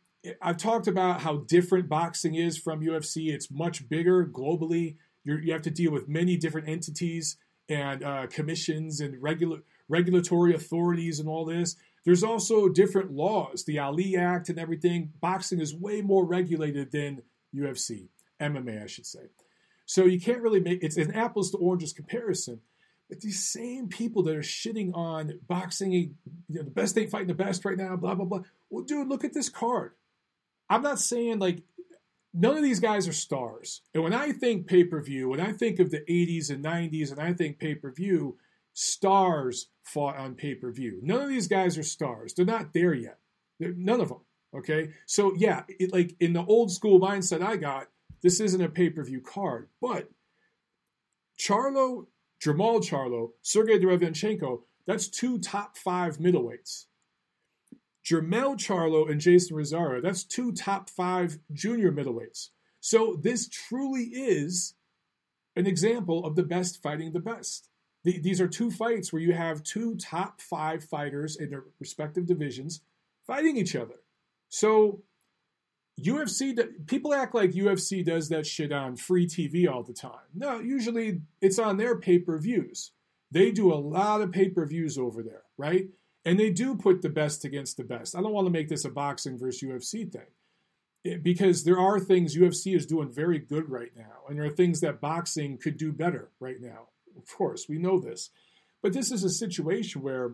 I've 0.43 0.57
talked 0.57 0.89
about 0.89 1.21
how 1.21 1.39
different 1.39 1.89
boxing 1.89 2.35
is 2.35 2.59
from 2.59 2.81
UFC. 2.81 3.33
It's 3.33 3.51
much 3.51 3.89
bigger 3.89 4.27
globally. 4.27 4.97
You're, 5.25 5.41
you 5.41 5.53
have 5.53 5.63
to 5.63 5.71
deal 5.71 5.93
with 5.93 6.09
many 6.09 6.37
different 6.37 6.69
entities 6.69 7.37
and 7.69 8.03
uh, 8.03 8.27
commissions 8.29 9.01
and 9.01 9.23
regula- 9.23 9.61
regulatory 9.89 10.55
authorities 10.55 11.21
and 11.21 11.29
all 11.29 11.45
this. 11.45 11.77
There's 12.05 12.23
also 12.23 12.69
different 12.69 13.13
laws, 13.13 13.65
the 13.65 13.79
Ali 13.79 14.17
Act 14.17 14.49
and 14.49 14.59
everything. 14.59 15.13
Boxing 15.21 15.61
is 15.61 15.75
way 15.75 16.01
more 16.01 16.25
regulated 16.25 16.91
than 16.91 17.23
UFC, 17.55 18.09
MMA, 18.41 18.83
I 18.83 18.87
should 18.87 19.07
say. 19.07 19.29
So 19.85 20.05
you 20.05 20.21
can't 20.21 20.41
really 20.41 20.61
make 20.61 20.83
it's 20.83 20.97
an 20.97 21.15
apples 21.15 21.51
to 21.51 21.59
oranges 21.59 21.93
comparison. 21.93 22.61
But 23.09 23.21
these 23.21 23.49
same 23.49 23.89
people 23.89 24.23
that 24.25 24.37
are 24.37 24.41
shitting 24.41 24.95
on 24.95 25.41
boxing, 25.49 25.93
you 25.93 26.15
know, 26.51 26.63
the 26.63 26.71
best 26.71 26.97
ain't 26.99 27.11
fighting 27.11 27.29
the 27.29 27.35
best 27.35 27.65
right 27.65 27.77
now, 27.77 27.97
blah 27.97 28.15
blah 28.15 28.27
blah. 28.27 28.43
Well, 28.69 28.85
dude, 28.85 29.09
look 29.09 29.25
at 29.25 29.33
this 29.33 29.49
card. 29.49 29.93
I'm 30.71 30.83
not 30.83 30.99
saying 30.99 31.39
like 31.39 31.63
none 32.35 32.57
of 32.57 32.63
these 32.63 32.81
guys 32.81 33.09
are 33.09 33.13
stars. 33.13 33.83
And 33.95 34.03
when 34.03 34.15
I 34.15 34.33
think 34.33 34.67
pay 34.67 34.85
per 34.85 35.03
view, 35.03 35.29
when 35.31 35.41
I 35.41 35.53
think 35.53 35.79
of 35.79 35.91
the 35.91 36.01
80s 36.09 36.51
and 36.51 36.65
90s, 36.65 37.11
and 37.11 37.21
I 37.21 37.33
think 37.33 37.59
pay 37.59 37.75
per 37.75 37.91
view, 37.91 38.37
stars 38.75 39.69
fought 39.83 40.17
on 40.17 40.35
pay 40.35 40.55
per 40.55 40.71
view. 40.71 41.01
None 41.03 41.21
of 41.23 41.29
these 41.29 41.49
guys 41.49 41.77
are 41.79 41.83
stars. 41.83 42.35
They're 42.35 42.45
not 42.45 42.73
there 42.73 42.95
yet. 42.95 43.19
They're, 43.59 43.75
none 43.75 44.01
of 44.01 44.09
them. 44.09 44.21
Okay. 44.57 44.91
So, 45.07 45.35
yeah, 45.37 45.63
it, 45.69 45.93
like 45.93 46.15
in 46.21 46.33
the 46.33 46.45
old 46.45 46.71
school 46.71 47.01
mindset 47.01 47.43
I 47.43 47.57
got, 47.57 47.89
this 48.23 48.41
isn't 48.41 48.63
a 48.63 48.69
pay 48.69 48.91
per 48.91 49.05
view 49.05 49.21
card. 49.21 49.69
But 49.81 50.11
Charlo, 51.39 52.07
Jermall 52.45 52.81
Charlo, 52.81 53.31
Sergey 53.43 53.79
Derevyanchenko, 53.79 54.63
that's 54.87 55.09
two 55.09 55.39
top 55.39 55.77
five 55.77 56.19
middleweights. 56.19 56.87
Jermell 58.09 58.57
Charlo 58.57 59.11
and 59.11 59.21
Jeison 59.21 59.53
Rosario, 59.53 60.01
that's 60.01 60.25
two 60.25 60.53
top 60.53 60.89
five 60.89 61.39
junior 61.53 61.93
middleweights. 61.93 62.51
So 62.81 63.19
this 63.21 63.49
truly 63.49 64.05
is 64.05 64.75
an 65.57 65.67
example 65.67 66.25
of 66.25 66.37
the 66.37 66.45
best 66.45 66.81
fighting 66.81 67.13
the 67.13 67.21
best 67.21 67.69
the, 68.05 68.19
these 68.19 68.41
are 68.41 68.49
two 68.49 68.71
fights 68.71 69.13
where 69.13 69.23
you 69.23 69.33
have 69.33 69.63
two 69.63 69.97
top 69.97 70.41
five 70.41 70.85
fighters 70.85 71.37
in 71.37 71.51
their 71.51 71.65
respective 71.81 72.27
divisions 72.27 72.81
fighting 73.27 73.57
each 73.57 73.77
other. 73.77 73.97
So 74.49 75.03
UFC, 76.01 76.57
people 76.87 77.13
act 77.13 77.35
like 77.35 77.51
UFC 77.51 78.05
does 78.05 78.29
that 78.29 78.47
shit 78.47 78.73
on 78.73 78.97
free 78.97 79.27
TV 79.27 79.69
all 79.69 79.83
the 79.83 79.93
time. 79.93 80.29
No, 80.35 80.61
usually 80.61 81.21
it's 81.41 81.59
on 81.59 81.77
their 81.77 81.99
pay 81.99 82.19
per 82.19 82.39
views. 82.39 82.93
They 83.31 83.51
do 83.51 83.73
a 83.73 83.77
lot 83.77 84.23
of 84.23 84.33
pay 84.33 84.49
per 84.49 84.65
views 84.65 84.97
over 84.97 85.23
there, 85.23 85.43
right? 85.57 85.89
And 86.29 86.39
they 86.39 86.51
do 86.51 86.77
put 86.77 87.01
the 87.01 87.09
best 87.09 87.47
against 87.47 87.79
the 87.79 87.85
best. 87.85 88.15
I 88.15 88.21
don't 88.21 88.35
want 88.35 88.47
to 88.47 88.53
make 88.53 88.69
this 88.69 88.85
a 88.85 88.91
boxing 88.91 89.39
versus 89.39 89.63
UFC 89.63 90.13
thing 90.13 90.27
it, 91.03 91.23
because 91.23 91.65
there 91.65 91.79
are 91.79 91.99
things 91.99 92.37
UFC 92.37 92.77
is 92.77 92.85
doing 92.85 93.11
very 93.11 93.39
good 93.39 93.71
right 93.71 93.93
now, 93.97 94.27
and 94.29 94.37
there 94.37 94.45
are 94.45 94.51
things 94.51 94.81
that 94.81 95.01
boxing 95.01 95.57
could 95.57 95.79
do 95.79 95.91
better 95.91 96.29
right 96.39 96.61
now. 96.61 96.89
Of 97.17 97.35
course, 97.35 97.65
we 97.67 97.79
know 97.79 97.99
this. 97.99 98.29
But 98.83 98.93
this 98.93 99.11
is 99.11 99.25
a 99.25 99.31
situation 99.31 100.03
where 100.03 100.33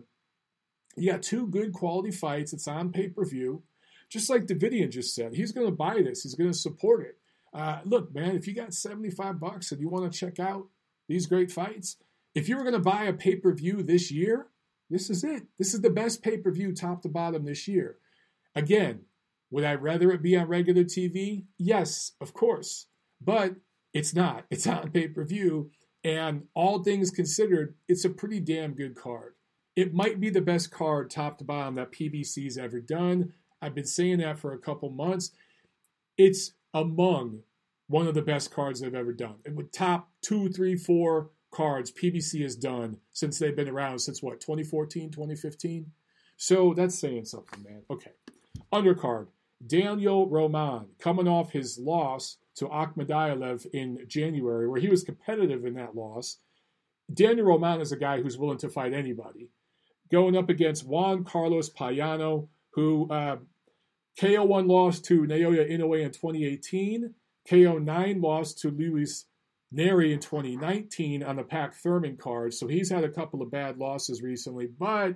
you 0.97 1.13
got 1.13 1.23
two 1.23 1.47
good 1.47 1.71
quality 1.71 2.11
fights. 2.11 2.51
It's 2.51 2.67
on 2.67 2.91
pay 2.91 3.07
per 3.07 3.23
view. 3.23 3.63
Just 4.09 4.29
like 4.29 4.47
Davidian 4.47 4.91
just 4.91 5.15
said, 5.15 5.33
he's 5.33 5.53
going 5.53 5.67
to 5.67 5.73
buy 5.73 6.01
this. 6.01 6.23
He's 6.23 6.35
going 6.35 6.51
to 6.51 6.57
support 6.57 7.05
it. 7.05 7.17
Uh, 7.53 7.79
look, 7.85 8.13
man, 8.13 8.35
if 8.35 8.47
you 8.47 8.53
got 8.53 8.73
75 8.73 9.39
bucks 9.39 9.71
and 9.71 9.79
you 9.79 9.87
want 9.87 10.11
to 10.11 10.19
check 10.19 10.41
out 10.41 10.67
these 11.07 11.25
great 11.25 11.53
fights, 11.53 11.95
if 12.35 12.49
you 12.49 12.57
were 12.57 12.63
going 12.63 12.73
to 12.73 12.79
buy 12.79 13.05
a 13.05 13.13
pay 13.13 13.37
per 13.37 13.53
view 13.53 13.81
this 13.81 14.11
year, 14.11 14.47
this 14.89 15.09
is 15.09 15.23
it. 15.23 15.43
This 15.57 15.73
is 15.73 15.81
the 15.81 15.89
best 15.89 16.21
pay 16.21 16.37
per 16.37 16.51
view 16.51 16.73
top 16.73 17.01
to 17.01 17.09
bottom 17.09 17.45
this 17.45 17.67
year. 17.67 17.97
Again, 18.55 19.01
would 19.51 19.63
I 19.63 19.75
rather 19.75 20.11
it 20.11 20.21
be 20.21 20.35
on 20.35 20.47
regular 20.47 20.83
TV? 20.83 21.45
Yes, 21.57 22.13
of 22.21 22.33
course. 22.33 22.87
But 23.21 23.55
it's 23.93 24.13
not. 24.13 24.45
It's 24.51 24.67
on 24.67 24.91
pay 24.91 25.07
per 25.07 25.23
view. 25.23 25.71
And 26.03 26.43
all 26.53 26.83
things 26.83 27.09
considered, 27.09 27.75
it's 27.87 28.05
a 28.05 28.09
pretty 28.09 28.39
damn 28.39 28.73
good 28.73 28.95
card. 28.95 29.33
It 29.75 29.93
might 29.93 30.19
be 30.19 30.29
the 30.29 30.41
best 30.41 30.69
card 30.69 31.09
top 31.09 31.39
to 31.39 31.43
bottom 31.43 31.75
that 31.75 31.91
PBC's 31.91 32.57
ever 32.57 32.79
done. 32.79 33.33
I've 33.61 33.73
been 33.73 33.87
saying 33.87 34.19
that 34.19 34.37
for 34.37 34.53
a 34.53 34.59
couple 34.59 34.89
months. 34.91 35.31
It's 36.17 36.51
among 36.73 37.39
one 37.87 38.07
of 38.07 38.13
the 38.13 38.21
best 38.21 38.51
cards 38.51 38.79
they've 38.79 38.93
ever 38.93 39.13
done. 39.13 39.35
It 39.45 39.55
would 39.55 39.73
top 39.73 40.11
two, 40.21 40.49
three, 40.49 40.75
four 40.75 41.31
cards 41.55 41.91
PBC 41.91 42.41
has 42.41 42.55
done 42.55 42.97
since 43.13 43.39
they've 43.39 43.55
been 43.55 43.69
around, 43.69 43.99
since 43.99 44.21
what, 44.21 44.41
2014, 44.41 45.09
2015? 45.09 45.91
So 46.37 46.73
that's 46.73 46.99
saying 46.99 47.25
something, 47.25 47.63
man. 47.63 47.83
Okay. 47.89 48.11
Undercard. 48.73 49.27
Daniel 49.65 50.29
Roman 50.29 50.87
coming 50.99 51.27
off 51.27 51.51
his 51.51 51.79
loss 51.79 52.37
to 52.55 52.65
Akhmadaliev 52.65 53.65
in 53.73 53.99
January, 54.07 54.67
where 54.67 54.81
he 54.81 54.89
was 54.89 55.03
competitive 55.03 55.65
in 55.65 55.75
that 55.75 55.95
loss. 55.95 56.39
Daniel 57.13 57.47
Roman 57.47 57.79
is 57.79 57.91
a 57.91 57.97
guy 57.97 58.21
who's 58.21 58.37
willing 58.37 58.57
to 58.59 58.69
fight 58.69 58.93
anybody. 58.93 59.49
Going 60.11 60.35
up 60.35 60.49
against 60.49 60.85
Juan 60.85 61.23
Carlos 61.23 61.69
Payano, 61.69 62.49
who 62.71 63.09
uh, 63.09 63.37
KO 64.19 64.43
1 64.43 64.67
lost 64.67 65.05
to 65.05 65.21
Naoya 65.21 65.69
Inoue 65.69 66.03
in 66.03 66.11
2018, 66.11 67.13
KO 67.49 67.77
9 67.77 68.21
lost 68.21 68.59
to 68.59 68.69
Luis 68.69 69.25
Nery 69.75 70.13
in 70.13 70.19
2019 70.19 71.23
on 71.23 71.35
the 71.35 71.43
Pac 71.43 71.75
Thurman 71.75 72.17
card. 72.17 72.53
So 72.53 72.67
he's 72.67 72.89
had 72.89 73.03
a 73.03 73.09
couple 73.09 73.41
of 73.41 73.51
bad 73.51 73.77
losses 73.77 74.21
recently, 74.21 74.67
but 74.67 75.15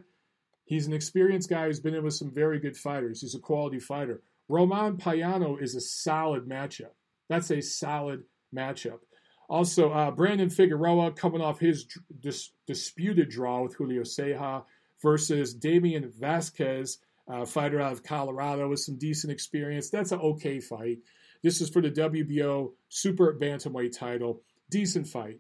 he's 0.66 0.88
an 0.88 0.94
experienced 0.94 1.50
guy 1.50 1.66
who's 1.66 1.80
been 1.80 1.96
in 1.96 2.04
with 2.04 2.14
some 2.14 2.32
very 2.32 2.60
good 2.60 2.76
fighters. 2.76 3.22
He's 3.22 3.36
a 3.36 3.40
quality 3.40 3.80
fighter. 3.80 4.22
Roman 4.48 4.98
Payano 4.98 5.62
is 5.62 5.76
a 5.76 5.82
solid 5.82 6.48
matchup. 6.48 6.92
That's 7.30 7.52
a 7.52 7.62
solid 7.62 8.24
matchup. 8.54 9.00
Also, 9.48 9.92
uh, 9.92 10.12
Brandon 10.12 10.50
Figueroa 10.50 11.12
coming 11.12 11.42
off 11.42 11.60
his 11.60 11.88
dis- 12.20 12.52
disputed 12.68 13.30
draw 13.30 13.64
with 13.64 13.76
Julio 13.76 14.02
Ceja 14.02 14.64
versus 15.02 15.54
Damian 15.54 16.12
Vasquez, 16.20 17.00
uh, 17.28 17.46
fighter 17.46 17.80
out 17.80 17.94
of 17.94 18.04
Colorado 18.04 18.70
with 18.70 18.80
some 18.80 18.98
decent 18.98 19.32
experience. 19.32 19.90
That's 19.90 20.12
an 20.12 20.20
okay 20.20 20.60
fight. 20.60 21.00
This 21.42 21.62
is 21.62 21.70
for 21.70 21.82
the 21.82 21.90
WBO 21.90 22.74
Super 22.90 23.34
Bantamweight 23.34 23.98
title. 23.98 24.42
Decent 24.70 25.08
fight. 25.08 25.40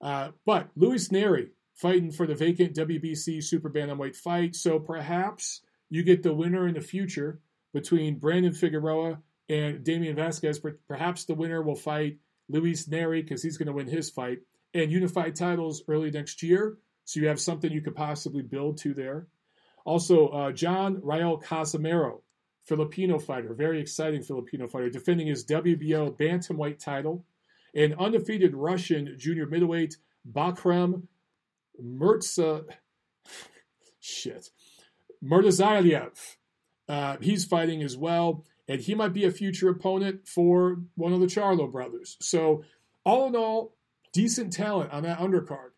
Uh, 0.00 0.30
but 0.44 0.68
Luis 0.76 1.08
Nery 1.08 1.50
fighting 1.74 2.10
for 2.10 2.26
the 2.26 2.34
vacant 2.34 2.74
WBC 2.74 3.42
super 3.42 3.70
bantamweight 3.70 4.16
fight. 4.16 4.54
So 4.54 4.78
perhaps 4.78 5.62
you 5.90 6.02
get 6.02 6.22
the 6.22 6.34
winner 6.34 6.66
in 6.66 6.74
the 6.74 6.80
future 6.80 7.40
between 7.72 8.18
Brandon 8.18 8.52
Figueroa 8.52 9.18
and 9.48 9.84
Damian 9.84 10.16
Vasquez. 10.16 10.60
Perhaps 10.88 11.24
the 11.24 11.34
winner 11.34 11.62
will 11.62 11.74
fight 11.74 12.18
Luis 12.48 12.88
Nery 12.88 13.22
because 13.22 13.42
he's 13.42 13.56
going 13.56 13.66
to 13.66 13.72
win 13.72 13.86
his 13.86 14.10
fight 14.10 14.40
and 14.74 14.90
unified 14.90 15.36
titles 15.36 15.82
early 15.88 16.10
next 16.10 16.42
year. 16.42 16.78
So 17.04 17.20
you 17.20 17.28
have 17.28 17.40
something 17.40 17.70
you 17.70 17.80
could 17.80 17.96
possibly 17.96 18.42
build 18.42 18.78
to 18.78 18.94
there. 18.94 19.26
Also, 19.84 20.28
uh, 20.28 20.52
John 20.52 21.00
Rael 21.02 21.40
Casimero, 21.40 22.20
Filipino 22.64 23.18
fighter, 23.18 23.52
very 23.54 23.80
exciting 23.80 24.22
Filipino 24.22 24.68
fighter, 24.68 24.88
defending 24.88 25.26
his 25.26 25.44
WBO 25.44 26.16
bantamweight 26.16 26.78
title. 26.78 27.24
An 27.74 27.94
undefeated 27.98 28.54
Russian 28.54 29.14
junior 29.18 29.46
middleweight, 29.46 29.96
Bakhram 30.30 31.04
Murtza, 31.82 32.64
shit, 34.00 34.50
Murtazaliev. 35.24 36.36
Uh, 36.88 37.16
he's 37.20 37.44
fighting 37.44 37.82
as 37.82 37.96
well, 37.96 38.44
and 38.68 38.80
he 38.80 38.94
might 38.94 39.12
be 39.12 39.24
a 39.24 39.30
future 39.30 39.70
opponent 39.70 40.26
for 40.28 40.78
one 40.96 41.12
of 41.12 41.20
the 41.20 41.26
Charlo 41.26 41.70
brothers. 41.70 42.16
So, 42.20 42.64
all 43.04 43.26
in 43.28 43.36
all, 43.36 43.74
decent 44.12 44.52
talent 44.52 44.92
on 44.92 45.02
that 45.04 45.18
undercard. 45.18 45.70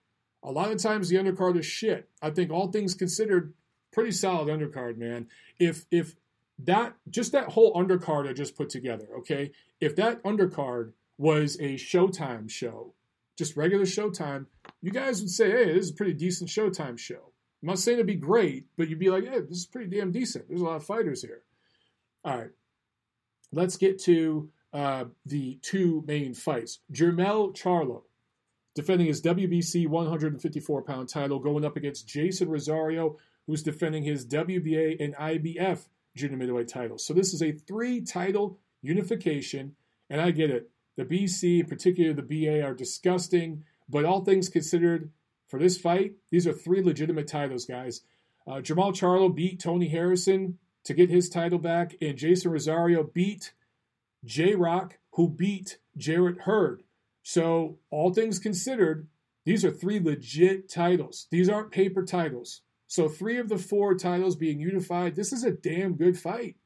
A 0.43 0.51
lot 0.51 0.71
of 0.71 0.79
times 0.79 1.09
the 1.09 1.17
undercard 1.17 1.59
is 1.59 1.65
shit. 1.65 2.09
I 2.21 2.31
think 2.31 2.51
all 2.51 2.71
things 2.71 2.95
considered, 2.95 3.55
pretty 3.93 4.11
solid 4.11 4.49
undercard, 4.49 4.99
man. 4.99 5.29
If 5.59 5.87
if 5.91 6.17
that 6.59 6.95
just 7.09 7.33
that 7.33 7.51
whole 7.51 7.75
undercard 7.75 8.29
I 8.29 8.33
just 8.33 8.57
put 8.57 8.69
together, 8.69 9.07
okay? 9.19 9.53
If 9.81 9.97
that 9.97 10.23
undercard 10.23 10.93
was 11.19 11.57
a 11.61 11.75
Showtime 11.75 12.51
show, 12.51 12.95
just 13.37 13.57
regular 13.57 13.85
Showtime, 13.85 14.47
you 14.83 14.91
guys 14.91 15.21
would 15.21 15.31
say, 15.31 15.51
hey, 15.51 15.73
this 15.75 15.87
is 15.87 15.91
a 15.91 15.95
pretty 15.95 16.15
decent 16.15 16.51
Showtime 16.51 16.99
show. 16.99 17.33
I'm 17.63 17.69
not 17.69 17.79
saying 17.79 17.97
it'd 17.97 18.07
be 18.07 18.17
great, 18.17 18.67
but 18.77 18.89
you'd 18.89 18.99
be 18.99 19.11
like, 19.11 19.25
hey, 19.25 19.41
this 19.41 19.59
is 19.59 19.67
pretty 19.67 19.97
damn 19.97 20.13
decent. 20.13 20.49
There's 20.49 20.61
a 20.61 20.65
lot 20.65 20.77
of 20.77 20.85
fighters 20.85 21.23
here. 21.23 21.43
All 22.25 22.37
right. 22.37 22.51
Let's 23.53 23.77
get 23.77 23.99
to 24.03 24.51
uh, 24.73 25.05
the 25.25 25.59
two 25.63 26.05
main 26.07 26.35
fights. 26.35 26.81
Jermell 26.93 27.57
Charlo, 27.57 28.03
defending 28.75 29.07
his 29.07 29.23
WBC 29.23 29.87
154 29.87 30.83
pound 30.83 31.09
title, 31.09 31.39
going 31.39 31.65
up 31.65 31.77
against 31.77 32.09
Jeison 32.09 32.49
Rosario, 32.49 33.17
who's 33.47 33.63
defending 33.63 34.03
his 34.03 34.27
WBA 34.27 35.03
and 35.03 35.15
IBF 35.15 35.87
junior 36.17 36.37
middleweight 36.37 36.69
titles. 36.69 37.07
So 37.07 37.15
this 37.15 37.33
is 37.33 37.43
a 37.43 37.53
three 37.53 38.01
title 38.01 38.59
unification, 38.83 39.77
and 40.11 40.21
I 40.21 40.33
get 40.33 40.51
it. 40.51 40.71
The 40.97 41.05
BC, 41.05 41.61
in 41.61 41.67
particular 41.67 42.13
the 42.13 42.23
BA, 42.23 42.63
are 42.63 42.75
disgusting. 42.75 43.65
But 43.89 44.05
all 44.05 44.25
things 44.25 44.49
considered, 44.49 45.11
for 45.49 45.59
this 45.59 45.79
fight, 45.79 46.15
these 46.31 46.47
are 46.47 46.53
three 46.53 46.83
legitimate 46.83 47.29
titles, 47.29 47.67
guys. 47.67 48.03
Uh, 48.47 48.55
Jermall 48.55 48.93
Charlo 48.93 49.35
beat 49.35 49.61
Tony 49.61 49.89
Harrison 49.89 50.59
to 50.85 50.95
get 50.95 51.11
his 51.11 51.29
title 51.29 51.59
back, 51.59 51.97
and 52.01 52.19
Jeison 52.19 52.53
Rosario 52.53 53.03
beat 53.03 53.53
J 54.25 54.55
Rock, 54.55 54.99
who 55.13 55.29
beat 55.29 55.79
Jarrett 55.97 56.43
Hurd. 56.43 56.83
So, 57.23 57.79
all 57.91 58.13
things 58.13 58.39
considered, 58.39 59.09
these 59.45 59.65
are 59.65 59.71
three 59.71 59.99
legit 59.99 60.69
titles. 60.69 61.27
These 61.31 61.49
aren't 61.49 61.71
paper 61.71 62.05
titles. 62.05 62.61
So, 62.87 63.09
three 63.09 63.39
of 63.39 63.49
the 63.49 63.59
four 63.59 63.95
titles 63.95 64.37
being 64.37 64.61
unified, 64.61 65.17
this 65.17 65.33
is 65.33 65.43
a 65.43 65.51
damn 65.51 65.95
good 65.95 66.19
fight. 66.19 66.57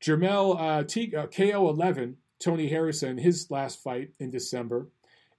Jermell 0.00 0.60
uh, 0.60 0.84
T- 0.84 1.14
uh, 1.14 1.26
KO 1.26 1.68
11, 1.68 2.16
Tony 2.38 2.68
Harrison, 2.68 3.18
his 3.18 3.50
last 3.50 3.82
fight 3.82 4.10
in 4.18 4.30
December. 4.30 4.88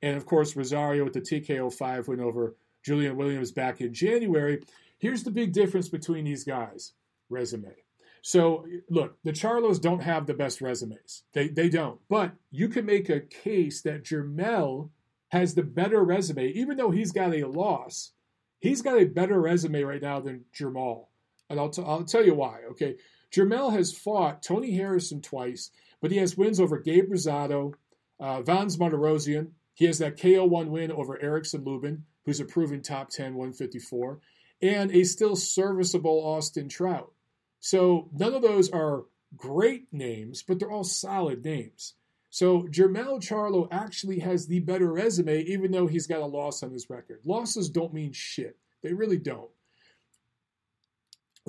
And 0.02 0.16
of 0.18 0.26
course, 0.26 0.56
Rosario 0.56 1.04
with 1.04 1.14
the 1.14 1.22
TKO 1.22 1.74
5 1.74 2.08
win 2.08 2.20
over 2.20 2.56
Julian 2.84 3.18
Williams 3.18 3.52
back 3.52 3.82
in 3.82 3.94
January. 3.94 4.64
Here's 4.98 5.24
the 5.24 5.32
big 5.32 5.54
difference 5.54 5.90
between 5.90 6.26
these 6.26 6.44
guys 6.44 6.94
resume. 7.30 7.74
So, 8.22 8.66
look, 8.90 9.18
the 9.24 9.32
Charlos 9.32 9.82
don't 9.82 10.02
have 10.02 10.26
the 10.26 10.34
best 10.34 10.62
resumes. 10.62 11.24
They, 11.34 11.48
they 11.48 11.70
don't. 11.70 12.00
But 12.10 12.34
you 12.52 12.68
can 12.68 12.86
make 12.86 13.10
a 13.10 13.22
case 13.22 13.82
that 13.84 14.04
Jermell 14.04 14.90
has 15.30 15.54
the 15.54 15.64
better 15.64 16.04
resume, 16.04 16.48
even 16.48 16.78
though 16.78 16.92
he's 16.92 17.12
got 17.12 17.34
a 17.34 17.46
loss. 17.46 18.12
He's 18.60 18.82
got 18.82 19.00
a 19.00 19.06
better 19.06 19.40
resume 19.40 19.84
right 19.84 20.02
now 20.02 20.20
than 20.20 20.46
Jermall. 20.54 21.06
And 21.50 21.60
I'll, 21.60 21.70
t- 21.70 21.84
I'll 21.86 22.04
tell 22.04 22.26
you 22.26 22.36
why, 22.36 22.60
okay? 22.72 22.98
Jermell 23.32 23.72
has 23.74 23.94
fought 23.94 24.44
Tony 24.44 24.72
Harrison 24.72 25.22
twice, 25.22 25.72
but 26.02 26.12
he 26.12 26.18
has 26.18 26.38
wins 26.38 26.60
over 26.60 26.80
Gabe 26.80 27.12
Rosado, 27.12 27.74
uh, 28.20 28.42
Vanes 28.42 28.78
Martirosyan, 28.78 29.52
he 29.80 29.86
has 29.86 30.00
that 30.00 30.18
KO1 30.18 30.68
win 30.68 30.92
over 30.92 31.22
Erickson 31.22 31.64
Lubin, 31.64 32.04
who's 32.26 32.42
a 32.42 32.46
proven 32.46 32.82
top 32.82 33.10
10 33.12 33.34
154, 33.36 34.20
and 34.62 34.92
a 34.92 35.06
still 35.06 35.38
serviceable 35.38 36.20
Austin 36.20 36.68
Trout. 36.68 37.14
So 37.62 38.10
none 38.12 38.34
of 38.34 38.42
those 38.42 38.70
are 38.72 39.06
great 39.38 39.88
names, 39.94 40.44
but 40.44 40.60
they're 40.60 40.70
all 40.70 40.84
solid 40.84 41.46
names. 41.46 41.94
So 42.30 42.64
Jermell 42.64 43.22
Charlo 43.22 43.70
actually 43.72 44.20
has 44.20 44.48
the 44.48 44.60
better 44.60 44.92
resume, 44.92 45.44
even 45.44 45.72
though 45.72 45.88
he's 45.88 46.08
got 46.08 46.20
a 46.20 46.26
loss 46.26 46.62
on 46.62 46.72
his 46.72 46.90
record. 46.90 47.22
Losses 47.24 47.70
don't 47.70 47.94
mean 47.94 48.12
shit. 48.12 48.58
They 48.84 48.92
really 48.92 49.18
don't. 49.18 49.50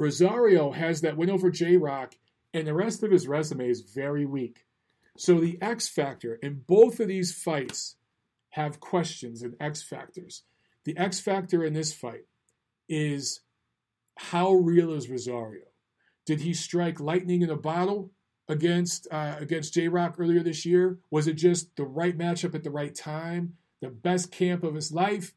Rosario 0.00 0.70
has 0.70 1.02
that 1.02 1.18
win 1.18 1.28
over 1.28 1.50
J 1.50 1.76
Rock, 1.76 2.14
and 2.54 2.66
the 2.66 2.72
rest 2.72 3.02
of 3.02 3.10
his 3.10 3.28
resume 3.28 3.68
is 3.68 3.82
very 3.82 4.24
weak. 4.24 4.64
So 5.18 5.38
the 5.38 5.58
X 5.60 5.90
factor 5.90 6.36
in 6.36 6.62
both 6.66 7.00
of 7.00 7.08
these 7.08 7.34
fights 7.34 7.96
have 8.50 8.80
questions 8.80 9.42
and 9.42 9.56
X 9.60 9.82
factors. 9.82 10.44
The 10.86 10.96
X 10.96 11.20
factor 11.20 11.62
in 11.62 11.74
this 11.74 11.92
fight 11.92 12.24
is 12.88 13.40
how 14.16 14.52
real 14.52 14.94
is 14.94 15.10
Rosario? 15.10 15.66
Did 16.24 16.40
he 16.40 16.54
strike 16.54 16.98
lightning 16.98 17.42
in 17.42 17.50
a 17.50 17.56
bottle 17.56 18.10
against 18.48 19.06
uh, 19.10 19.36
against 19.38 19.74
J 19.74 19.88
Rock 19.88 20.14
earlier 20.18 20.42
this 20.42 20.64
year? 20.64 20.98
Was 21.10 21.26
it 21.26 21.34
just 21.34 21.76
the 21.76 21.84
right 21.84 22.16
matchup 22.16 22.54
at 22.54 22.64
the 22.64 22.70
right 22.70 22.94
time, 22.94 23.58
the 23.82 23.90
best 23.90 24.32
camp 24.32 24.64
of 24.64 24.74
his 24.74 24.92
life, 24.92 25.34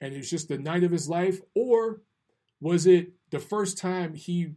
and 0.00 0.14
it 0.14 0.16
was 0.16 0.30
just 0.30 0.48
the 0.48 0.56
night 0.56 0.82
of 0.82 0.92
his 0.92 1.10
life, 1.10 1.42
or 1.54 2.00
was 2.62 2.86
it 2.86 3.12
the 3.30 3.40
first 3.40 3.76
time 3.76 4.14
he 4.14 4.54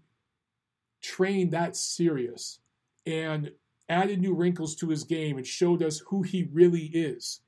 trained 1.02 1.52
that 1.52 1.76
serious 1.76 2.60
and 3.06 3.52
added 3.90 4.22
new 4.22 4.36
wrinkles 4.36 4.76
to 4.76 4.90
his 4.90 5.04
game 5.04 5.38
and 5.38 5.46
showed 5.46 5.82
us 5.82 6.04
who 6.08 6.22
he 6.22 6.48
really 6.54 6.86
is? 6.86 7.42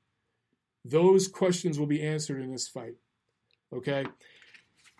Those 0.84 1.28
questions 1.28 1.78
will 1.78 1.86
be 1.86 2.02
answered 2.02 2.42
in 2.42 2.50
this 2.50 2.66
fight. 2.66 2.96
Okay? 3.72 4.04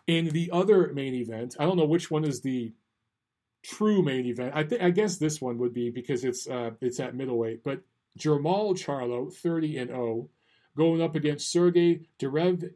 In 0.07 0.29
the 0.29 0.49
other 0.53 0.93
main 0.95 1.15
event, 1.15 1.57
I 1.59 1.65
don't 1.65 1.77
know 1.77 1.85
which 1.85 2.09
one 2.09 2.25
is 2.25 2.41
the 2.41 2.73
true 3.65 4.03
main 4.03 4.27
event. 4.27 4.53
I 4.55 4.63
think 4.63 4.81
I 4.81 4.91
guess 4.91 5.17
this 5.17 5.41
one 5.41 5.59
would 5.59 5.75
be 5.75 5.91
because 5.91 6.23
it's 6.23 6.49
uh, 6.49 6.71
it's 6.81 7.01
at 7.01 7.17
middleweight. 7.17 7.65
But 7.65 7.83
Jermall 8.17 8.79
Charlo, 8.79 9.33
30 9.33 9.79
and 9.79 9.91
0, 9.91 10.29
going 10.77 11.03
up 11.03 11.17
against 11.17 11.51
Sergey 11.51 12.07
Derev 12.21 12.71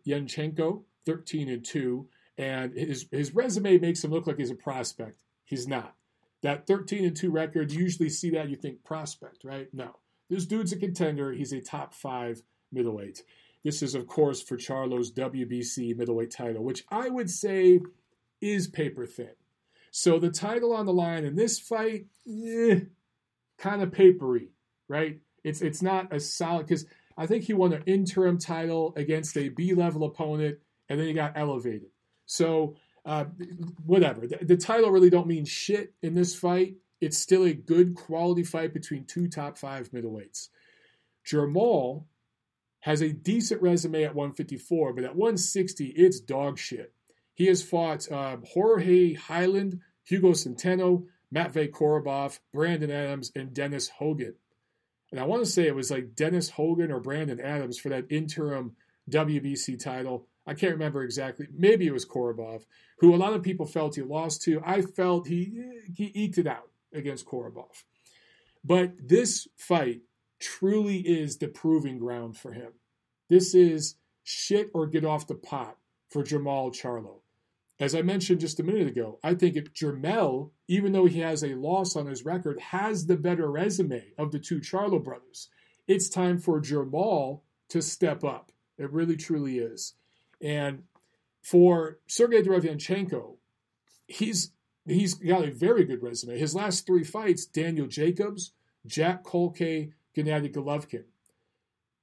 13 1.06 1.48
and 1.48 1.65
2, 1.65 2.09
and 2.38 2.72
his 2.74 3.06
his 3.10 3.34
resume 3.34 3.78
makes 3.78 4.02
him 4.02 4.10
look 4.10 4.26
like 4.26 4.38
he's 4.38 4.50
a 4.50 4.56
prospect. 4.56 5.22
He's 5.44 5.66
not. 5.66 5.94
That 6.42 6.66
13 6.66 7.04
and 7.04 7.16
2 7.16 7.30
record, 7.30 7.70
you 7.70 7.80
usually 7.80 8.09
see 8.09 8.30
that 8.30 8.48
you 8.48 8.56
think 8.56 8.82
prospect, 8.82 9.44
right? 9.44 9.68
No. 9.72 9.96
This 10.28 10.46
dude's 10.46 10.72
a 10.72 10.76
contender. 10.76 11.32
He's 11.32 11.52
a 11.52 11.60
top 11.60 11.94
5 11.94 12.42
middleweight. 12.72 13.22
This 13.64 13.82
is, 13.82 13.94
of 13.94 14.09
course, 14.09 14.42
for 14.42 14.56
Charlo's 14.56 15.12
WBC 15.12 15.96
middleweight 15.96 16.32
title, 16.32 16.64
which 16.64 16.84
I 16.90 17.09
would 17.09 17.30
say 17.30 17.80
is 18.40 18.66
paper 18.66 19.06
thin. 19.06 19.30
So 19.92 20.18
the 20.18 20.30
title 20.30 20.72
on 20.72 20.86
the 20.86 20.92
line 20.92 21.24
in 21.24 21.36
this 21.36 21.60
fight, 21.60 22.06
eh, 22.26 22.80
kind 23.59 23.82
of 23.82 23.92
papery, 23.92 24.48
right? 24.88 25.20
It's 25.44 25.60
it's 25.60 25.82
not 25.82 26.12
as 26.12 26.34
solid 26.34 26.66
because 26.66 26.86
I 27.16 27.26
think 27.26 27.44
he 27.44 27.52
won 27.52 27.72
an 27.72 27.82
interim 27.86 28.38
title 28.38 28.94
against 28.96 29.36
a 29.36 29.50
B 29.50 29.74
level 29.74 30.04
opponent, 30.04 30.59
and 30.88 30.98
then 30.98 31.06
he 31.06 31.12
got 31.12 31.36
elevated. 31.36 31.91
So 32.32 32.76
uh, 33.04 33.26
whatever. 33.84 34.26
The, 34.26 34.38
the 34.40 34.56
title 34.56 34.90
really 34.90 35.10
don't 35.10 35.26
mean 35.26 35.44
shit 35.44 35.92
in 36.02 36.14
this 36.14 36.34
fight. 36.34 36.76
It's 37.00 37.18
still 37.18 37.44
a 37.44 37.52
good 37.52 37.94
quality 37.94 38.42
fight 38.42 38.72
between 38.72 39.04
two 39.04 39.28
top 39.28 39.59
five 39.59 39.90
middleweights. 39.90 40.48
Jermall 41.26 42.04
has 42.80 43.02
a 43.02 43.12
decent 43.12 43.60
resume 43.60 44.04
at 44.04 44.14
154, 44.14 44.94
but 44.94 45.04
at 45.04 45.14
160, 45.14 45.86
it's 45.88 46.20
dog 46.20 46.59
shit. 46.59 46.94
He 47.34 47.46
has 47.46 47.62
fought 47.62 48.10
uh, 48.10 48.38
Jorge 48.54 49.14
Heiland, 49.14 49.80
Hugo 50.04 50.30
Centeno, 50.30 51.04
Matvey 51.30 51.68
Korobov, 51.68 52.38
Brandon 52.52 52.90
Adams, 52.90 53.30
and 53.36 53.52
Dennis 53.52 53.88
Hogan. 53.88 54.34
And 55.10 55.20
I 55.20 55.24
want 55.24 55.44
to 55.44 55.50
say 55.50 55.66
it 55.66 55.74
was 55.74 55.90
like 55.90 56.14
Dennis 56.14 56.50
Hogan 56.50 56.90
or 56.90 57.00
Brandon 57.00 57.40
Adams 57.40 57.78
for 57.78 57.90
that 57.90 58.06
interim 58.10 58.74
WBC 59.10 59.82
title. 59.82 60.28
I 60.47 60.55
can't 60.55 60.73
remember 60.73 61.02
exactly. 61.02 61.47
Maybe 61.56 61.86
it 61.86 61.93
was 61.93 62.06
Korobov, 62.06 62.64
who 62.98 63.14
a 63.14 63.16
lot 63.16 63.32
of 63.32 63.43
people 63.43 63.66
felt 63.66 63.94
he 63.94 64.02
lost 64.02 64.43
to. 64.43 64.60
I 64.64 64.82
felt 64.82 65.28
he 65.28 65.82
he 65.94 66.10
eked 66.14 66.39
it 66.39 66.47
out 66.47 66.70
against 66.93 67.27
Korobov. 67.27 67.85
But 68.64 68.93
this 69.09 69.48
fight 69.56 70.02
truly 70.40 70.98
is 70.98 71.39
the 71.39 71.48
proving 71.48 71.98
ground 71.98 72.36
for 72.36 72.52
him. 72.52 72.73
This 73.28 73.55
is 73.55 73.97
shit 74.24 74.70
or 74.74 74.86
get 74.86 75.05
off 75.05 75.27
the 75.27 75.35
pot 75.35 75.77
for 76.09 76.23
Jermall 76.23 76.73
Charlo. 76.73 77.20
As 77.81 77.94
I 77.94 78.02
mentioned 78.02 78.40
just 78.40 78.60
a 78.60 78.62
minute 78.62 78.86
ago, 78.86 79.19
I 79.24 79.35
think 79.35 79.56
if 79.56 79.73
Jermell, 79.73 80.51
even 80.69 80.93
though 80.93 81.06
he 81.06 81.20
has 81.20 81.43
a 81.43 81.55
loss 81.55 81.97
on 81.97 82.06
his 82.06 82.24
record, 82.24 82.60
has 82.60 83.06
the 83.06 83.16
better 83.16 83.51
resume 83.51 84.12
of 84.19 84.31
the 84.31 84.39
two 84.39 84.60
Charlo 84.60 85.02
brothers, 85.02 85.48
it's 85.89 86.09
time 86.09 86.39
for 86.39 86.60
Jermall 86.60 87.40
to 87.70 87.82
step 87.82 88.23
up. 88.23 88.52
It 88.78 88.93
really, 88.93 89.16
truly 89.16 89.59
is. 89.59 89.94
And 90.43 90.82
for 91.40 91.98
Sergey 92.06 92.43
Derevyanchenko, 92.43 93.36
he's 94.06 94.51
he's 94.85 95.14
got 95.14 95.44
a 95.44 95.52
very 95.52 95.85
good 95.85 96.02
resume. 96.02 96.39
His 96.39 96.55
last 96.55 96.86
three 96.86 97.05
fights: 97.05 97.47
Daniel 97.47 97.86
Jacobs, 97.86 98.52
Jack 98.86 99.24
Culcay, 99.24 99.93
Gennady 100.16 100.52
Golovkin. 100.52 101.05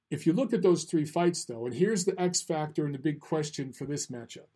If 0.10 0.26
you 0.26 0.34
look 0.34 0.54
at 0.54 0.64
those 0.64 0.86
three 0.86 1.06
fights, 1.06 1.46
though, 1.46 1.66
and 1.66 1.76
here's 1.76 2.06
the 2.06 2.20
X 2.20 2.42
factor 2.42 2.86
and 2.86 2.96
the 2.96 3.00
big 3.00 3.20
question 3.20 3.72
for 3.72 3.86
this 3.86 4.08
matchup. 4.08 4.48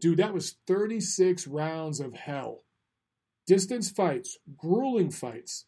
Dude, 0.00 0.18
that 0.18 0.34
was 0.34 0.56
36 0.66 1.46
rounds 1.46 2.00
of 2.00 2.14
hell. 2.14 2.62
Distance 3.46 3.90
fights, 3.90 4.38
grueling 4.56 5.10
fights. 5.10 5.64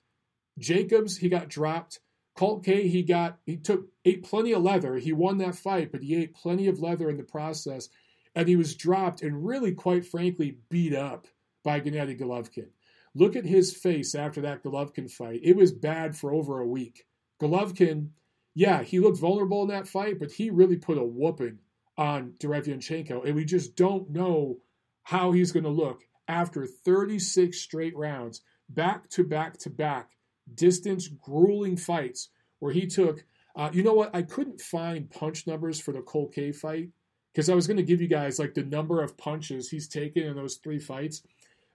Jacobs, 0.58 1.18
he 1.18 1.28
got 1.28 1.48
dropped. 1.48 2.00
Culcay, 2.38 2.88
he 2.88 3.02
got 3.02 3.40
he 3.46 3.56
took 3.56 3.88
ate 4.04 4.22
plenty 4.22 4.52
of 4.52 4.62
leather. 4.62 4.94
He 4.94 5.12
won 5.12 5.38
that 5.38 5.56
fight, 5.56 5.90
but 5.90 6.02
he 6.02 6.14
ate 6.14 6.36
plenty 6.36 6.68
of 6.68 6.78
leather 6.78 7.10
in 7.10 7.16
the 7.16 7.24
process, 7.24 7.88
and 8.36 8.46
he 8.46 8.54
was 8.54 8.76
dropped 8.76 9.22
and 9.22 9.44
really, 9.44 9.74
quite 9.74 10.06
frankly, 10.06 10.58
beat 10.68 10.94
up 10.94 11.26
by 11.64 11.80
Gennady 11.80 12.16
Golovkin. 12.16 12.68
Look 13.12 13.34
at 13.34 13.44
his 13.44 13.74
face 13.74 14.14
after 14.14 14.40
that 14.42 14.62
Golovkin 14.62 15.10
fight. 15.10 15.40
It 15.42 15.56
was 15.56 15.72
bad 15.72 16.16
for 16.16 16.32
over 16.32 16.60
a 16.60 16.66
week. 16.66 17.06
Golovkin, 17.42 18.10
yeah, 18.54 18.84
he 18.84 19.00
looked 19.00 19.18
vulnerable 19.18 19.62
in 19.62 19.68
that 19.70 19.88
fight, 19.88 20.20
but 20.20 20.30
he 20.30 20.50
really 20.50 20.76
put 20.76 20.96
a 20.96 21.02
whooping 21.02 21.58
on 21.96 22.34
Derevyanchenko, 22.38 23.26
and 23.26 23.34
we 23.34 23.44
just 23.44 23.74
don't 23.74 24.10
know 24.10 24.58
how 25.02 25.32
he's 25.32 25.50
going 25.50 25.64
to 25.64 25.70
look 25.70 26.04
after 26.28 26.66
36 26.66 27.58
straight 27.58 27.96
rounds, 27.96 28.42
back 28.68 29.08
to 29.10 29.24
back 29.24 29.58
to 29.58 29.70
back, 29.70 30.12
distance 30.54 31.08
grueling 31.08 31.76
fights 31.76 32.30
where 32.58 32.72
he 32.72 32.86
took. 32.86 33.24
Uh, 33.56 33.70
you 33.72 33.82
know 33.82 33.94
what? 33.94 34.14
I 34.14 34.22
couldn't 34.22 34.60
find 34.60 35.10
punch 35.10 35.46
numbers 35.46 35.80
for 35.80 35.92
the 35.92 36.00
Culcay 36.00 36.54
fight 36.54 36.90
because 37.32 37.48
I 37.48 37.54
was 37.54 37.66
going 37.66 37.76
to 37.76 37.82
give 37.82 38.00
you 38.00 38.08
guys 38.08 38.38
like 38.38 38.54
the 38.54 38.64
number 38.64 39.02
of 39.02 39.16
punches 39.16 39.68
he's 39.68 39.88
taken 39.88 40.24
in 40.24 40.36
those 40.36 40.56
three 40.56 40.78
fights. 40.78 41.22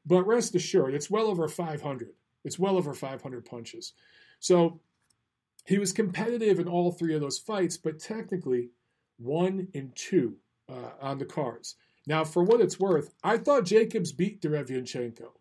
But 0.06 0.28
rest 0.28 0.56
assured, 0.56 0.94
it's 0.94 1.10
well 1.10 1.28
over 1.28 1.48
500. 1.48 2.10
It's 2.44 2.60
well 2.60 2.78
over 2.78 2.94
500 2.94 3.46
punches. 3.46 3.94
So 4.40 4.82
he 5.66 5.78
was 5.78 5.94
competitive 5.94 6.60
in 6.60 6.68
all 6.68 6.92
three 6.92 7.16
of 7.16 7.22
those 7.22 7.40
fights, 7.40 7.78
but 7.78 8.00
technically 8.00 8.70
one 9.18 9.70
and 9.74 9.96
two 9.96 10.36
uh, 10.70 10.92
on 11.02 11.20
the 11.20 11.26
cards. 11.26 11.76
Now, 12.06 12.26
for 12.26 12.44
what 12.44 12.60
it's 12.60 12.80
worth, 12.80 13.14
I 13.24 13.38
thought 13.38 13.66
Jacobs 13.66 14.12
beat 14.12 14.42
Derevyanchenko. 14.42 15.32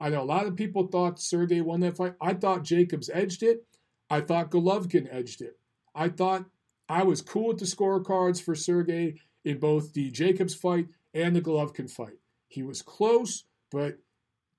I 0.00 0.10
know 0.10 0.22
a 0.22 0.24
lot 0.24 0.46
of 0.46 0.56
people 0.56 0.86
thought 0.86 1.20
Sergey 1.20 1.60
won 1.60 1.80
that 1.80 1.96
fight. 1.96 2.14
I 2.20 2.34
thought 2.34 2.64
Jacobs 2.64 3.10
edged 3.12 3.42
it. 3.42 3.64
I 4.08 4.20
thought 4.20 4.50
Golovkin 4.50 5.08
edged 5.10 5.42
it. 5.42 5.58
I 5.94 6.08
thought 6.08 6.46
I 6.88 7.02
was 7.02 7.20
cool 7.20 7.48
with 7.48 7.58
the 7.58 7.64
scorecards 7.64 8.40
for 8.40 8.54
Sergey 8.54 9.20
in 9.44 9.58
both 9.58 9.92
the 9.92 10.10
Jacobs 10.10 10.54
fight 10.54 10.86
and 11.12 11.34
the 11.34 11.42
Golovkin 11.42 11.90
fight. 11.90 12.18
He 12.46 12.62
was 12.62 12.80
close, 12.82 13.44
but 13.70 13.98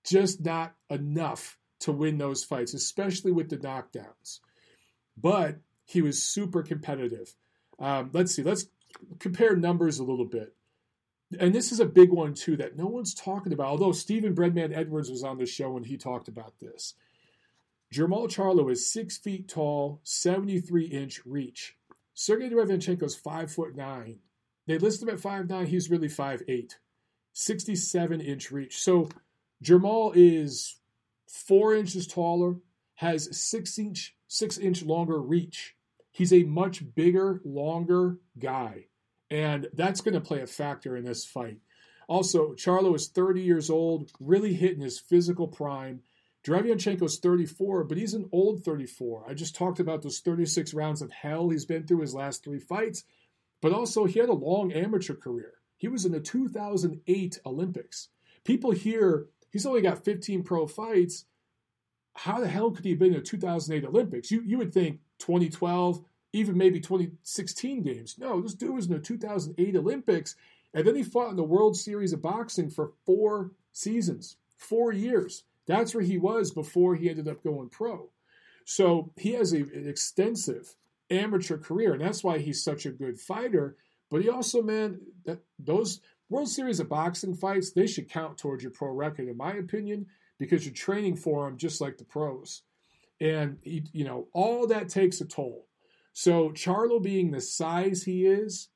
just 0.05 0.43
not 0.43 0.75
enough 0.89 1.57
to 1.81 1.91
win 1.91 2.17
those 2.17 2.43
fights, 2.43 2.73
especially 2.73 3.31
with 3.31 3.49
the 3.49 3.57
knockdowns. 3.57 4.39
But 5.17 5.59
he 5.85 6.01
was 6.01 6.21
super 6.21 6.61
competitive. 6.61 7.33
Um, 7.79 8.11
let's 8.13 8.35
see, 8.35 8.43
let's 8.43 8.67
compare 9.19 9.55
numbers 9.55 9.99
a 9.99 10.03
little 10.03 10.25
bit. 10.25 10.53
And 11.37 11.53
this 11.53 11.71
is 11.71 11.79
a 11.79 11.85
big 11.85 12.11
one, 12.11 12.33
too, 12.33 12.57
that 12.57 12.77
no 12.77 12.87
one's 12.87 13.13
talking 13.13 13.53
about, 13.53 13.67
although 13.67 13.91
Stephen 13.91 14.33
Breadman 14.33 14.75
Edwards 14.75 15.11
was 15.11 15.23
on 15.23 15.37
the 15.37 15.45
show 15.45 15.77
and 15.77 15.85
he 15.85 15.97
talked 15.97 16.27
about 16.27 16.59
this. 16.59 16.95
Jermall 17.93 18.27
Charlo 18.27 18.71
is 18.71 18.91
six 18.91 19.17
feet 19.17 19.47
tall, 19.47 19.99
73 20.03 20.85
inch 20.85 21.25
reach. 21.25 21.75
Sergey 22.13 22.47
is 22.47 23.15
five 23.15 23.51
foot 23.51 23.75
nine. 23.75 24.19
They 24.67 24.77
list 24.77 25.01
him 25.01 25.09
at 25.09 25.19
five 25.19 25.49
nine. 25.49 25.67
He's 25.67 25.89
really 25.89 26.09
five 26.09 26.43
eight, 26.47 26.77
67 27.33 28.21
inch 28.21 28.51
reach. 28.51 28.77
So 28.77 29.09
Jermall 29.63 30.11
is 30.15 30.79
four 31.27 31.73
inches 31.73 32.05
taller, 32.05 32.57
has 32.95 33.35
six 33.35 33.79
inch 33.79 34.15
six 34.27 34.57
inch 34.57 34.83
longer 34.83 35.19
reach. 35.19 35.75
He's 36.11 36.33
a 36.33 36.43
much 36.43 36.93
bigger, 36.93 37.41
longer 37.43 38.17
guy, 38.37 38.85
and 39.29 39.67
that's 39.73 40.01
going 40.01 40.13
to 40.13 40.21
play 40.21 40.41
a 40.41 40.47
factor 40.47 40.95
in 40.95 41.05
this 41.05 41.25
fight. 41.25 41.59
Also, 42.07 42.53
Charlo 42.53 42.95
is 42.95 43.07
30 43.07 43.41
years 43.41 43.69
old, 43.69 44.11
really 44.19 44.53
hitting 44.53 44.81
his 44.81 44.99
physical 44.99 45.47
prime. 45.47 46.01
is 46.47 47.19
34, 47.19 47.83
but 47.83 47.97
he's 47.97 48.15
an 48.15 48.27
old 48.31 48.63
34. 48.63 49.25
I 49.27 49.35
just 49.35 49.55
talked 49.55 49.79
about 49.79 50.01
those 50.01 50.19
36 50.19 50.73
rounds 50.73 51.03
of 51.03 51.11
hell 51.11 51.49
he's 51.49 51.65
been 51.65 51.85
through 51.85 52.01
his 52.01 52.15
last 52.15 52.43
three 52.43 52.59
fights, 52.59 53.03
but 53.61 53.73
also 53.73 54.05
he 54.05 54.19
had 54.19 54.29
a 54.29 54.33
long 54.33 54.73
amateur 54.73 55.13
career. 55.13 55.53
He 55.77 55.87
was 55.87 56.03
in 56.03 56.11
the 56.11 56.19
2008 56.19 57.39
Olympics. 57.45 58.09
People 58.43 58.71
hear 58.71 59.27
he's 59.51 59.67
only 59.67 59.81
got 59.81 60.03
15 60.03 60.43
pro 60.43 60.65
fights. 60.65 61.25
How 62.15 62.39
the 62.39 62.47
hell 62.47 62.71
could 62.71 62.85
he 62.85 62.91
have 62.91 62.99
been 62.99 63.13
in 63.13 63.19
the 63.19 63.25
2008 63.25 63.87
Olympics? 63.87 64.31
You, 64.31 64.41
you 64.43 64.57
would 64.57 64.73
think 64.73 64.99
2012, 65.19 66.03
even 66.33 66.57
maybe 66.57 66.79
2016 66.79 67.81
games. 67.83 68.15
No, 68.17 68.41
this 68.41 68.53
dude 68.53 68.75
was 68.75 68.87
in 68.87 68.93
the 68.93 68.99
2008 68.99 69.75
Olympics, 69.75 70.35
and 70.73 70.85
then 70.85 70.95
he 70.95 71.03
fought 71.03 71.31
in 71.31 71.35
the 71.35 71.43
World 71.43 71.75
Series 71.75 72.13
of 72.13 72.21
Boxing 72.21 72.69
for 72.69 72.91
four 73.05 73.51
seasons, 73.71 74.37
four 74.57 74.91
years. 74.91 75.43
That's 75.65 75.93
where 75.93 76.03
he 76.03 76.17
was 76.17 76.51
before 76.51 76.95
he 76.95 77.09
ended 77.09 77.27
up 77.27 77.43
going 77.43 77.69
pro. 77.69 78.09
So 78.65 79.11
he 79.17 79.33
has 79.33 79.53
a, 79.53 79.57
an 79.57 79.87
extensive 79.87 80.75
amateur 81.09 81.57
career, 81.57 81.93
and 81.93 82.01
that's 82.01 82.23
why 82.23 82.37
he's 82.37 82.63
such 82.63 82.85
a 82.85 82.91
good 82.91 83.19
fighter. 83.19 83.75
But 84.11 84.21
he 84.21 84.29
also, 84.29 84.61
man, 84.61 84.99
that 85.25 85.39
those 85.57 86.01
World 86.29 86.49
Series 86.49 86.79
of 86.79 86.89
Boxing 86.89 87.35
fights, 87.35 87.71
they 87.71 87.87
should 87.87 88.09
count 88.09 88.37
towards 88.37 88.63
your 88.63 88.71
pro 88.71 88.91
record, 88.91 89.27
in 89.27 89.37
my 89.37 89.53
opinion, 89.53 90.05
because 90.37 90.65
you're 90.65 90.73
training 90.73 91.15
for 91.15 91.45
them 91.45 91.57
just 91.57 91.81
like 91.81 91.97
the 91.97 92.03
pros. 92.03 92.61
And, 93.19 93.57
you 93.63 94.05
know, 94.05 94.27
all 94.33 94.67
that 94.67 94.89
takes 94.89 95.19
a 95.19 95.25
toll. 95.25 95.65
So 96.13 96.49
Charlo 96.49 97.01
being 97.01 97.31
the 97.31 97.41
size 97.41 98.03
he 98.03 98.25
is, 98.25 98.69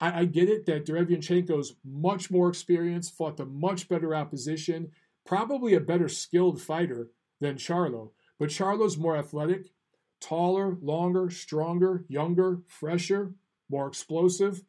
I, 0.00 0.20
I 0.20 0.24
get 0.24 0.48
it 0.48 0.66
that 0.66 0.86
Derevyanchenko's 0.86 1.74
much 1.84 2.30
more 2.30 2.48
experienced, 2.48 3.16
fought 3.16 3.36
the 3.36 3.46
much 3.46 3.88
better 3.88 4.14
opposition, 4.14 4.90
probably 5.26 5.74
a 5.74 5.80
better 5.80 6.08
skilled 6.08 6.60
fighter 6.60 7.08
than 7.40 7.56
Charlo. 7.56 8.10
But 8.38 8.50
Charlo's 8.50 8.96
more 8.96 9.16
athletic, 9.16 9.72
taller, 10.20 10.76
longer, 10.80 11.30
stronger, 11.30 12.04
younger, 12.08 12.60
fresher, 12.66 13.34
more 13.68 13.88
explosive. 13.88 14.62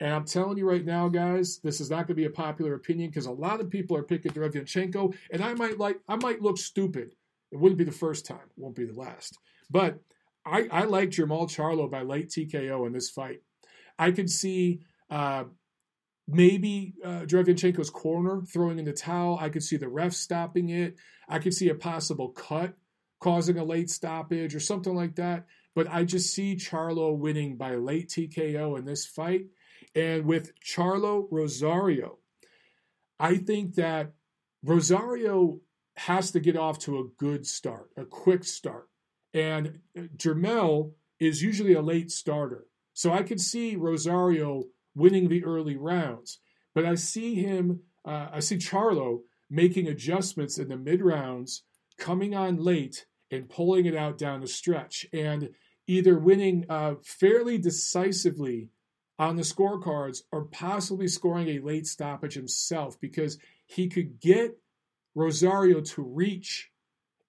And 0.00 0.14
I'm 0.14 0.24
telling 0.24 0.58
you 0.58 0.68
right 0.68 0.84
now, 0.84 1.08
guys, 1.08 1.58
this 1.58 1.80
is 1.80 1.90
not 1.90 2.06
going 2.06 2.08
to 2.08 2.14
be 2.14 2.24
a 2.24 2.30
popular 2.30 2.74
opinion 2.74 3.10
because 3.10 3.26
a 3.26 3.32
lot 3.32 3.60
of 3.60 3.68
people 3.68 3.96
are 3.96 4.04
picking 4.04 4.30
Derevyanchenko, 4.32 5.14
and 5.32 5.42
I 5.42 5.54
might 5.54 5.78
like 5.78 5.98
I 6.08 6.16
might 6.16 6.40
look 6.40 6.56
stupid. 6.56 7.14
It 7.50 7.58
wouldn't 7.58 7.78
be 7.78 7.84
the 7.84 7.90
first 7.92 8.24
time, 8.24 8.36
it 8.36 8.60
won't 8.60 8.76
be 8.76 8.84
the 8.84 8.92
last. 8.92 9.38
But 9.70 9.98
I, 10.48 10.68
I 10.70 10.84
like 10.84 11.10
Jermall 11.10 11.48
Charlo 11.48 11.90
by 11.90 12.02
late 12.02 12.28
TKO 12.28 12.86
in 12.86 12.92
this 12.92 13.10
fight. 13.10 13.42
I 13.98 14.10
could 14.12 14.30
see 14.30 14.80
uh, 15.10 15.44
maybe 16.26 16.94
uh, 17.04 17.24
corner 17.92 18.42
throwing 18.42 18.78
in 18.78 18.84
the 18.84 18.92
towel. 18.92 19.38
I 19.40 19.48
could 19.48 19.62
see 19.62 19.76
the 19.76 19.88
ref 19.88 20.12
stopping 20.12 20.68
it. 20.70 20.96
I 21.28 21.38
could 21.38 21.54
see 21.54 21.68
a 21.68 21.74
possible 21.74 22.30
cut 22.30 22.74
causing 23.20 23.58
a 23.58 23.64
late 23.64 23.90
stoppage 23.90 24.54
or 24.54 24.60
something 24.60 24.94
like 24.94 25.16
that. 25.16 25.46
But 25.74 25.88
I 25.88 26.04
just 26.04 26.32
see 26.32 26.56
Charlo 26.56 27.16
winning 27.16 27.56
by 27.56 27.74
late 27.74 28.08
TKO 28.08 28.78
in 28.78 28.84
this 28.84 29.06
fight. 29.06 29.46
And 29.94 30.24
with 30.24 30.52
Charlo 30.60 31.26
Rosario, 31.30 32.18
I 33.18 33.36
think 33.36 33.74
that 33.74 34.12
Rosario 34.62 35.60
has 35.96 36.30
to 36.32 36.40
get 36.40 36.56
off 36.56 36.78
to 36.80 36.98
a 36.98 37.04
good 37.16 37.46
start, 37.46 37.90
a 37.96 38.04
quick 38.04 38.44
start. 38.44 38.87
And 39.34 39.80
uh, 39.96 40.02
Jermell 40.16 40.92
is 41.20 41.42
usually 41.42 41.74
a 41.74 41.82
late 41.82 42.10
starter. 42.10 42.66
So 42.92 43.12
I 43.12 43.22
could 43.22 43.40
see 43.40 43.76
Rosario 43.76 44.64
winning 44.94 45.28
the 45.28 45.44
early 45.44 45.76
rounds. 45.76 46.38
But 46.74 46.84
I 46.84 46.94
see 46.94 47.36
him, 47.36 47.80
uh, 48.04 48.28
I 48.32 48.40
see 48.40 48.56
Charlo 48.56 49.20
making 49.50 49.88
adjustments 49.88 50.58
in 50.58 50.68
the 50.68 50.76
mid 50.76 51.00
rounds, 51.00 51.62
coming 51.96 52.34
on 52.34 52.56
late 52.56 53.06
and 53.30 53.48
pulling 53.48 53.86
it 53.86 53.96
out 53.96 54.18
down 54.18 54.40
the 54.40 54.46
stretch, 54.46 55.06
and 55.12 55.50
either 55.86 56.18
winning 56.18 56.64
uh, 56.68 56.94
fairly 57.02 57.58
decisively 57.58 58.68
on 59.18 59.36
the 59.36 59.42
scorecards 59.42 60.22
or 60.30 60.44
possibly 60.44 61.08
scoring 61.08 61.48
a 61.48 61.58
late 61.58 61.86
stoppage 61.86 62.34
himself 62.34 63.00
because 63.00 63.38
he 63.66 63.88
could 63.88 64.20
get 64.20 64.58
Rosario 65.14 65.80
to 65.80 66.02
reach 66.02 66.70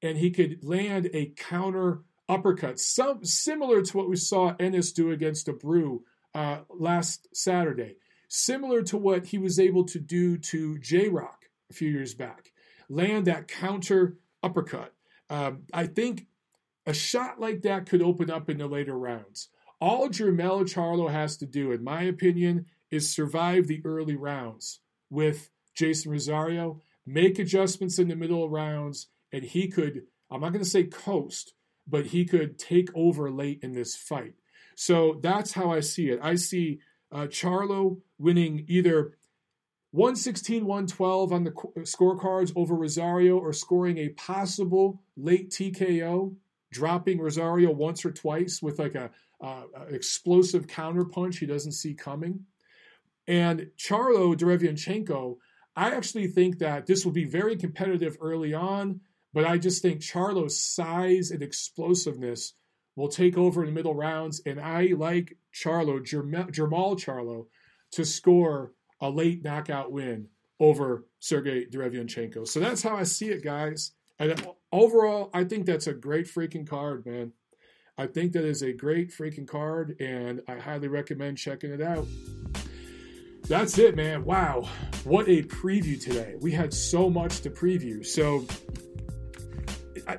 and 0.02 0.18
he 0.18 0.32
could 0.32 0.64
land 0.64 1.10
a 1.14 1.34
counter 1.36 2.04
uppercut, 2.28 2.80
some 2.80 3.26
similar 3.26 3.82
to 3.82 3.98
what 3.98 4.10
we 4.10 4.16
saw 4.16 4.56
Ennis 4.60 4.92
do 4.92 5.12
against 5.12 5.48
Abreu 5.48 6.02
uh, 6.34 6.60
last 6.70 7.28
Saturday, 7.36 7.96
similar 8.28 8.84
to 8.84 8.98
what 8.98 9.28
he 9.28 9.38
was 9.38 9.60
able 9.60 9.84
to 9.86 10.00
do 10.00 10.38
to 10.38 10.78
J 10.78 11.10
Rock 11.10 11.46
a 11.70 11.74
few 11.74 11.90
years 11.90 12.14
back, 12.14 12.52
land 12.88 13.26
that 13.26 13.48
counter 13.48 14.18
uppercut. 14.42 14.94
Um, 15.30 15.64
I 15.74 15.88
think 15.88 16.28
a 16.86 16.94
shot 16.94 17.40
like 17.40 17.62
that 17.64 17.88
could 17.88 18.02
open 18.02 18.30
up 18.30 18.50
in 18.50 18.58
the 18.58 18.68
later 18.68 18.98
rounds. 18.98 19.50
All 19.82 20.10
Jermell 20.10 20.64
Charlo 20.64 21.12
has 21.12 21.38
to 21.38 21.46
do, 21.46 21.72
in 21.72 21.84
my 21.84 22.04
opinion, 22.04 22.66
is 22.92 23.10
survive 23.10 23.68
the 23.68 23.82
early 23.86 24.16
rounds 24.16 24.80
with 25.10 25.50
Jeison 25.76 26.12
Rosario, 26.12 26.82
make 27.06 27.40
adjustments 27.40 28.00
in 28.00 28.08
the 28.08 28.16
middle 28.16 28.50
rounds, 28.50 29.08
and 29.32 29.44
he 29.44 29.68
could, 29.68 30.04
I'm 30.32 30.42
not 30.42 30.54
going 30.54 30.64
to 30.64 30.70
say 30.70 30.84
coast, 30.84 31.54
but 31.88 32.08
he 32.08 32.26
could 32.26 32.60
take 32.60 32.90
over 32.96 33.32
late 33.32 33.60
in 33.62 33.74
this 33.74 33.96
fight. 33.96 34.36
So 34.76 35.20
that's 35.22 35.54
how 35.54 35.72
I 35.72 35.82
see 35.82 36.10
it. 36.10 36.20
I 36.22 36.36
see 36.36 36.80
uh, 37.12 37.28
Charlo 37.28 38.00
winning 38.18 38.66
either 38.68 39.18
116 39.92 40.66
112 40.66 41.32
on 41.34 41.44
the 41.44 41.52
scorecards 41.52 42.54
over 42.56 42.76
Rosario 42.76 43.38
or 43.38 43.52
scoring 43.54 43.98
a 43.98 44.10
possible 44.10 45.02
late 45.18 45.50
TKO, 45.50 46.36
dropping 46.72 47.20
Rosario 47.20 47.72
once 47.72 48.06
or 48.06 48.12
twice 48.12 48.62
with 48.62 48.78
like 48.78 48.96
a 48.96 49.10
uh, 49.42 49.64
explosive 49.90 50.68
counterpunch 50.68 51.40
he 51.40 51.46
doesn't 51.46 51.72
see 51.72 51.94
coming. 51.94 52.46
And 53.28 53.70
Charlo 53.78 54.36
Derevyanchenko, 54.36 55.38
I 55.76 55.92
actually 55.92 56.28
think 56.28 56.60
that 56.60 56.86
this 56.86 57.06
will 57.06 57.12
be 57.12 57.26
very 57.26 57.56
competitive 57.56 58.18
early 58.22 58.54
on, 58.54 59.02
but 59.34 59.46
I 59.46 59.58
just 59.58 59.82
think 59.82 60.02
Charlo's 60.02 60.60
size 60.60 61.32
and 61.32 61.42
explosiveness 61.42 62.54
will 62.96 63.08
take 63.08 63.38
over 63.38 63.62
in 63.62 63.68
the 63.68 63.74
middle 63.74 63.96
rounds. 63.96 64.42
And 64.46 64.60
I 64.60 64.94
like 64.98 65.38
Charlo, 65.54 66.00
Jermall 66.00 67.00
Charlo, 67.00 67.46
to 67.92 68.06
score 68.06 68.74
a 69.00 69.10
late 69.10 69.44
knockout 69.44 69.92
win 69.92 70.28
over 70.60 71.06
Sergey 71.20 71.66
Derevyanchenko. 71.66 72.48
So 72.48 72.60
that's 72.60 72.84
how 72.84 72.96
I 72.96 73.04
see 73.04 73.30
it, 73.30 73.44
guys. 73.44 73.94
And 74.20 74.46
overall, 74.72 75.30
I 75.34 75.46
think 75.46 75.66
that's 75.66 75.88
a 75.88 75.94
great 75.94 76.26
freaking 76.28 76.68
card, 76.68 77.06
man. 77.06 77.32
I 77.98 78.08
think 78.08 78.34
that 78.34 78.44
is 78.44 78.62
a 78.62 78.74
great 78.74 79.12
freaking 79.12 79.48
card, 79.48 79.96
and 80.00 80.42
I 80.48 80.58
highly 80.58 80.88
recommend 80.88 81.38
checking 81.38 81.72
it 81.72 81.82
out. 81.82 82.08
That's 83.48 83.78
it, 83.78 83.96
man. 83.96 84.26
Wow. 84.26 84.70
What 85.04 85.28
a 85.28 85.44
preview 85.44 86.02
today. 86.02 86.36
We 86.40 86.52
had 86.52 86.74
so 86.74 87.10
much 87.10 87.42
to 87.42 87.50
preview. 87.50 88.06
So 88.06 88.46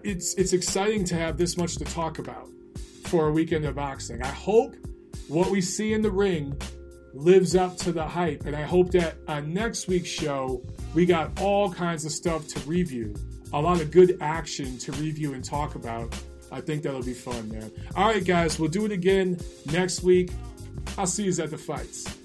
it's 0.03 0.35
it's 0.35 0.53
exciting 0.53 1.05
to 1.05 1.15
have 1.15 1.37
this 1.37 1.57
much 1.57 1.77
to 1.77 1.85
talk 1.85 2.19
about 2.19 2.49
for 3.05 3.29
a 3.29 3.33
weekend 3.33 3.65
of 3.65 3.75
boxing. 3.75 4.23
I 4.23 4.29
hope 4.29 4.75
what 5.29 5.51
we 5.51 5.61
see 5.61 5.93
in 5.93 6.03
the 6.03 6.11
ring 6.11 6.57
lives 7.15 7.57
up 7.57 7.77
to 7.79 7.93
the 7.93 8.07
hype. 8.07 8.47
And 8.47 8.55
I 8.55 8.62
hope 8.62 8.91
that 8.93 9.17
on 9.29 9.53
next 9.53 9.89
week's 9.89 10.09
show, 10.09 10.62
we 10.95 11.07
got 11.07 11.41
all 11.41 11.73
kinds 11.73 12.05
of 12.05 12.12
stuff 12.12 12.47
to 12.49 12.61
review, 12.61 13.15
a 13.53 13.61
lot 13.61 13.81
of 13.81 13.91
good 13.91 14.19
action 14.21 14.79
to 14.79 14.93
review 14.93 15.35
and 15.35 15.45
talk 15.45 15.75
about. 15.75 16.15
I 16.53 16.61
think 16.61 16.83
that'll 16.83 17.03
be 17.03 17.15
fun, 17.15 17.49
man. 17.51 17.71
All 17.97 18.09
right, 18.09 18.25
guys, 18.25 18.59
we'll 18.59 18.71
do 18.71 18.85
it 18.85 18.93
again 18.93 19.39
next 19.73 20.03
week. 20.03 20.33
I'll 20.99 21.07
see 21.07 21.25
you 21.25 21.43
at 21.43 21.51
the 21.51 21.59
fights. 21.59 22.19